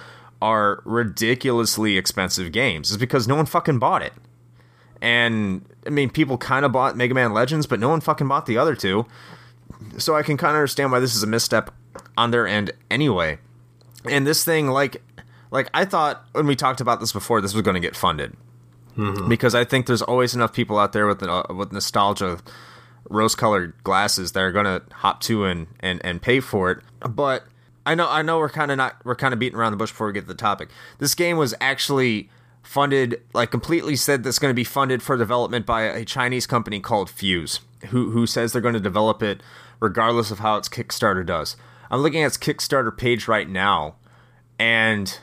are 0.42 0.82
ridiculously 0.84 1.96
expensive 1.96 2.50
games. 2.50 2.90
Is 2.90 2.96
because 2.96 3.28
no 3.28 3.36
one 3.36 3.46
fucking 3.46 3.78
bought 3.78 4.02
it. 4.02 4.12
And 5.00 5.64
I 5.86 5.90
mean, 5.90 6.10
people 6.10 6.36
kind 6.36 6.64
of 6.64 6.72
bought 6.72 6.96
Mega 6.96 7.14
Man 7.14 7.32
Legends, 7.32 7.66
but 7.66 7.78
no 7.80 7.88
one 7.88 8.00
fucking 8.00 8.26
bought 8.26 8.46
the 8.46 8.58
other 8.58 8.74
two. 8.74 9.06
So 9.98 10.16
I 10.16 10.22
can 10.22 10.36
kind 10.36 10.50
of 10.50 10.56
understand 10.56 10.92
why 10.92 11.00
this 11.00 11.14
is 11.14 11.22
a 11.22 11.26
misstep 11.26 11.70
on 12.16 12.32
their 12.32 12.46
end 12.46 12.72
anyway. 12.90 13.38
And 14.04 14.26
this 14.26 14.44
thing, 14.44 14.68
like, 14.68 15.00
like 15.50 15.70
I 15.72 15.84
thought 15.84 16.26
when 16.32 16.46
we 16.46 16.56
talked 16.56 16.80
about 16.80 16.98
this 16.98 17.12
before, 17.12 17.40
this 17.40 17.54
was 17.54 17.62
going 17.62 17.74
to 17.74 17.80
get 17.80 17.96
funded. 17.96 18.36
Mm-hmm. 18.96 19.28
Because 19.28 19.54
I 19.54 19.64
think 19.64 19.86
there's 19.86 20.02
always 20.02 20.34
enough 20.34 20.52
people 20.52 20.78
out 20.78 20.92
there 20.92 21.06
with 21.06 21.22
uh, 21.22 21.44
with 21.56 21.72
nostalgia, 21.72 22.40
rose-colored 23.08 23.74
glasses 23.84 24.32
that 24.32 24.40
are 24.40 24.52
gonna 24.52 24.82
hop 24.92 25.20
to 25.22 25.46
and, 25.46 25.66
and 25.80 26.04
and 26.04 26.20
pay 26.20 26.40
for 26.40 26.70
it. 26.70 26.80
But 27.00 27.44
I 27.84 27.94
know 27.94 28.08
I 28.08 28.22
know 28.22 28.38
we're 28.38 28.48
kind 28.48 28.70
of 28.70 28.76
not 28.76 28.96
we're 29.04 29.16
kind 29.16 29.32
of 29.32 29.40
beating 29.40 29.58
around 29.58 29.72
the 29.72 29.76
bush 29.76 29.90
before 29.90 30.06
we 30.06 30.12
get 30.12 30.22
to 30.22 30.26
the 30.26 30.34
topic. 30.34 30.68
This 30.98 31.14
game 31.14 31.36
was 31.36 31.54
actually 31.60 32.30
funded 32.62 33.20
like 33.34 33.50
completely 33.50 33.96
said 33.96 34.22
that's 34.22 34.38
going 34.38 34.50
to 34.50 34.54
be 34.54 34.64
funded 34.64 35.02
for 35.02 35.16
development 35.16 35.66
by 35.66 35.82
a 35.82 36.04
Chinese 36.04 36.46
company 36.46 36.80
called 36.80 37.10
FUZE, 37.10 37.60
who 37.88 38.10
who 38.10 38.26
says 38.26 38.52
they're 38.52 38.62
going 38.62 38.74
to 38.74 38.80
develop 38.80 39.22
it 39.22 39.42
regardless 39.80 40.30
of 40.30 40.38
how 40.38 40.56
its 40.56 40.68
Kickstarter 40.68 41.26
does. 41.26 41.56
I'm 41.90 42.00
looking 42.00 42.22
at 42.22 42.28
its 42.28 42.38
Kickstarter 42.38 42.96
page 42.96 43.26
right 43.26 43.48
now, 43.48 43.96
and 44.58 45.18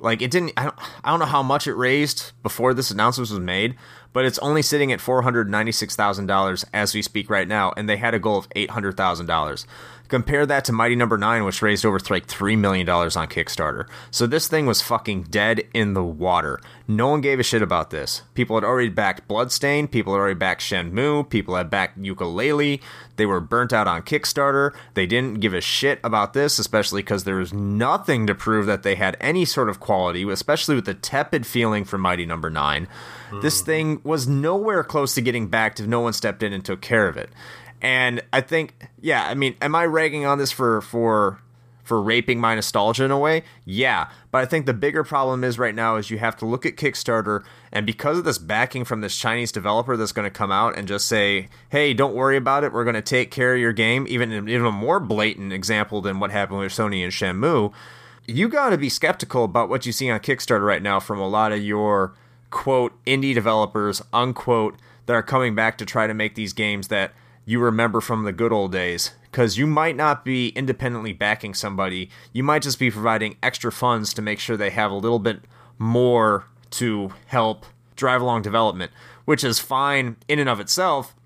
like 0.00 0.22
it 0.22 0.30
didn't 0.30 0.52
I 0.56 0.64
don't, 0.64 0.76
I 1.04 1.10
don't 1.10 1.18
know 1.18 1.26
how 1.26 1.42
much 1.42 1.66
it 1.66 1.74
raised 1.74 2.32
before 2.42 2.74
this 2.74 2.90
announcement 2.90 3.30
was 3.30 3.40
made 3.40 3.74
but 4.12 4.24
it's 4.24 4.38
only 4.38 4.62
sitting 4.62 4.90
at 4.90 5.00
$496,000 5.00 6.64
as 6.72 6.94
we 6.94 7.02
speak 7.02 7.28
right 7.30 7.46
now 7.46 7.72
and 7.76 7.88
they 7.88 7.96
had 7.96 8.14
a 8.14 8.18
goal 8.18 8.38
of 8.38 8.48
$800,000 8.50 9.66
Compare 10.08 10.46
that 10.46 10.64
to 10.64 10.72
Mighty 10.72 10.96
Number 10.96 11.16
no. 11.16 11.28
Nine, 11.28 11.44
which 11.44 11.60
raised 11.60 11.84
over 11.84 11.98
like 12.08 12.26
three 12.26 12.56
million 12.56 12.86
dollars 12.86 13.16
on 13.16 13.28
Kickstarter. 13.28 13.86
So 14.10 14.26
this 14.26 14.48
thing 14.48 14.64
was 14.64 14.80
fucking 14.80 15.24
dead 15.24 15.62
in 15.74 15.92
the 15.92 16.02
water. 16.02 16.58
No 16.86 17.08
one 17.08 17.20
gave 17.20 17.38
a 17.38 17.42
shit 17.42 17.60
about 17.60 17.90
this. 17.90 18.22
People 18.32 18.56
had 18.56 18.64
already 18.64 18.88
backed 18.88 19.28
Bloodstained. 19.28 19.90
People 19.90 20.14
had 20.14 20.20
already 20.20 20.34
backed 20.38 20.62
Shenmue. 20.62 21.28
People 21.28 21.54
had 21.56 21.68
backed 21.68 22.00
Yooka-Laylee. 22.00 22.80
They 23.16 23.26
were 23.26 23.40
burnt 23.40 23.74
out 23.74 23.86
on 23.86 24.02
Kickstarter. 24.02 24.74
They 24.94 25.04
didn't 25.04 25.40
give 25.40 25.52
a 25.52 25.60
shit 25.60 26.00
about 26.02 26.32
this, 26.32 26.58
especially 26.58 27.02
because 27.02 27.24
there 27.24 27.36
was 27.36 27.52
nothing 27.52 28.26
to 28.26 28.34
prove 28.34 28.64
that 28.66 28.84
they 28.84 28.94
had 28.94 29.18
any 29.20 29.44
sort 29.44 29.68
of 29.68 29.80
quality, 29.80 30.26
especially 30.30 30.76
with 30.76 30.86
the 30.86 30.94
tepid 30.94 31.46
feeling 31.46 31.84
for 31.84 31.98
Mighty 31.98 32.24
Number 32.24 32.48
no. 32.48 32.58
Nine. 32.58 32.88
Mm. 33.30 33.42
This 33.42 33.60
thing 33.60 34.00
was 34.02 34.26
nowhere 34.26 34.82
close 34.82 35.14
to 35.14 35.20
getting 35.20 35.48
backed 35.48 35.80
if 35.80 35.86
no 35.86 36.00
one 36.00 36.14
stepped 36.14 36.42
in 36.42 36.54
and 36.54 36.64
took 36.64 36.80
care 36.80 37.06
of 37.06 37.18
it. 37.18 37.28
And 37.80 38.22
I 38.32 38.40
think, 38.40 38.88
yeah, 39.00 39.26
I 39.26 39.34
mean, 39.34 39.56
am 39.60 39.74
I 39.74 39.86
ragging 39.86 40.24
on 40.26 40.38
this 40.38 40.52
for 40.52 40.80
for 40.80 41.40
for 41.84 42.02
raping 42.02 42.38
my 42.38 42.54
nostalgia 42.54 43.04
in 43.04 43.10
a 43.10 43.18
way? 43.18 43.44
Yeah, 43.64 44.10
but 44.30 44.42
I 44.42 44.46
think 44.46 44.66
the 44.66 44.74
bigger 44.74 45.04
problem 45.04 45.42
is 45.42 45.58
right 45.58 45.74
now 45.74 45.96
is 45.96 46.10
you 46.10 46.18
have 46.18 46.36
to 46.38 46.46
look 46.46 46.66
at 46.66 46.76
Kickstarter, 46.76 47.44
and 47.72 47.86
because 47.86 48.18
of 48.18 48.24
this 48.24 48.38
backing 48.38 48.84
from 48.84 49.00
this 49.00 49.16
Chinese 49.16 49.52
developer 49.52 49.96
that's 49.96 50.12
going 50.12 50.26
to 50.26 50.30
come 50.30 50.52
out 50.52 50.76
and 50.76 50.86
just 50.88 51.06
say, 51.06 51.48
"Hey, 51.70 51.94
don't 51.94 52.14
worry 52.14 52.36
about 52.36 52.64
it. 52.64 52.72
We're 52.72 52.84
going 52.84 52.94
to 52.94 53.02
take 53.02 53.30
care 53.30 53.54
of 53.54 53.60
your 53.60 53.72
game," 53.72 54.06
even 54.08 54.32
even 54.48 54.66
a 54.66 54.72
more 54.72 55.00
blatant 55.00 55.52
example 55.52 56.00
than 56.00 56.20
what 56.20 56.30
happened 56.30 56.60
with 56.60 56.72
Sony 56.72 57.02
and 57.02 57.12
Shenmue. 57.12 57.72
You 58.26 58.48
got 58.48 58.70
to 58.70 58.78
be 58.78 58.90
skeptical 58.90 59.44
about 59.44 59.70
what 59.70 59.86
you 59.86 59.92
see 59.92 60.10
on 60.10 60.20
Kickstarter 60.20 60.66
right 60.66 60.82
now 60.82 61.00
from 61.00 61.18
a 61.18 61.28
lot 61.28 61.52
of 61.52 61.62
your 61.62 62.14
quote 62.50 62.92
indie 63.04 63.34
developers 63.34 64.02
unquote 64.12 64.76
that 65.06 65.14
are 65.14 65.22
coming 65.22 65.54
back 65.54 65.78
to 65.78 65.86
try 65.86 66.06
to 66.06 66.14
make 66.14 66.34
these 66.34 66.52
games 66.52 66.88
that 66.88 67.12
you 67.48 67.58
remember 67.58 68.02
from 68.02 68.24
the 68.24 68.32
good 68.32 68.52
old 68.52 68.70
days 68.70 69.12
because 69.22 69.56
you 69.56 69.66
might 69.66 69.96
not 69.96 70.22
be 70.22 70.50
independently 70.50 71.14
backing 71.14 71.54
somebody. 71.54 72.10
You 72.30 72.44
might 72.44 72.60
just 72.60 72.78
be 72.78 72.90
providing 72.90 73.38
extra 73.42 73.72
funds 73.72 74.12
to 74.12 74.20
make 74.20 74.38
sure 74.38 74.54
they 74.54 74.68
have 74.68 74.90
a 74.90 74.96
little 74.96 75.18
bit 75.18 75.40
more 75.78 76.44
to 76.72 77.14
help 77.24 77.64
drive 77.96 78.20
along 78.20 78.42
development, 78.42 78.92
which 79.24 79.42
is 79.42 79.58
fine 79.58 80.16
in 80.28 80.38
and 80.38 80.50
of 80.50 80.60
itself, 80.60 81.16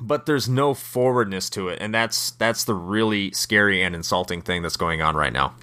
but 0.00 0.26
there's 0.26 0.48
no 0.48 0.74
forwardness 0.74 1.48
to 1.50 1.68
it, 1.68 1.78
and 1.80 1.94
that's 1.94 2.32
that's 2.32 2.64
the 2.64 2.74
really 2.74 3.30
scary 3.30 3.84
and 3.84 3.94
insulting 3.94 4.42
thing 4.42 4.62
that's 4.62 4.76
going 4.76 5.00
on 5.00 5.14
right 5.14 5.32
now. 5.32 5.54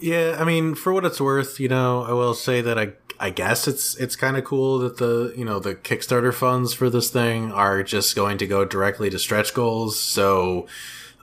Yeah, 0.00 0.38
I 0.40 0.44
mean, 0.44 0.74
for 0.74 0.92
what 0.92 1.04
it's 1.04 1.20
worth, 1.20 1.60
you 1.60 1.68
know, 1.68 2.02
I 2.02 2.10
will 2.14 2.34
say 2.34 2.62
that 2.62 2.76
I 2.76 2.94
I 3.18 3.30
guess 3.30 3.66
it's 3.66 3.96
it's 3.96 4.16
kind 4.16 4.36
of 4.36 4.44
cool 4.44 4.78
that 4.80 4.98
the 4.98 5.32
you 5.36 5.44
know 5.44 5.58
the 5.58 5.74
Kickstarter 5.74 6.32
funds 6.32 6.74
for 6.74 6.90
this 6.90 7.10
thing 7.10 7.52
are 7.52 7.82
just 7.82 8.14
going 8.14 8.38
to 8.38 8.46
go 8.46 8.64
directly 8.64 9.10
to 9.10 9.18
stretch 9.18 9.54
goals. 9.54 9.98
So 9.98 10.66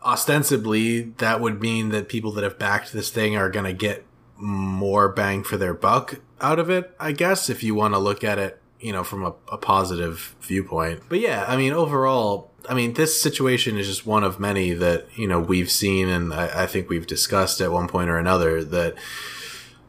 ostensibly, 0.04 1.02
that 1.18 1.42
would 1.42 1.62
mean 1.62 1.90
that 1.90 2.10
people 2.10 2.32
that 2.34 2.44
have 2.44 2.60
backed 2.60 2.94
this 2.94 3.10
thing 3.10 3.36
are 3.36 3.50
going 3.50 3.66
to 3.66 3.74
get 3.74 4.06
more 4.36 5.10
bang 5.10 5.44
for 5.44 5.58
their 5.58 5.74
buck 5.74 6.20
out 6.42 6.60
of 6.60 6.70
it. 6.70 6.94
I 7.00 7.12
guess 7.12 7.50
if 7.50 7.64
you 7.64 7.76
want 7.76 7.94
to 7.94 8.00
look 8.00 8.24
at 8.24 8.38
it, 8.38 8.62
you 8.80 8.92
know, 8.92 9.04
from 9.04 9.24
a, 9.24 9.34
a 9.52 9.58
positive 9.58 10.36
viewpoint. 10.42 11.04
But 11.08 11.20
yeah, 11.20 11.46
I 11.48 11.56
mean, 11.56 11.72
overall, 11.72 12.52
I 12.68 12.74
mean, 12.74 12.94
this 12.94 13.20
situation 13.20 13.78
is 13.78 13.88
just 13.88 14.06
one 14.06 14.24
of 14.24 14.40
many 14.40 14.74
that 14.74 15.08
you 15.16 15.28
know 15.28 15.40
we've 15.40 15.72
seen, 15.72 16.10
and 16.10 16.34
I, 16.34 16.64
I 16.64 16.66
think 16.66 16.90
we've 16.90 17.08
discussed 17.08 17.62
at 17.62 17.72
one 17.72 17.88
point 17.88 18.10
or 18.10 18.18
another 18.18 18.64
that 18.64 18.96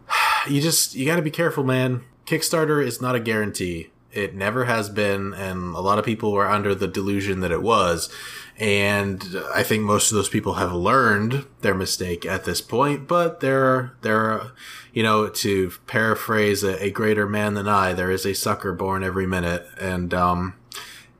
you 0.48 0.60
just 0.60 0.94
you 0.94 1.06
got 1.06 1.16
to 1.16 1.22
be 1.22 1.30
careful, 1.30 1.64
man. 1.64 2.02
Kickstarter 2.26 2.84
is 2.84 3.00
not 3.00 3.14
a 3.14 3.20
guarantee. 3.20 3.90
It 4.12 4.34
never 4.34 4.64
has 4.64 4.88
been, 4.88 5.34
and 5.34 5.74
a 5.74 5.80
lot 5.80 5.98
of 5.98 6.04
people 6.04 6.32
were 6.32 6.48
under 6.48 6.74
the 6.74 6.86
delusion 6.86 7.40
that 7.40 7.50
it 7.50 7.62
was. 7.62 8.08
And 8.56 9.24
I 9.52 9.64
think 9.64 9.82
most 9.82 10.12
of 10.12 10.16
those 10.16 10.28
people 10.28 10.54
have 10.54 10.72
learned 10.72 11.44
their 11.62 11.74
mistake 11.74 12.24
at 12.24 12.44
this 12.44 12.60
point. 12.60 13.08
But 13.08 13.40
there, 13.40 13.64
are, 13.64 13.96
there, 14.02 14.20
are, 14.20 14.52
you 14.92 15.02
know, 15.02 15.28
to 15.28 15.72
paraphrase 15.88 16.62
a, 16.62 16.80
a 16.84 16.90
greater 16.90 17.28
man 17.28 17.54
than 17.54 17.66
I, 17.66 17.92
there 17.92 18.12
is 18.12 18.24
a 18.24 18.34
sucker 18.34 18.72
born 18.72 19.02
every 19.02 19.26
minute. 19.26 19.66
And 19.80 20.14
um, 20.14 20.54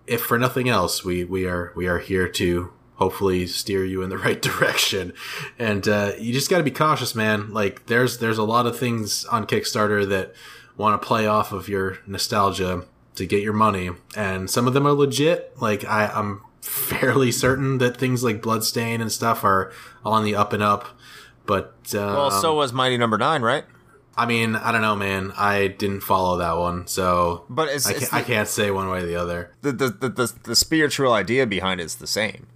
if 0.07 0.23
for 0.23 0.39
nothing 0.39 0.69
else, 0.69 1.05
we 1.05 1.25
we 1.25 1.47
are 1.47 1.73
we 1.75 1.87
are 1.87 1.99
here 1.99 2.29
to 2.29 2.73
hopefully 2.97 3.47
steer 3.47 3.85
you 3.85 4.03
in 4.03 4.11
the 4.11 4.19
right 4.27 4.41
direction. 4.41 5.13
And 5.59 5.87
uh, 5.89 6.13
you 6.19 6.33
just 6.33 6.51
got 6.51 6.59
to 6.59 6.65
be 6.65 6.71
cautious, 6.71 7.15
man. 7.15 7.53
Like 7.53 7.87
there's 7.87 8.19
there's 8.19 8.39
a 8.39 8.45
lot 8.45 8.67
of 8.67 8.79
things 8.79 9.25
on 9.27 9.47
Kickstarter 9.47 10.09
that 10.09 10.35
want 10.77 11.01
to 11.01 11.07
play 11.07 11.27
off 11.27 11.53
of 11.53 11.69
your 11.69 11.99
nostalgia 12.07 12.85
to 13.17 13.27
get 13.27 13.43
your 13.43 13.53
money, 13.53 13.91
and 14.17 14.51
some 14.51 14.67
of 14.67 14.75
them 14.75 14.87
are 14.87 14.93
legit. 14.93 15.61
Like 15.61 15.85
I, 15.85 16.07
I'm 16.07 16.43
fairly 16.61 17.31
certain 17.31 17.79
that 17.79 17.97
things 17.97 18.25
like 18.25 18.43
Bloodstained 18.43 19.03
and 19.03 19.13
stuff 19.13 19.45
are 19.45 19.73
on 20.05 20.25
the 20.25 20.35
up 20.35 20.53
and 20.53 20.63
up. 20.63 20.89
But 21.47 21.75
uh, 21.95 21.99
well, 21.99 22.31
so 22.31 22.55
was 22.57 22.73
Mighty 22.73 22.97
Number 22.97 23.19
no. 23.19 23.27
Nine, 23.27 23.43
right? 23.43 23.65
I 24.17 24.27
mean, 24.27 24.55
I 24.55 24.71
don't 24.71 24.81
know, 24.81 24.95
man. 24.95 25.33
I 25.37 25.67
didn't 25.67 26.03
follow 26.03 26.39
that 26.39 26.57
one, 26.57 26.87
so 26.87 27.45
but 27.49 27.69
it's, 27.69 27.87
I, 27.87 27.93
can't, 27.93 28.11
the, 28.11 28.17
I 28.17 28.23
can't 28.23 28.49
say 28.49 28.71
one 28.71 28.89
way 28.89 29.01
or 29.01 29.07
the 29.07 29.17
other. 29.17 29.51
The, 29.63 29.73
the 29.73 29.89
the, 29.89 30.09
the 30.09 30.33
the 30.45 30.57
spiritual 30.57 31.13
idea 31.13 31.47
behind 31.47 31.81
it 31.81 31.85
is 31.85 31.97
the 31.97 32.07
same. 32.07 32.47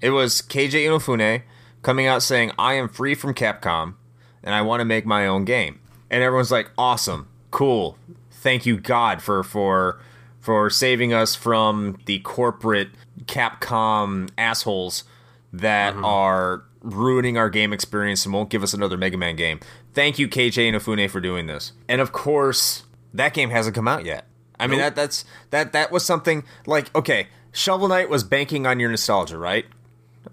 It 0.00 0.10
was 0.10 0.42
Keiji 0.42 0.84
Inafune 0.84 1.42
coming 1.82 2.06
out 2.06 2.22
saying, 2.22 2.52
I 2.58 2.74
am 2.74 2.88
free 2.88 3.14
from 3.14 3.34
Capcom 3.34 3.94
and 4.42 4.54
I 4.54 4.62
want 4.62 4.80
to 4.80 4.84
make 4.84 5.06
my 5.06 5.26
own 5.26 5.44
game. 5.44 5.80
And 6.10 6.22
everyone's 6.22 6.50
like, 6.50 6.70
awesome, 6.76 7.28
cool. 7.50 7.96
Thank 8.30 8.66
you, 8.66 8.78
God, 8.78 9.22
for 9.22 9.42
for 9.42 10.00
for 10.40 10.70
saving 10.70 11.12
us 11.12 11.34
from 11.34 11.98
the 12.06 12.18
corporate 12.20 12.88
Capcom 13.24 14.30
assholes 14.38 15.04
that 15.52 15.94
mm-hmm. 15.94 16.04
are 16.04 16.64
ruining 16.80 17.36
our 17.36 17.50
game 17.50 17.72
experience 17.72 18.24
and 18.24 18.32
won't 18.32 18.48
give 18.48 18.62
us 18.62 18.72
another 18.72 18.96
Mega 18.96 19.18
Man 19.18 19.36
game. 19.36 19.60
Thank 19.92 20.18
you, 20.18 20.28
Keiji 20.28 20.70
Inafune, 20.70 21.10
for 21.10 21.20
doing 21.20 21.46
this. 21.46 21.72
And 21.88 22.00
of 22.00 22.12
course, 22.12 22.84
that 23.12 23.34
game 23.34 23.50
hasn't 23.50 23.74
come 23.74 23.88
out 23.88 24.04
yet. 24.04 24.26
I 24.58 24.66
mean, 24.66 24.78
Nope. 24.78 24.94
that 24.94 24.96
that's 24.96 25.24
that 25.50 25.72
that 25.72 25.92
was 25.92 26.04
something 26.04 26.44
like 26.66 26.94
okay, 26.94 27.28
Shovel 27.52 27.88
Knight 27.88 28.08
was 28.08 28.24
banking 28.24 28.66
on 28.66 28.80
your 28.80 28.90
nostalgia, 28.90 29.38
right? 29.38 29.66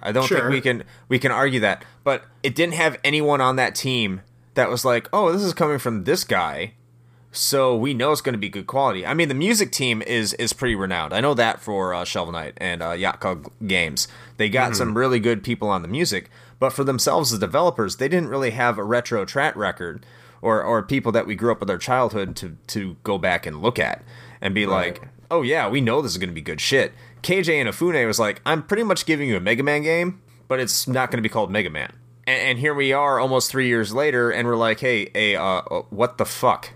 I 0.01 0.11
don't 0.11 0.25
Sure. 0.27 0.39
think 0.39 0.49
we 0.51 0.61
can 0.61 0.83
we 1.09 1.19
can 1.19 1.31
argue 1.31 1.59
that, 1.61 1.83
but 2.03 2.23
it 2.43 2.55
didn't 2.55 2.73
have 2.75 2.97
anyone 3.03 3.41
on 3.41 3.55
that 3.55 3.73
team 3.75 4.21
that 4.55 4.69
was 4.69 4.83
like, 4.85 5.07
"Oh, 5.13 5.31
this 5.31 5.41
is 5.43 5.53
coming 5.53 5.79
from 5.79 6.03
this 6.03 6.23
guy." 6.23 6.73
So 7.31 7.75
we 7.75 7.93
know 7.93 8.11
it's 8.11 8.21
going 8.21 8.33
to 8.33 8.39
be 8.39 8.49
good 8.49 8.67
quality. 8.67 9.05
I 9.05 9.13
mean, 9.13 9.27
the 9.27 9.35
music 9.35 9.71
team 9.71 10.01
is 10.01 10.33
is 10.35 10.53
pretty 10.53 10.75
renowned. 10.75 11.13
I 11.13 11.19
know 11.21 11.33
that 11.35 11.61
for 11.61 11.93
uh, 11.93 12.03
Shovel 12.03 12.33
Knight 12.33 12.53
and 12.57 12.81
uh, 12.81 12.91
Yacht 12.93 13.23
Games, 13.67 14.07
they 14.38 14.49
got 14.49 14.75
some 14.75 14.97
really 14.97 15.19
good 15.19 15.43
people 15.43 15.69
on 15.69 15.81
the 15.83 15.88
music. 15.88 16.29
But 16.59 16.71
for 16.73 16.83
themselves 16.83 17.31
as 17.31 17.39
developers, 17.39 17.97
they 17.97 18.07
didn't 18.07 18.29
really 18.29 18.51
have 18.51 18.77
a 18.79 18.83
retro 18.83 19.23
track 19.25 19.55
record 19.55 20.05
or 20.41 20.63
or 20.63 20.81
people 20.81 21.11
that 21.11 21.27
we 21.27 21.35
grew 21.35 21.51
up 21.51 21.59
with 21.59 21.69
our 21.69 21.77
childhood 21.77 22.35
to 22.38 22.57
to 22.67 22.95
go 23.03 23.17
back 23.17 23.45
and 23.45 23.61
look 23.61 23.77
at 23.77 24.03
and 24.41 24.55
be 24.55 24.65
Right. 24.65 24.99
like, 24.99 25.09
oh 25.29 25.43
yeah, 25.43 25.67
we 25.69 25.81
know 25.81 26.01
this 26.01 26.13
is 26.13 26.17
going 26.17 26.29
to 26.29 26.33
be 26.35 26.41
good 26.41 26.61
shit. 26.61 26.93
Keiji 27.28 27.61
Inafune 27.61 28.07
was 28.07 28.19
like, 28.19 28.41
I'm 28.45 28.63
pretty 28.63 28.84
much 28.84 29.05
giving 29.05 29.28
you 29.28 29.36
a 29.36 29.41
Mega 29.41 29.61
Man 29.61 29.84
game, 29.84 30.21
but 30.47 30.61
it's 30.61 30.88
not 30.88 31.11
going 31.11 31.17
to 31.17 31.21
be 31.21 31.28
called 31.28 31.51
Mega 31.51 31.69
Man. 31.69 31.91
And, 32.25 32.39
and 32.39 32.59
here 32.59 32.73
we 32.73 32.93
are, 32.93 33.19
almost 33.19 33.51
three 33.51 33.67
years 33.67 33.93
later, 33.93 34.32
and 34.32 34.47
we're 34.47 34.55
like, 34.55 34.80
hey, 34.80 35.09
hey, 35.13 35.36
uh, 35.36 35.43
uh, 35.43 35.82
what 35.89 36.17
the 36.17 36.25
fuck? 36.25 36.69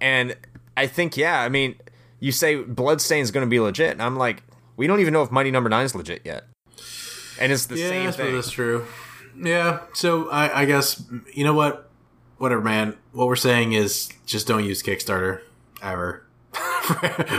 And 0.00 0.36
I 0.74 0.86
think, 0.86 1.18
yeah, 1.18 1.42
I 1.42 1.50
mean, 1.50 1.74
you 2.18 2.32
say 2.32 2.56
Bloodstained's 2.62 3.30
going 3.30 3.44
to 3.44 3.50
be 3.50 3.60
legit, 3.60 3.90
and 3.90 4.02
I'm 4.02 4.16
like, 4.16 4.42
we 4.78 4.86
don't 4.86 5.00
even 5.00 5.12
know 5.12 5.22
if 5.22 5.30
Mighty 5.30 5.50
Number 5.50 5.68
Nine 5.68 5.84
is 5.84 5.94
legit 5.94 6.22
yet. 6.24 6.44
And 7.38 7.52
it's 7.52 7.66
the 7.66 7.76
yeah, 7.76 7.88
same 7.90 8.12
thing. 8.12 8.34
that's 8.36 8.50
true. 8.50 8.86
Yeah, 9.36 9.80
so 9.92 10.30
I, 10.30 10.62
I 10.62 10.64
guess 10.64 11.04
you 11.34 11.44
know 11.44 11.52
what, 11.52 11.90
whatever, 12.38 12.62
man. 12.62 12.96
What 13.12 13.26
we're 13.26 13.36
saying 13.36 13.74
is 13.74 14.08
just 14.24 14.46
don't 14.46 14.64
use 14.64 14.82
Kickstarter 14.82 15.42
ever 15.82 16.26
for, 16.52 16.94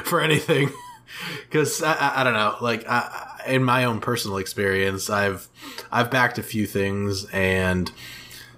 for 0.05 0.21
anything, 0.21 0.69
because 1.49 1.82
I, 1.82 1.93
I, 1.93 2.22
I 2.22 2.24
don't 2.24 2.34
know. 2.34 2.55
Like 2.62 2.88
I, 2.88 3.41
in 3.47 3.64
my 3.64 3.84
own 3.84 3.99
personal 3.99 4.38
experience, 4.38 5.10
I've 5.10 5.47
I've 5.91 6.12
backed 6.12 6.38
a 6.38 6.43
few 6.43 6.66
things 6.66 7.26
and 7.26 7.91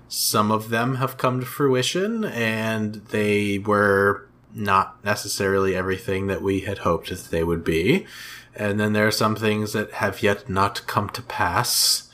some 0.08 0.52
of 0.52 0.70
them 0.70 0.96
have 0.96 1.18
come 1.18 1.40
to 1.40 1.46
fruition 1.46 2.26
and 2.26 2.96
they 2.96 3.58
were 3.60 4.28
not 4.54 5.04
necessarily 5.06 5.76
everything 5.76 6.28
that 6.28 6.42
we 6.42 6.62
had 6.62 6.80
hoped 6.80 7.10
that 7.10 7.32
they 7.32 7.44
would 7.44 7.64
be. 7.64 8.06
And 8.54 8.80
then 8.80 8.92
there 8.92 9.08
are 9.08 9.12
some 9.12 9.36
things 9.36 9.72
that 9.72 9.92
have 9.94 10.22
yet 10.22 10.50
not 10.50 10.86
come 10.86 11.10
to 11.12 11.22
pass. 11.22 12.10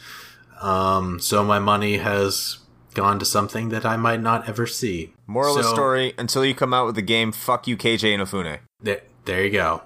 Um, 0.62 1.20
so 1.20 1.44
my 1.44 1.58
money 1.58 1.98
has 1.98 2.60
gone 2.94 3.20
to 3.20 3.26
something 3.26 3.70
that 3.70 3.86
I 3.86 3.98
might 3.98 4.22
not 4.22 4.48
ever 4.48 4.68
see. 4.68 5.14
Moral 5.26 5.58
of 5.58 5.64
the 5.64 5.70
story: 5.70 6.14
Until 6.18 6.46
you 6.46 6.54
come 6.56 6.74
out 6.74 6.86
with 6.86 6.96
the 6.96 7.02
game, 7.02 7.32
fuck 7.32 7.68
you, 7.68 7.78
Keiji 7.78 8.16
Inafune. 8.16 8.60
There, 8.82 9.02
there 9.26 9.44
you 9.44 9.52
go. 9.52 9.84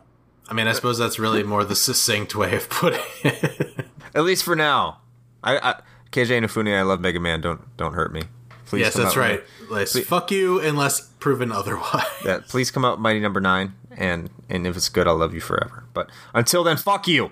I 0.51 0.53
mean, 0.53 0.67
I 0.67 0.73
suppose 0.73 0.97
that's 0.97 1.17
really 1.17 1.43
more 1.43 1.63
the 1.63 1.77
succinct 1.77 2.35
way 2.35 2.53
of 2.57 2.69
putting 2.69 2.99
it. 3.23 3.85
At 4.13 4.23
least 4.25 4.43
for 4.43 4.53
now. 4.53 4.99
I, 5.41 5.57
I 5.57 5.81
Keiji 6.11 6.37
Inafune, 6.37 6.77
I 6.77 6.81
love 6.81 6.99
Mega 6.99 7.21
Man. 7.21 7.39
Don't 7.39 7.75
don't 7.77 7.93
hurt 7.93 8.11
me. 8.11 8.23
Please. 8.65 8.81
yes, 8.81 8.93
that's 8.93 9.15
right. 9.15 9.41
Let's 9.69 9.97
fuck 10.01 10.29
you 10.29 10.59
unless 10.59 11.07
proven 11.19 11.53
otherwise. 11.53 12.03
Yeah, 12.25 12.39
please 12.45 12.69
come 12.69 12.83
out 12.83 12.99
Mighty 12.99 13.21
Number 13.21 13.39
Nine, 13.39 13.75
and 13.95 14.29
and 14.49 14.67
if 14.67 14.75
it's 14.75 14.89
good, 14.89 15.07
I'll 15.07 15.15
love 15.15 15.33
you 15.33 15.39
forever. 15.39 15.85
But 15.93 16.09
until 16.33 16.65
then, 16.65 16.75
fuck 16.75 17.07
you. 17.07 17.31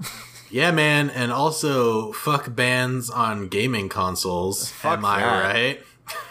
Yeah, 0.50 0.70
man, 0.70 1.10
and 1.10 1.32
also 1.32 2.12
fuck 2.12 2.54
bans 2.54 3.10
on 3.10 3.48
gaming 3.48 3.88
consoles. 3.88 4.70
Fuck 4.70 4.98
Am 4.98 5.04
I 5.04 5.18
that. 5.18 5.52
right? 5.52 5.80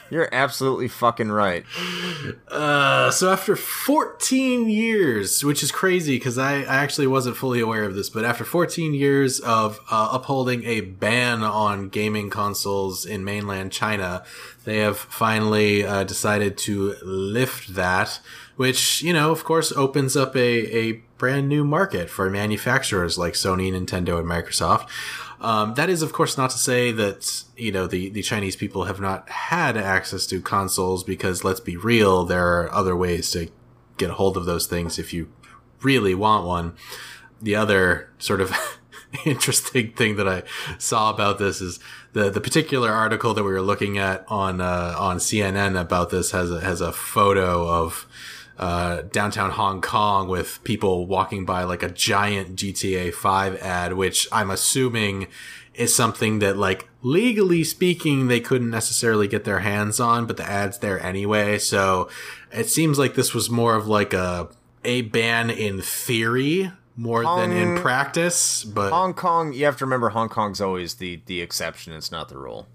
You're 0.09 0.29
absolutely 0.31 0.87
fucking 0.87 1.31
right. 1.31 1.65
Uh, 2.47 3.09
so 3.11 3.31
after 3.31 3.55
14 3.55 4.69
years, 4.69 5.43
which 5.43 5.63
is 5.63 5.71
crazy 5.71 6.17
because 6.17 6.37
I, 6.37 6.61
I 6.61 6.75
actually 6.75 7.07
wasn't 7.07 7.37
fully 7.37 7.59
aware 7.59 7.83
of 7.83 7.95
this, 7.95 8.09
but 8.09 8.23
after 8.23 8.43
14 8.43 8.93
years 8.93 9.39
of 9.39 9.79
uh, 9.89 10.09
upholding 10.11 10.63
a 10.65 10.81
ban 10.81 11.41
on 11.43 11.89
gaming 11.89 12.29
consoles 12.29 13.05
in 13.05 13.23
mainland 13.23 13.71
China, 13.71 14.23
they 14.65 14.77
have 14.77 14.97
finally 14.97 15.83
uh, 15.83 16.03
decided 16.03 16.57
to 16.59 16.95
lift 17.03 17.73
that, 17.75 18.19
which, 18.55 19.01
you 19.01 19.13
know, 19.13 19.31
of 19.31 19.43
course, 19.43 19.71
opens 19.71 20.15
up 20.15 20.35
a, 20.35 20.77
a 20.77 20.91
brand 21.17 21.47
new 21.47 21.63
market 21.63 22.09
for 22.09 22.29
manufacturers 22.29 23.17
like 23.17 23.33
Sony, 23.33 23.71
Nintendo, 23.71 24.19
and 24.19 24.27
Microsoft. 24.27 24.87
Um, 25.43 25.73
that 25.73 25.89
is, 25.89 26.01
of 26.01 26.13
course, 26.13 26.37
not 26.37 26.51
to 26.51 26.57
say 26.57 26.93
that 26.93 27.43
you 27.57 27.71
know 27.71 27.85
the 27.85 28.09
the 28.09 28.21
Chinese 28.21 28.55
people 28.55 28.85
have 28.85 29.01
not 29.01 29.29
had 29.29 29.75
access 29.75 30.25
to 30.27 30.41
consoles 30.41 31.03
because 31.03 31.43
let's 31.43 31.59
be 31.59 31.75
real, 31.75 32.23
there 32.23 32.47
are 32.47 32.71
other 32.71 32.95
ways 32.95 33.29
to 33.31 33.49
get 33.97 34.09
a 34.09 34.13
hold 34.13 34.37
of 34.37 34.45
those 34.45 34.67
things 34.67 34.97
if 34.97 35.13
you 35.13 35.29
really 35.81 36.15
want 36.15 36.47
one. 36.47 36.75
The 37.41 37.55
other 37.55 38.09
sort 38.19 38.39
of 38.39 38.53
interesting 39.25 39.91
thing 39.91 40.15
that 40.15 40.27
I 40.27 40.43
saw 40.77 41.09
about 41.09 41.39
this 41.39 41.59
is 41.59 41.77
the 42.13 42.29
the 42.29 42.41
particular 42.41 42.89
article 42.91 43.33
that 43.33 43.43
we 43.43 43.51
were 43.51 43.61
looking 43.61 43.97
at 43.97 44.25
on 44.29 44.61
uh, 44.61 44.95
on 44.97 45.17
CNN 45.17 45.79
about 45.79 46.09
this 46.09 46.31
has 46.31 46.51
a, 46.51 46.61
has 46.61 46.79
a 46.79 46.93
photo 46.93 47.67
of 47.67 48.07
uh, 48.57 49.01
downtown 49.11 49.51
Hong 49.51 49.81
Kong 49.81 50.27
with 50.27 50.63
people 50.63 51.07
walking 51.07 51.45
by 51.45 51.63
like 51.63 51.83
a 51.83 51.89
giant 51.89 52.55
GTA 52.55 53.13
5 53.13 53.55
ad, 53.61 53.93
which 53.93 54.27
I'm 54.31 54.51
assuming 54.51 55.27
is 55.73 55.95
something 55.95 56.39
that 56.39 56.55
like 56.55 56.87
legally 57.01 57.63
speaking 57.63 58.27
they 58.27 58.39
couldn't 58.39 58.69
necessarily 58.69 59.27
get 59.27 59.43
their 59.43 59.59
hands 59.59 59.99
on, 59.99 60.25
but 60.27 60.37
the 60.37 60.47
ad's 60.47 60.77
there 60.79 60.99
anyway. 60.99 61.57
So 61.57 62.09
it 62.51 62.69
seems 62.69 62.99
like 62.99 63.15
this 63.15 63.33
was 63.33 63.49
more 63.49 63.75
of 63.75 63.87
like 63.87 64.13
a 64.13 64.49
a 64.85 65.01
ban 65.01 65.49
in 65.49 65.81
theory 65.81 66.71
more 66.95 67.23
than 67.23 67.51
in 67.51 67.77
practice. 67.79 68.63
But 68.63 68.91
Hong 68.91 69.13
Kong, 69.13 69.53
you 69.53 69.65
have 69.65 69.77
to 69.77 69.85
remember 69.85 70.09
Hong 70.09 70.29
Kong's 70.29 70.61
always 70.61 70.95
the 70.95 71.21
the 71.25 71.41
exception. 71.41 71.93
It's 71.93 72.11
not 72.11 72.29
the 72.29 72.37
rule 72.37 72.67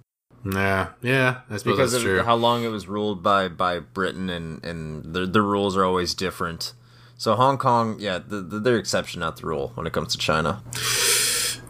yeah, 0.45 0.89
yeah, 1.03 1.41
I 1.51 1.57
suppose 1.57 1.63
because 1.63 1.93
that's 1.93 2.05
of 2.05 2.09
true. 2.09 2.23
how 2.23 2.37
long 2.37 2.65
it 2.65 2.69
was 2.69 2.87
ruled 2.89 3.23
by 3.23 3.49
by 3.49 3.79
Britain, 3.81 4.31
and 4.31 4.65
and 4.65 5.15
the 5.15 5.27
the 5.27 5.43
rules 5.43 5.77
are 5.77 5.85
always 5.85 6.15
different. 6.15 6.73
So 7.17 7.35
Hong 7.35 7.59
Kong, 7.59 7.97
yeah, 7.99 8.21
the, 8.25 8.41
the, 8.41 8.61
they're 8.61 8.77
exception, 8.77 9.19
not 9.21 9.39
the 9.39 9.47
rule 9.47 9.73
when 9.75 9.89
it 9.89 9.93
comes 9.93 10.13
to 10.13 10.19
China. 10.19 10.63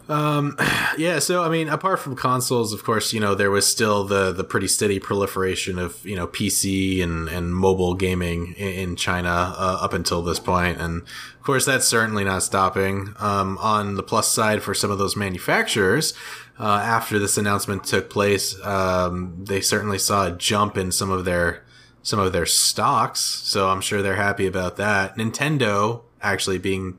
Um, 0.07 0.57
Yeah, 0.97 1.19
so 1.19 1.43
I 1.43 1.49
mean, 1.49 1.69
apart 1.69 1.99
from 1.99 2.17
consoles, 2.17 2.73
of 2.73 2.83
course, 2.83 3.13
you 3.13 3.21
know, 3.21 3.33
there 3.33 3.51
was 3.51 3.65
still 3.65 4.03
the 4.03 4.33
the 4.33 4.43
pretty 4.43 4.67
steady 4.67 4.99
proliferation 4.99 5.79
of 5.79 6.03
you 6.05 6.15
know 6.15 6.27
PC 6.27 7.01
and 7.01 7.29
and 7.29 7.55
mobile 7.55 7.93
gaming 7.93 8.53
in, 8.57 8.67
in 8.73 8.95
China 8.97 9.29
uh, 9.29 9.77
up 9.81 9.93
until 9.93 10.21
this 10.21 10.39
point, 10.39 10.81
and 10.81 11.03
of 11.03 11.43
course, 11.43 11.63
that's 11.63 11.87
certainly 11.87 12.25
not 12.25 12.43
stopping. 12.43 13.13
Um, 13.17 13.57
on 13.59 13.95
the 13.95 14.03
plus 14.03 14.27
side, 14.29 14.61
for 14.61 14.73
some 14.73 14.91
of 14.91 14.97
those 14.97 15.15
manufacturers, 15.15 16.13
uh, 16.59 16.81
after 16.83 17.17
this 17.17 17.37
announcement 17.37 17.85
took 17.85 18.09
place, 18.09 18.59
um, 18.65 19.45
they 19.45 19.61
certainly 19.61 19.97
saw 19.97 20.27
a 20.27 20.31
jump 20.31 20.77
in 20.77 20.91
some 20.91 21.09
of 21.09 21.25
their 21.25 21.63
some 22.01 22.19
of 22.19 22.33
their 22.33 22.45
stocks. 22.45 23.19
So 23.19 23.69
I'm 23.69 23.81
sure 23.81 24.01
they're 24.01 24.15
happy 24.15 24.47
about 24.47 24.77
that. 24.77 25.15
Nintendo 25.17 26.01
actually 26.21 26.57
being 26.57 26.97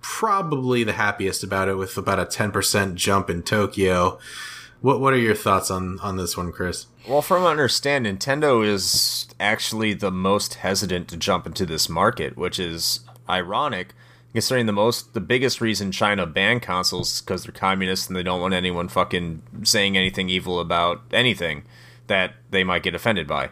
probably 0.00 0.84
the 0.84 0.92
happiest 0.92 1.42
about 1.42 1.68
it 1.68 1.76
with 1.76 1.96
about 1.96 2.18
a 2.18 2.26
10% 2.26 2.94
jump 2.94 3.30
in 3.30 3.42
Tokyo. 3.42 4.18
What 4.80 5.00
what 5.00 5.12
are 5.14 5.18
your 5.18 5.34
thoughts 5.34 5.70
on 5.70 5.98
on 6.00 6.16
this 6.16 6.36
one, 6.36 6.52
Chris? 6.52 6.86
Well, 7.08 7.22
from 7.22 7.42
what 7.42 7.48
I 7.48 7.52
understand, 7.52 8.06
Nintendo 8.06 8.66
is 8.66 9.28
actually 9.38 9.94
the 9.94 10.10
most 10.10 10.54
hesitant 10.54 11.08
to 11.08 11.16
jump 11.16 11.46
into 11.46 11.66
this 11.66 11.88
market, 11.88 12.36
which 12.36 12.58
is 12.58 13.00
ironic, 13.28 13.94
considering 14.34 14.66
the 14.66 14.72
most 14.72 15.14
the 15.14 15.20
biggest 15.20 15.60
reason 15.60 15.90
China 15.90 16.26
banned 16.26 16.60
consoles 16.60 17.22
because 17.22 17.44
they're 17.44 17.52
communists 17.52 18.06
and 18.06 18.16
they 18.16 18.22
don't 18.22 18.40
want 18.40 18.52
anyone 18.52 18.88
fucking 18.88 19.42
saying 19.62 19.96
anything 19.96 20.28
evil 20.28 20.60
about 20.60 21.00
anything 21.12 21.64
that 22.08 22.34
they 22.50 22.62
might 22.62 22.82
get 22.82 22.94
offended 22.94 23.26
by. 23.26 23.48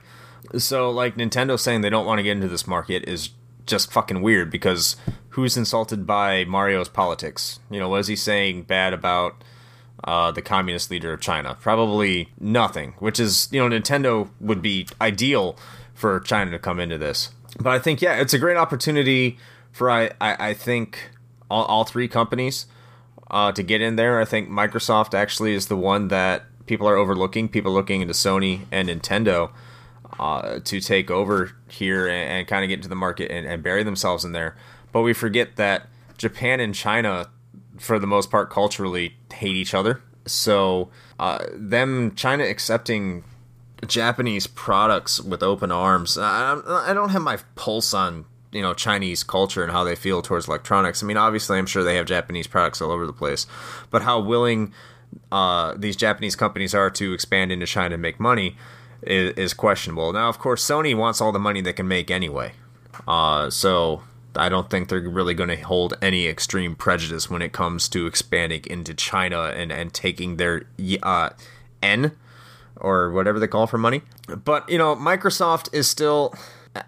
So, 0.58 0.90
like 0.90 1.16
Nintendo 1.16 1.58
saying 1.58 1.80
they 1.80 1.88
don't 1.88 2.04
want 2.04 2.18
to 2.18 2.22
get 2.22 2.32
into 2.32 2.48
this 2.48 2.66
market 2.66 3.08
is 3.08 3.30
just 3.64 3.90
fucking 3.90 4.20
weird 4.20 4.50
because 4.50 4.96
who's 5.30 5.56
insulted 5.56 6.06
by 6.06 6.44
Mario's 6.44 6.90
politics? 6.90 7.60
You 7.70 7.80
know, 7.80 7.88
what 7.88 8.00
is 8.00 8.08
he 8.08 8.16
saying 8.16 8.64
bad 8.64 8.92
about? 8.92 9.42
uh, 10.04 10.30
the 10.30 10.42
communist 10.42 10.90
leader 10.90 11.12
of 11.12 11.20
China? 11.20 11.56
Probably 11.60 12.28
nothing, 12.40 12.94
which 12.98 13.20
is, 13.20 13.48
you 13.50 13.66
know, 13.66 13.74
Nintendo 13.74 14.28
would 14.40 14.62
be 14.62 14.86
ideal 15.00 15.56
for 15.94 16.20
China 16.20 16.50
to 16.50 16.58
come 16.58 16.80
into 16.80 16.98
this. 16.98 17.30
But 17.58 17.70
I 17.70 17.78
think, 17.78 18.02
yeah, 18.02 18.20
it's 18.20 18.34
a 18.34 18.38
great 18.38 18.56
opportunity 18.56 19.38
for, 19.72 19.90
I, 19.90 20.10
I, 20.20 20.50
I 20.50 20.54
think, 20.54 21.10
all, 21.50 21.64
all 21.64 21.84
three 21.84 22.08
companies 22.08 22.66
uh, 23.30 23.52
to 23.52 23.62
get 23.62 23.80
in 23.80 23.96
there. 23.96 24.20
I 24.20 24.24
think 24.24 24.48
Microsoft 24.48 25.14
actually 25.14 25.54
is 25.54 25.66
the 25.66 25.76
one 25.76 26.08
that 26.08 26.44
people 26.66 26.86
are 26.86 26.96
overlooking. 26.96 27.48
People 27.48 27.72
looking 27.72 28.00
into 28.00 28.14
Sony 28.14 28.66
and 28.70 28.88
Nintendo 28.88 29.50
uh, 30.20 30.60
to 30.60 30.80
take 30.80 31.10
over 31.10 31.52
here 31.68 32.06
and, 32.06 32.30
and 32.30 32.46
kind 32.46 32.64
of 32.64 32.68
get 32.68 32.76
into 32.76 32.88
the 32.88 32.94
market 32.94 33.30
and, 33.30 33.46
and 33.46 33.62
bury 33.62 33.82
themselves 33.82 34.24
in 34.24 34.32
there. 34.32 34.56
But 34.92 35.02
we 35.02 35.12
forget 35.12 35.56
that 35.56 35.88
Japan 36.18 36.60
and 36.60 36.74
China, 36.74 37.30
for 37.78 37.98
the 37.98 38.06
most 38.06 38.30
part, 38.30 38.50
culturally 38.50 39.16
hate 39.32 39.56
each 39.56 39.74
other 39.74 40.02
So, 40.26 40.90
uh, 41.18 41.44
them 41.52 42.14
China 42.14 42.44
accepting 42.44 43.24
Japanese 43.86 44.46
products 44.46 45.20
with 45.20 45.42
open 45.42 45.72
arms. 45.72 46.16
I, 46.16 46.60
I 46.66 46.94
don't 46.94 47.10
have 47.10 47.22
my 47.22 47.38
pulse 47.56 47.92
on 47.92 48.24
you 48.52 48.62
know 48.62 48.74
Chinese 48.74 49.22
culture 49.22 49.62
and 49.62 49.72
how 49.72 49.82
they 49.82 49.96
feel 49.96 50.22
towards 50.22 50.46
electronics. 50.46 51.02
I 51.02 51.06
mean, 51.06 51.16
obviously, 51.16 51.58
I'm 51.58 51.66
sure 51.66 51.82
they 51.82 51.96
have 51.96 52.06
Japanese 52.06 52.46
products 52.46 52.80
all 52.80 52.90
over 52.90 53.06
the 53.06 53.12
place, 53.12 53.46
but 53.90 54.02
how 54.02 54.20
willing 54.20 54.72
uh, 55.30 55.74
these 55.76 55.96
Japanese 55.96 56.36
companies 56.36 56.74
are 56.74 56.90
to 56.90 57.12
expand 57.12 57.50
into 57.50 57.66
China 57.66 57.94
and 57.94 58.02
make 58.02 58.20
money 58.20 58.56
is, 59.02 59.32
is, 59.34 59.54
questionable. 59.54 60.12
Now, 60.12 60.28
of 60.28 60.38
course, 60.38 60.64
Sony 60.64 60.96
wants 60.96 61.20
all 61.20 61.32
the 61.32 61.38
money 61.38 61.60
they 61.60 61.72
can 61.72 61.88
make 61.88 62.10
anyway, 62.10 62.52
uh, 63.06 63.50
so 63.50 64.02
I 64.36 64.48
don't 64.48 64.70
think 64.70 64.88
they're 64.88 65.00
really 65.00 65.34
going 65.34 65.50
to 65.50 65.56
hold 65.56 65.94
any 66.00 66.26
extreme 66.26 66.74
prejudice 66.74 67.28
when 67.28 67.42
it 67.42 67.52
comes 67.52 67.88
to 67.90 68.06
expanding 68.06 68.62
into 68.66 68.94
China 68.94 69.44
and 69.44 69.72
and 69.72 69.92
taking 69.92 70.36
their 70.36 70.64
uh, 71.02 71.30
N 71.82 72.12
or 72.76 73.10
whatever 73.10 73.38
they 73.38 73.46
call 73.46 73.66
for 73.66 73.78
money. 73.78 74.02
But 74.28 74.68
you 74.68 74.78
know, 74.78 74.94
Microsoft 74.94 75.72
is 75.72 75.88
still 75.88 76.34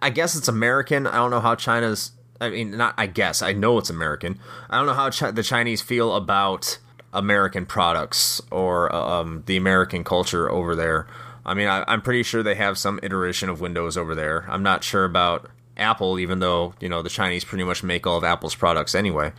I 0.00 0.10
guess 0.10 0.34
it's 0.34 0.48
American. 0.48 1.06
I 1.06 1.16
don't 1.16 1.30
know 1.30 1.40
how 1.40 1.54
China's. 1.54 2.12
I 2.40 2.50
mean, 2.50 2.76
not. 2.76 2.94
I 2.96 3.06
guess 3.06 3.42
I 3.42 3.52
know 3.52 3.78
it's 3.78 3.90
American. 3.90 4.38
I 4.70 4.78
don't 4.78 4.86
know 4.86 4.94
how 4.94 5.10
the 5.30 5.42
Chinese 5.42 5.82
feel 5.82 6.14
about 6.14 6.78
American 7.12 7.66
products 7.66 8.40
or 8.50 8.94
um, 8.94 9.44
the 9.46 9.56
American 9.56 10.04
culture 10.04 10.50
over 10.50 10.74
there. 10.74 11.06
I 11.46 11.54
mean, 11.54 11.68
I, 11.68 11.84
I'm 11.86 12.02
pretty 12.02 12.22
sure 12.22 12.42
they 12.42 12.54
have 12.54 12.78
some 12.78 12.98
iteration 13.02 13.48
of 13.48 13.60
Windows 13.60 13.96
over 13.96 14.14
there. 14.14 14.46
I'm 14.48 14.62
not 14.62 14.82
sure 14.82 15.04
about 15.04 15.50
Apple, 15.76 16.18
even 16.18 16.38
though 16.40 16.74
you 16.80 16.88
know 16.88 17.02
the 17.02 17.10
Chinese 17.10 17.44
pretty 17.44 17.64
much 17.64 17.82
make 17.82 18.06
all 18.06 18.16
of 18.16 18.24
Apple's 18.24 18.54
products 18.54 18.94
anyway. 18.94 19.32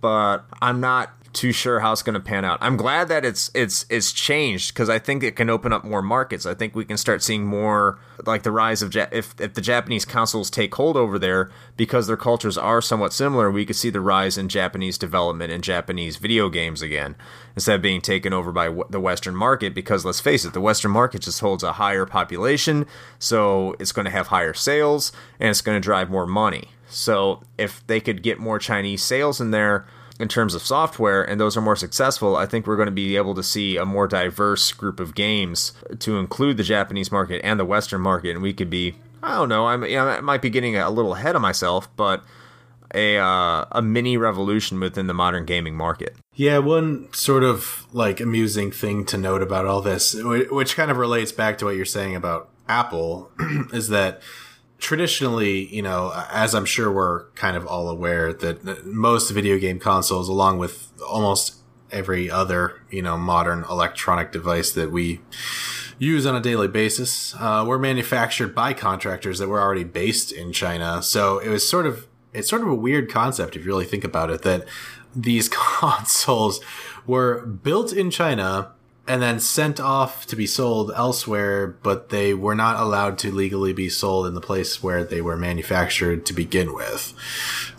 But 0.00 0.44
I'm 0.60 0.80
not 0.80 1.14
too 1.32 1.52
sure 1.52 1.80
how 1.80 1.92
it's 1.92 2.02
going 2.02 2.14
to 2.14 2.20
pan 2.20 2.44
out. 2.44 2.58
I'm 2.60 2.76
glad 2.76 3.08
that 3.08 3.24
it's 3.24 3.50
it's 3.54 3.86
it's 3.88 4.12
changed 4.12 4.74
because 4.74 4.88
I 4.90 4.98
think 4.98 5.22
it 5.22 5.36
can 5.36 5.48
open 5.48 5.72
up 5.72 5.84
more 5.84 6.02
markets. 6.02 6.44
I 6.44 6.54
think 6.54 6.74
we 6.74 6.84
can 6.84 6.96
start 6.96 7.22
seeing 7.22 7.46
more 7.46 7.98
like 8.26 8.42
the 8.42 8.50
rise 8.50 8.82
of 8.82 8.94
ja- 8.94 9.06
if 9.10 9.34
if 9.40 9.54
the 9.54 9.60
Japanese 9.60 10.04
consoles 10.04 10.50
take 10.50 10.74
hold 10.74 10.96
over 10.96 11.18
there 11.18 11.50
because 11.76 12.06
their 12.06 12.16
cultures 12.16 12.58
are 12.58 12.82
somewhat 12.82 13.12
similar. 13.12 13.50
We 13.50 13.64
could 13.64 13.76
see 13.76 13.88
the 13.90 14.00
rise 14.00 14.36
in 14.36 14.48
Japanese 14.48 14.98
development 14.98 15.52
and 15.52 15.64
Japanese 15.64 16.16
video 16.16 16.50
games 16.50 16.82
again 16.82 17.16
instead 17.56 17.76
of 17.76 17.82
being 17.82 18.02
taken 18.02 18.32
over 18.32 18.52
by 18.52 18.66
w- 18.66 18.84
the 18.90 19.00
Western 19.00 19.34
market. 19.34 19.74
Because 19.74 20.04
let's 20.04 20.20
face 20.20 20.44
it, 20.44 20.52
the 20.52 20.60
Western 20.60 20.90
market 20.90 21.22
just 21.22 21.40
holds 21.40 21.62
a 21.62 21.72
higher 21.72 22.04
population, 22.04 22.86
so 23.18 23.74
it's 23.78 23.92
going 23.92 24.04
to 24.04 24.10
have 24.10 24.26
higher 24.28 24.54
sales 24.54 25.12
and 25.40 25.48
it's 25.48 25.62
going 25.62 25.76
to 25.76 25.80
drive 25.80 26.10
more 26.10 26.26
money. 26.26 26.70
So 26.88 27.42
if 27.56 27.86
they 27.86 28.00
could 28.00 28.22
get 28.22 28.38
more 28.38 28.58
Chinese 28.58 29.02
sales 29.02 29.40
in 29.40 29.50
there 29.50 29.86
in 30.20 30.28
terms 30.28 30.54
of 30.54 30.62
software 30.62 31.22
and 31.22 31.40
those 31.40 31.56
are 31.56 31.60
more 31.60 31.76
successful, 31.76 32.36
I 32.36 32.46
think 32.46 32.66
we're 32.66 32.76
going 32.76 32.86
to 32.86 32.92
be 32.92 33.16
able 33.16 33.34
to 33.34 33.42
see 33.42 33.76
a 33.76 33.84
more 33.84 34.06
diverse 34.06 34.72
group 34.72 35.00
of 35.00 35.14
games 35.14 35.72
to 36.00 36.18
include 36.18 36.56
the 36.56 36.62
Japanese 36.62 37.10
market 37.10 37.40
and 37.44 37.58
the 37.58 37.64
Western 37.64 38.00
market. 38.00 38.30
And 38.30 38.42
we 38.42 38.52
could 38.52 38.70
be, 38.70 38.94
I 39.22 39.34
don't 39.36 39.48
know, 39.48 39.66
I'm, 39.66 39.84
I 39.84 40.20
might 40.20 40.42
be 40.42 40.50
getting 40.50 40.76
a 40.76 40.90
little 40.90 41.14
ahead 41.14 41.34
of 41.34 41.42
myself, 41.42 41.88
but 41.96 42.22
a 42.94 43.16
uh, 43.18 43.64
a 43.72 43.82
mini 43.82 44.16
revolution 44.16 44.78
within 44.80 45.06
the 45.06 45.14
modern 45.14 45.44
gaming 45.44 45.74
market. 45.74 46.16
Yeah, 46.34 46.58
one 46.58 47.12
sort 47.12 47.42
of 47.42 47.86
like 47.92 48.20
amusing 48.20 48.70
thing 48.70 49.04
to 49.06 49.18
note 49.18 49.42
about 49.42 49.66
all 49.66 49.80
this, 49.80 50.14
which 50.14 50.76
kind 50.76 50.90
of 50.90 50.96
relates 50.96 51.32
back 51.32 51.58
to 51.58 51.66
what 51.66 51.76
you're 51.76 51.84
saying 51.84 52.16
about 52.16 52.48
Apple, 52.68 53.30
is 53.72 53.88
that 53.88 54.22
traditionally, 54.82 55.72
you 55.72 55.80
know, 55.80 56.12
as 56.30 56.56
I'm 56.56 56.64
sure 56.64 56.92
we're 56.92 57.30
kind 57.30 57.56
of 57.56 57.64
all 57.66 57.88
aware, 57.88 58.32
that 58.32 58.84
most 58.84 59.30
video 59.30 59.56
game 59.56 59.78
consoles, 59.78 60.28
along 60.28 60.58
with 60.58 60.92
almost 61.08 61.54
every 61.92 62.28
other, 62.28 62.82
you 62.90 63.00
know, 63.00 63.16
modern 63.16 63.64
electronic 63.70 64.32
device 64.32 64.72
that 64.72 64.90
we 64.90 65.20
use 66.00 66.26
on 66.26 66.34
a 66.34 66.40
daily 66.40 66.66
basis, 66.66 67.32
uh, 67.38 67.64
were 67.66 67.78
manufactured 67.78 68.56
by 68.56 68.72
contractors 68.72 69.38
that 69.38 69.46
were 69.46 69.60
already 69.60 69.84
based 69.84 70.32
in 70.32 70.52
China. 70.52 71.00
So 71.00 71.38
it 71.38 71.48
was 71.48 71.66
sort 71.66 71.86
of, 71.86 72.08
it's 72.32 72.48
sort 72.48 72.62
of 72.62 72.68
a 72.68 72.74
weird 72.74 73.08
concept 73.08 73.54
if 73.54 73.64
you 73.64 73.68
really 73.68 73.84
think 73.84 74.02
about 74.02 74.30
it, 74.30 74.42
that 74.42 74.66
these 75.14 75.48
consoles 75.52 76.60
were 77.06 77.46
built 77.46 77.92
in 77.92 78.10
China 78.10 78.72
and 79.06 79.20
then 79.20 79.40
sent 79.40 79.80
off 79.80 80.26
to 80.26 80.36
be 80.36 80.46
sold 80.46 80.92
elsewhere, 80.94 81.66
but 81.66 82.10
they 82.10 82.34
were 82.34 82.54
not 82.54 82.78
allowed 82.78 83.18
to 83.18 83.32
legally 83.32 83.72
be 83.72 83.88
sold 83.88 84.26
in 84.26 84.34
the 84.34 84.40
place 84.40 84.82
where 84.82 85.02
they 85.02 85.20
were 85.20 85.36
manufactured 85.36 86.24
to 86.26 86.32
begin 86.32 86.72
with. 86.72 87.12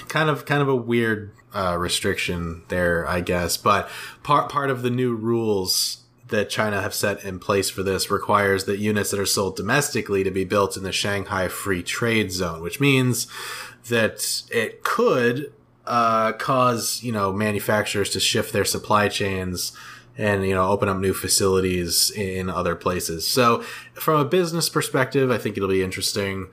Kind 0.09 0.29
of, 0.29 0.45
kind 0.45 0.61
of 0.61 0.67
a 0.67 0.75
weird 0.75 1.31
uh, 1.53 1.77
restriction 1.79 2.63
there, 2.67 3.07
I 3.07 3.21
guess. 3.21 3.57
But 3.57 3.89
part 4.21 4.49
part 4.49 4.69
of 4.69 4.81
the 4.81 4.89
new 4.89 5.15
rules 5.15 6.03
that 6.27 6.49
China 6.49 6.81
have 6.81 6.93
set 6.93 7.23
in 7.23 7.39
place 7.39 7.69
for 7.69 7.83
this 7.83 8.09
requires 8.09 8.65
that 8.65 8.79
units 8.79 9.11
that 9.11 9.19
are 9.19 9.25
sold 9.25 9.55
domestically 9.55 10.23
to 10.23 10.31
be 10.31 10.43
built 10.43 10.75
in 10.75 10.83
the 10.83 10.91
Shanghai 10.91 11.47
Free 11.47 11.83
Trade 11.83 12.31
Zone, 12.31 12.61
which 12.61 12.79
means 12.79 13.27
that 13.89 14.43
it 14.49 14.83
could 14.83 15.53
uh, 15.85 16.31
cause 16.33 17.03
you 17.03 17.11
know 17.11 17.31
manufacturers 17.31 18.09
to 18.09 18.19
shift 18.19 18.53
their 18.53 18.65
supply 18.65 19.07
chains 19.09 19.73
and 20.17 20.45
you 20.45 20.53
know 20.53 20.69
open 20.69 20.89
up 20.89 20.97
new 20.97 21.13
facilities 21.13 22.11
in 22.11 22.49
other 22.49 22.75
places. 22.75 23.25
So 23.27 23.61
from 23.93 24.19
a 24.19 24.25
business 24.25 24.69
perspective, 24.69 25.31
I 25.31 25.37
think 25.37 25.57
it'll 25.57 25.69
be 25.69 25.83
interesting. 25.83 26.47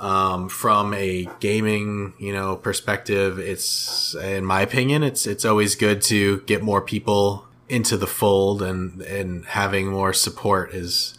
Um, 0.00 0.48
from 0.48 0.94
a 0.94 1.28
gaming, 1.40 2.14
you 2.20 2.32
know, 2.32 2.54
perspective, 2.54 3.40
it's, 3.40 4.14
in 4.14 4.44
my 4.44 4.60
opinion, 4.60 5.02
it's, 5.02 5.26
it's 5.26 5.44
always 5.44 5.74
good 5.74 6.02
to 6.02 6.42
get 6.42 6.62
more 6.62 6.80
people 6.80 7.48
into 7.68 7.96
the 7.96 8.06
fold 8.06 8.62
and, 8.62 9.02
and 9.02 9.44
having 9.46 9.88
more 9.88 10.12
support 10.12 10.72
is, 10.72 11.14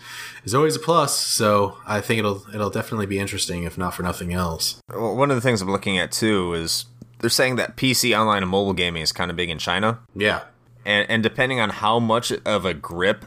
is 0.46 0.56
always 0.56 0.78
a 0.78 0.80
plus. 0.80 1.20
So 1.20 1.78
I 1.86 2.00
think 2.00 2.20
it'll, 2.20 2.46
it'll 2.54 2.70
definitely 2.70 3.06
be 3.06 3.20
interesting 3.20 3.64
if 3.64 3.78
not 3.78 3.94
for 3.94 4.02
nothing 4.02 4.32
else. 4.32 4.80
Well, 4.90 5.14
one 5.14 5.30
of 5.30 5.36
the 5.36 5.42
things 5.42 5.62
I'm 5.62 5.70
looking 5.70 5.98
at 5.98 6.14
too 6.14 6.54
is 6.54 6.86
they're 7.20 7.30
saying 7.30 7.58
that 7.58 7.76
PC 7.76 8.18
online 8.18 8.44
and 8.44 8.50
mobile 8.50 8.72
gaming 8.72 9.02
is 9.02 9.12
kind 9.12 9.30
of 9.30 9.36
big 9.36 9.50
in 9.50 9.58
China. 9.58 10.00
Yeah 10.16 10.44
and 10.90 11.10
and 11.10 11.24
depending 11.24 11.60
on 11.60 11.70
how 11.70 12.00
much 12.00 12.32
of 12.46 12.66
a 12.66 12.74
grip 12.74 13.26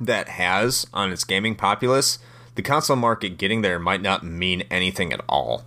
that 0.00 0.28
has 0.30 0.86
on 0.92 1.12
its 1.12 1.22
gaming 1.22 1.54
populace, 1.54 2.18
the 2.54 2.62
console 2.62 2.96
market 2.96 3.36
getting 3.38 3.62
there 3.62 3.78
might 3.78 4.02
not 4.02 4.24
mean 4.24 4.62
anything 4.70 5.12
at 5.12 5.20
all. 5.28 5.64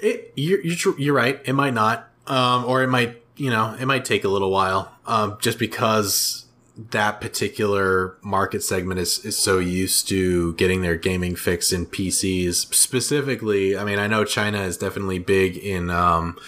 It, 0.00 0.32
you're, 0.34 0.60
you're, 0.62 0.98
you're 0.98 1.14
right. 1.14 1.40
It 1.44 1.52
might 1.52 1.74
not, 1.74 2.08
um, 2.26 2.64
or 2.64 2.82
it 2.82 2.88
might, 2.88 3.22
you 3.36 3.50
know, 3.50 3.76
it 3.78 3.84
might 3.84 4.04
take 4.04 4.24
a 4.24 4.28
little 4.28 4.50
while, 4.50 4.90
um, 5.06 5.36
just 5.40 5.58
because 5.58 6.46
that 6.90 7.20
particular 7.20 8.16
market 8.22 8.62
segment 8.62 8.98
is, 8.98 9.22
is 9.24 9.36
so 9.36 9.58
used 9.58 10.08
to 10.08 10.54
getting 10.54 10.80
their 10.80 10.96
gaming 10.96 11.36
fix 11.36 11.70
in 11.70 11.84
PCs. 11.84 12.72
Specifically, 12.74 13.76
I 13.76 13.84
mean, 13.84 13.98
I 13.98 14.06
know 14.06 14.24
China 14.24 14.62
is 14.62 14.78
definitely 14.78 15.18
big 15.18 15.58
in, 15.58 15.90
um, 15.90 16.38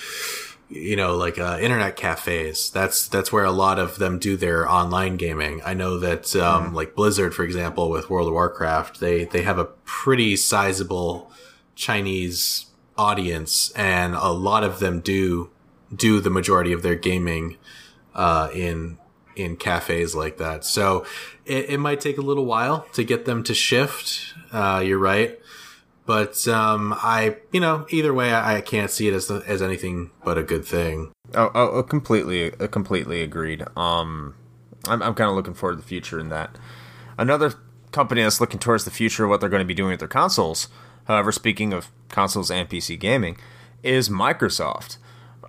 you 0.73 0.97
know, 0.97 1.17
like 1.17 1.39
uh, 1.39 1.59
internet 1.61 1.97
cafes. 1.97 2.71
That's 2.71 3.07
that's 3.07 3.31
where 3.31 3.45
a 3.45 3.53
lot 3.53 3.79
of 3.79 3.99
them 3.99 4.19
do 4.19 4.37
their 4.37 4.69
online 4.69 5.17
gaming. 5.17 5.61
I 5.65 5.75
know 5.75 5.99
that 5.99 6.35
um, 6.37 6.71
mm. 6.71 6.75
like 6.75 6.95
Blizzard, 6.95 7.35
for 7.35 7.45
example, 7.45 7.91
with 7.91 8.11
World 8.11 8.29
of 8.29 8.35
Warcraft, 8.35 9.01
they 9.01 9.25
they 9.25 9.43
have 9.43 9.59
a 9.59 9.67
pretty 9.85 10.37
sizable 10.37 11.31
Chinese 11.75 12.67
audience, 12.97 13.71
and 13.73 14.15
a 14.15 14.31
lot 14.31 14.65
of 14.65 14.79
them 14.79 15.01
do 15.01 15.51
do 15.95 16.21
the 16.21 16.31
majority 16.31 16.73
of 16.73 16.83
their 16.83 16.97
gaming 16.97 17.57
uh, 18.15 18.49
in 18.55 18.99
in 19.37 19.57
cafes 19.57 20.15
like 20.15 20.39
that. 20.39 20.65
So 20.65 21.05
it, 21.45 21.71
it 21.71 21.79
might 21.79 22.01
take 22.01 22.19
a 22.19 22.23
little 22.23 22.45
while 22.45 22.87
to 22.93 23.05
get 23.05 23.25
them 23.25 23.43
to 23.45 23.55
shift. 23.55 24.35
Uh, 24.53 24.83
you're 24.85 24.99
right. 24.99 25.39
But 26.13 26.47
um, 26.47 26.93
I, 26.99 27.37
you 27.53 27.61
know, 27.61 27.87
either 27.89 28.13
way, 28.13 28.35
I, 28.35 28.57
I 28.57 28.61
can't 28.61 28.91
see 28.91 29.09
it 29.09 29.15
as 29.15 29.31
as 29.31 29.63
anything 29.63 30.11
but 30.23 30.37
a 30.37 30.43
good 30.43 30.63
thing. 30.63 31.11
Oh, 31.35 31.51
oh, 31.55 31.71
oh 31.71 31.83
completely, 31.83 32.53
uh, 32.61 32.67
completely 32.67 33.23
agreed. 33.23 33.65
Um, 33.79 34.35
I'm 34.87 35.03
I'm 35.03 35.15
kind 35.15 35.31
of 35.31 35.37
looking 35.37 35.55
forward 35.55 35.77
to 35.77 35.81
the 35.81 35.89
future 35.89 36.21
in 36.21 36.29
that. 36.29 36.59
Another 37.17 37.55
company 37.93 38.23
that's 38.23 38.43
looking 38.43 38.61
towards 38.61 38.85
the 38.85 38.91
future, 38.91 39.25
of 39.25 39.31
what 39.31 39.41
they're 39.41 39.49
going 39.49 39.63
to 39.63 39.67
be 39.67 39.73
doing 39.73 39.93
with 39.93 40.01
their 40.01 40.07
consoles. 40.07 40.69
However, 41.07 41.33
speaking 41.33 41.73
of 41.73 41.91
consoles 42.11 42.51
and 42.51 42.69
PC 42.69 43.01
gaming, 43.01 43.39
is 43.83 44.11
Microsoft. 44.11 44.99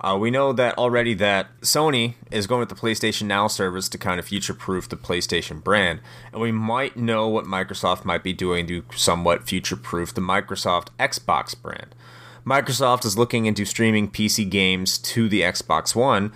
Uh, 0.03 0.17
we 0.17 0.29
know 0.29 0.51
that 0.51 0.77
already 0.77 1.13
that 1.13 1.47
Sony 1.61 2.15
is 2.29 2.45
going 2.45 2.59
with 2.59 2.67
the 2.67 2.75
PlayStation 2.75 3.23
Now 3.23 3.47
service 3.47 3.87
to 3.87 3.97
kind 3.97 4.19
of 4.19 4.25
future 4.25 4.53
proof 4.53 4.89
the 4.89 4.97
PlayStation 4.97 5.63
brand. 5.63 6.01
And 6.33 6.41
we 6.41 6.51
might 6.51 6.97
know 6.97 7.29
what 7.29 7.45
Microsoft 7.45 8.03
might 8.03 8.21
be 8.21 8.33
doing 8.33 8.67
to 8.67 8.83
somewhat 8.93 9.47
future 9.47 9.77
proof 9.77 10.13
the 10.13 10.19
Microsoft 10.19 10.87
Xbox 10.99 11.59
brand. 11.59 11.95
Microsoft 12.45 13.05
is 13.05 13.17
looking 13.17 13.45
into 13.45 13.63
streaming 13.63 14.11
PC 14.11 14.49
games 14.49 14.97
to 14.97 15.29
the 15.29 15.39
Xbox 15.39 15.95
One. 15.95 16.33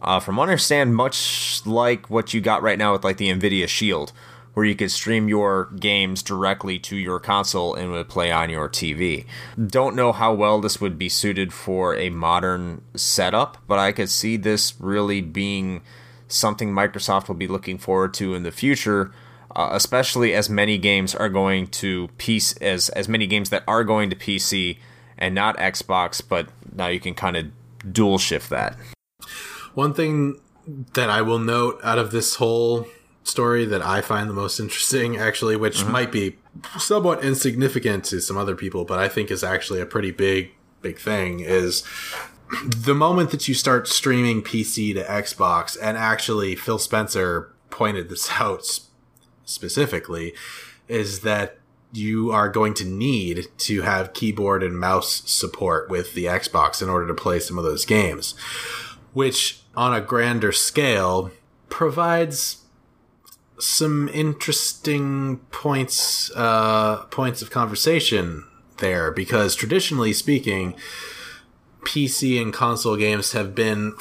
Uh, 0.00 0.18
from 0.18 0.36
what 0.36 0.48
I 0.48 0.52
understand, 0.52 0.96
much 0.96 1.60
like 1.66 2.08
what 2.08 2.32
you 2.32 2.40
got 2.40 2.62
right 2.62 2.78
now 2.78 2.92
with 2.92 3.04
like 3.04 3.18
the 3.18 3.28
Nvidia 3.28 3.68
Shield, 3.68 4.12
where 4.54 4.66
you 4.66 4.74
could 4.74 4.90
stream 4.90 5.28
your 5.28 5.66
games 5.78 6.22
directly 6.22 6.78
to 6.78 6.96
your 6.96 7.20
console 7.20 7.74
and 7.74 7.90
would 7.92 8.08
play 8.08 8.32
on 8.32 8.50
your 8.50 8.68
TV. 8.68 9.24
Don't 9.64 9.94
know 9.94 10.12
how 10.12 10.34
well 10.34 10.60
this 10.60 10.80
would 10.80 10.98
be 10.98 11.08
suited 11.08 11.52
for 11.52 11.94
a 11.94 12.10
modern 12.10 12.82
setup, 12.94 13.58
but 13.68 13.78
I 13.78 13.92
could 13.92 14.10
see 14.10 14.36
this 14.36 14.74
really 14.80 15.20
being 15.20 15.82
something 16.28 16.72
Microsoft 16.72 17.28
will 17.28 17.34
be 17.34 17.46
looking 17.46 17.78
forward 17.78 18.14
to 18.14 18.34
in 18.34 18.42
the 18.42 18.52
future. 18.52 19.12
Uh, 19.54 19.70
especially 19.72 20.32
as 20.32 20.48
many 20.48 20.78
games 20.78 21.12
are 21.12 21.28
going 21.28 21.66
to 21.66 22.06
PC 22.18 22.62
as 22.62 22.88
as 22.90 23.08
many 23.08 23.26
games 23.26 23.50
that 23.50 23.64
are 23.66 23.82
going 23.82 24.08
to 24.08 24.14
PC 24.14 24.78
and 25.18 25.34
not 25.34 25.56
Xbox, 25.58 26.22
but 26.26 26.48
now 26.72 26.86
you 26.86 27.00
can 27.00 27.14
kind 27.14 27.36
of 27.36 27.46
dual 27.92 28.16
shift 28.16 28.48
that. 28.50 28.76
One 29.74 29.92
thing 29.92 30.40
that 30.94 31.10
I 31.10 31.22
will 31.22 31.40
note 31.40 31.80
out 31.82 31.98
of 31.98 32.12
this 32.12 32.36
whole 32.36 32.86
story 33.30 33.64
that 33.64 33.82
I 33.82 34.00
find 34.00 34.28
the 34.28 34.34
most 34.34 34.60
interesting, 34.60 35.16
actually, 35.16 35.56
which 35.56 35.78
mm-hmm. 35.78 35.92
might 35.92 36.12
be 36.12 36.36
somewhat 36.78 37.24
insignificant 37.24 38.04
to 38.06 38.20
some 38.20 38.36
other 38.36 38.56
people, 38.56 38.84
but 38.84 38.98
I 38.98 39.08
think 39.08 39.30
is 39.30 39.44
actually 39.44 39.80
a 39.80 39.86
pretty 39.86 40.10
big, 40.10 40.52
big 40.82 40.98
thing, 40.98 41.40
is 41.40 41.82
the 42.64 42.94
moment 42.94 43.30
that 43.30 43.46
you 43.48 43.54
start 43.54 43.88
streaming 43.88 44.42
PC 44.42 44.94
to 44.94 45.04
Xbox, 45.04 45.76
and 45.80 45.96
actually 45.96 46.56
Phil 46.56 46.78
Spencer 46.78 47.52
pointed 47.70 48.08
this 48.08 48.30
out 48.40 48.80
specifically, 49.44 50.34
is 50.88 51.20
that 51.20 51.56
you 51.92 52.30
are 52.30 52.48
going 52.48 52.74
to 52.74 52.84
need 52.84 53.46
to 53.58 53.82
have 53.82 54.12
keyboard 54.12 54.62
and 54.62 54.78
mouse 54.78 55.22
support 55.28 55.88
with 55.88 56.14
the 56.14 56.26
Xbox 56.26 56.80
in 56.82 56.88
order 56.88 57.06
to 57.06 57.14
play 57.14 57.40
some 57.40 57.58
of 57.58 57.64
those 57.64 57.84
games, 57.84 58.34
which 59.12 59.62
on 59.76 59.92
a 59.92 60.00
grander 60.00 60.52
scale 60.52 61.30
provides 61.68 62.59
some 63.60 64.08
interesting 64.08 65.38
points 65.50 66.30
uh, 66.34 67.04
points 67.10 67.42
of 67.42 67.50
conversation 67.50 68.46
there 68.78 69.10
because 69.10 69.54
traditionally 69.54 70.12
speaking, 70.12 70.74
PC 71.82 72.40
and 72.40 72.52
console 72.52 72.96
games 72.96 73.32
have 73.32 73.54
been 73.54 73.94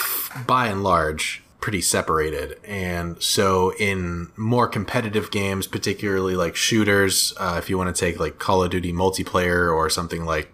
by 0.47 0.67
and 0.67 0.83
large 0.83 1.43
pretty 1.61 1.81
separated. 1.81 2.57
And 2.63 3.21
so 3.21 3.73
in 3.75 4.31
more 4.37 4.67
competitive 4.67 5.29
games, 5.29 5.67
particularly 5.67 6.35
like 6.35 6.55
shooters, 6.55 7.33
uh, 7.37 7.55
if 7.57 7.69
you 7.69 7.77
want 7.77 7.93
to 7.93 7.99
take 7.99 8.19
like 8.19 8.39
Call 8.39 8.63
of 8.63 8.71
Duty 8.71 8.93
multiplayer 8.93 9.73
or 9.73 9.89
something 9.89 10.25
like 10.25 10.53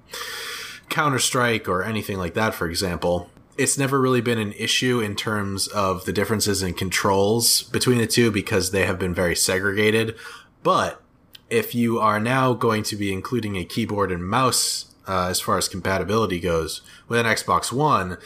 Counter 0.89 1.19
Strike 1.19 1.69
or 1.69 1.83
anything 1.83 2.17
like 2.17 2.33
that, 2.33 2.55
for 2.55 2.67
example, 2.67 3.29
it's 3.57 3.77
never 3.77 3.99
really 3.99 4.21
been 4.21 4.37
an 4.37 4.53
issue 4.53 4.99
in 4.99 5.15
terms 5.15 5.67
of 5.67 6.05
the 6.05 6.13
differences 6.13 6.61
in 6.61 6.73
controls 6.73 7.63
between 7.63 7.97
the 7.97 8.07
two 8.07 8.31
because 8.31 8.71
they 8.71 8.85
have 8.85 8.99
been 8.99 9.13
very 9.13 9.35
segregated. 9.35 10.15
But 10.63 11.01
if 11.49 11.73
you 11.73 11.99
are 11.99 12.19
now 12.19 12.53
going 12.53 12.83
to 12.83 12.95
be 12.95 13.13
including 13.13 13.55
a 13.55 13.65
keyboard 13.65 14.11
and 14.11 14.27
mouse 14.27 14.93
uh, 15.07 15.27
as 15.27 15.39
far 15.39 15.57
as 15.57 15.67
compatibility 15.67 16.39
goes 16.39 16.81
with 17.07 17.19
an 17.19 17.25
Xbox 17.25 17.71
One, 17.71 18.17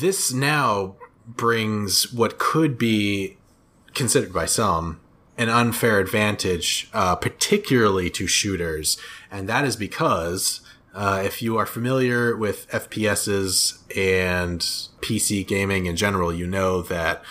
this 0.00 0.32
now 0.32 0.96
brings 1.26 2.12
what 2.12 2.38
could 2.38 2.76
be 2.76 3.36
considered 3.94 4.32
by 4.32 4.46
some 4.46 5.00
an 5.36 5.48
unfair 5.48 5.98
advantage, 5.98 6.88
uh, 6.92 7.16
particularly 7.16 8.08
to 8.08 8.26
shooters. 8.26 8.96
And 9.30 9.48
that 9.48 9.64
is 9.64 9.76
because 9.76 10.60
uh, 10.94 11.22
if 11.24 11.42
you 11.42 11.56
are 11.56 11.66
familiar 11.66 12.36
with 12.36 12.68
FPSs 12.70 13.78
and 13.96 14.60
PC 15.00 15.46
gaming 15.46 15.86
in 15.86 15.96
general, 15.96 16.32
you 16.32 16.46
know 16.46 16.82
that 16.82 17.22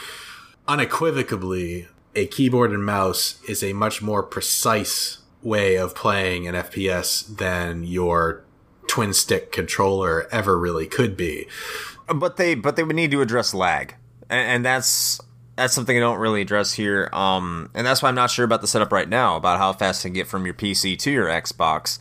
unequivocally 0.68 1.88
a 2.16 2.28
keyboard 2.28 2.72
and 2.72 2.86
mouse 2.86 3.42
is 3.48 3.64
a 3.64 3.74
much 3.74 4.02
more 4.02 4.22
precise 4.22 5.20
way 5.42 5.76
of 5.76 5.96
playing 5.96 6.48
an 6.48 6.56
FPS 6.56 7.38
than 7.38 7.84
your 7.84 8.44
twin 8.88 9.14
stick 9.14 9.52
controller 9.52 10.28
ever 10.32 10.58
really 10.58 10.86
could 10.86 11.16
be. 11.16 11.48
But 12.14 12.36
they 12.38 12.56
but 12.56 12.76
they 12.76 12.84
would 12.84 12.96
need 12.96 13.12
to 13.12 13.22
address 13.22 13.54
lag, 13.54 13.96
and, 14.30 14.50
and 14.50 14.66
that's 14.66 15.22
that's 15.56 15.74
something 15.74 15.96
I 15.96 16.02
don't 16.02 16.20
really 16.20 16.42
address 16.42 16.74
here. 16.74 17.10
Um, 17.14 17.70
and 17.74 17.88
that's 17.88 18.02
why 18.02 18.10
I'm 18.10 18.16
not 18.16 18.30
sure 18.30 18.44
about 18.44 18.62
the 18.62 18.68
setup 18.68 18.92
right 18.92 19.08
now 19.08 19.38
about 19.38 19.58
how 19.58 19.72
fast 19.72 20.02
to 20.02 20.10
get 20.10 20.28
from 20.28 20.46
your 20.46 20.54
PC 20.54 20.98
to 21.00 21.12
your 21.12 21.28
Xbox 21.28 22.00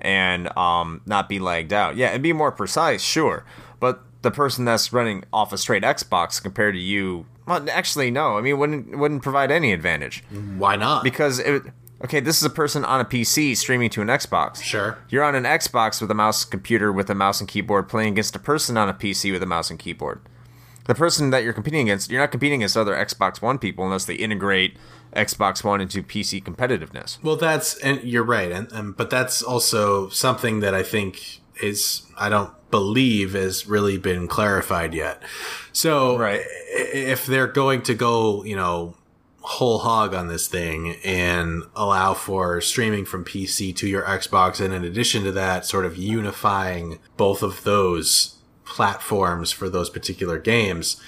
and 0.00 0.56
um, 0.56 1.00
not 1.06 1.28
be 1.28 1.38
lagged 1.38 1.72
out. 1.72 1.96
Yeah, 1.96 2.10
it'd 2.10 2.22
be 2.22 2.32
more 2.32 2.52
precise, 2.52 3.02
sure, 3.02 3.44
but 3.78 4.02
the 4.22 4.30
person 4.30 4.64
that's 4.64 4.92
running 4.92 5.24
off 5.32 5.52
a 5.52 5.58
straight 5.58 5.82
Xbox 5.82 6.42
compared 6.42 6.74
to 6.74 6.80
you, 6.80 7.26
well, 7.46 7.68
actually, 7.70 8.10
no. 8.10 8.36
I 8.36 8.40
mean, 8.40 8.58
wouldn't 8.58 8.98
wouldn't 8.98 9.22
provide 9.22 9.50
any 9.50 9.72
advantage. 9.72 10.22
Why 10.58 10.76
not? 10.76 11.02
Because 11.04 11.38
it, 11.38 11.62
okay, 12.04 12.20
this 12.20 12.38
is 12.38 12.44
a 12.44 12.50
person 12.50 12.84
on 12.84 13.00
a 13.00 13.04
PC 13.04 13.56
streaming 13.56 13.90
to 13.90 14.02
an 14.02 14.08
Xbox. 14.08 14.62
Sure. 14.62 14.98
You're 15.08 15.24
on 15.24 15.34
an 15.34 15.44
Xbox 15.44 16.00
with 16.00 16.10
a 16.10 16.14
mouse 16.14 16.44
computer 16.44 16.92
with 16.92 17.10
a 17.10 17.14
mouse 17.14 17.40
and 17.40 17.48
keyboard 17.48 17.88
playing 17.88 18.12
against 18.12 18.36
a 18.36 18.40
person 18.40 18.76
on 18.76 18.88
a 18.88 18.94
PC 18.94 19.32
with 19.32 19.42
a 19.42 19.46
mouse 19.46 19.70
and 19.70 19.78
keyboard. 19.78 20.20
The 20.90 20.96
person 20.96 21.30
that 21.30 21.44
you're 21.44 21.52
competing 21.52 21.82
against, 21.82 22.10
you're 22.10 22.20
not 22.20 22.32
competing 22.32 22.62
against 22.62 22.76
other 22.76 22.96
Xbox 22.96 23.40
One 23.40 23.60
people 23.60 23.84
unless 23.84 24.06
they 24.06 24.16
integrate 24.16 24.76
Xbox 25.14 25.62
One 25.62 25.80
into 25.80 26.02
PC 26.02 26.42
competitiveness. 26.42 27.22
Well, 27.22 27.36
that's 27.36 27.78
and 27.78 28.02
you're 28.02 28.24
right, 28.24 28.50
and, 28.50 28.72
and 28.72 28.96
but 28.96 29.08
that's 29.08 29.40
also 29.40 30.08
something 30.08 30.58
that 30.58 30.74
I 30.74 30.82
think 30.82 31.42
is 31.62 32.08
I 32.18 32.28
don't 32.28 32.50
believe 32.72 33.34
has 33.34 33.68
really 33.68 33.98
been 33.98 34.26
clarified 34.26 34.92
yet. 34.92 35.22
So, 35.70 36.18
right. 36.18 36.42
if 36.72 37.24
they're 37.24 37.46
going 37.46 37.82
to 37.82 37.94
go, 37.94 38.42
you 38.42 38.56
know, 38.56 38.96
whole 39.42 39.78
hog 39.78 40.12
on 40.12 40.26
this 40.26 40.48
thing 40.48 40.96
and 41.04 41.62
allow 41.76 42.14
for 42.14 42.60
streaming 42.60 43.04
from 43.04 43.24
PC 43.24 43.76
to 43.76 43.86
your 43.86 44.02
Xbox, 44.02 44.60
and 44.60 44.74
in 44.74 44.82
addition 44.82 45.22
to 45.22 45.30
that, 45.30 45.64
sort 45.64 45.86
of 45.86 45.96
unifying 45.96 46.98
both 47.16 47.44
of 47.44 47.62
those 47.62 48.39
platforms 48.70 49.52
for 49.52 49.68
those 49.68 49.90
particular 49.90 50.38
games, 50.38 51.00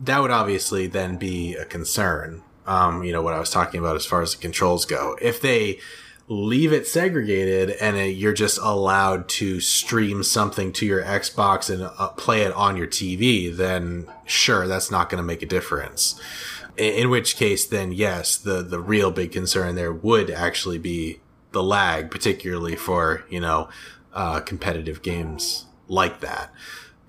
that 0.00 0.20
would 0.20 0.30
obviously 0.32 0.86
then 0.88 1.16
be 1.16 1.54
a 1.54 1.64
concern 1.64 2.42
um, 2.70 3.02
you 3.02 3.12
know, 3.12 3.20
what 3.20 3.34
I 3.34 3.40
was 3.40 3.50
talking 3.50 3.80
about 3.80 3.96
as 3.96 4.06
far 4.06 4.22
as 4.22 4.34
the 4.34 4.40
controls 4.40 4.84
go. 4.84 5.16
If 5.20 5.40
they 5.40 5.80
leave 6.28 6.72
it 6.72 6.86
segregated 6.86 7.70
and 7.80 7.96
it, 7.96 8.10
you're 8.10 8.32
just 8.32 8.58
allowed 8.58 9.28
to 9.28 9.58
stream 9.58 10.22
something 10.22 10.72
to 10.74 10.86
your 10.86 11.02
Xbox 11.02 11.68
and 11.68 11.82
uh, 11.82 12.08
play 12.10 12.42
it 12.42 12.52
on 12.52 12.76
your 12.76 12.86
TV, 12.86 13.54
then 13.54 14.06
sure, 14.24 14.68
that's 14.68 14.88
not 14.88 15.10
going 15.10 15.20
to 15.20 15.26
make 15.26 15.42
a 15.42 15.46
difference. 15.46 16.20
In, 16.76 16.94
in 16.94 17.10
which 17.10 17.34
case, 17.34 17.66
then 17.66 17.90
yes, 17.90 18.36
the, 18.36 18.62
the 18.62 18.78
real 18.78 19.10
big 19.10 19.32
concern 19.32 19.74
there 19.74 19.92
would 19.92 20.30
actually 20.30 20.78
be 20.78 21.20
the 21.50 21.64
lag, 21.64 22.08
particularly 22.08 22.76
for, 22.76 23.24
you 23.28 23.40
know, 23.40 23.68
uh, 24.12 24.38
competitive 24.38 25.02
games 25.02 25.66
like 25.88 26.20
that. 26.20 26.52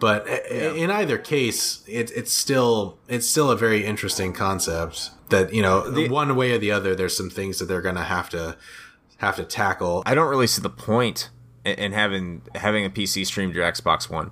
But 0.02 0.26
yeah. 0.28 0.74
in 0.74 0.90
either 0.90 1.20
case, 1.20 1.84
it, 1.88 2.10
it's 2.16 2.34
still 2.34 2.98
it's 3.08 3.30
still 3.30 3.52
a 3.52 3.56
very 3.56 3.86
interesting 3.86 4.34
concept 4.34 5.12
that 5.30 5.54
you 5.54 5.62
know 5.62 5.88
the, 5.92 6.10
one 6.10 6.36
way 6.36 6.54
or 6.54 6.58
the 6.58 6.72
other 6.72 6.96
there's 6.96 7.16
some 7.16 7.30
things 7.30 7.60
that 7.60 7.66
they're 7.66 7.84
gonna 7.84 8.04
have 8.04 8.28
to 8.32 8.58
have 9.18 9.36
to 9.36 9.44
tackle. 9.44 10.02
I 10.08 10.16
don't 10.16 10.28
really 10.28 10.48
see 10.48 10.60
the 10.60 10.72
point 10.72 11.30
in, 11.64 11.76
in 11.76 11.92
having 11.92 12.42
having 12.56 12.84
a 12.84 12.90
pc 12.90 13.28
stream 13.28 13.52
to 13.52 13.58
your 13.58 13.72
xbox 13.72 14.10
one. 14.10 14.32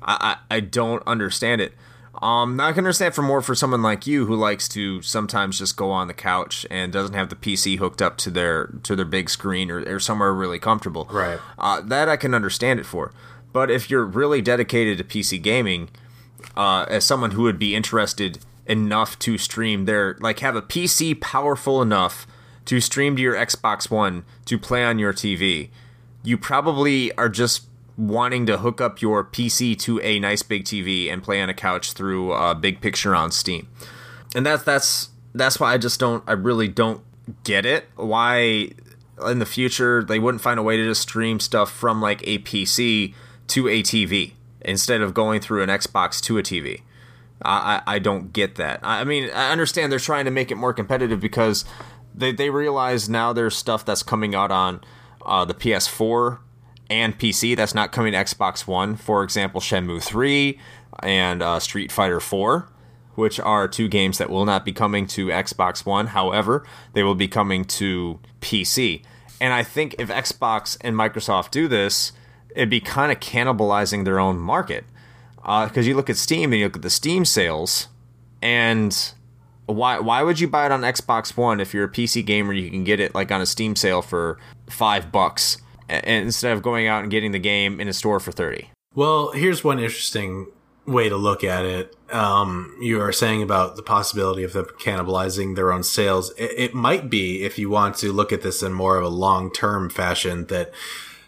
I, 0.00 0.38
I, 0.50 0.56
I 0.56 0.60
don't 0.60 1.02
understand 1.06 1.60
it. 1.60 1.74
Um 2.22 2.56
not 2.56 2.70
gonna 2.70 2.86
understand 2.86 3.14
for 3.14 3.20
more 3.20 3.42
for 3.42 3.54
someone 3.54 3.82
like 3.82 4.06
you 4.06 4.24
who 4.24 4.34
likes 4.34 4.66
to 4.68 5.02
sometimes 5.02 5.58
just 5.58 5.76
go 5.76 5.90
on 5.90 6.08
the 6.08 6.14
couch 6.14 6.64
and 6.70 6.90
doesn't 6.90 7.14
have 7.14 7.28
the 7.28 7.36
pc 7.36 7.76
hooked 7.76 8.00
up 8.00 8.16
to 8.16 8.30
their 8.30 8.68
to 8.82 8.96
their 8.96 9.04
big 9.04 9.28
screen 9.28 9.70
or, 9.70 9.80
or 9.80 10.00
somewhere 10.00 10.32
really 10.32 10.58
comfortable. 10.58 11.06
Right. 11.10 11.38
Uh, 11.58 11.82
that 11.82 12.08
i 12.08 12.16
can 12.16 12.32
understand 12.32 12.80
it 12.80 12.86
for 12.86 13.12
but 13.52 13.70
if 13.70 13.90
you're 13.90 14.04
really 14.04 14.40
dedicated 14.40 14.98
to 14.98 15.04
pc 15.04 15.40
gaming 15.40 15.88
uh, 16.56 16.84
as 16.88 17.04
someone 17.04 17.32
who 17.32 17.42
would 17.42 17.58
be 17.58 17.74
interested 17.74 18.38
enough 18.66 19.18
to 19.18 19.38
stream 19.38 19.84
their 19.86 20.16
like 20.20 20.38
have 20.40 20.56
a 20.56 20.62
PC 20.62 21.20
powerful 21.20 21.82
enough 21.82 22.26
to 22.64 22.80
stream 22.80 23.16
to 23.16 23.22
your 23.22 23.34
Xbox 23.34 23.90
One 23.90 24.24
to 24.46 24.58
play 24.58 24.84
on 24.84 24.98
your 24.98 25.12
TV. 25.12 25.70
You 26.22 26.38
probably 26.38 27.12
are 27.16 27.28
just 27.28 27.66
wanting 27.96 28.46
to 28.46 28.58
hook 28.58 28.80
up 28.80 29.02
your 29.02 29.24
PC 29.24 29.78
to 29.80 30.00
a 30.00 30.18
nice 30.18 30.42
big 30.42 30.64
TV 30.64 31.12
and 31.12 31.22
play 31.22 31.42
on 31.42 31.50
a 31.50 31.54
couch 31.54 31.92
through 31.92 32.32
a 32.32 32.54
big 32.54 32.80
picture 32.80 33.14
on 33.14 33.32
Steam. 33.32 33.68
And 34.34 34.46
that's 34.46 34.62
that's 34.62 35.08
that's 35.34 35.58
why 35.58 35.72
I 35.72 35.78
just 35.78 35.98
don't 35.98 36.22
I 36.26 36.32
really 36.32 36.68
don't 36.68 37.02
get 37.44 37.64
it 37.64 37.88
why 37.94 38.68
in 39.24 39.38
the 39.38 39.46
future 39.46 40.02
they 40.02 40.18
wouldn't 40.18 40.42
find 40.42 40.58
a 40.58 40.62
way 40.62 40.76
to 40.76 40.84
just 40.84 41.02
stream 41.02 41.38
stuff 41.38 41.70
from 41.70 42.02
like 42.02 42.20
a 42.26 42.38
PC 42.40 43.14
to 43.48 43.68
a 43.68 43.82
TV 43.82 44.32
instead 44.60 45.00
of 45.00 45.14
going 45.14 45.40
through 45.40 45.62
an 45.62 45.68
Xbox 45.68 46.20
to 46.22 46.38
a 46.38 46.42
TV. 46.42 46.82
I, 47.44 47.82
I 47.86 47.98
don't 47.98 48.32
get 48.32 48.54
that. 48.56 48.80
I 48.82 49.04
mean, 49.04 49.30
I 49.34 49.50
understand 49.50 49.90
they're 49.90 49.98
trying 49.98 50.26
to 50.26 50.30
make 50.30 50.50
it 50.50 50.54
more 50.54 50.72
competitive 50.72 51.20
because 51.20 51.64
they, 52.14 52.32
they 52.32 52.50
realize 52.50 53.08
now 53.08 53.32
there's 53.32 53.56
stuff 53.56 53.84
that's 53.84 54.02
coming 54.02 54.34
out 54.34 54.50
on 54.50 54.80
uh, 55.24 55.44
the 55.44 55.54
PS4 55.54 56.38
and 56.90 57.18
PC 57.18 57.56
that's 57.56 57.74
not 57.74 57.90
coming 57.92 58.12
to 58.12 58.18
Xbox 58.18 58.66
One. 58.66 58.96
For 58.96 59.22
example, 59.22 59.60
Shenmue 59.60 60.02
3 60.02 60.58
and 61.02 61.42
uh, 61.42 61.58
Street 61.58 61.90
Fighter 61.90 62.20
4, 62.20 62.68
which 63.14 63.40
are 63.40 63.66
two 63.66 63.88
games 63.88 64.18
that 64.18 64.30
will 64.30 64.44
not 64.44 64.64
be 64.64 64.72
coming 64.72 65.06
to 65.08 65.28
Xbox 65.28 65.84
One. 65.86 66.08
However, 66.08 66.64
they 66.92 67.02
will 67.02 67.14
be 67.14 67.28
coming 67.28 67.64
to 67.64 68.20
PC. 68.40 69.02
And 69.40 69.52
I 69.52 69.64
think 69.64 69.96
if 69.98 70.08
Xbox 70.08 70.76
and 70.82 70.94
Microsoft 70.94 71.50
do 71.50 71.66
this, 71.66 72.12
it'd 72.54 72.70
be 72.70 72.80
kind 72.80 73.12
of 73.12 73.20
cannibalizing 73.20 74.04
their 74.04 74.18
own 74.18 74.38
market 74.38 74.84
because 75.36 75.78
uh, 75.78 75.80
you 75.80 75.96
look 75.96 76.08
at 76.08 76.16
Steam 76.16 76.52
and 76.52 76.60
you 76.60 76.66
look 76.66 76.76
at 76.76 76.82
the 76.82 76.90
Steam 76.90 77.24
sales 77.24 77.88
and 78.40 79.12
why 79.66 79.98
why 79.98 80.22
would 80.22 80.40
you 80.40 80.48
buy 80.48 80.66
it 80.66 80.72
on 80.72 80.82
Xbox 80.82 81.36
One 81.36 81.60
if 81.60 81.72
you're 81.72 81.84
a 81.84 81.88
PC 81.88 82.24
gamer? 82.24 82.52
You 82.52 82.70
can 82.70 82.84
get 82.84 83.00
it 83.00 83.14
like 83.14 83.30
on 83.30 83.40
a 83.40 83.46
Steam 83.46 83.76
sale 83.76 84.02
for 84.02 84.38
five 84.68 85.12
bucks, 85.12 85.58
and 85.88 86.04
instead 86.06 86.52
of 86.52 86.62
going 86.62 86.86
out 86.86 87.02
and 87.02 87.10
getting 87.10 87.32
the 87.32 87.38
game 87.38 87.80
in 87.80 87.88
a 87.88 87.92
store 87.92 88.20
for 88.20 88.32
thirty. 88.32 88.70
Well, 88.94 89.30
here's 89.30 89.64
one 89.64 89.78
interesting 89.78 90.48
way 90.84 91.08
to 91.08 91.16
look 91.16 91.44
at 91.44 91.64
it. 91.64 91.96
Um, 92.12 92.76
you 92.80 93.00
are 93.00 93.12
saying 93.12 93.42
about 93.42 93.76
the 93.76 93.82
possibility 93.82 94.42
of 94.42 94.52
them 94.52 94.66
cannibalizing 94.80 95.54
their 95.54 95.72
own 95.72 95.82
sales. 95.84 96.30
It, 96.32 96.50
it 96.56 96.74
might 96.74 97.08
be, 97.08 97.44
if 97.44 97.58
you 97.58 97.70
want 97.70 97.96
to 97.98 98.12
look 98.12 98.32
at 98.32 98.42
this 98.42 98.62
in 98.62 98.72
more 98.72 98.96
of 98.96 99.04
a 99.04 99.08
long 99.08 99.52
term 99.52 99.88
fashion, 99.88 100.46
that 100.46 100.72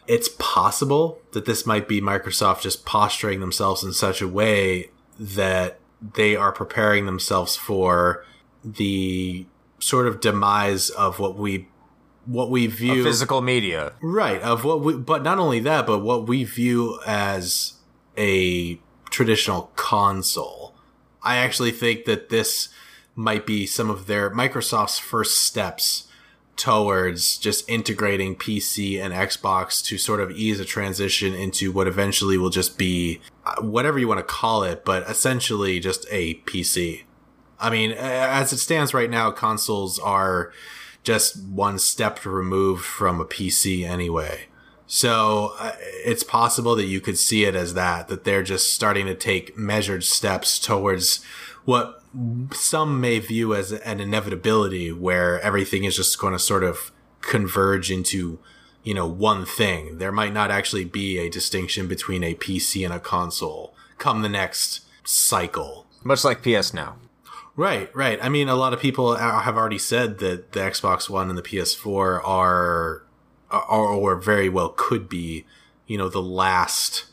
it's 0.07 0.29
possible 0.39 1.21
that 1.33 1.45
this 1.47 1.67
might 1.67 1.89
be 1.89 2.01
Microsoft 2.01 2.63
just 2.63 2.85
posturing 2.85 3.41
themselves 3.41 3.83
in 3.83 3.93
such 3.93 4.21
a 4.21 4.29
way 4.29 4.91
that 5.19 5.79
they 6.15 6.37
are 6.37 6.53
preparing 6.53 7.07
themselves 7.07 7.57
for 7.57 8.25
the 8.65 9.47
sort 9.79 10.07
of 10.07 10.21
demise 10.21 10.91
of 10.91 11.19
what 11.19 11.37
we 11.37 11.69
what 12.27 12.51
we 12.51 12.67
view 12.67 13.01
Of 13.01 13.05
physical 13.07 13.43
media. 13.43 13.93
right 14.01 14.41
of 14.41 14.65
what 14.65 14.81
we 14.81 14.95
but 14.95 15.23
not 15.23 15.39
only 15.39 15.61
that 15.61 15.87
but 15.87 15.99
what 15.99 16.27
we 16.27 16.45
view 16.45 16.99
as 17.07 17.75
a 18.17 18.81
traditional 19.11 19.71
console 19.77 20.75
i 21.23 21.37
actually 21.37 21.71
think 21.71 22.07
that 22.07 22.31
this 22.31 22.71
might 23.15 23.45
be 23.47 23.67
some 23.67 23.91
of 23.91 24.07
their 24.07 24.31
microsoft's 24.31 24.99
first 24.99 25.37
steps 25.43 26.09
towards 26.57 27.37
just 27.39 27.69
integrating 27.69 28.37
pc 28.37 29.01
and 29.01 29.13
xbox 29.15 29.85
to 29.85 29.99
sort 29.99 30.21
of 30.21 30.31
ease 30.31 30.61
a 30.61 30.65
transition 30.65 31.35
into 31.35 31.73
what 31.73 31.87
eventually 31.87 32.39
will 32.39 32.51
just 32.51 32.79
be 32.79 33.21
uh, 33.45 33.61
whatever 33.61 33.99
you 33.99 34.07
want 34.07 34.19
to 34.19 34.25
call 34.25 34.63
it 34.63 34.85
but 34.85 35.09
essentially 35.09 35.81
just 35.81 36.07
a 36.11 36.35
pc 36.43 37.03
I 37.65 37.71
mean, 37.71 37.93
as 37.93 38.53
it 38.53 38.59
stands 38.59 38.93
right 38.93 39.09
now, 39.09 39.31
consoles 39.31 39.99
are 39.99 40.53
just 41.03 41.43
one 41.45 41.79
step 41.79 42.25
removed 42.25 42.85
from 42.85 43.21
a 43.21 43.25
PC 43.25 43.89
anyway. 43.89 44.47
So 44.87 45.55
uh, 45.59 45.73
it's 45.81 46.23
possible 46.23 46.77
that 46.77 46.85
you 46.85 47.01
could 47.01 47.17
see 47.17 47.45
it 47.45 47.55
as 47.55 47.75
that, 47.75 48.09
that 48.09 48.25
they're 48.25 48.43
just 48.43 48.73
starting 48.73 49.07
to 49.07 49.15
take 49.15 49.57
measured 49.57 50.05
steps 50.05 50.59
towards 50.59 51.25
what 51.65 52.03
some 52.53 53.01
may 53.01 53.19
view 53.19 53.55
as 53.55 53.73
an 53.73 54.01
inevitability 54.01 54.93
where 54.93 55.41
everything 55.41 55.85
is 55.85 55.97
just 55.97 56.19
going 56.19 56.33
to 56.33 56.39
sort 56.39 56.63
of 56.63 56.93
converge 57.21 57.91
into, 57.91 58.39
you 58.83 58.95
know, 58.95 59.07
one 59.07 59.45
thing. 59.47 59.99
There 59.99 60.13
might 60.13 60.33
not 60.33 60.51
actually 60.51 60.85
be 60.85 61.19
a 61.19 61.31
distinction 61.31 61.89
between 61.89 62.23
a 62.23 62.35
PC 62.35 62.85
and 62.85 62.93
a 62.93 63.01
console 63.01 63.75
come 63.99 64.23
the 64.23 64.29
next 64.29 64.83
cycle. 65.05 65.87
Much 66.03 66.25
like 66.25 66.43
PS 66.43 66.75
Now. 66.75 66.97
Right, 67.57 67.95
right. 67.95 68.19
I 68.21 68.29
mean, 68.29 68.49
a 68.49 68.57
lot 68.57 68.73
of 68.73 68.81
people 68.81 69.15
have 69.15 69.57
already 69.57 69.79
said 69.79 70.19
that 70.19 70.53
the 70.53 70.61
Xbox 70.61 71.09
One 71.09 71.29
and 71.29 71.39
the 71.39 71.43
PS4 71.43 72.21
are, 72.27 73.05
are 73.51 73.65
or 73.69 74.17
very 74.17 74.49
well 74.49 74.71
could 74.71 75.09
be, 75.09 75.47
you 75.87 75.97
know, 75.97 76.09
the 76.09 76.23
last 76.23 77.07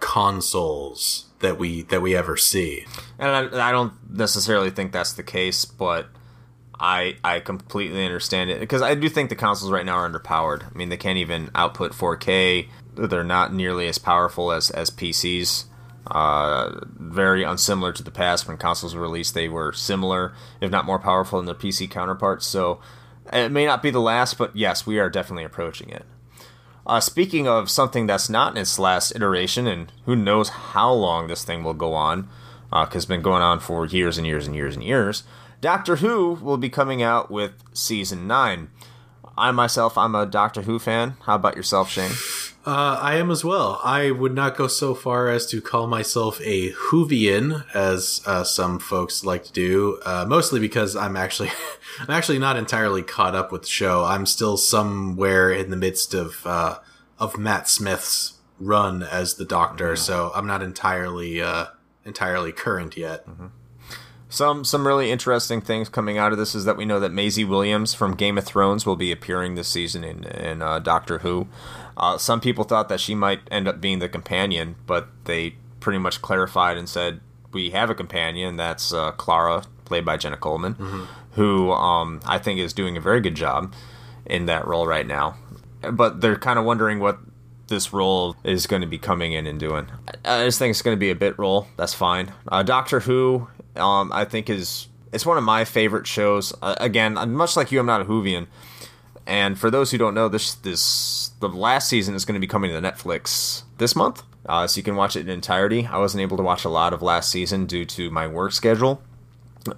consoles 0.00 1.26
that 1.42 1.58
we 1.58 1.82
that 1.82 2.02
we 2.02 2.16
ever 2.16 2.36
see. 2.36 2.86
And 3.18 3.54
I, 3.54 3.68
I 3.68 3.72
don't 3.72 3.92
necessarily 4.10 4.70
think 4.70 4.92
that's 4.92 5.12
the 5.12 5.22
case, 5.22 5.64
but 5.64 6.08
I 6.80 7.16
I 7.22 7.40
completely 7.40 8.04
understand 8.04 8.50
it 8.50 8.60
because 8.60 8.82
I 8.82 8.94
do 8.94 9.08
think 9.08 9.28
the 9.28 9.36
consoles 9.36 9.70
right 9.70 9.86
now 9.86 9.96
are 9.98 10.08
underpowered. 10.08 10.64
I 10.64 10.76
mean, 10.76 10.88
they 10.88 10.96
can't 10.96 11.18
even 11.18 11.50
output 11.54 11.92
4K. 11.92 12.68
They're 12.94 13.24
not 13.24 13.52
nearly 13.52 13.86
as 13.86 13.98
powerful 13.98 14.50
as 14.52 14.70
as 14.70 14.90
PCs. 14.90 15.66
Uh, 16.04 16.80
very 16.96 17.44
unsimilar 17.44 17.92
to 17.92 18.02
the 18.02 18.10
past 18.10 18.48
when 18.48 18.56
consoles 18.56 18.94
were 18.94 19.02
released. 19.02 19.34
They 19.34 19.48
were 19.48 19.72
similar, 19.72 20.34
if 20.60 20.70
not 20.70 20.84
more 20.84 20.98
powerful 20.98 21.38
than 21.38 21.46
their 21.46 21.54
PC 21.54 21.88
counterparts. 21.88 22.44
So 22.44 22.80
it 23.32 23.52
may 23.52 23.64
not 23.66 23.82
be 23.82 23.90
the 23.90 24.00
last, 24.00 24.36
but 24.36 24.54
yes, 24.56 24.84
we 24.84 24.98
are 24.98 25.08
definitely 25.08 25.44
approaching 25.44 25.90
it. 25.90 26.04
Uh, 26.86 27.00
speaking 27.00 27.46
of 27.46 27.70
something 27.70 28.06
that's 28.06 28.28
not 28.28 28.52
in 28.52 28.58
its 28.60 28.78
last 28.78 29.14
iteration, 29.14 29.66
and 29.66 29.92
who 30.04 30.16
knows 30.16 30.48
how 30.48 30.92
long 30.92 31.28
this 31.28 31.44
thing 31.44 31.62
will 31.62 31.74
go 31.74 31.94
on, 31.94 32.28
because 32.70 32.96
it's 32.96 33.04
been 33.06 33.22
going 33.22 33.42
on 33.42 33.60
for 33.60 33.86
years 33.86 34.18
and 34.18 34.26
years 34.26 34.46
and 34.46 34.56
years 34.56 34.74
and 34.74 34.84
years, 34.84 35.22
Doctor 35.60 35.96
Who 35.96 36.34
will 36.34 36.56
be 36.56 36.68
coming 36.68 37.02
out 37.02 37.30
with 37.30 37.52
season 37.72 38.26
9. 38.26 38.68
I 39.38 39.50
myself, 39.52 39.96
I'm 39.96 40.14
a 40.14 40.26
Doctor 40.26 40.62
Who 40.62 40.78
fan. 40.78 41.14
How 41.22 41.36
about 41.36 41.56
yourself, 41.56 41.88
Shane? 41.88 42.10
Uh, 42.64 42.96
I 43.00 43.16
am 43.16 43.30
as 43.32 43.44
well. 43.44 43.80
I 43.82 44.12
would 44.12 44.34
not 44.34 44.56
go 44.56 44.68
so 44.68 44.94
far 44.94 45.28
as 45.28 45.46
to 45.46 45.60
call 45.60 45.88
myself 45.88 46.40
a 46.42 46.70
Whovian, 46.72 47.64
as 47.74 48.22
uh, 48.24 48.44
some 48.44 48.78
folks 48.78 49.24
like 49.24 49.44
to 49.44 49.52
do. 49.52 50.00
Uh, 50.04 50.24
mostly 50.28 50.60
because 50.60 50.94
I'm 50.94 51.16
actually, 51.16 51.50
I'm 52.00 52.10
actually 52.10 52.38
not 52.38 52.56
entirely 52.56 53.02
caught 53.02 53.34
up 53.34 53.50
with 53.50 53.62
the 53.62 53.68
show. 53.68 54.04
I'm 54.04 54.26
still 54.26 54.56
somewhere 54.56 55.50
in 55.50 55.70
the 55.70 55.76
midst 55.76 56.14
of 56.14 56.46
uh, 56.46 56.78
of 57.18 57.36
Matt 57.36 57.68
Smith's 57.68 58.34
run 58.60 59.02
as 59.02 59.34
the 59.34 59.44
Doctor, 59.44 59.96
so 59.96 60.30
I'm 60.32 60.46
not 60.46 60.62
entirely 60.62 61.42
uh, 61.42 61.66
entirely 62.04 62.52
current 62.52 62.96
yet. 62.96 63.26
Some 64.28 64.64
some 64.64 64.86
really 64.86 65.10
interesting 65.10 65.60
things 65.60 65.88
coming 65.88 66.16
out 66.16 66.32
of 66.32 66.38
this 66.38 66.54
is 66.54 66.64
that 66.64 66.76
we 66.76 66.84
know 66.84 66.98
that 67.00 67.12
Maisie 67.12 67.44
Williams 67.44 67.92
from 67.92 68.14
Game 68.14 68.38
of 68.38 68.44
Thrones 68.44 68.86
will 68.86 68.96
be 68.96 69.12
appearing 69.12 69.56
this 69.56 69.68
season 69.68 70.04
in 70.04 70.24
in 70.24 70.62
uh, 70.62 70.78
Doctor 70.78 71.18
Who. 71.18 71.48
Uh, 71.96 72.18
some 72.18 72.40
people 72.40 72.64
thought 72.64 72.88
that 72.88 73.00
she 73.00 73.14
might 73.14 73.40
end 73.50 73.68
up 73.68 73.80
being 73.80 73.98
the 73.98 74.08
companion, 74.08 74.76
but 74.86 75.08
they 75.24 75.54
pretty 75.80 75.98
much 75.98 76.22
clarified 76.22 76.76
and 76.76 76.88
said 76.88 77.20
we 77.52 77.70
have 77.70 77.90
a 77.90 77.94
companion. 77.94 78.56
That's 78.56 78.92
uh, 78.92 79.12
Clara, 79.12 79.64
played 79.84 80.04
by 80.04 80.16
Jenna 80.16 80.36
Coleman, 80.36 81.06
who 81.32 81.70
um, 81.72 82.20
I 82.26 82.38
think 82.38 82.58
is 82.60 82.72
doing 82.72 82.96
a 82.96 83.00
very 83.00 83.20
good 83.20 83.34
job 83.34 83.74
in 84.26 84.46
that 84.46 84.66
role 84.66 84.86
right 84.86 85.06
now. 85.06 85.36
But 85.90 86.20
they're 86.20 86.38
kind 86.38 86.58
of 86.58 86.64
wondering 86.64 87.00
what 87.00 87.18
this 87.68 87.92
role 87.92 88.36
is 88.44 88.66
going 88.66 88.82
to 88.82 88.88
be 88.88 88.98
coming 88.98 89.32
in 89.32 89.46
and 89.46 89.58
doing. 89.58 89.88
I 90.24 90.42
I 90.42 90.44
just 90.44 90.58
think 90.58 90.70
it's 90.70 90.82
going 90.82 90.96
to 90.96 91.00
be 91.00 91.10
a 91.10 91.14
bit 91.16 91.38
role. 91.38 91.66
That's 91.76 91.94
fine. 91.94 92.32
Uh, 92.48 92.62
Doctor 92.62 93.00
Who, 93.00 93.48
um, 93.76 94.12
I 94.12 94.24
think 94.24 94.48
is 94.48 94.88
it's 95.12 95.26
one 95.26 95.36
of 95.38 95.44
my 95.44 95.64
favorite 95.64 96.06
shows. 96.06 96.54
Uh, 96.62 96.74
again, 96.78 97.14
much 97.32 97.56
like 97.56 97.72
you, 97.72 97.80
I'm 97.80 97.86
not 97.86 98.00
a 98.00 98.04
Whovian. 98.04 98.46
And 99.26 99.58
for 99.58 99.70
those 99.70 99.90
who 99.90 99.98
don't 99.98 100.14
know, 100.14 100.28
this 100.28 100.54
this 100.54 101.30
the 101.40 101.48
last 101.48 101.88
season 101.88 102.14
is 102.14 102.24
going 102.24 102.34
to 102.34 102.40
be 102.40 102.46
coming 102.46 102.70
to 102.72 102.80
Netflix 102.80 103.62
this 103.78 103.94
month, 103.94 104.22
uh, 104.46 104.66
so 104.66 104.78
you 104.78 104.82
can 104.82 104.96
watch 104.96 105.14
it 105.14 105.20
in 105.20 105.28
entirety. 105.28 105.86
I 105.86 105.98
wasn't 105.98 106.22
able 106.22 106.36
to 106.36 106.42
watch 106.42 106.64
a 106.64 106.68
lot 106.68 106.92
of 106.92 107.02
last 107.02 107.30
season 107.30 107.66
due 107.66 107.84
to 107.84 108.10
my 108.10 108.26
work 108.26 108.52
schedule, 108.52 109.00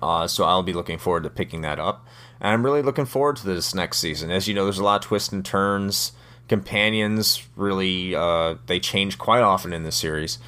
uh, 0.00 0.26
so 0.26 0.44
I'll 0.44 0.62
be 0.62 0.72
looking 0.72 0.98
forward 0.98 1.24
to 1.24 1.30
picking 1.30 1.60
that 1.60 1.78
up. 1.78 2.06
And 2.40 2.52
I'm 2.52 2.64
really 2.64 2.82
looking 2.82 3.04
forward 3.04 3.36
to 3.36 3.46
this 3.46 3.74
next 3.74 3.98
season. 3.98 4.30
As 4.30 4.48
you 4.48 4.54
know, 4.54 4.64
there's 4.64 4.78
a 4.78 4.84
lot 4.84 5.02
of 5.02 5.08
twists 5.08 5.32
and 5.32 5.44
turns. 5.44 6.12
Companions 6.48 7.46
really 7.56 8.14
uh, 8.14 8.56
they 8.66 8.80
change 8.80 9.18
quite 9.18 9.42
often 9.42 9.72
in 9.74 9.82
this 9.82 9.96
series, 9.96 10.38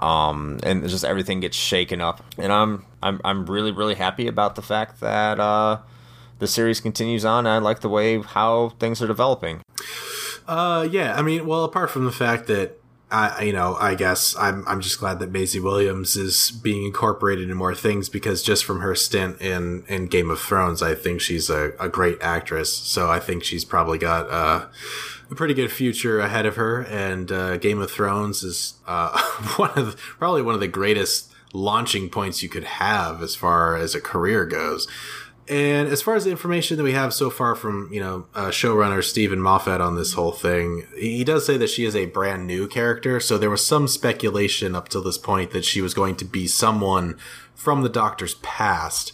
um, 0.00 0.58
and 0.64 0.88
just 0.88 1.04
everything 1.04 1.40
gets 1.40 1.56
shaken 1.56 2.00
up. 2.00 2.24
And 2.38 2.52
I'm 2.52 2.84
I'm 3.02 3.20
I'm 3.24 3.46
really 3.46 3.70
really 3.70 3.94
happy 3.94 4.26
about 4.26 4.56
the 4.56 4.62
fact 4.62 5.00
that 5.00 5.38
uh, 5.38 5.78
the 6.42 6.48
series 6.48 6.80
continues 6.80 7.24
on. 7.24 7.46
I 7.46 7.58
like 7.58 7.80
the 7.80 7.88
way 7.88 8.20
how 8.20 8.70
things 8.80 9.00
are 9.00 9.06
developing. 9.06 9.62
Uh, 10.46 10.86
yeah. 10.90 11.14
I 11.16 11.22
mean, 11.22 11.46
well, 11.46 11.62
apart 11.62 11.88
from 11.88 12.04
the 12.04 12.12
fact 12.12 12.48
that 12.48 12.80
I, 13.12 13.42
you 13.42 13.52
know, 13.52 13.76
I 13.76 13.94
guess 13.94 14.34
I'm 14.36 14.66
I'm 14.66 14.80
just 14.80 14.98
glad 14.98 15.20
that 15.20 15.30
Maisie 15.30 15.60
Williams 15.60 16.16
is 16.16 16.50
being 16.50 16.84
incorporated 16.84 17.48
in 17.48 17.56
more 17.56 17.74
things 17.74 18.08
because 18.08 18.42
just 18.42 18.64
from 18.64 18.80
her 18.80 18.94
stint 18.94 19.40
in 19.40 19.84
in 19.86 20.06
Game 20.06 20.30
of 20.30 20.40
Thrones, 20.40 20.82
I 20.82 20.94
think 20.94 21.20
she's 21.20 21.48
a, 21.48 21.74
a 21.78 21.88
great 21.88 22.18
actress. 22.20 22.76
So 22.76 23.08
I 23.10 23.20
think 23.20 23.44
she's 23.44 23.64
probably 23.64 23.98
got 23.98 24.28
uh, 24.28 24.66
a 25.30 25.34
pretty 25.34 25.54
good 25.54 25.70
future 25.70 26.18
ahead 26.20 26.46
of 26.46 26.56
her. 26.56 26.80
And 26.82 27.30
uh, 27.30 27.58
Game 27.58 27.80
of 27.80 27.90
Thrones 27.90 28.42
is 28.42 28.74
uh, 28.86 29.20
one 29.56 29.70
of 29.76 29.92
the, 29.92 29.96
probably 30.18 30.42
one 30.42 30.54
of 30.54 30.60
the 30.60 30.66
greatest 30.68 31.30
launching 31.52 32.08
points 32.08 32.42
you 32.42 32.48
could 32.48 32.64
have 32.64 33.22
as 33.22 33.36
far 33.36 33.76
as 33.76 33.94
a 33.94 34.00
career 34.00 34.44
goes. 34.46 34.88
And 35.48 35.88
as 35.88 36.00
far 36.00 36.14
as 36.14 36.24
the 36.24 36.30
information 36.30 36.76
that 36.76 36.84
we 36.84 36.92
have 36.92 37.12
so 37.12 37.28
far 37.28 37.56
from, 37.56 37.88
you 37.92 38.00
know, 38.00 38.26
uh, 38.34 38.48
showrunner 38.48 39.02
Steven 39.02 39.40
Moffat 39.40 39.80
on 39.80 39.96
this 39.96 40.12
whole 40.12 40.30
thing, 40.30 40.86
he 40.96 41.24
does 41.24 41.44
say 41.44 41.56
that 41.56 41.68
she 41.70 41.84
is 41.84 41.96
a 41.96 42.06
brand 42.06 42.46
new 42.46 42.68
character. 42.68 43.18
So 43.18 43.38
there 43.38 43.50
was 43.50 43.66
some 43.66 43.88
speculation 43.88 44.76
up 44.76 44.88
till 44.88 45.02
this 45.02 45.18
point 45.18 45.50
that 45.50 45.64
she 45.64 45.80
was 45.80 45.94
going 45.94 46.14
to 46.16 46.24
be 46.24 46.46
someone 46.46 47.18
from 47.54 47.82
the 47.82 47.88
Doctor's 47.88 48.34
past. 48.36 49.12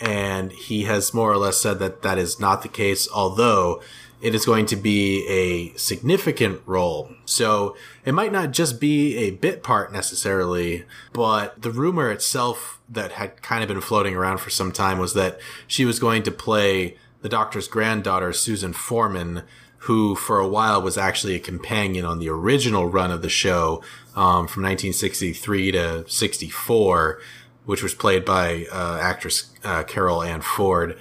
And 0.00 0.52
he 0.52 0.84
has 0.84 1.14
more 1.14 1.30
or 1.30 1.36
less 1.36 1.58
said 1.58 1.78
that 1.78 2.02
that 2.02 2.18
is 2.18 2.40
not 2.40 2.62
the 2.62 2.68
case, 2.68 3.08
although 3.12 3.80
it 4.20 4.34
is 4.34 4.44
going 4.44 4.66
to 4.66 4.76
be 4.76 5.26
a 5.28 5.76
significant 5.76 6.60
role. 6.66 7.10
So 7.24 7.76
it 8.04 8.12
might 8.12 8.32
not 8.32 8.50
just 8.50 8.80
be 8.80 9.16
a 9.16 9.30
bit 9.30 9.62
part 9.62 9.92
necessarily, 9.92 10.84
but 11.12 11.62
the 11.62 11.70
rumor 11.70 12.10
itself 12.10 12.80
that 12.88 13.12
had 13.12 13.42
kind 13.42 13.62
of 13.62 13.68
been 13.68 13.80
floating 13.80 14.14
around 14.14 14.38
for 14.38 14.50
some 14.50 14.72
time 14.72 14.98
was 14.98 15.14
that 15.14 15.38
she 15.66 15.84
was 15.84 15.98
going 15.98 16.22
to 16.24 16.30
play 16.30 16.96
the 17.20 17.28
doctor's 17.28 17.68
granddaughter, 17.68 18.32
Susan 18.32 18.72
Foreman, 18.72 19.42
who 19.82 20.14
for 20.14 20.38
a 20.38 20.48
while 20.48 20.82
was 20.82 20.98
actually 20.98 21.34
a 21.34 21.40
companion 21.40 22.04
on 22.04 22.18
the 22.18 22.28
original 22.28 22.86
run 22.86 23.10
of 23.10 23.22
the 23.22 23.28
show 23.28 23.82
um, 24.16 24.48
from 24.48 24.64
1963 24.64 25.72
to 25.72 26.08
64 26.08 27.20
which 27.68 27.82
was 27.82 27.92
played 27.92 28.24
by 28.24 28.64
uh, 28.72 28.98
actress 28.98 29.50
uh, 29.62 29.82
Carole 29.82 30.22
Ann 30.22 30.40
Ford. 30.40 30.96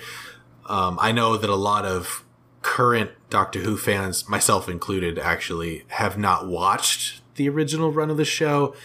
Um, 0.66 1.00
I 1.00 1.14
know 1.14 1.38
that 1.38 1.50
a 1.50 1.56
lot 1.56 1.86
of 1.86 2.26
current 2.68 3.12
Doctor 3.30 3.60
Who 3.60 3.78
fans, 3.78 4.28
myself 4.28 4.68
included, 4.68 5.18
actually 5.18 5.86
have 5.88 6.18
not 6.18 6.48
watched 6.48 7.22
the 7.36 7.48
original 7.48 7.94
run 7.94 8.10
of 8.10 8.18
the 8.18 8.26
show. 8.26 8.76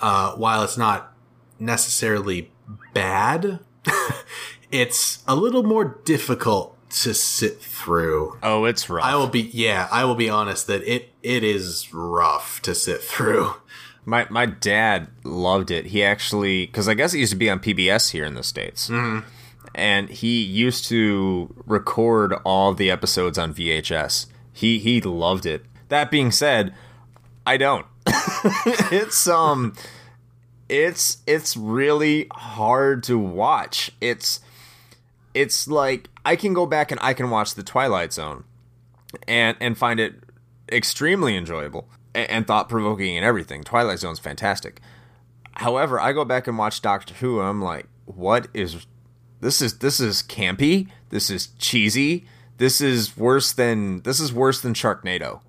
Uh, 0.00 0.32
while 0.32 0.64
it's 0.64 0.76
not 0.76 1.14
necessarily 1.60 2.50
bad, 2.92 3.60
it's 4.72 5.22
a 5.28 5.36
little 5.36 5.62
more 5.62 6.00
difficult 6.04 6.76
to 6.90 7.14
sit 7.14 7.60
through. 7.60 8.36
Oh, 8.42 8.64
it's 8.64 8.90
rough. 8.90 9.04
I 9.04 9.14
will 9.14 9.28
be 9.28 9.42
yeah, 9.42 9.88
I 9.92 10.04
will 10.04 10.16
be 10.16 10.28
honest 10.28 10.66
that 10.66 10.82
it 10.82 11.10
it 11.22 11.44
is 11.44 11.94
rough 11.94 12.60
to 12.62 12.74
sit 12.74 13.00
through. 13.02 13.54
My 14.04 14.26
my 14.30 14.46
dad 14.46 15.08
loved 15.22 15.70
it. 15.70 15.86
He 15.86 16.02
actually 16.02 16.66
because 16.66 16.88
I 16.88 16.94
guess 16.94 17.14
it 17.14 17.18
used 17.18 17.32
to 17.32 17.38
be 17.38 17.48
on 17.48 17.60
PBS 17.60 18.10
here 18.10 18.24
in 18.24 18.34
the 18.34 18.42
states, 18.42 18.90
mm-hmm. 18.90 19.28
And 19.78 20.08
he 20.10 20.42
used 20.42 20.86
to 20.86 21.54
record 21.66 22.34
all 22.44 22.74
the 22.74 22.90
episodes 22.90 23.38
on 23.38 23.54
VHS. 23.54 24.26
He 24.52 24.80
he 24.80 25.00
loved 25.00 25.46
it. 25.46 25.64
That 25.88 26.10
being 26.10 26.32
said, 26.32 26.74
I 27.46 27.56
don't. 27.56 27.86
it's 28.90 29.28
um, 29.28 29.74
it's 30.68 31.18
it's 31.26 31.56
really 31.56 32.26
hard 32.32 33.04
to 33.04 33.18
watch. 33.18 33.92
It's 34.00 34.40
it's 35.32 35.68
like 35.68 36.10
I 36.26 36.34
can 36.34 36.54
go 36.54 36.66
back 36.66 36.90
and 36.90 36.98
I 37.00 37.14
can 37.14 37.30
watch 37.30 37.54
the 37.54 37.62
Twilight 37.62 38.12
Zone, 38.12 38.44
and 39.28 39.56
and 39.60 39.78
find 39.78 40.00
it 40.00 40.16
extremely 40.70 41.36
enjoyable 41.36 41.88
and, 42.14 42.28
and 42.30 42.46
thought 42.46 42.68
provoking 42.68 43.16
and 43.16 43.24
everything. 43.24 43.62
Twilight 43.62 44.00
Zone's 44.00 44.18
fantastic. 44.18 44.80
However, 45.52 46.00
I 46.00 46.12
go 46.12 46.24
back 46.24 46.48
and 46.48 46.58
watch 46.58 46.82
Doctor 46.82 47.14
Who, 47.14 47.38
and 47.38 47.48
I'm 47.48 47.62
like, 47.62 47.86
what 48.06 48.48
is 48.52 48.86
this? 49.40 49.62
Is 49.62 49.78
this 49.78 50.00
is 50.00 50.22
campy? 50.22 50.88
This 51.10 51.30
is 51.30 51.48
cheesy. 51.58 52.26
This 52.58 52.80
is 52.80 53.16
worse 53.16 53.52
than 53.52 54.02
this 54.02 54.20
is 54.20 54.32
worse 54.32 54.60
than 54.60 54.74
Sharknado. 54.74 55.40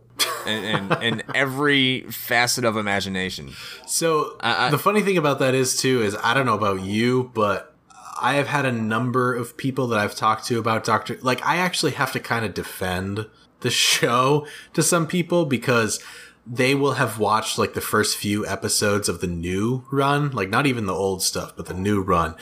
and, 0.46 0.66
and, 0.66 1.04
and, 1.04 1.24
every 1.36 2.02
facet 2.10 2.66
of 2.66 2.76
imagination. 2.76 3.52
So 3.86 4.38
I, 4.42 4.68
I, 4.68 4.70
the 4.70 4.78
funny 4.78 5.02
thing 5.02 5.18
about 5.18 5.40
that 5.40 5.54
is 5.54 5.78
too 5.78 6.02
is 6.02 6.16
I 6.24 6.34
don't 6.34 6.46
know 6.46 6.56
about 6.56 6.82
you, 6.82 7.32
but 7.34 7.76
I 8.22 8.34
have 8.36 8.48
had 8.48 8.66
a 8.66 8.72
number 8.72 9.34
of 9.34 9.58
people 9.58 9.88
that 9.88 10.00
I've 10.00 10.16
talked 10.16 10.46
to 10.48 10.60
about 10.60 10.84
Doctor. 10.84 11.18
Like 11.22 11.46
I 11.46 11.58
actually 11.58 11.94
have 11.94 12.12
to 12.14 12.20
kind 12.20 12.46
of 12.46 12.54
defend 12.54 13.28
the 13.62 13.70
show 13.70 14.46
to 14.74 14.84
some 14.84 15.08
people 15.08 15.46
because 15.46 16.04
they 16.46 16.74
will 16.74 16.94
have 16.94 17.20
watched 17.20 17.58
like 17.58 17.74
the 17.74 17.82
first 17.82 18.18
few 18.18 18.46
episodes 18.46 19.08
of 19.08 19.22
the 19.22 19.28
new 19.28 19.86
run, 19.92 20.32
like 20.32 20.50
not 20.50 20.66
even 20.66 20.86
the 20.86 20.94
old 20.94 21.22
stuff, 21.22 21.54
but 21.56 21.68
the 21.68 21.74
new 21.74 22.02
run. 22.02 22.36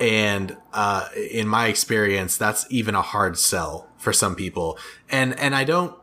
And 0.00 0.56
uh, 0.72 1.08
in 1.30 1.48
my 1.48 1.66
experience, 1.66 2.36
that's 2.36 2.66
even 2.70 2.94
a 2.94 3.02
hard 3.02 3.38
sell 3.38 3.88
for 3.96 4.12
some 4.12 4.34
people. 4.34 4.78
And 5.10 5.38
and 5.38 5.54
I 5.54 5.64
don't 5.64 5.94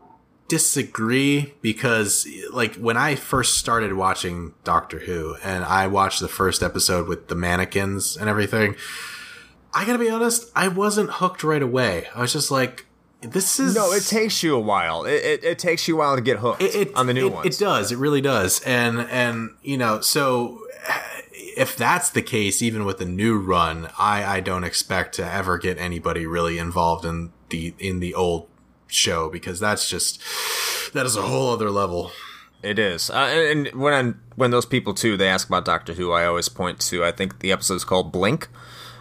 disagree 0.48 1.54
because 1.60 2.26
like 2.52 2.76
when 2.76 2.96
I 2.96 3.16
first 3.16 3.58
started 3.58 3.94
watching 3.94 4.54
Doctor 4.64 5.00
Who 5.00 5.36
and 5.42 5.64
I 5.64 5.86
watched 5.86 6.20
the 6.20 6.28
first 6.28 6.62
episode 6.62 7.08
with 7.08 7.28
the 7.28 7.34
mannequins 7.34 8.16
and 8.16 8.28
everything, 8.28 8.76
I 9.74 9.84
gotta 9.84 9.98
be 9.98 10.10
honest, 10.10 10.50
I 10.54 10.68
wasn't 10.68 11.10
hooked 11.10 11.42
right 11.42 11.62
away. 11.62 12.06
I 12.14 12.20
was 12.20 12.32
just 12.32 12.50
like, 12.50 12.86
this 13.22 13.58
is 13.58 13.74
no. 13.74 13.92
It 13.92 14.04
takes 14.04 14.42
you 14.42 14.54
a 14.54 14.60
while. 14.60 15.04
It, 15.04 15.24
it, 15.24 15.44
it 15.44 15.58
takes 15.58 15.88
you 15.88 15.96
a 15.96 15.98
while 15.98 16.16
to 16.16 16.22
get 16.22 16.38
hooked 16.38 16.62
it, 16.62 16.74
it, 16.74 16.94
on 16.94 17.06
the 17.06 17.14
new 17.14 17.28
it, 17.28 17.32
ones. 17.32 17.46
It 17.46 17.58
does. 17.58 17.90
It 17.90 17.98
really 17.98 18.20
does. 18.20 18.60
And 18.60 19.00
and 19.00 19.50
you 19.62 19.78
know, 19.78 20.00
so 20.00 20.60
if 21.56 21.74
that's 21.74 22.10
the 22.10 22.22
case, 22.22 22.60
even 22.62 22.84
with 22.84 22.98
the 22.98 23.06
new 23.06 23.38
run, 23.38 23.88
I 23.98 24.24
I 24.24 24.40
don't 24.40 24.62
expect 24.62 25.14
to 25.16 25.24
ever 25.24 25.58
get 25.58 25.78
anybody 25.78 26.26
really 26.26 26.58
involved 26.58 27.04
in 27.04 27.32
the 27.48 27.74
in 27.78 28.00
the 28.00 28.14
old 28.14 28.48
show 28.86 29.28
because 29.28 29.58
that's 29.58 29.88
just 29.88 30.20
that 30.92 31.06
is 31.06 31.16
a 31.16 31.22
whole 31.22 31.52
other 31.52 31.70
level. 31.70 32.12
It 32.62 32.78
is, 32.78 33.10
uh, 33.10 33.14
and, 33.14 33.66
and 33.66 33.80
when 33.80 33.92
I'm, 33.92 34.20
when 34.34 34.50
those 34.50 34.66
people 34.66 34.92
too, 34.94 35.16
they 35.16 35.28
ask 35.28 35.48
about 35.48 35.64
Doctor 35.64 35.94
Who. 35.94 36.12
I 36.12 36.26
always 36.26 36.48
point 36.48 36.80
to 36.82 37.04
I 37.04 37.12
think 37.12 37.40
the 37.40 37.52
episode 37.52 37.74
is 37.74 37.84
called 37.84 38.12
Blink. 38.12 38.48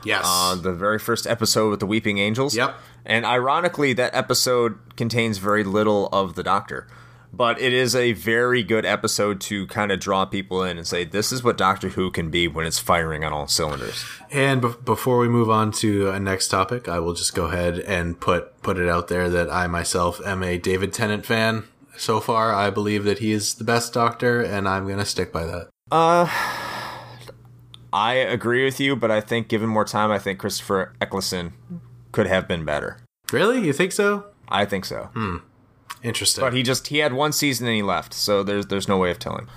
Yes, 0.04 0.24
uh, 0.26 0.56
the 0.56 0.74
very 0.74 1.00
first 1.00 1.26
episode 1.28 1.70
with 1.70 1.80
the 1.80 1.86
Weeping 1.86 2.20
Angels. 2.20 2.56
Yep, 2.56 2.76
and 3.06 3.26
ironically, 3.26 3.94
that 3.94 4.14
episode 4.14 4.78
contains 4.96 5.40
very 5.40 5.64
little 5.64 6.08
of 6.12 6.36
the 6.36 6.44
Doctor. 6.44 6.88
But 7.36 7.60
it 7.60 7.74
is 7.74 7.96
a 7.96 8.14
very 8.14 8.64
good 8.64 8.86
episode 8.86 9.42
to 9.42 9.68
kind 9.68 9.92
of 9.92 10.00
draw 10.00 10.24
people 10.24 10.64
in 10.64 10.78
and 10.78 10.88
say, 10.88 11.04
this 11.04 11.34
is 11.34 11.44
what 11.44 11.58
Doctor 11.58 11.90
Who 11.90 12.10
can 12.10 12.30
be 12.30 12.48
when 12.48 12.66
it's 12.66 12.80
firing 12.80 13.26
on 13.26 13.34
all 13.34 13.48
cylinders. 13.48 14.06
And 14.32 14.62
be- 14.62 14.70
before 14.86 15.20
we 15.20 15.28
move 15.28 15.50
on 15.50 15.74
to 15.74 16.12
a 16.12 16.20
next 16.20 16.48
topic, 16.48 16.88
I 16.88 17.00
will 17.00 17.14
just 17.14 17.36
go 17.36 17.46
ahead 17.46 17.80
and 17.80 18.18
put, 18.18 18.62
put 18.62 18.78
it 18.78 18.88
out 18.88 19.10
there 19.10 19.30
that 19.30 19.52
I 19.52 19.68
myself 19.68 20.22
am 20.26 20.44
a 20.44 20.58
David 20.58 20.94
Tennant 20.94 21.26
fan. 21.26 21.66
So 21.98 22.22
far, 22.22 22.54
I 22.54 22.70
believe 22.70 23.04
that 23.04 23.20
he 23.20 23.34
is 23.34 23.56
the 23.56 23.64
best 23.66 23.94
Doctor, 23.94 24.42
and 24.42 24.68
I'm 24.68 24.86
going 24.86 25.00
to 25.00 25.06
stick 25.06 25.34
by 25.34 25.46
that. 25.46 25.70
Uh, 25.92 26.30
I 27.92 28.14
agree 28.14 28.64
with 28.64 28.80
you, 28.80 28.96
but 28.96 29.12
I 29.12 29.20
think 29.20 29.50
given 29.50 29.68
more 29.70 29.86
time, 29.86 30.10
I 30.10 30.20
think 30.20 30.40
Christopher 30.40 30.94
Eccleston 31.02 31.54
could 32.12 32.28
have 32.28 32.48
been 32.48 32.64
better. 32.64 32.98
Really? 33.32 33.66
You 33.66 33.74
think 33.74 33.92
so? 33.92 34.28
I 34.48 34.64
think 34.64 34.86
so. 34.86 35.10
Hmm. 35.14 35.38
Interesting. 36.04 36.44
But 36.44 36.54
he 36.54 36.64
just 36.64 36.88
he 36.88 37.00
had 37.00 37.14
one 37.14 37.32
season 37.32 37.68
and 37.68 37.76
he 37.76 37.82
left, 37.82 38.14
so 38.14 38.44
there's 38.44 38.68
there's 38.68 38.88
no 38.88 38.98
way 38.98 39.12
of 39.12 39.20
telling. 39.20 39.48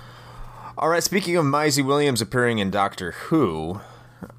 All 0.77 0.89
right, 0.89 1.03
speaking 1.03 1.35
of 1.35 1.45
Maisie 1.45 1.81
Williams 1.81 2.21
appearing 2.21 2.59
in 2.59 2.71
Doctor 2.71 3.11
Who, 3.11 3.81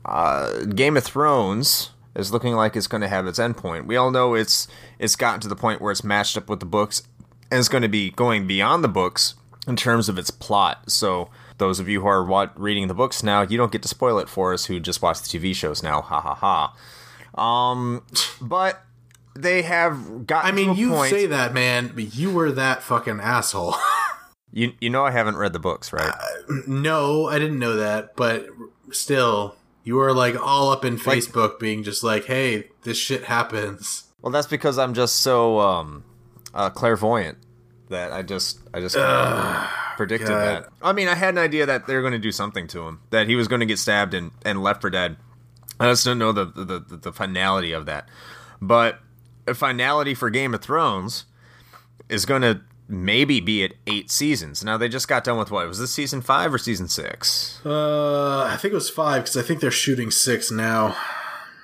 uh, 0.04 0.64
Game 0.64 0.96
of 0.96 1.04
Thrones 1.04 1.90
is 2.14 2.32
looking 2.32 2.54
like 2.54 2.74
it's 2.76 2.86
going 2.86 3.02
to 3.02 3.08
have 3.08 3.26
its 3.26 3.38
endpoint. 3.38 3.86
We 3.86 3.96
all 3.96 4.10
know 4.10 4.34
it's 4.34 4.66
it's 4.98 5.16
gotten 5.16 5.40
to 5.40 5.48
the 5.48 5.56
point 5.56 5.80
where 5.80 5.92
it's 5.92 6.04
matched 6.04 6.36
up 6.36 6.48
with 6.48 6.60
the 6.60 6.66
books 6.66 7.02
and 7.50 7.58
it's 7.58 7.68
going 7.68 7.82
to 7.82 7.88
be 7.88 8.10
going 8.10 8.46
beyond 8.46 8.84
the 8.84 8.88
books 8.88 9.34
in 9.66 9.76
terms 9.76 10.08
of 10.08 10.18
its 10.18 10.30
plot. 10.30 10.90
So 10.90 11.30
those 11.58 11.80
of 11.80 11.88
you 11.88 12.00
who 12.00 12.06
are 12.06 12.24
what, 12.24 12.58
reading 12.58 12.88
the 12.88 12.94
books 12.94 13.22
now, 13.22 13.42
you 13.42 13.56
don't 13.56 13.72
get 13.72 13.82
to 13.82 13.88
spoil 13.88 14.18
it 14.18 14.28
for 14.28 14.52
us 14.52 14.66
who 14.66 14.80
just 14.80 15.02
watch 15.02 15.20
the 15.20 15.38
TV 15.38 15.54
shows 15.54 15.82
now. 15.82 16.00
Ha 16.00 16.20
ha 16.20 16.34
ha. 16.34 17.70
Um, 17.70 18.02
but 18.40 18.82
they 19.34 19.62
have 19.62 20.26
got. 20.26 20.44
I 20.44 20.52
mean, 20.52 20.74
you 20.74 20.90
point, 20.90 21.10
say 21.10 21.26
that, 21.26 21.52
man, 21.54 21.92
but 21.94 22.14
you 22.14 22.30
were 22.30 22.52
that 22.52 22.82
fucking 22.82 23.20
asshole. 23.20 23.76
you 24.52 24.72
you 24.80 24.90
know 24.90 25.04
I 25.04 25.10
haven't 25.10 25.36
read 25.36 25.52
the 25.52 25.58
books, 25.58 25.92
right? 25.92 26.12
Uh, 26.12 26.54
no, 26.66 27.26
I 27.26 27.38
didn't 27.38 27.58
know 27.58 27.76
that, 27.76 28.16
but 28.16 28.46
still, 28.90 29.56
you 29.84 29.96
were 29.96 30.12
like 30.12 30.36
all 30.40 30.70
up 30.70 30.84
in 30.84 30.96
Facebook, 30.96 31.50
like, 31.52 31.58
being 31.60 31.82
just 31.82 32.02
like, 32.02 32.24
"Hey, 32.24 32.68
this 32.82 32.96
shit 32.96 33.24
happens." 33.24 34.04
Well, 34.22 34.32
that's 34.32 34.46
because 34.46 34.78
I'm 34.78 34.94
just 34.94 35.16
so 35.16 35.60
um, 35.60 36.04
uh, 36.52 36.70
clairvoyant 36.70 37.38
that 37.88 38.12
I 38.12 38.22
just 38.22 38.60
I 38.74 38.80
just 38.80 38.96
predicted 39.96 40.28
God. 40.28 40.64
that. 40.64 40.68
I 40.82 40.92
mean, 40.92 41.08
I 41.08 41.14
had 41.14 41.34
an 41.34 41.38
idea 41.38 41.66
that 41.66 41.86
they're 41.86 42.00
going 42.00 42.12
to 42.12 42.18
do 42.18 42.32
something 42.32 42.66
to 42.68 42.82
him, 42.86 43.00
that 43.10 43.28
he 43.28 43.36
was 43.36 43.48
going 43.48 43.60
to 43.60 43.66
get 43.66 43.78
stabbed 43.78 44.14
and, 44.14 44.30
and 44.44 44.62
left 44.62 44.80
for 44.80 44.90
dead. 44.90 45.16
I 45.78 45.90
just 45.90 46.04
don't 46.04 46.18
know 46.18 46.32
the, 46.32 46.46
the 46.46 46.80
the, 46.80 46.96
the 46.96 47.12
finality 47.12 47.72
of 47.72 47.86
that, 47.86 48.08
but 48.60 48.98
finality 49.56 50.14
for 50.14 50.30
Game 50.30 50.54
of 50.54 50.62
Thrones 50.62 51.24
is 52.08 52.24
going 52.26 52.42
to 52.42 52.60
maybe 52.88 53.40
be 53.40 53.64
at 53.64 53.72
eight 53.86 54.10
seasons. 54.10 54.64
Now 54.64 54.76
they 54.76 54.88
just 54.88 55.08
got 55.08 55.24
done 55.24 55.38
with 55.38 55.50
what 55.50 55.66
was 55.66 55.78
this 55.78 55.92
season 55.92 56.20
five 56.20 56.52
or 56.52 56.58
season 56.58 56.88
six? 56.88 57.60
Uh, 57.64 58.44
I 58.44 58.56
think 58.56 58.72
it 58.72 58.74
was 58.74 58.90
five 58.90 59.22
because 59.22 59.36
I 59.36 59.42
think 59.42 59.60
they're 59.60 59.70
shooting 59.70 60.10
six 60.10 60.50
now. 60.50 60.96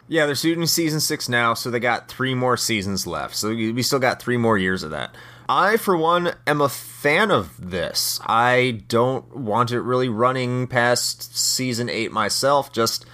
Yeah, 0.09 0.27
they're 0.27 0.37
shooting 0.37 0.67
season 0.67 1.01
six 1.01 1.29
now, 1.29 1.55
so 1.55 1.69
they 1.69 1.81
got 1.81 2.09
three 2.09 2.35
more 2.35 2.57
seasons 2.57 3.09
left. 3.09 3.35
So 3.35 3.49
we 3.49 3.83
still 3.83 3.99
got 3.99 4.23
three 4.23 4.37
more 4.37 4.57
years 4.57 4.85
of 4.85 4.93
that. 4.93 5.17
I, 5.49 5.77
for 5.77 5.97
one, 5.97 6.33
am 6.47 6.61
a 6.61 6.69
fan 6.69 7.31
of 7.31 7.71
this. 7.71 8.21
I 8.25 8.83
don't 8.89 9.37
want 9.37 9.73
it 9.73 9.81
really 9.81 10.09
running 10.09 10.69
past 10.69 11.37
season 11.37 11.89
eight 11.89 12.13
myself. 12.13 12.73
Just 12.73 13.05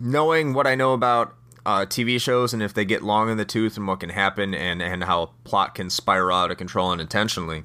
knowing 0.00 0.54
what 0.54 0.66
I 0.66 0.74
know 0.74 0.94
about 0.94 1.34
uh, 1.64 1.86
TV 1.86 2.20
shows 2.20 2.52
and 2.52 2.62
if 2.62 2.74
they 2.74 2.84
get 2.84 3.02
long 3.02 3.30
in 3.30 3.36
the 3.36 3.44
tooth 3.44 3.76
and 3.76 3.86
what 3.86 4.00
can 4.00 4.10
happen 4.10 4.54
and, 4.54 4.82
and 4.82 5.04
how 5.04 5.22
a 5.22 5.26
plot 5.48 5.74
can 5.74 5.90
spiral 5.90 6.36
out 6.36 6.50
of 6.50 6.58
control 6.58 6.90
unintentionally. 6.90 7.64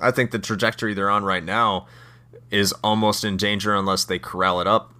I 0.00 0.10
think 0.10 0.30
the 0.30 0.38
trajectory 0.38 0.94
they're 0.94 1.10
on 1.10 1.24
right 1.24 1.44
now 1.44 1.86
is 2.50 2.72
almost 2.84 3.24
in 3.24 3.36
danger 3.36 3.74
unless 3.74 4.04
they 4.04 4.18
corral 4.18 4.60
it 4.60 4.66
up 4.66 4.92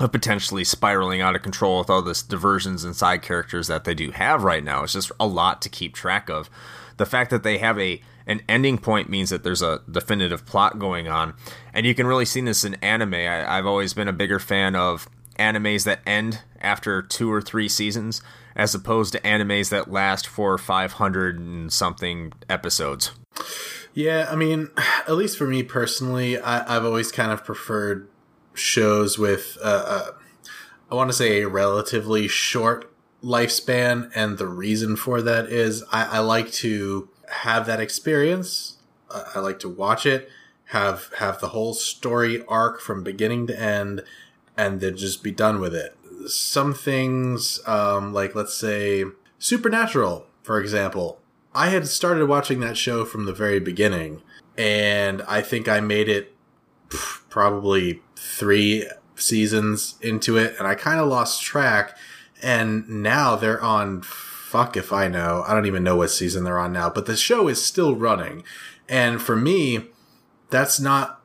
of 0.00 0.10
potentially 0.10 0.64
spiraling 0.64 1.20
out 1.20 1.36
of 1.36 1.42
control 1.42 1.78
with 1.78 1.88
all 1.88 2.02
this 2.02 2.22
diversions 2.22 2.84
and 2.84 2.96
side 2.96 3.22
characters 3.22 3.68
that 3.68 3.84
they 3.84 3.94
do 3.94 4.10
have 4.10 4.42
right 4.42 4.64
now. 4.64 4.82
It's 4.82 4.92
just 4.92 5.12
a 5.20 5.26
lot 5.26 5.62
to 5.62 5.68
keep 5.68 5.94
track 5.94 6.28
of. 6.28 6.50
The 6.96 7.06
fact 7.06 7.30
that 7.30 7.42
they 7.42 7.58
have 7.58 7.78
a 7.78 8.00
an 8.26 8.40
ending 8.48 8.78
point 8.78 9.10
means 9.10 9.28
that 9.28 9.44
there's 9.44 9.60
a 9.60 9.82
definitive 9.90 10.46
plot 10.46 10.78
going 10.78 11.08
on, 11.08 11.34
and 11.74 11.84
you 11.84 11.94
can 11.94 12.06
really 12.06 12.24
see 12.24 12.40
this 12.40 12.64
in 12.64 12.74
anime. 12.76 13.14
I, 13.14 13.58
I've 13.58 13.66
always 13.66 13.92
been 13.92 14.08
a 14.08 14.14
bigger 14.14 14.38
fan 14.38 14.74
of 14.74 15.08
animes 15.38 15.84
that 15.84 16.00
end 16.06 16.40
after 16.64 17.02
two 17.02 17.32
or 17.32 17.40
three 17.40 17.68
seasons 17.68 18.22
as 18.56 18.74
opposed 18.74 19.12
to 19.12 19.20
animes 19.20 19.70
that 19.70 19.90
last 19.90 20.26
for 20.26 20.56
500 20.58 21.38
and 21.38 21.72
something 21.72 22.32
episodes. 22.48 23.12
Yeah, 23.92 24.28
I 24.30 24.36
mean, 24.36 24.70
at 25.08 25.14
least 25.14 25.38
for 25.38 25.46
me 25.46 25.62
personally, 25.62 26.38
I, 26.38 26.72
have 26.72 26.84
always 26.84 27.12
kind 27.12 27.30
of 27.30 27.44
preferred 27.44 28.08
shows 28.52 29.18
with 29.18 29.58
uh, 29.62 29.84
uh, 29.86 30.10
I 30.90 30.94
want 30.94 31.10
to 31.10 31.16
say 31.16 31.42
a 31.42 31.48
relatively 31.48 32.28
short 32.28 32.92
lifespan, 33.22 34.10
and 34.14 34.38
the 34.38 34.46
reason 34.46 34.96
for 34.96 35.22
that 35.22 35.46
is 35.46 35.82
I, 35.90 36.04
I 36.04 36.18
like 36.20 36.52
to 36.52 37.08
have 37.28 37.66
that 37.66 37.80
experience. 37.80 38.76
I, 39.10 39.24
I 39.36 39.38
like 39.40 39.58
to 39.60 39.68
watch 39.68 40.06
it, 40.06 40.28
have 40.66 41.10
have 41.18 41.40
the 41.40 41.48
whole 41.48 41.74
story 41.74 42.44
arc 42.46 42.80
from 42.80 43.02
beginning 43.02 43.46
to 43.48 43.58
end, 43.58 44.02
and 44.56 44.80
then 44.80 44.96
just 44.96 45.22
be 45.22 45.32
done 45.32 45.60
with 45.60 45.74
it. 45.74 45.96
Some 46.26 46.74
things, 46.74 47.60
um, 47.66 48.12
like 48.12 48.34
let's 48.34 48.54
say 48.54 49.04
Supernatural, 49.38 50.26
for 50.42 50.60
example, 50.60 51.20
I 51.54 51.68
had 51.68 51.86
started 51.86 52.26
watching 52.26 52.60
that 52.60 52.76
show 52.76 53.04
from 53.04 53.26
the 53.26 53.32
very 53.32 53.60
beginning, 53.60 54.22
and 54.56 55.22
I 55.22 55.42
think 55.42 55.68
I 55.68 55.80
made 55.80 56.08
it 56.08 56.34
probably 57.28 58.02
three 58.16 58.88
seasons 59.16 59.96
into 60.00 60.36
it, 60.36 60.56
and 60.58 60.66
I 60.66 60.74
kind 60.74 61.00
of 61.00 61.08
lost 61.08 61.42
track. 61.42 61.96
And 62.42 62.88
now 62.88 63.36
they're 63.36 63.62
on 63.62 64.02
fuck 64.02 64.76
if 64.76 64.92
I 64.92 65.08
know. 65.08 65.44
I 65.46 65.54
don't 65.54 65.66
even 65.66 65.82
know 65.82 65.96
what 65.96 66.10
season 66.10 66.44
they're 66.44 66.58
on 66.58 66.72
now, 66.72 66.90
but 66.90 67.06
the 67.06 67.16
show 67.16 67.48
is 67.48 67.64
still 67.64 67.96
running. 67.96 68.44
And 68.88 69.20
for 69.20 69.34
me, 69.34 69.86
that's 70.50 70.78
not 70.78 71.20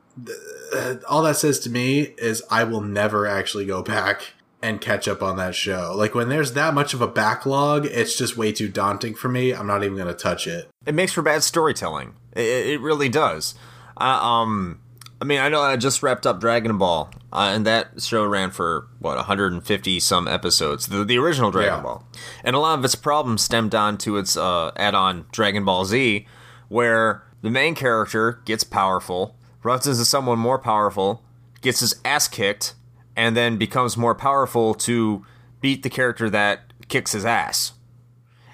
all 1.08 1.22
that 1.22 1.36
says 1.36 1.58
to 1.60 1.70
me 1.70 2.14
is 2.18 2.42
I 2.50 2.64
will 2.64 2.80
never 2.80 3.26
actually 3.26 3.66
go 3.66 3.82
back 3.82 4.34
and 4.62 4.80
catch 4.80 5.08
up 5.08 5.22
on 5.22 5.36
that 5.36 5.54
show. 5.54 5.94
Like 5.96 6.14
when 6.14 6.28
there's 6.28 6.52
that 6.52 6.74
much 6.74 6.94
of 6.94 7.00
a 7.00 7.06
backlog, 7.06 7.86
it's 7.86 8.16
just 8.16 8.36
way 8.36 8.52
too 8.52 8.68
daunting 8.68 9.14
for 9.14 9.28
me. 9.28 9.52
I'm 9.52 9.66
not 9.66 9.82
even 9.82 9.96
going 9.96 10.08
to 10.08 10.14
touch 10.14 10.46
it. 10.46 10.68
It 10.86 10.94
makes 10.94 11.12
for 11.12 11.22
bad 11.22 11.42
storytelling. 11.42 12.14
It, 12.34 12.66
it 12.66 12.80
really 12.80 13.08
does. 13.08 13.54
Uh, 13.96 14.04
um, 14.04 14.80
I 15.20 15.26
mean, 15.26 15.38
I 15.38 15.48
know 15.48 15.60
I 15.60 15.76
just 15.76 16.02
wrapped 16.02 16.26
up 16.26 16.40
Dragon 16.40 16.78
Ball, 16.78 17.10
uh, 17.32 17.52
and 17.54 17.66
that 17.66 18.00
show 18.00 18.24
ran 18.24 18.50
for 18.50 18.88
what 18.98 19.16
150 19.16 20.00
some 20.00 20.26
episodes, 20.26 20.86
the, 20.86 21.04
the 21.04 21.18
original 21.18 21.50
Dragon 21.50 21.74
yeah. 21.74 21.82
Ball, 21.82 22.06
and 22.42 22.56
a 22.56 22.58
lot 22.58 22.78
of 22.78 22.84
its 22.84 22.94
problems 22.94 23.42
stemmed 23.42 23.74
on 23.74 23.98
to 23.98 24.16
its 24.16 24.36
uh, 24.36 24.70
add-on 24.76 25.26
Dragon 25.30 25.64
Ball 25.64 25.84
Z, 25.84 26.26
where 26.68 27.22
the 27.42 27.50
main 27.50 27.74
character 27.74 28.40
gets 28.46 28.64
powerful, 28.64 29.36
runs 29.62 29.86
into 29.86 30.06
someone 30.06 30.38
more 30.38 30.58
powerful, 30.58 31.22
gets 31.60 31.80
his 31.80 32.00
ass 32.02 32.26
kicked, 32.26 32.74
and 33.16 33.36
then 33.36 33.56
becomes 33.56 33.96
more 33.96 34.14
powerful 34.14 34.74
to 34.74 35.24
beat 35.60 35.82
the 35.82 35.90
character 35.90 36.30
that 36.30 36.72
kicks 36.88 37.12
his 37.12 37.24
ass, 37.24 37.72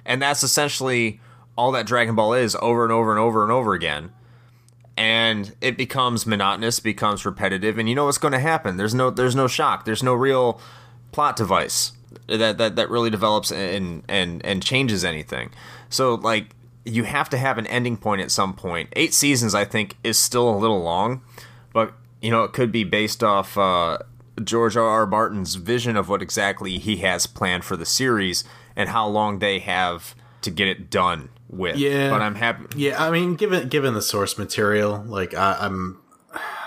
and 0.05 0.21
that's 0.21 0.43
essentially 0.43 1.21
all 1.57 1.73
that 1.73 1.87
Dragon 1.87 2.15
Ball 2.15 2.35
is 2.35 2.57
over 2.61 2.85
and 2.85 2.93
over 2.93 3.11
and 3.13 3.21
over 3.21 3.43
and 3.43 3.53
over 3.53 3.73
again 3.73 4.13
and 4.97 5.55
it 5.61 5.77
becomes 5.77 6.27
monotonous, 6.27 6.81
becomes 6.81 7.27
repetitive, 7.27 7.79
and 7.79 7.89
you 7.89 7.95
know 7.95 8.07
what's 8.07 8.19
going 8.19 8.33
to 8.33 8.39
happen. 8.39 8.77
There's 8.77 8.95
no 8.95 9.11
there's 9.11 9.37
no 9.37 9.47
shock. 9.47 9.85
There's 9.85 10.03
no 10.03 10.15
real 10.15 10.61
plot 11.13 11.37
device 11.37 11.93
that 12.27 12.59
that, 12.59 12.77
that 12.77 12.91
really 12.91 13.11
develops 13.11 13.53
and 13.53 14.03
and 14.09 14.45
and 14.45 14.63
changes 14.63 15.05
anything. 15.05 15.51
So 15.91 16.15
like 16.15 16.47
you 16.85 17.03
have 17.05 17.29
to 17.31 17.37
have 17.37 17.59
an 17.59 17.67
ending 17.67 17.97
point 17.97 18.23
at 18.23 18.31
some 18.31 18.55
point. 18.55 18.89
Eight 18.95 19.13
seasons, 19.13 19.55
I 19.55 19.65
think, 19.65 19.97
is 20.03 20.19
still 20.19 20.49
a 20.49 20.57
little 20.57 20.83
long, 20.83 21.23
but 21.73 21.93
you 22.23 22.31
know 22.31 22.45
it 22.45 22.53
could 22.55 22.73
be 22.73 22.85
based 22.85 23.23
off 23.23 23.59
uh, 23.59 23.99
George 24.43 24.77
R. 24.77 24.85
R. 24.85 25.07
Martin's 25.07 25.55
vision 25.55 25.97
of 25.97 26.09
what 26.09 26.23
exactly 26.23 26.79
he 26.79 26.97
has 26.99 27.27
planned 27.27 27.65
for 27.65 27.77
the 27.77 27.87
series 27.87 28.45
and 28.75 28.89
how 28.89 29.07
long 29.07 29.39
they 29.39 29.59
have 29.59 30.15
to 30.43 30.51
get 30.51 30.69
it 30.69 30.91
done 30.91 31.31
with. 31.49 31.77
Yeah, 31.77 32.11
but 32.11 32.23
I'm 32.23 32.35
happy. 32.35 32.67
Yeah, 32.77 33.03
I 33.03 33.11
mean, 33.11 33.35
given 33.35 33.69
given 33.69 33.95
the 33.95 34.03
source 34.03 34.37
material, 34.39 35.03
like 35.07 35.35
I, 35.35 35.57
I'm, 35.61 36.01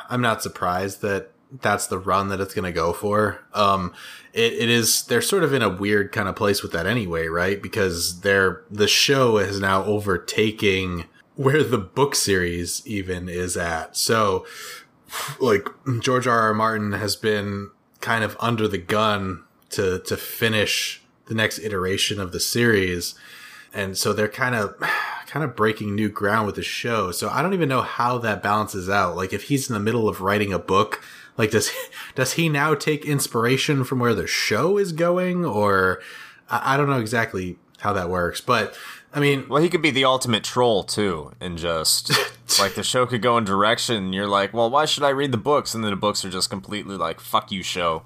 I'm 0.10 0.22
not 0.22 0.42
surprised 0.42 1.02
that 1.02 1.32
that's 1.62 1.88
the 1.88 1.98
run 1.98 2.30
that 2.30 2.40
it's 2.40 2.54
going 2.54 2.66
to 2.66 2.72
go 2.72 2.94
for. 2.94 3.40
Um, 3.54 3.94
it, 4.34 4.54
it 4.54 4.70
is, 4.70 5.04
they're 5.04 5.22
sort 5.22 5.44
of 5.44 5.54
in 5.54 5.62
a 5.62 5.70
weird 5.70 6.12
kind 6.12 6.30
of 6.30 6.36
place 6.36 6.62
with 6.62 6.72
that 6.74 6.86
anyway, 6.86 7.28
right? 7.28 7.62
Because 7.62 8.22
they're, 8.22 8.64
the 8.70 8.88
show 8.88 9.38
is 9.38 9.60
now 9.60 9.84
overtaking 9.84 11.06
where 11.36 11.64
the 11.64 11.78
book 11.78 12.16
series 12.16 12.86
even 12.86 13.30
is 13.30 13.58
at. 13.58 13.98
So, 13.98 14.46
like, 15.40 15.68
George 16.00 16.28
R. 16.28 16.40
R. 16.40 16.54
Martin 16.54 16.94
has 16.94 17.16
been 17.16 17.72
kind 18.02 18.24
of 18.24 18.38
under 18.40 18.68
the 18.68 18.78
gun 18.78 19.44
to, 19.72 20.00
to 20.00 20.18
finish 20.18 21.02
the 21.26 21.36
next 21.36 21.60
iteration 21.60 22.20
of 22.20 22.32
the 22.32 22.40
series 22.40 23.16
and 23.74 23.98
so 23.98 24.14
they're 24.14 24.28
kind 24.28 24.56
of 24.56 24.76
kind 25.28 25.44
of 25.44 25.56
breaking 25.56 25.94
new 25.94 26.10
ground 26.10 26.48
with 26.48 26.56
the 26.56 26.64
show. 26.64 27.12
So 27.12 27.30
I 27.30 27.44
don't 27.44 27.54
even 27.54 27.70
know 27.70 27.82
how 27.82 28.18
that 28.20 28.42
balances 28.42 28.90
out. 28.90 29.16
Like 29.16 29.32
if 29.32 29.44
he's 29.44 29.70
in 29.70 29.74
the 29.74 29.80
middle 29.80 30.10
of 30.10 30.22
writing 30.22 30.52
a 30.52 30.60
book, 30.60 31.04
like 31.38 31.52
does 31.52 31.72
does 32.16 32.34
he 32.34 32.50
now 32.50 32.74
take 32.76 33.06
inspiration 33.06 33.84
from 33.84 34.00
where 34.00 34.16
the 34.16 34.28
show 34.28 34.78
is 34.78 34.92
going, 34.92 35.46
or 35.46 36.02
I, 36.50 36.74
I 36.74 36.78
don't 36.78 36.90
know 36.90 37.00
exactly 37.00 37.58
how 37.80 37.94
that 37.94 38.10
works, 38.10 38.42
but. 38.42 38.76
I 39.12 39.20
mean, 39.20 39.50
well, 39.50 39.60
he 39.60 39.70
could 39.70 39.82
be 39.82 39.90
the 39.90 40.06
ultimate 40.06 40.44
troll 40.44 40.84
too, 40.84 41.32
and 41.40 41.58
just 41.58 42.12
like 42.60 42.76
the 42.76 42.84
show 42.84 43.06
could 43.06 43.22
go 43.22 43.38
in 43.38 43.44
direction. 43.44 44.14
You're 44.14 44.28
like, 44.28 44.54
well, 44.54 44.70
why 44.70 44.86
should 44.86 45.04
I 45.04 45.10
read 45.10 45.32
the 45.32 45.38
books? 45.38 45.76
And 45.76 45.84
then 45.84 45.92
the 45.92 45.98
books 45.98 46.24
are 46.26 46.30
just 46.30 46.50
completely 46.50 46.96
like, 46.96 47.20
fuck 47.20 47.52
you, 47.52 47.64
show 47.64 48.04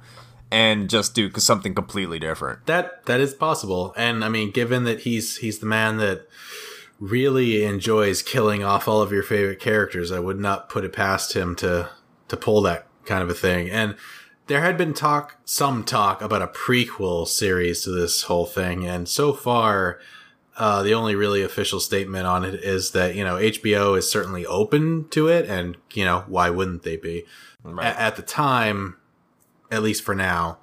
and 0.54 0.88
just 0.88 1.16
do 1.16 1.32
something 1.32 1.74
completely 1.74 2.20
different. 2.20 2.68
That 2.68 3.08
that 3.08 3.20
is 3.20 3.34
possible, 3.34 3.92
and 3.98 4.24
I 4.24 4.30
mean, 4.30 4.52
given 4.52 4.84
that 4.84 5.00
he's 5.02 5.38
he's 5.38 5.58
the 5.58 5.66
man 5.66 5.98
that 5.98 6.28
really 7.00 7.64
enjoys 7.64 8.22
killing 8.22 8.64
off 8.64 8.88
all 8.88 9.02
of 9.02 9.12
your 9.12 9.24
favorite 9.24 9.60
characters, 9.60 10.12
I 10.12 10.20
would 10.20 10.40
not 10.40 10.70
put 10.70 10.86
it 10.86 10.94
past 10.94 11.34
him 11.36 11.56
to 11.58 11.90
to 12.28 12.38
pull 12.38 12.62
that 12.62 12.86
kind 13.06 13.24
of 13.24 13.32
a 13.32 13.34
thing. 13.34 13.68
And 13.68 13.96
there 14.46 14.62
had 14.62 14.78
been 14.78 14.94
talk, 14.94 15.38
some 15.44 15.84
talk 15.84 16.22
about 16.22 16.44
a 16.44 16.48
prequel 16.48 17.28
series 17.28 17.82
to 17.84 17.90
this 17.90 18.24
whole 18.24 18.46
thing, 18.46 18.86
and 18.86 19.10
so 19.10 19.34
far. 19.34 20.00
Uh, 20.56 20.84
the 20.84 20.94
only 20.94 21.16
really 21.16 21.42
official 21.42 21.80
statement 21.80 22.28
on 22.28 22.44
it 22.44 22.56
is 22.56 22.92
that 22.92 23.16
you 23.16 23.24
know 23.24 23.36
HBO 23.36 23.98
is 23.98 24.10
certainly 24.10 24.46
open 24.46 25.08
to 25.10 25.28
it, 25.28 25.50
and 25.50 25.78
you 25.94 26.06
know 26.06 26.26
why 26.28 26.50
wouldn't 26.50 26.84
they 26.84 26.96
be? 26.96 27.26
Right. 27.64 27.88
A- 27.88 28.00
at 28.00 28.16
the 28.16 28.22
time, 28.22 28.98
at 29.72 29.82
least 29.82 30.04
for 30.04 30.14
now, 30.14 30.60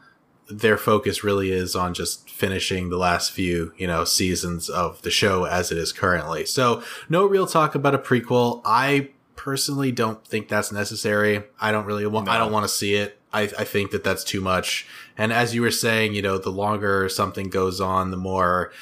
their 0.49 0.77
focus 0.77 1.25
really 1.25 1.51
is 1.51 1.75
on 1.75 1.95
just 1.95 2.29
finishing 2.29 2.91
the 2.91 2.97
last 2.97 3.33
few, 3.33 3.73
you 3.77 3.87
know, 3.87 4.05
seasons 4.05 4.69
of 4.69 5.01
the 5.03 5.11
show 5.11 5.45
as 5.45 5.71
it 5.71 5.79
is 5.79 5.93
currently. 5.93 6.45
So 6.45 6.83
no 7.09 7.27
real 7.27 7.47
talk 7.47 7.75
about 7.75 7.95
a 7.95 7.99
prequel. 7.99 8.61
I 8.65 9.11
personally 9.37 9.93
don't 9.93 10.25
think 10.27 10.49
that's 10.49 10.73
necessary. 10.73 11.45
I 11.61 11.73
don't 11.73 11.87
really 11.87 12.07
want, 12.07 12.27
no. 12.27 12.33
I 12.33 12.39
don't 12.39 12.53
want 12.53 12.65
to 12.65 12.69
see 12.69 12.95
it. 12.95 13.19
I, 13.33 13.43
I 13.43 13.65
think 13.65 13.93
that 13.93 14.03
that's 14.05 14.25
too 14.25 14.41
much. 14.41 14.87
And 15.17 15.33
as 15.33 15.55
you 15.55 15.62
were 15.62 15.71
saying, 15.71 16.15
you 16.15 16.23
know, 16.23 16.37
the 16.37 16.51
longer 16.51 17.09
something 17.09 17.49
goes 17.49 17.81
on, 17.81 18.11
the 18.11 18.17
more 18.17 18.73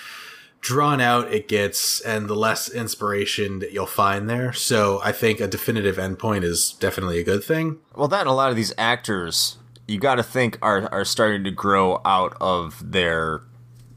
drawn 0.60 1.00
out 1.00 1.32
it 1.32 1.48
gets 1.48 2.00
and 2.00 2.28
the 2.28 2.34
less 2.34 2.68
inspiration 2.68 3.60
that 3.60 3.72
you'll 3.72 3.86
find 3.86 4.28
there. 4.28 4.52
So 4.52 5.00
I 5.02 5.12
think 5.12 5.40
a 5.40 5.46
definitive 5.46 5.96
endpoint 5.96 6.42
is 6.44 6.72
definitely 6.72 7.20
a 7.20 7.24
good 7.24 7.44
thing. 7.44 7.78
Well, 7.94 8.08
that 8.08 8.20
and 8.20 8.28
a 8.28 8.32
lot 8.32 8.50
of 8.50 8.56
these 8.56 8.72
actors 8.76 9.58
you 9.88 9.98
got 9.98 10.16
to 10.16 10.22
think 10.22 10.58
are 10.62 10.88
are 10.92 11.04
starting 11.04 11.42
to 11.44 11.50
grow 11.50 12.00
out 12.04 12.36
of 12.40 12.92
their 12.92 13.42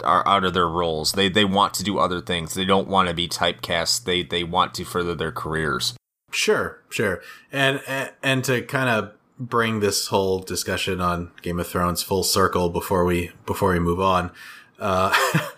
are 0.04 0.28
out 0.28 0.44
of 0.44 0.54
their 0.54 0.68
roles. 0.68 1.12
They 1.12 1.30
they 1.30 1.46
want 1.46 1.74
to 1.76 1.84
do 1.84 2.00
other 2.00 2.22
things. 2.22 2.54
They 2.54 2.66
don't 2.66 2.88
want 2.88 3.10
to 3.10 3.14
be 3.14 3.28
typecast. 3.28 4.06
They 4.06 4.24
they 4.24 4.44
want 4.44 4.74
to 4.76 4.86
further 4.86 5.14
their 5.14 5.32
careers. 5.32 5.94
Sure, 6.32 6.82
sure. 6.90 7.22
And 7.52 7.82
and, 7.88 8.12
and 8.24 8.44
to 8.46 8.62
kind 8.62 8.90
of 8.90 9.14
bring 9.38 9.80
this 9.80 10.08
whole 10.08 10.40
discussion 10.40 11.02
on 11.02 11.32
Game 11.42 11.60
of 11.60 11.68
Thrones 11.68 12.02
full 12.02 12.24
circle 12.24 12.70
before 12.70 13.04
we 13.04 13.32
before 13.46 13.72
we 13.72 13.80
move 13.80 14.00
on. 14.00 14.32
Uh, 14.82 15.16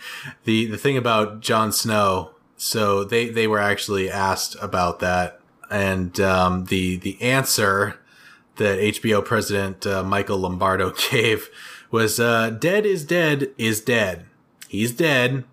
the 0.43 0.67
the 0.67 0.77
thing 0.77 0.97
about 0.97 1.39
Jon 1.39 1.71
Snow, 1.71 2.31
so 2.57 3.03
they 3.03 3.29
they 3.29 3.47
were 3.47 3.59
actually 3.59 4.09
asked 4.09 4.55
about 4.61 4.99
that, 4.99 5.39
and 5.71 6.19
um, 6.19 6.65
the 6.65 6.97
the 6.97 7.19
answer 7.21 7.99
that 8.57 8.77
HBO 8.79 9.23
president 9.23 9.87
uh, 9.87 10.03
Michael 10.03 10.37
Lombardo 10.37 10.93
gave 11.11 11.49
was 11.89 12.19
uh, 12.19 12.49
dead 12.49 12.85
is 12.85 13.05
dead 13.05 13.51
is 13.57 13.81
dead. 13.81 14.25
He's 14.67 14.91
dead. 14.91 15.45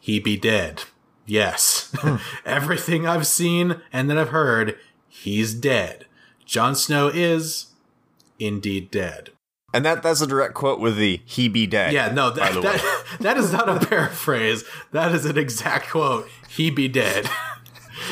He 0.00 0.18
be 0.18 0.36
dead. 0.36 0.84
Yes. 1.26 1.92
Hmm. 1.96 2.16
Everything 2.44 3.06
I've 3.06 3.26
seen 3.26 3.80
and 3.92 4.08
that 4.08 4.18
I've 4.18 4.30
heard, 4.30 4.78
he's 5.08 5.54
dead. 5.54 6.06
Jon 6.46 6.74
Snow 6.74 7.08
is 7.08 7.66
indeed 8.38 8.90
dead. 8.90 9.30
And 9.72 9.84
that 9.84 10.02
that's 10.02 10.20
a 10.20 10.26
direct 10.26 10.54
quote 10.54 10.80
with 10.80 10.96
the 10.96 11.20
he 11.24 11.48
be 11.48 11.66
dead. 11.66 11.92
Yeah, 11.92 12.10
no, 12.12 12.30
that, 12.30 12.60
that, 12.62 13.04
that 13.20 13.36
is 13.36 13.52
not 13.52 13.68
a 13.68 13.86
paraphrase. 13.86 14.64
That 14.92 15.14
is 15.14 15.24
an 15.24 15.38
exact 15.38 15.90
quote. 15.90 16.28
He 16.48 16.70
be 16.70 16.88
dead. 16.88 17.28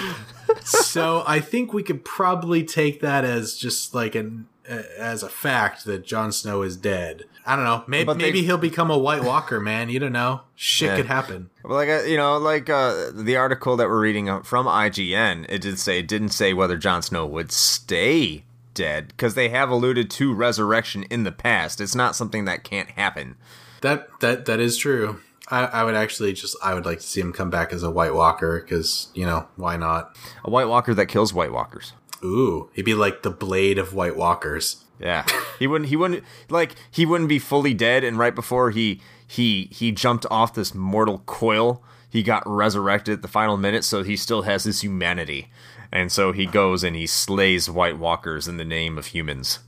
so 0.64 1.24
I 1.26 1.40
think 1.40 1.72
we 1.72 1.82
could 1.82 2.04
probably 2.04 2.64
take 2.64 3.00
that 3.00 3.24
as 3.24 3.56
just 3.56 3.94
like 3.94 4.14
an 4.14 4.46
uh, 4.68 4.82
as 4.98 5.22
a 5.22 5.28
fact 5.28 5.84
that 5.84 6.04
Jon 6.04 6.30
Snow 6.30 6.62
is 6.62 6.76
dead. 6.76 7.24
I 7.44 7.56
don't 7.56 7.64
know. 7.64 7.84
Maybe 7.86 8.14
maybe 8.14 8.42
he'll 8.42 8.58
become 8.58 8.90
a 8.90 8.98
White 8.98 9.24
Walker, 9.24 9.58
man. 9.58 9.88
You 9.88 9.98
don't 9.98 10.12
know. 10.12 10.42
Shit 10.54 10.90
yeah. 10.90 10.96
could 10.96 11.06
happen. 11.06 11.50
Like 11.64 11.88
uh, 11.88 12.02
you 12.02 12.16
know, 12.18 12.36
like 12.36 12.68
uh, 12.68 13.10
the 13.12 13.36
article 13.36 13.76
that 13.76 13.88
we're 13.88 14.00
reading 14.00 14.42
from 14.42 14.66
IGN, 14.66 15.46
it 15.48 15.62
did 15.62 15.78
say 15.78 15.98
it 15.98 16.06
didn't 16.06 16.30
say 16.30 16.52
whether 16.52 16.76
Jon 16.76 17.02
Snow 17.02 17.26
would 17.26 17.50
stay 17.50 18.44
dead 18.78 19.08
because 19.08 19.34
they 19.34 19.48
have 19.48 19.68
alluded 19.68 20.08
to 20.12 20.32
resurrection 20.32 21.02
in 21.10 21.24
the 21.24 21.32
past. 21.32 21.80
It's 21.80 21.96
not 21.96 22.16
something 22.16 22.44
that 22.46 22.64
can't 22.64 22.88
happen. 22.90 23.36
That 23.82 24.08
that 24.20 24.46
that 24.46 24.60
is 24.60 24.78
true. 24.78 25.20
I, 25.50 25.64
I 25.64 25.84
would 25.84 25.94
actually 25.94 26.32
just 26.32 26.56
I 26.62 26.74
would 26.74 26.86
like 26.86 27.00
to 27.00 27.06
see 27.06 27.20
him 27.20 27.32
come 27.32 27.50
back 27.50 27.72
as 27.72 27.82
a 27.82 27.90
White 27.90 28.14
Walker 28.14 28.60
because 28.60 29.08
you 29.14 29.26
know 29.26 29.48
why 29.56 29.76
not? 29.76 30.16
A 30.44 30.50
White 30.50 30.68
Walker 30.68 30.94
that 30.94 31.06
kills 31.06 31.34
White 31.34 31.52
Walkers. 31.52 31.92
Ooh, 32.24 32.70
he'd 32.72 32.84
be 32.84 32.94
like 32.94 33.22
the 33.22 33.30
blade 33.30 33.78
of 33.78 33.94
White 33.94 34.16
Walkers. 34.16 34.84
Yeah, 35.00 35.26
he 35.58 35.66
wouldn't. 35.66 35.90
He 35.90 35.96
wouldn't 35.96 36.24
like 36.48 36.74
he 36.90 37.04
wouldn't 37.04 37.28
be 37.28 37.38
fully 37.38 37.74
dead. 37.74 38.04
And 38.04 38.16
right 38.16 38.34
before 38.34 38.70
he 38.70 39.00
he 39.26 39.68
he 39.72 39.92
jumped 39.92 40.26
off 40.30 40.54
this 40.54 40.74
mortal 40.74 41.18
coil, 41.26 41.82
he 42.08 42.22
got 42.22 42.42
resurrected 42.46 43.14
at 43.14 43.22
the 43.22 43.28
final 43.28 43.56
minute. 43.56 43.84
So 43.84 44.02
he 44.02 44.16
still 44.16 44.42
has 44.42 44.64
his 44.64 44.82
humanity, 44.82 45.50
and 45.92 46.10
so 46.12 46.32
he 46.32 46.46
goes 46.46 46.84
and 46.84 46.96
he 46.96 47.06
slays 47.06 47.70
White 47.70 47.98
Walkers 47.98 48.48
in 48.48 48.56
the 48.56 48.64
name 48.64 48.98
of 48.98 49.06
humans. 49.06 49.60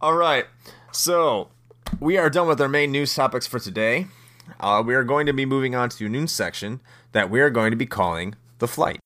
All 0.00 0.14
right, 0.14 0.46
so 0.92 1.48
we 2.00 2.16
are 2.18 2.30
done 2.30 2.48
with 2.48 2.60
our 2.60 2.68
main 2.68 2.92
news 2.92 3.14
topics 3.14 3.46
for 3.46 3.58
today. 3.58 4.06
Uh, 4.60 4.82
we 4.84 4.94
are 4.94 5.04
going 5.04 5.26
to 5.26 5.32
be 5.32 5.46
moving 5.46 5.74
on 5.74 5.88
to 5.88 6.06
a 6.06 6.08
news 6.08 6.32
section 6.32 6.80
that 7.12 7.30
we 7.30 7.40
are 7.40 7.50
going 7.50 7.70
to 7.70 7.76
be 7.76 7.86
calling 7.86 8.34
the 8.58 8.68
flight. 8.68 9.00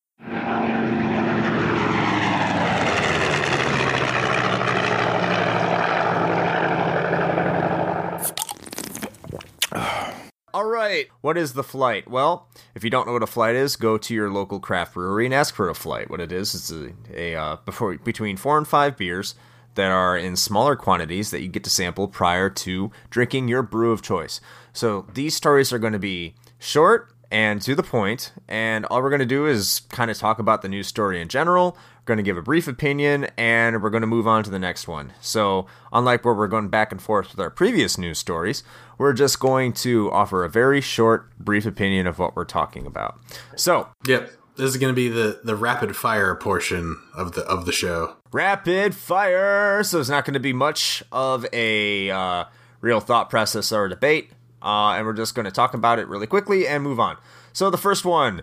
All 10.52 10.64
right, 10.64 11.06
what 11.20 11.38
is 11.38 11.52
the 11.52 11.62
flight? 11.62 12.10
Well, 12.10 12.48
if 12.74 12.82
you 12.82 12.90
don't 12.90 13.06
know 13.06 13.12
what 13.12 13.22
a 13.22 13.26
flight 13.28 13.54
is, 13.54 13.76
go 13.76 13.96
to 13.98 14.14
your 14.14 14.30
local 14.30 14.58
craft 14.58 14.94
brewery 14.94 15.24
and 15.24 15.32
ask 15.32 15.54
for 15.54 15.68
a 15.68 15.74
flight. 15.76 16.10
What 16.10 16.20
it 16.20 16.32
is, 16.32 16.56
it's 16.56 16.72
a, 16.72 16.92
a 17.14 17.36
uh, 17.36 17.56
before 17.64 17.96
between 17.98 18.36
four 18.36 18.58
and 18.58 18.66
five 18.66 18.96
beers 18.96 19.36
that 19.76 19.92
are 19.92 20.16
in 20.16 20.34
smaller 20.34 20.74
quantities 20.74 21.30
that 21.30 21.40
you 21.40 21.46
get 21.46 21.62
to 21.64 21.70
sample 21.70 22.08
prior 22.08 22.50
to 22.50 22.90
drinking 23.10 23.46
your 23.46 23.62
brew 23.62 23.92
of 23.92 24.02
choice. 24.02 24.40
So 24.72 25.06
these 25.14 25.36
stories 25.36 25.72
are 25.72 25.78
going 25.78 25.92
to 25.92 26.00
be 26.00 26.34
short 26.58 27.14
and 27.30 27.62
to 27.62 27.76
the 27.76 27.84
point, 27.84 28.32
and 28.48 28.84
all 28.86 29.00
we're 29.00 29.10
going 29.10 29.20
to 29.20 29.26
do 29.26 29.46
is 29.46 29.82
kind 29.90 30.10
of 30.10 30.18
talk 30.18 30.40
about 30.40 30.62
the 30.62 30.68
news 30.68 30.88
story 30.88 31.20
in 31.20 31.28
general. 31.28 31.76
We're 32.00 32.16
going 32.16 32.16
to 32.16 32.24
give 32.24 32.36
a 32.36 32.42
brief 32.42 32.66
opinion, 32.66 33.28
and 33.36 33.80
we're 33.80 33.90
going 33.90 34.00
to 34.00 34.08
move 34.08 34.26
on 34.26 34.42
to 34.42 34.50
the 34.50 34.58
next 34.58 34.88
one. 34.88 35.12
So, 35.20 35.66
unlike 35.92 36.24
where 36.24 36.34
we're 36.34 36.48
going 36.48 36.70
back 36.70 36.90
and 36.90 37.00
forth 37.00 37.30
with 37.30 37.38
our 37.38 37.50
previous 37.50 37.96
news 37.96 38.18
stories, 38.18 38.64
we're 39.00 39.14
just 39.14 39.40
going 39.40 39.72
to 39.72 40.12
offer 40.12 40.44
a 40.44 40.50
very 40.50 40.82
short, 40.82 41.34
brief 41.38 41.64
opinion 41.64 42.06
of 42.06 42.18
what 42.18 42.36
we're 42.36 42.44
talking 42.44 42.84
about. 42.86 43.18
So, 43.56 43.88
Yep. 44.06 44.30
This 44.56 44.68
is 44.68 44.76
going 44.76 44.92
to 44.92 44.96
be 44.96 45.08
the, 45.08 45.40
the 45.42 45.56
rapid 45.56 45.96
fire 45.96 46.34
portion 46.34 47.00
of 47.14 47.32
the 47.32 47.40
of 47.44 47.64
the 47.64 47.72
show. 47.72 48.16
rapid 48.30 48.94
fire. 48.94 49.82
So, 49.84 50.00
it's 50.00 50.10
not 50.10 50.26
going 50.26 50.34
to 50.34 50.40
be 50.40 50.52
much 50.52 51.02
of 51.10 51.46
a 51.50 52.10
uh, 52.10 52.44
real 52.82 53.00
thought 53.00 53.30
process 53.30 53.72
or 53.72 53.88
debate. 53.88 54.32
Uh, 54.60 54.90
and 54.90 55.06
we're 55.06 55.14
just 55.14 55.34
going 55.34 55.46
to 55.46 55.50
talk 55.50 55.72
about 55.72 55.98
it 55.98 56.06
really 56.06 56.26
quickly 56.26 56.68
and 56.68 56.84
move 56.84 57.00
on. 57.00 57.16
So, 57.54 57.70
the 57.70 57.78
first 57.78 58.04
one. 58.04 58.42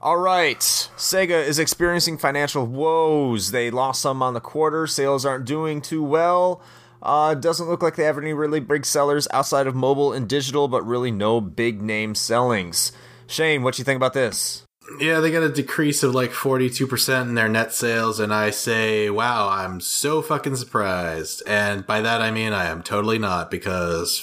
All 0.00 0.18
right, 0.18 0.60
Sega 0.60 1.44
is 1.44 1.58
experiencing 1.58 2.16
financial 2.16 2.64
woes. 2.64 3.50
They 3.50 3.72
lost 3.72 4.02
some 4.02 4.22
on 4.22 4.34
the 4.34 4.40
quarter. 4.40 4.86
Sales 4.86 5.26
aren't 5.26 5.46
doing 5.46 5.80
too 5.80 6.04
well. 6.04 6.62
Uh, 7.06 7.34
doesn't 7.34 7.68
look 7.68 7.82
like 7.82 7.94
they 7.94 8.02
have 8.02 8.18
any 8.18 8.32
really 8.32 8.58
big 8.58 8.84
sellers 8.84 9.28
outside 9.32 9.68
of 9.68 9.76
mobile 9.76 10.12
and 10.12 10.28
digital, 10.28 10.66
but 10.66 10.84
really 10.84 11.12
no 11.12 11.40
big 11.40 11.80
name 11.80 12.16
sellings. 12.16 12.90
Shane, 13.28 13.62
what 13.62 13.78
you 13.78 13.84
think 13.84 13.96
about 13.96 14.12
this? 14.12 14.66
Yeah, 14.98 15.20
they 15.20 15.30
got 15.30 15.44
a 15.44 15.48
decrease 15.48 16.02
of 16.02 16.14
like 16.14 16.32
42% 16.32 17.22
in 17.22 17.34
their 17.36 17.48
net 17.48 17.72
sales, 17.72 18.18
and 18.18 18.34
I 18.34 18.50
say, 18.50 19.08
wow, 19.08 19.48
I'm 19.48 19.80
so 19.80 20.20
fucking 20.20 20.56
surprised. 20.56 21.44
And 21.46 21.86
by 21.86 22.00
that 22.00 22.20
I 22.20 22.32
mean 22.32 22.52
I 22.52 22.66
am 22.66 22.82
totally 22.82 23.18
not, 23.18 23.52
because 23.52 24.18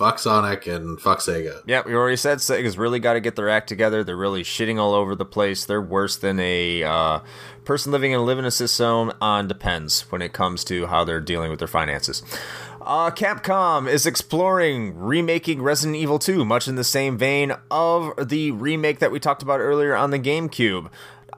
fuck 0.00 0.18
Sonic 0.18 0.66
and 0.66 0.98
fuck 0.98 1.18
Sega. 1.18 1.62
Yeah, 1.66 1.82
we 1.84 1.94
already 1.94 2.16
said 2.16 2.38
Sega's 2.38 2.78
really 2.78 3.00
got 3.00 3.14
to 3.14 3.20
get 3.20 3.36
their 3.36 3.50
act 3.50 3.68
together. 3.68 4.02
They're 4.02 4.16
really 4.16 4.42
shitting 4.42 4.78
all 4.78 4.94
over 4.94 5.14
the 5.14 5.26
place. 5.26 5.66
They're 5.66 5.82
worse 5.82 6.16
than 6.16 6.40
a 6.40 6.82
uh, 6.82 7.20
person 7.70 7.92
living 7.92 8.10
in 8.10 8.18
a 8.18 8.24
living 8.24 8.44
assist 8.44 8.74
zone 8.74 9.12
on 9.20 9.46
Depends 9.46 10.00
when 10.10 10.20
it 10.20 10.32
comes 10.32 10.64
to 10.64 10.86
how 10.86 11.04
they're 11.04 11.20
dealing 11.20 11.50
with 11.50 11.60
their 11.60 11.68
finances. 11.68 12.20
Uh, 12.80 13.12
Capcom 13.12 13.88
is 13.88 14.06
exploring 14.06 14.98
remaking 14.98 15.62
Resident 15.62 15.94
Evil 15.94 16.18
2, 16.18 16.44
much 16.44 16.66
in 16.66 16.74
the 16.74 16.82
same 16.82 17.16
vein 17.16 17.54
of 17.70 18.28
the 18.28 18.50
remake 18.50 18.98
that 18.98 19.12
we 19.12 19.20
talked 19.20 19.44
about 19.44 19.60
earlier 19.60 19.94
on 19.94 20.10
the 20.10 20.18
GameCube. 20.18 20.90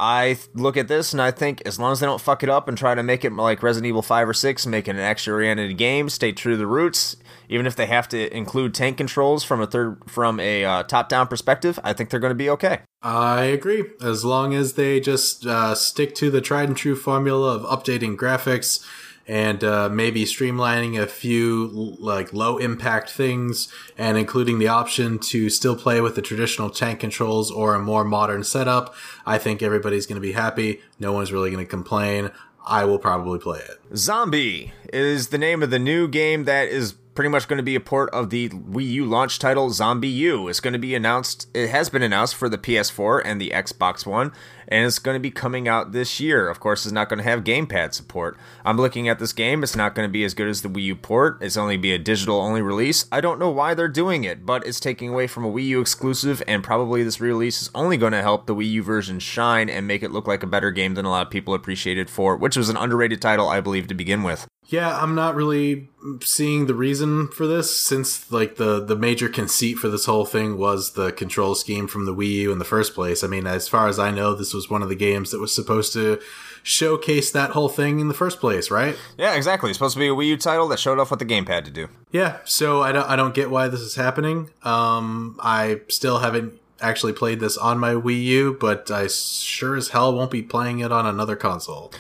I 0.03 0.37
look 0.53 0.77
at 0.77 0.89
this 0.89 1.13
and 1.13 1.23
I 1.23 1.31
think 1.31 1.63
as 1.65 1.79
long 1.79 1.93
as 1.93 2.01
they 2.01 2.07
don't 2.07 2.21
fuck 2.21 2.43
it 2.43 2.49
up 2.49 2.67
and 2.67 2.77
try 2.77 2.93
to 2.93 3.05
make 3.05 3.25
it 3.25 3.33
like 3.33 3.63
Resident 3.63 3.87
Evil 3.89 4.03
5 4.03 4.31
or 4.31 4.35
6, 4.35 4.67
make 4.67 4.89
it 4.89 4.97
an 4.97 4.99
action 4.99 5.33
oriented 5.33 5.79
game, 5.79 6.09
stay 6.09 6.33
true 6.33 6.55
to 6.55 6.59
the 6.59 6.67
roots, 6.67 7.15
even 7.49 7.67
if 7.67 7.77
they 7.77 7.87
have 7.87 8.09
to 8.09 8.37
include 8.37 8.75
tank 8.75 8.97
controls 8.97 9.45
from 9.45 9.61
a 9.61 9.67
third 9.69 10.03
from 10.09 10.41
a 10.41 10.65
uh, 10.65 10.83
top 10.83 11.09
down 11.09 11.29
perspective, 11.29 11.79
I 11.85 11.93
think 11.93 12.11
they're 12.11 12.19
going 12.19 12.33
to 12.33 12.35
be 12.35 12.51
okay. 12.51 12.81
I 13.01 13.45
agree. 13.45 13.85
As 14.01 14.25
long 14.25 14.55
as 14.55 14.73
they 14.73 14.99
just 14.99 15.47
uh, 15.47 15.77
stick 15.77 16.17
to 16.17 16.33
the 16.33 16.41
tried 16.41 16.67
and 16.69 16.77
true 16.77 16.97
formula 16.97 17.55
of 17.55 17.63
updating 17.63 18.17
graphics 18.17 18.85
and 19.33 19.65
uh, 19.65 19.89
maybe 19.89 20.27
streamlining 20.27 21.01
a 21.01 21.07
few 21.07 21.97
like 21.99 22.35
low 22.35 22.59
impact 22.59 23.09
things 23.09 23.73
and 23.97 24.19
including 24.19 24.59
the 24.59 24.69
option 24.69 25.19
to 25.19 25.49
still 25.49 25.75
play 25.75 26.03
with 26.03 26.17
the 26.17 26.21
traditional 26.21 26.69
tank 26.69 27.01
controls 27.01 27.51
or 27.51 27.75
a 27.75 27.79
more 27.79 28.05
modern 28.05 28.45
setup, 28.45 28.95
I 29.25 29.39
think 29.39 29.63
everybody's 29.63 30.05
going 30.05 30.17
to 30.17 30.21
be 30.21 30.33
happy. 30.33 30.83
No 31.01 31.15
one's 31.15 31.33
really 31.33 31.51
going 31.51 31.65
to 31.65 31.71
complain. 31.71 32.31
I 32.67 32.85
will 32.85 32.99
probably 32.99 33.39
play 33.39 33.61
it. 33.61 33.81
Zombi 33.97 34.75
is 34.93 35.29
the 35.29 35.39
name 35.39 35.63
of 35.63 35.71
the 35.71 35.79
new 35.79 36.09
game 36.09 36.45
that 36.45 36.69
is 36.69 36.93
pretty 37.15 37.29
much 37.29 37.49
going 37.49 37.57
to 37.57 37.63
be 37.63 37.75
a 37.75 37.81
port 37.81 38.11
of 38.11 38.29
the 38.29 38.51
Wii 38.51 38.87
U 38.91 39.07
launch 39.07 39.39
title 39.39 39.71
ZombiU. 39.71 40.49
It's 40.51 40.61
going 40.61 40.73
to 40.73 40.79
be 40.79 40.95
announced, 40.95 41.49
it 41.55 41.71
has 41.71 41.89
been 41.89 42.03
announced 42.03 42.35
for 42.35 42.51
the 42.51 42.59
PS4 42.59 43.23
and 43.25 43.41
the 43.41 43.51
Xbox 43.51 44.07
One, 44.07 44.33
and 44.73 44.87
it's 44.87 44.99
going 44.99 45.15
to 45.15 45.21
be 45.21 45.31
coming 45.31 45.69
out 45.69 45.93
this 45.93 46.19
year. 46.19 46.49
Of 46.49 46.59
course, 46.59 46.87
it's 46.87 46.93
not 46.93 47.09
going 47.09 47.19
to 47.19 47.25
have 47.25 47.45
gamepad 47.45 47.93
support. 47.93 48.39
I'm 48.65 48.79
looking 48.79 49.09
at 49.09 49.19
this 49.19 49.33
game, 49.33 49.63
it's 49.63 49.77
not 49.77 49.95
going 49.95 50.09
to 50.09 50.13
be 50.13 50.25
as 50.25 50.33
good 50.33 50.49
as 50.49 50.63
the 50.63 50.69
Wii 50.69 50.85
U 50.85 50.97
port. 50.97 51.39
It's 51.43 51.57
only 51.57 51.77
be 51.77 51.93
a 51.93 51.99
digital 51.99 52.41
only 52.41 52.63
release. 52.63 53.05
I 53.13 53.21
don't 53.21 53.39
know 53.39 53.51
why 53.51 53.75
they're 53.75 53.89
doing 53.89 54.25
it, 54.25 54.47
but 54.47 54.67
it's 54.67 54.81
taking 54.81 55.11
away 55.11 55.27
from 55.27 55.45
a 55.45 55.53
Wii 55.53 55.67
U 55.67 55.81
exclusive, 55.81 56.43
and 56.49 56.65
probably 56.65 57.03
this 57.03 57.21
release 57.21 57.61
is 57.61 57.71
only 57.75 57.99
going 57.99 58.13
to 58.13 58.23
help 58.23 58.47
the 58.47 58.55
Wii 58.55 58.71
U 58.71 58.83
version 58.83 59.19
shine 59.19 59.69
and 59.69 59.87
make 59.87 60.03
it 60.03 60.11
look 60.11 60.27
like 60.27 60.43
a 60.43 60.47
better 60.47 60.71
game 60.71 60.95
than 60.95 61.05
a 61.05 61.11
lot 61.11 61.27
of 61.27 61.31
people 61.31 61.53
appreciated 61.53 62.09
for, 62.09 62.37
which 62.37 62.57
was 62.57 62.71
an 62.71 62.77
underrated 62.77 63.21
title, 63.21 63.49
I 63.49 63.61
believe, 63.61 63.87
to 63.89 63.95
begin 63.95 64.23
with. 64.23 64.47
Yeah, 64.67 64.97
I'm 64.97 65.15
not 65.15 65.35
really 65.35 65.91
seeing 66.23 66.67
the 66.67 66.75
reason 66.75 67.29
for 67.29 67.47
this 67.47 67.77
since 67.77 68.31
like 68.33 68.57
the 68.57 68.85
the 68.85 68.97
major 68.97 69.29
conceit 69.29 69.75
for 69.75 69.89
this 69.89 70.07
whole 70.07 70.25
thing 70.25 70.57
was 70.57 70.93
the 70.93 71.13
control 71.13 71.55
scheme 71.55 71.87
from 71.87 72.07
the 72.07 72.15
Wii 72.15 72.31
U 72.33 72.53
in 72.53 72.59
the 72.59 72.65
first 72.65 72.95
place. 72.95 73.23
I 73.23 73.27
mean, 73.27 73.47
as 73.47 73.69
far 73.69 73.89
as 73.89 73.99
I 73.99 74.11
know, 74.11 74.35
this 74.35 74.55
was 74.55 74.62
one 74.71 74.83
of 74.83 74.89
the 74.89 74.95
games 74.95 75.31
that 75.31 75.41
was 75.41 75.55
supposed 75.55 75.93
to 75.95 76.21
showcase 76.63 77.31
that 77.33 77.51
whole 77.51 77.69
thing 77.69 77.99
in 78.01 78.09
the 78.09 78.15
first 78.15 78.41
place, 78.41 78.71
right? 78.71 78.97
Yeah, 79.19 79.35
exactly. 79.35 79.71
It's 79.71 79.79
supposed 79.79 79.95
to 79.95 80.01
be 80.01 80.09
a 80.09 80.13
Wii 80.13 80.27
U 80.29 80.37
title 80.37 80.69
that 80.69 80.79
showed 80.79 80.99
off 80.99 81.11
what 81.11 81.19
the 81.19 81.27
gamepad 81.27 81.65
to 81.65 81.71
do. 81.71 81.89
Yeah, 82.11 82.39
so 82.45 82.83
I 82.83 82.93
don't 82.93 83.09
I 83.09 83.17
don't 83.17 83.35
get 83.35 83.51
why 83.51 83.69
this 83.69 83.81
is 83.81 83.97
happening. 83.97 84.51
Um 84.63 85.39
I 85.43 85.81
still 85.89 86.19
haven't 86.19 86.61
actually 86.81 87.13
played 87.13 87.41
this 87.41 87.57
on 87.57 87.79
my 87.79 87.95
Wii 87.95 88.23
U, 88.25 88.57
but 88.61 88.91
I 88.91 89.07
sure 89.09 89.77
as 89.77 89.89
hell 89.89 90.15
won't 90.15 90.31
be 90.31 90.43
playing 90.43 90.81
it 90.81 90.93
on 90.93 91.07
another 91.07 91.37
console. 91.37 91.93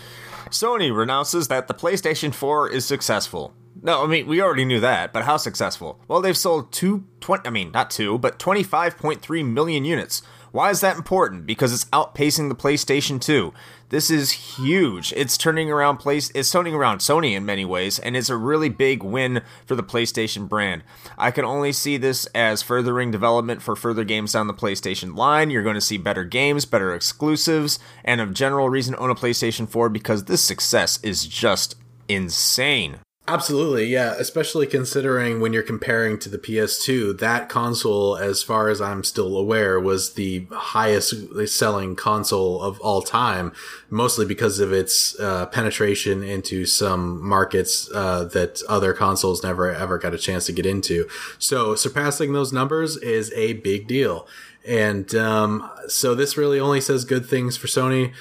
Sony 0.50 0.94
renounces 0.94 1.48
that 1.48 1.66
the 1.66 1.74
PlayStation 1.74 2.34
4 2.34 2.68
is 2.68 2.84
successful. 2.84 3.54
No, 3.80 4.04
I 4.04 4.06
mean, 4.06 4.26
we 4.26 4.40
already 4.40 4.64
knew 4.64 4.80
that, 4.80 5.12
but 5.12 5.24
how 5.24 5.38
successful? 5.38 5.98
Well, 6.06 6.20
they've 6.20 6.36
sold 6.36 6.72
two, 6.72 7.04
20, 7.20 7.48
I 7.48 7.50
mean, 7.50 7.72
not 7.72 7.90
two, 7.90 8.18
but 8.18 8.38
25.3 8.38 9.44
million 9.50 9.84
units. 9.84 10.22
Why 10.52 10.68
is 10.68 10.82
that 10.82 10.96
important? 10.96 11.46
Because 11.46 11.72
it's 11.72 11.86
outpacing 11.86 12.50
the 12.50 12.54
PlayStation 12.54 13.18
2. 13.18 13.54
This 13.88 14.10
is 14.10 14.32
huge. 14.32 15.12
It's 15.16 15.38
turning 15.38 15.70
around 15.70 15.96
place 15.96 16.30
it's 16.34 16.50
turning 16.50 16.74
around 16.74 16.98
Sony 16.98 17.34
in 17.34 17.46
many 17.46 17.64
ways, 17.64 17.98
and 17.98 18.16
it's 18.16 18.28
a 18.28 18.36
really 18.36 18.68
big 18.68 19.02
win 19.02 19.40
for 19.64 19.74
the 19.74 19.82
PlayStation 19.82 20.50
brand. 20.50 20.84
I 21.16 21.30
can 21.30 21.46
only 21.46 21.72
see 21.72 21.96
this 21.96 22.26
as 22.34 22.62
furthering 22.62 23.10
development 23.10 23.62
for 23.62 23.74
further 23.74 24.04
games 24.04 24.32
down 24.32 24.46
the 24.46 24.54
PlayStation 24.54 25.16
line. 25.16 25.50
You're 25.50 25.62
going 25.62 25.74
to 25.74 25.80
see 25.80 25.96
better 25.96 26.24
games, 26.24 26.66
better 26.66 26.94
exclusives, 26.94 27.78
and 28.04 28.20
a 28.20 28.26
general 28.26 28.68
reason 28.68 28.94
own 28.98 29.10
a 29.10 29.14
PlayStation 29.14 29.66
4 29.66 29.88
because 29.88 30.24
this 30.24 30.42
success 30.42 30.98
is 31.02 31.26
just 31.26 31.76
insane. 32.08 32.98
Absolutely, 33.28 33.86
yeah. 33.86 34.14
Especially 34.18 34.66
considering 34.66 35.40
when 35.40 35.52
you're 35.52 35.62
comparing 35.62 36.18
to 36.18 36.28
the 36.28 36.38
PS2, 36.38 37.20
that 37.20 37.48
console, 37.48 38.16
as 38.16 38.42
far 38.42 38.68
as 38.68 38.80
I'm 38.80 39.04
still 39.04 39.36
aware, 39.36 39.78
was 39.78 40.14
the 40.14 40.48
highest 40.50 41.14
selling 41.46 41.94
console 41.94 42.60
of 42.60 42.80
all 42.80 43.00
time, 43.00 43.52
mostly 43.88 44.26
because 44.26 44.58
of 44.58 44.72
its 44.72 45.18
uh, 45.20 45.46
penetration 45.46 46.24
into 46.24 46.66
some 46.66 47.24
markets 47.24 47.88
uh, 47.94 48.24
that 48.24 48.60
other 48.68 48.92
consoles 48.92 49.44
never 49.44 49.72
ever 49.72 49.98
got 49.98 50.14
a 50.14 50.18
chance 50.18 50.46
to 50.46 50.52
get 50.52 50.66
into. 50.66 51.08
So 51.38 51.76
surpassing 51.76 52.32
those 52.32 52.52
numbers 52.52 52.96
is 52.96 53.32
a 53.34 53.52
big 53.52 53.86
deal. 53.86 54.26
And 54.66 55.12
um, 55.14 55.68
so 55.88 56.14
this 56.14 56.36
really 56.36 56.60
only 56.60 56.80
says 56.80 57.04
good 57.04 57.26
things 57.26 57.56
for 57.56 57.66
Sony. 57.66 58.12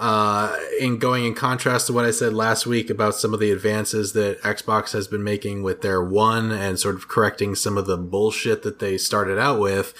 Uh, 0.00 0.56
in 0.80 0.96
going 0.96 1.26
in 1.26 1.34
contrast 1.34 1.86
to 1.86 1.92
what 1.92 2.06
I 2.06 2.10
said 2.10 2.32
last 2.32 2.66
week 2.66 2.88
about 2.88 3.14
some 3.14 3.34
of 3.34 3.38
the 3.38 3.50
advances 3.50 4.14
that 4.14 4.40
Xbox 4.40 4.92
has 4.94 5.06
been 5.06 5.22
making 5.22 5.62
with 5.62 5.82
their 5.82 6.02
One 6.02 6.50
and 6.50 6.78
sort 6.78 6.94
of 6.94 7.06
correcting 7.06 7.54
some 7.54 7.76
of 7.76 7.84
the 7.84 7.98
bullshit 7.98 8.62
that 8.62 8.78
they 8.78 8.96
started 8.96 9.38
out 9.38 9.60
with, 9.60 9.92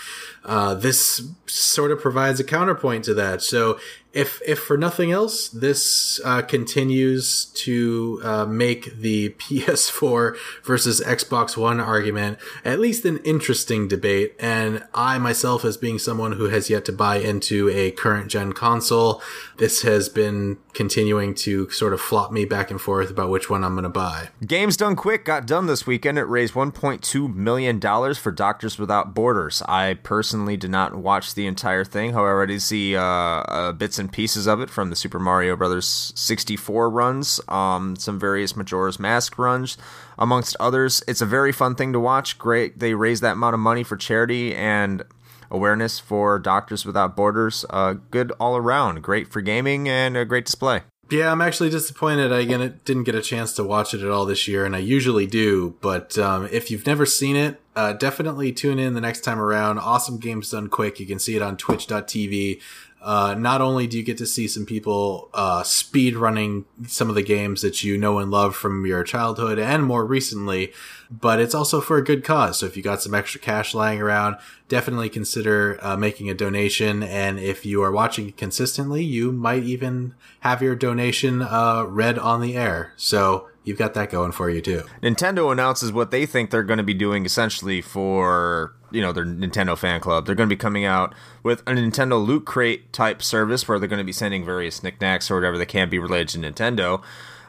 uh, 0.45 0.75
this 0.75 1.23
sort 1.47 1.91
of 1.91 2.01
provides 2.01 2.41
a 2.41 2.45
counterpoint 2.45 3.05
to 3.05 3.15
that. 3.15 3.43
So 3.43 3.79
if 4.12 4.41
if 4.47 4.59
for 4.59 4.77
nothing 4.77 5.12
else, 5.12 5.49
this 5.49 6.21
uh, 6.25 6.43
continues 6.43 7.45
to 7.45 8.21
uh, 8.25 8.47
make 8.47 8.97
the 8.97 9.31
PS4 9.39 10.37
versus 10.65 11.01
Xbox 11.01 11.57
One 11.57 11.79
argument 11.79 12.39
at 12.65 12.81
least 12.81 13.05
an 13.05 13.19
interesting 13.19 13.87
debate. 13.87 14.35
And 14.41 14.85
I 14.95 15.19
myself, 15.19 15.65
as 15.65 15.77
being 15.77 15.99
someone 15.99 16.33
who 16.33 16.45
has 16.49 16.69
yet 16.69 16.85
to 16.87 16.93
buy 16.93 17.17
into 17.17 17.69
a 17.69 17.93
current 17.93 18.31
gen 18.31 18.53
console, 18.53 19.23
this 19.59 19.83
has 19.83 20.09
been 20.09 20.59
continuing 20.73 21.35
to 21.35 21.69
sort 21.71 21.93
of 21.93 22.01
flop 22.01 22.33
me 22.33 22.45
back 22.45 22.71
and 22.71 22.81
forth 22.81 23.11
about 23.11 23.29
which 23.29 23.51
one 23.51 23.65
I'm 23.65 23.75
going 23.75 23.83
to 23.85 23.89
buy. 23.89 24.29
Games 24.45 24.77
Done 24.77 24.97
Quick 24.97 25.25
got 25.25 25.47
done 25.47 25.67
this 25.67 25.87
weekend. 25.87 26.19
It 26.19 26.25
raised 26.25 26.55
1.2 26.55 27.35
million 27.35 27.79
dollars 27.79 28.19
for 28.19 28.33
Doctors 28.33 28.79
Without 28.79 29.15
Borders. 29.15 29.62
I 29.62 29.95
personally 29.95 30.30
did 30.31 30.70
not 30.70 30.94
watch 30.94 31.35
the 31.35 31.47
entire 31.47 31.85
thing. 31.85 32.12
However, 32.12 32.43
I 32.43 32.47
did 32.47 32.62
see 32.62 32.97
uh, 32.97 33.02
uh, 33.02 33.73
bits 33.73 33.98
and 33.98 34.12
pieces 34.12 34.47
of 34.47 34.61
it 34.61 34.70
from 34.70 34.90
the 34.90 34.97
Super 34.97 35.19
Mario 35.19 35.57
Brothers 35.57 36.12
64 36.16 36.90
runs, 36.90 37.40
um, 37.48 37.97
some 37.97 38.19
various 38.19 38.57
Majora's 38.57 38.98
Mask 38.98 39.39
runs, 39.39 39.77
amongst 40.19 40.57
others. 40.61 41.02
It's 41.09 41.20
a 41.20 41.27
very 41.27 41.52
fun 41.52 41.74
thing 41.74 41.93
to 41.93 42.01
watch. 42.01 42.39
Great, 42.39 42.78
they 42.78 42.94
raised 42.94 43.23
that 43.23 43.32
amount 43.32 43.55
of 43.55 43.61
money 43.61 43.82
for 43.82 43.97
charity 43.97 44.55
and 44.55 45.02
awareness 45.51 45.98
for 45.98 46.39
Doctors 46.39 46.85
Without 46.85 47.16
Borders. 47.16 47.65
Uh, 47.70 47.94
good 48.11 48.32
all 48.40 48.57
around. 48.57 49.02
Great 49.02 49.28
for 49.28 49.40
gaming 49.40 49.89
and 49.89 50.16
a 50.16 50.24
great 50.24 50.47
display. 50.47 50.82
Yeah, 51.11 51.32
I'm 51.32 51.40
actually 51.40 51.70
disappointed. 51.70 52.32
I 52.32 52.44
didn't 52.44 53.02
get 53.02 53.16
a 53.16 53.20
chance 53.20 53.52
to 53.55 53.65
watch 53.65 53.94
it 53.94 54.01
at 54.01 54.11
all 54.11 54.24
this 54.24 54.47
year, 54.47 54.65
and 54.65 54.77
I 54.77 54.78
usually 54.78 55.27
do. 55.27 55.77
But 55.81 56.16
um, 56.16 56.48
if 56.52 56.70
you've 56.70 56.86
never 56.86 57.05
seen 57.05 57.35
it, 57.35 57.61
uh, 57.81 57.94
definitely 57.94 58.52
tune 58.52 58.78
in 58.78 58.93
the 58.93 59.01
next 59.01 59.23
time 59.23 59.40
around. 59.40 59.78
Awesome 59.78 60.19
games 60.19 60.51
done 60.51 60.69
quick. 60.69 61.01
You 61.01 61.07
can 61.07 61.19
see 61.19 61.35
it 61.35 61.40
on 61.40 61.57
Twitch.tv. 61.57 62.61
Uh, 63.01 63.35
not 63.39 63.62
only 63.62 63.86
do 63.86 63.97
you 63.97 64.02
get 64.02 64.19
to 64.19 64.27
see 64.27 64.47
some 64.47 64.66
people 64.66 65.31
uh, 65.32 65.62
speed 65.62 66.15
running 66.15 66.66
some 66.86 67.09
of 67.09 67.15
the 67.15 67.23
games 67.23 67.62
that 67.62 67.82
you 67.82 67.97
know 67.97 68.19
and 68.19 68.31
love 68.31 68.55
from 68.55 68.85
your 68.85 69.02
childhood 69.02 69.59
and 69.59 69.82
more 69.85 70.05
recently, 70.05 70.74
but 71.11 71.40
it's 71.40 71.55
also 71.55 71.81
for 71.81 71.97
a 71.97 72.05
good 72.05 72.23
cause. 72.23 72.59
So 72.59 72.66
if 72.66 72.77
you 72.77 72.82
got 72.82 73.01
some 73.01 73.15
extra 73.15 73.40
cash 73.40 73.73
lying 73.73 74.02
around, 74.02 74.36
definitely 74.69 75.09
consider 75.09 75.78
uh, 75.81 75.97
making 75.97 76.28
a 76.28 76.35
donation. 76.35 77.02
And 77.02 77.39
if 77.39 77.65
you 77.65 77.82
are 77.82 77.90
watching 77.90 78.31
consistently, 78.32 79.02
you 79.02 79.32
might 79.32 79.62
even 79.62 80.15
have 80.40 80.61
your 80.61 80.74
donation 80.74 81.40
uh, 81.40 81.85
read 81.89 82.19
on 82.19 82.43
the 82.43 82.55
air. 82.55 82.93
So 82.98 83.48
you've 83.65 83.78
got 83.78 83.95
that 83.95 84.11
going 84.11 84.32
for 84.32 84.51
you 84.51 84.61
too. 84.61 84.82
Nintendo 85.03 85.53
announces 85.53 85.93
what 85.93 86.11
they 86.11 86.27
think 86.27 86.51
they're 86.51 86.62
going 86.62 86.78
to 86.78 86.85
be 86.85 86.95
doing 86.95 87.24
essentially 87.24 87.81
for 87.81 88.74
you 88.91 89.01
know 89.01 89.12
their 89.12 89.24
Nintendo 89.24 89.77
fan 89.77 90.01
club. 90.01 90.27
They're 90.27 90.35
going 90.35 90.49
to 90.49 90.55
be 90.55 90.59
coming 90.59 90.85
out 90.85 91.15
with 91.43 91.61
a 91.61 91.73
Nintendo 91.73 92.24
Loot 92.24 92.45
Crate 92.45 92.93
type 92.93 93.23
service 93.23 93.69
where 93.69 93.78
they're 93.78 93.89
going 93.89 93.99
to 93.99 94.05
be 94.05 94.12
sending 94.12 94.45
various 94.45 94.82
knickknacks 94.82 95.31
or 95.31 95.37
whatever 95.37 95.59
that 95.59 95.66
can 95.66 95.89
be 95.89 95.99
related 95.99 96.28
to 96.28 96.39
Nintendo. 96.39 97.03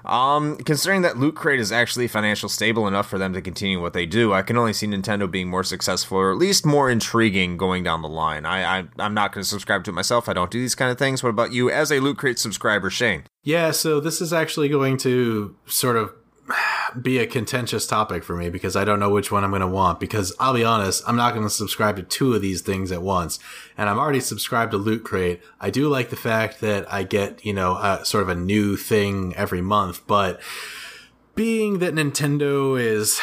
Um, 0.06 0.58
considering 0.58 1.02
that 1.04 1.18
Loot 1.18 1.36
Crate 1.36 1.60
is 1.60 1.72
actually 1.72 2.08
financial 2.08 2.50
stable 2.50 2.88
enough 2.88 3.08
for 3.08 3.18
them 3.18 3.34
to 3.34 3.42
continue 3.42 3.82
what 3.82 3.94
they 3.94 4.06
do, 4.06 4.34
I 4.34 4.42
can 4.42 4.58
only 4.58 4.74
see 4.74 4.88
Nintendo 4.88 5.30
being 5.30 5.50
more 5.50 5.64
successful 5.64 6.18
or 6.18 6.32
at 6.32 6.38
least 6.38 6.66
more 6.66 6.90
intriguing 6.90 7.58
going 7.58 7.84
down 7.84 8.02
the 8.02 8.10
line. 8.10 8.46
I, 8.46 8.80
I 8.80 8.84
I'm 9.00 9.14
not 9.14 9.32
going 9.34 9.44
to 9.44 9.48
subscribe 9.50 9.84
to 9.86 9.92
it 9.92 9.94
myself. 9.94 10.28
I 10.28 10.34
don't 10.34 10.52
do 10.52 10.60
these 10.60 10.76
kind 10.76 10.92
of 10.92 10.98
things. 10.98 11.24
What 11.24 11.30
about 11.30 11.54
you, 11.54 11.70
as 11.70 11.92
a 11.92 12.00
Loot 12.00 12.18
Crate 12.18 12.40
subscriber, 12.40 12.90
Shane? 12.90 13.24
Yeah, 13.44 13.72
so 13.72 14.00
this 14.00 14.22
is 14.22 14.34
actually 14.34 14.70
going 14.70 14.98
to 14.98 15.56
sort 15.66 15.98
of 15.98 16.14
be 17.00 17.20
a 17.20 17.28
contentious 17.28 17.86
topic 17.86 18.24
for 18.24 18.36
me 18.36 18.50
because 18.50 18.76
I 18.76 18.84
don't 18.84 19.00
know 19.00 19.10
which 19.10 19.32
one 19.32 19.44
I'm 19.44 19.52
going 19.52 19.62
to 19.62 19.68
want. 19.68 20.00
Because 20.00 20.34
I'll 20.40 20.54
be 20.54 20.64
honest, 20.64 21.04
I'm 21.08 21.16
not 21.16 21.34
going 21.34 21.46
to 21.46 21.50
subscribe 21.50 21.98
to 21.98 22.04
two 22.04 22.34
of 22.34 22.42
these 22.42 22.62
things 22.62 22.92
at 22.92 23.02
once. 23.02 23.40
And 23.78 23.90
I'm 23.90 24.00
already 24.00 24.20
subscribed 24.20 24.72
to 24.72 24.78
Loot 24.78 25.04
Crate. 25.04 25.42
I 25.60 25.70
do 25.70 25.88
like 25.90 26.10
the 26.10 26.16
fact 26.16 26.62
that 26.62 26.92
I 26.92 27.04
get, 27.04 27.46
you 27.46 27.54
know, 27.54 27.78
a, 27.78 28.04
sort 28.04 28.24
of 28.24 28.30
a 28.30 28.36
new 28.36 28.78
thing 28.78 29.36
every 29.36 29.62
month. 29.62 30.06
But 30.08 30.42
being 31.36 31.80
that 31.80 31.94
Nintendo 31.94 32.80
is 32.80 33.20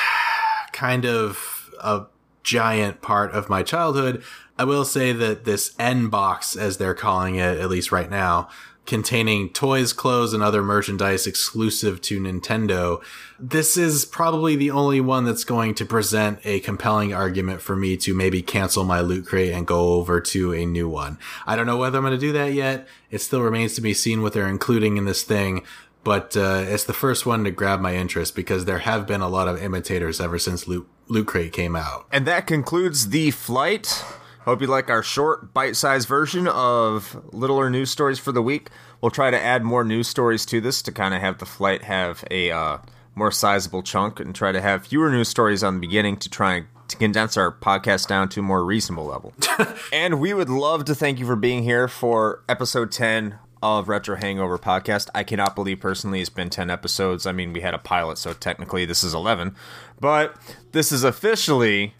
kind 0.72 1.04
of 1.04 1.70
a 1.80 2.06
giant 2.42 3.02
part 3.02 3.32
of 3.32 3.48
my 3.48 3.62
childhood, 3.62 4.22
I 4.58 4.64
will 4.64 4.84
say 4.84 5.12
that 5.12 5.44
this 5.44 5.74
N 5.78 6.08
box, 6.08 6.56
as 6.56 6.78
they're 6.78 6.94
calling 6.94 7.36
it, 7.36 7.58
at 7.58 7.68
least 7.68 7.92
right 7.92 8.10
now, 8.10 8.48
containing 8.88 9.50
toys, 9.50 9.92
clothes, 9.92 10.32
and 10.32 10.42
other 10.42 10.62
merchandise 10.62 11.26
exclusive 11.26 12.00
to 12.00 12.18
Nintendo. 12.18 13.02
This 13.38 13.76
is 13.76 14.06
probably 14.06 14.56
the 14.56 14.70
only 14.70 14.98
one 14.98 15.26
that's 15.26 15.44
going 15.44 15.74
to 15.74 15.84
present 15.84 16.40
a 16.44 16.60
compelling 16.60 17.12
argument 17.12 17.60
for 17.60 17.76
me 17.76 17.98
to 17.98 18.14
maybe 18.14 18.40
cancel 18.40 18.84
my 18.84 19.00
loot 19.00 19.26
crate 19.26 19.52
and 19.52 19.66
go 19.66 19.92
over 19.92 20.22
to 20.22 20.54
a 20.54 20.64
new 20.64 20.88
one. 20.88 21.18
I 21.46 21.54
don't 21.54 21.66
know 21.66 21.76
whether 21.76 21.98
I'm 21.98 22.04
going 22.04 22.14
to 22.14 22.18
do 22.18 22.32
that 22.32 22.54
yet. 22.54 22.88
It 23.10 23.18
still 23.20 23.42
remains 23.42 23.74
to 23.74 23.82
be 23.82 23.92
seen 23.92 24.22
what 24.22 24.32
they're 24.32 24.48
including 24.48 24.96
in 24.96 25.04
this 25.04 25.22
thing. 25.22 25.64
But 26.02 26.34
uh, 26.34 26.64
it's 26.66 26.84
the 26.84 26.94
first 26.94 27.26
one 27.26 27.44
to 27.44 27.50
grab 27.50 27.80
my 27.80 27.94
interest 27.94 28.34
because 28.34 28.64
there 28.64 28.78
have 28.78 29.06
been 29.06 29.20
a 29.20 29.28
lot 29.28 29.48
of 29.48 29.62
imitators 29.62 30.18
ever 30.18 30.38
since 30.38 30.66
Loot, 30.66 30.88
Loot 31.08 31.26
Crate 31.26 31.52
came 31.52 31.76
out. 31.76 32.06
And 32.10 32.26
that 32.26 32.46
concludes 32.46 33.10
the 33.10 33.32
flight. 33.32 34.02
Hope 34.48 34.62
you 34.62 34.66
like 34.66 34.88
our 34.88 35.02
short, 35.02 35.52
bite 35.52 35.76
sized 35.76 36.08
version 36.08 36.48
of 36.48 37.22
littler 37.34 37.68
news 37.68 37.90
stories 37.90 38.18
for 38.18 38.32
the 38.32 38.40
week. 38.40 38.70
We'll 39.02 39.10
try 39.10 39.30
to 39.30 39.38
add 39.38 39.62
more 39.62 39.84
news 39.84 40.08
stories 40.08 40.46
to 40.46 40.58
this 40.58 40.80
to 40.80 40.90
kind 40.90 41.12
of 41.12 41.20
have 41.20 41.36
the 41.36 41.44
flight 41.44 41.82
have 41.82 42.24
a 42.30 42.50
uh, 42.50 42.78
more 43.14 43.30
sizable 43.30 43.82
chunk 43.82 44.20
and 44.20 44.34
try 44.34 44.50
to 44.50 44.62
have 44.62 44.86
fewer 44.86 45.10
news 45.10 45.28
stories 45.28 45.62
on 45.62 45.74
the 45.74 45.80
beginning 45.80 46.16
to 46.20 46.30
try 46.30 46.64
to 46.88 46.96
condense 46.96 47.36
our 47.36 47.52
podcast 47.52 48.06
down 48.06 48.30
to 48.30 48.40
a 48.40 48.42
more 48.42 48.64
reasonable 48.64 49.04
level. 49.04 49.34
and 49.92 50.18
we 50.18 50.32
would 50.32 50.48
love 50.48 50.86
to 50.86 50.94
thank 50.94 51.18
you 51.18 51.26
for 51.26 51.36
being 51.36 51.62
here 51.62 51.86
for 51.86 52.42
episode 52.48 52.90
10 52.90 53.38
of 53.62 53.86
Retro 53.90 54.16
Hangover 54.16 54.56
podcast. 54.56 55.10
I 55.14 55.24
cannot 55.24 55.56
believe 55.56 55.78
personally 55.80 56.22
it's 56.22 56.30
been 56.30 56.48
10 56.48 56.70
episodes. 56.70 57.26
I 57.26 57.32
mean, 57.32 57.52
we 57.52 57.60
had 57.60 57.74
a 57.74 57.78
pilot, 57.78 58.16
so 58.16 58.32
technically 58.32 58.86
this 58.86 59.04
is 59.04 59.12
11. 59.12 59.54
But 60.00 60.38
this 60.72 60.90
is 60.90 61.04
officially 61.04 61.92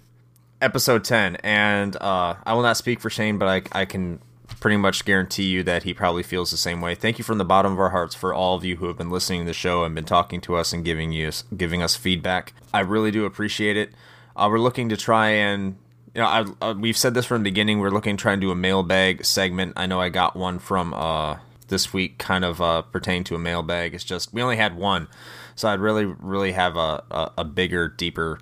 episode 0.61 1.05
10 1.05 1.37
and 1.37 1.97
uh, 2.01 2.35
i 2.45 2.53
will 2.53 2.63
not 2.63 2.77
speak 2.77 3.01
for 3.01 3.11
shane 3.11 3.39
but 3.39 3.49
I, 3.73 3.81
I 3.81 3.85
can 3.85 4.21
pretty 4.61 4.77
much 4.77 5.05
guarantee 5.05 5.45
you 5.45 5.63
that 5.63 5.85
he 5.85 5.95
probably 5.95 6.23
feels 6.23 6.51
the 6.51 6.57
same 6.57 6.81
way. 6.81 6.95
Thank 6.95 7.19
you 7.19 7.25
from 7.25 7.39
the 7.39 7.45
bottom 7.45 7.73
of 7.73 7.79
our 7.79 7.91
hearts 7.91 8.15
for 8.15 8.35
all 8.35 8.57
of 8.57 8.65
you 8.65 8.77
who 8.77 8.87
have 8.87 8.97
been 8.97 9.11
listening 9.11 9.43
to 9.43 9.47
the 9.47 9.53
show 9.53 9.85
and 9.85 9.95
been 9.95 10.05
talking 10.05 10.41
to 10.43 10.57
us 10.57 10.73
and 10.73 10.85
giving 10.85 11.13
you 11.13 11.31
giving 11.57 11.83
us 11.83 11.95
feedback. 11.95 12.53
I 12.73 12.81
really 12.81 13.11
do 13.11 13.25
appreciate 13.25 13.77
it. 13.77 13.93
Uh, 14.37 14.49
we're 14.51 14.59
looking 14.59 14.89
to 14.89 14.97
try 14.97 15.29
and 15.29 15.77
you 16.15 16.23
know 16.23 16.27
I, 16.27 16.45
uh, 16.61 16.75
we've 16.77 16.97
said 16.97 17.15
this 17.15 17.27
from 17.27 17.43
the 17.43 17.51
beginning. 17.51 17.79
We're 17.79 17.91
looking 17.91 18.17
to 18.17 18.21
try 18.21 18.33
and 18.33 18.41
do 18.41 18.51
a 18.51 18.57
mailbag 18.57 19.25
segment. 19.25 19.75
I 19.77 19.87
know 19.87 20.01
i 20.01 20.09
got 20.09 20.35
one 20.35 20.59
from 20.59 20.95
uh, 20.95 21.39
this 21.69 21.93
week 21.93 22.19
kind 22.19 22.45
of 22.45 22.61
uh, 22.61 22.83
pertaining 22.83 23.25
to 23.25 23.35
a 23.35 23.39
mailbag. 23.39 23.95
It's 23.95 24.05
just 24.05 24.33
we 24.33 24.43
only 24.43 24.57
had 24.57 24.77
one 24.77 25.09
so 25.55 25.69
i'd 25.69 25.81
really 25.81 26.05
really 26.05 26.53
have 26.53 26.77
a, 26.77 27.03
a, 27.11 27.33
a 27.39 27.45
bigger 27.45 27.89
deeper 27.89 28.39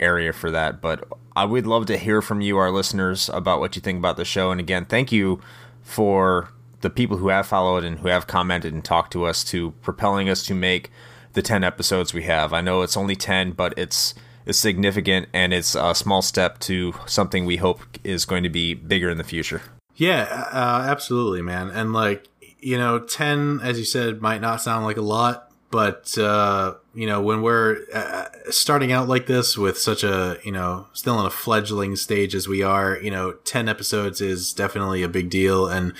area 0.00 0.32
for 0.32 0.50
that. 0.50 0.80
But 0.80 1.06
I 1.36 1.44
would 1.44 1.66
love 1.66 1.84
to 1.86 1.98
hear 1.98 2.22
from 2.22 2.40
you, 2.40 2.56
our 2.56 2.70
listeners, 2.70 3.28
about 3.28 3.60
what 3.60 3.76
you 3.76 3.82
think 3.82 3.98
about 3.98 4.16
the 4.16 4.24
show. 4.24 4.50
And 4.50 4.58
again, 4.58 4.86
thank 4.86 5.12
you 5.12 5.42
for 5.82 6.48
the 6.80 6.88
people 6.88 7.18
who 7.18 7.28
have 7.28 7.46
followed 7.46 7.84
and 7.84 7.98
who 7.98 8.08
have 8.08 8.26
commented 8.26 8.72
and 8.72 8.82
talked 8.82 9.12
to 9.12 9.26
us 9.26 9.44
to 9.44 9.72
propelling 9.82 10.30
us 10.30 10.42
to 10.46 10.54
make 10.54 10.90
the 11.34 11.42
10 11.42 11.62
episodes 11.62 12.14
we 12.14 12.22
have. 12.22 12.54
I 12.54 12.62
know 12.62 12.80
it's 12.80 12.96
only 12.96 13.14
10, 13.14 13.52
but 13.52 13.74
it's 13.76 14.14
it's 14.46 14.58
significant 14.58 15.28
and 15.34 15.52
it's 15.52 15.74
a 15.74 15.94
small 15.94 16.22
step 16.22 16.60
to 16.60 16.94
something 17.04 17.44
we 17.44 17.56
hope 17.56 17.80
is 18.04 18.24
going 18.24 18.44
to 18.44 18.48
be 18.48 18.72
bigger 18.74 19.10
in 19.10 19.18
the 19.18 19.24
future. 19.24 19.60
Yeah, 19.96 20.22
uh, 20.52 20.86
absolutely, 20.88 21.42
man. 21.42 21.68
And 21.70 21.92
like, 21.92 22.28
you 22.60 22.78
know, 22.78 23.00
10 23.00 23.60
as 23.62 23.78
you 23.78 23.84
said 23.84 24.22
might 24.22 24.40
not 24.40 24.62
sound 24.62 24.84
like 24.84 24.96
a 24.96 25.02
lot, 25.02 25.45
but 25.76 26.16
uh, 26.16 26.72
you 26.94 27.06
know 27.06 27.20
when 27.20 27.42
we're 27.42 27.84
uh, 27.92 28.24
starting 28.48 28.92
out 28.92 29.08
like 29.08 29.26
this 29.26 29.58
with 29.58 29.76
such 29.76 30.02
a 30.02 30.38
you 30.42 30.50
know 30.50 30.86
still 30.94 31.20
in 31.20 31.26
a 31.26 31.30
fledgling 31.30 31.94
stage 31.96 32.34
as 32.34 32.48
we 32.48 32.62
are 32.62 32.96
you 33.02 33.10
know 33.10 33.32
10 33.44 33.68
episodes 33.68 34.22
is 34.22 34.54
definitely 34.54 35.02
a 35.02 35.08
big 35.08 35.28
deal 35.28 35.68
and 35.68 35.92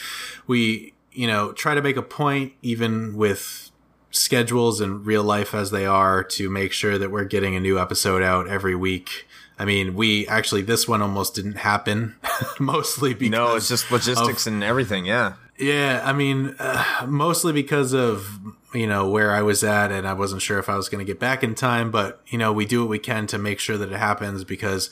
we 0.46 0.94
you 1.12 1.26
know 1.26 1.52
try 1.52 1.74
to 1.74 1.82
make 1.82 1.98
a 1.98 2.02
point 2.02 2.54
even 2.62 3.18
with 3.18 3.70
schedules 4.10 4.80
and 4.80 5.04
real 5.04 5.22
life 5.22 5.54
as 5.54 5.70
they 5.70 5.84
are 5.84 6.24
to 6.24 6.48
make 6.48 6.72
sure 6.72 6.96
that 6.96 7.10
we're 7.10 7.24
getting 7.24 7.54
a 7.54 7.60
new 7.60 7.78
episode 7.78 8.22
out 8.22 8.48
every 8.48 8.74
week 8.74 9.26
I 9.58 9.64
mean, 9.64 9.94
we 9.94 10.26
actually 10.28 10.60
this 10.60 10.86
one 10.86 11.00
almost 11.00 11.34
didn't 11.34 11.56
happen, 11.56 12.16
mostly 12.60 13.14
because 13.14 13.30
no, 13.30 13.56
it's 13.56 13.70
just 13.70 13.90
logistics 13.90 14.46
of, 14.46 14.52
and 14.52 14.62
everything. 14.62 15.06
Yeah, 15.06 15.32
yeah. 15.58 16.02
I 16.04 16.12
mean, 16.12 16.56
uh, 16.58 17.06
mostly 17.08 17.52
because 17.52 17.92
of 17.92 18.38
you 18.74 18.86
know, 18.86 19.08
where 19.08 19.32
I 19.32 19.42
was 19.42 19.64
at 19.64 19.90
and 19.90 20.06
I 20.06 20.12
wasn't 20.12 20.42
sure 20.42 20.58
if 20.58 20.68
I 20.68 20.76
was 20.76 20.88
going 20.88 20.98
to 20.98 21.10
get 21.10 21.18
back 21.18 21.42
in 21.42 21.54
time, 21.54 21.90
but 21.90 22.20
you 22.26 22.36
know, 22.36 22.52
we 22.52 22.66
do 22.66 22.80
what 22.80 22.90
we 22.90 22.98
can 22.98 23.26
to 23.28 23.38
make 23.38 23.58
sure 23.58 23.78
that 23.78 23.90
it 23.90 23.98
happens 23.98 24.44
because 24.44 24.90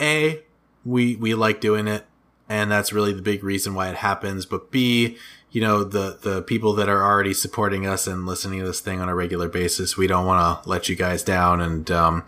A, 0.00 0.42
we, 0.86 1.16
we 1.16 1.34
like 1.34 1.60
doing 1.60 1.86
it 1.86 2.06
and 2.48 2.70
that's 2.70 2.92
really 2.92 3.12
the 3.12 3.22
big 3.22 3.42
reason 3.42 3.74
why 3.74 3.88
it 3.88 3.96
happens. 3.96 4.46
But 4.46 4.70
B, 4.70 5.18
you 5.50 5.60
know 5.60 5.84
the 5.84 6.18
the 6.20 6.42
people 6.42 6.74
that 6.74 6.88
are 6.88 7.02
already 7.02 7.32
supporting 7.32 7.86
us 7.86 8.06
and 8.06 8.26
listening 8.26 8.60
to 8.60 8.66
this 8.66 8.80
thing 8.80 9.00
on 9.00 9.08
a 9.08 9.14
regular 9.14 9.48
basis. 9.48 9.96
We 9.96 10.06
don't 10.06 10.26
want 10.26 10.62
to 10.62 10.68
let 10.68 10.88
you 10.88 10.96
guys 10.96 11.22
down, 11.22 11.60
and 11.60 11.90
um, 11.90 12.24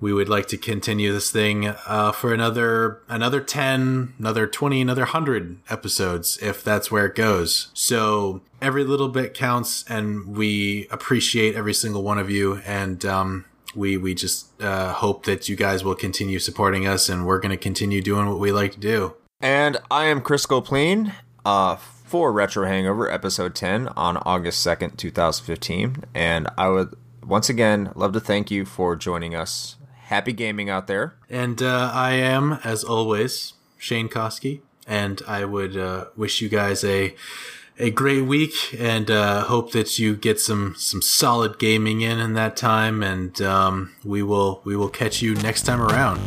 we 0.00 0.12
would 0.12 0.28
like 0.28 0.48
to 0.48 0.56
continue 0.56 1.12
this 1.12 1.30
thing 1.30 1.66
uh, 1.86 2.10
for 2.12 2.32
another 2.32 3.02
another 3.08 3.40
10 3.40 4.14
another 4.18 4.46
20 4.46 4.80
another 4.80 5.02
100 5.02 5.58
episodes 5.68 6.38
if 6.40 6.64
that's 6.64 6.90
where 6.90 7.06
it 7.06 7.14
goes. 7.14 7.68
So 7.74 8.40
every 8.62 8.84
little 8.84 9.08
bit 9.08 9.34
counts 9.34 9.84
and 9.88 10.36
we 10.36 10.88
appreciate 10.90 11.54
every 11.54 11.74
single 11.74 12.02
one 12.02 12.18
of 12.18 12.30
you 12.30 12.56
and 12.66 13.04
um, 13.04 13.44
we 13.74 13.96
we 13.96 14.14
just 14.14 14.60
uh, 14.62 14.94
hope 14.94 15.24
that 15.26 15.48
you 15.48 15.56
guys 15.56 15.84
will 15.84 15.94
continue 15.94 16.38
supporting 16.38 16.86
us 16.86 17.08
and 17.08 17.26
we're 17.26 17.38
going 17.38 17.50
to 17.50 17.56
continue 17.56 18.00
doing 18.00 18.26
what 18.28 18.38
we 18.38 18.50
like 18.50 18.72
to 18.72 18.80
do. 18.80 19.14
And 19.40 19.76
i 19.90 20.04
am 20.04 20.22
chris 20.22 20.46
Gopleen, 20.46 21.12
uh, 21.44 21.76
for 21.76 22.32
retro 22.32 22.66
hangover 22.66 23.10
episode 23.10 23.54
10 23.54 23.88
on 23.88 24.16
august 24.18 24.66
2nd 24.66 24.96
2015 24.96 26.04
and 26.12 26.48
i 26.58 26.68
would 26.68 26.92
once 27.24 27.48
again 27.48 27.92
love 27.94 28.12
to 28.12 28.18
thank 28.18 28.50
you 28.50 28.64
for 28.64 28.96
joining 28.96 29.32
us 29.32 29.76
happy 30.10 30.32
gaming 30.32 30.68
out 30.68 30.88
there. 30.88 31.14
And 31.30 31.62
uh, 31.62 31.90
I 31.94 32.12
am, 32.12 32.58
as 32.64 32.82
always, 32.84 33.54
Shane 33.78 34.08
Koski, 34.08 34.60
and 34.86 35.22
I 35.26 35.44
would 35.44 35.76
uh, 35.76 36.06
wish 36.16 36.42
you 36.42 36.48
guys 36.48 36.84
a 36.84 37.14
a 37.78 37.90
great 37.90 38.26
week, 38.26 38.52
and 38.78 39.10
uh, 39.10 39.44
hope 39.44 39.72
that 39.72 39.98
you 39.98 40.14
get 40.14 40.38
some 40.38 40.74
some 40.76 41.00
solid 41.00 41.58
gaming 41.58 42.02
in 42.02 42.18
in 42.18 42.34
that 42.34 42.56
time. 42.56 43.02
And 43.02 43.40
um, 43.40 43.94
we 44.04 44.22
will 44.22 44.60
we 44.64 44.76
will 44.76 44.90
catch 44.90 45.22
you 45.22 45.34
next 45.36 45.62
time 45.62 45.80
around. 45.80 46.20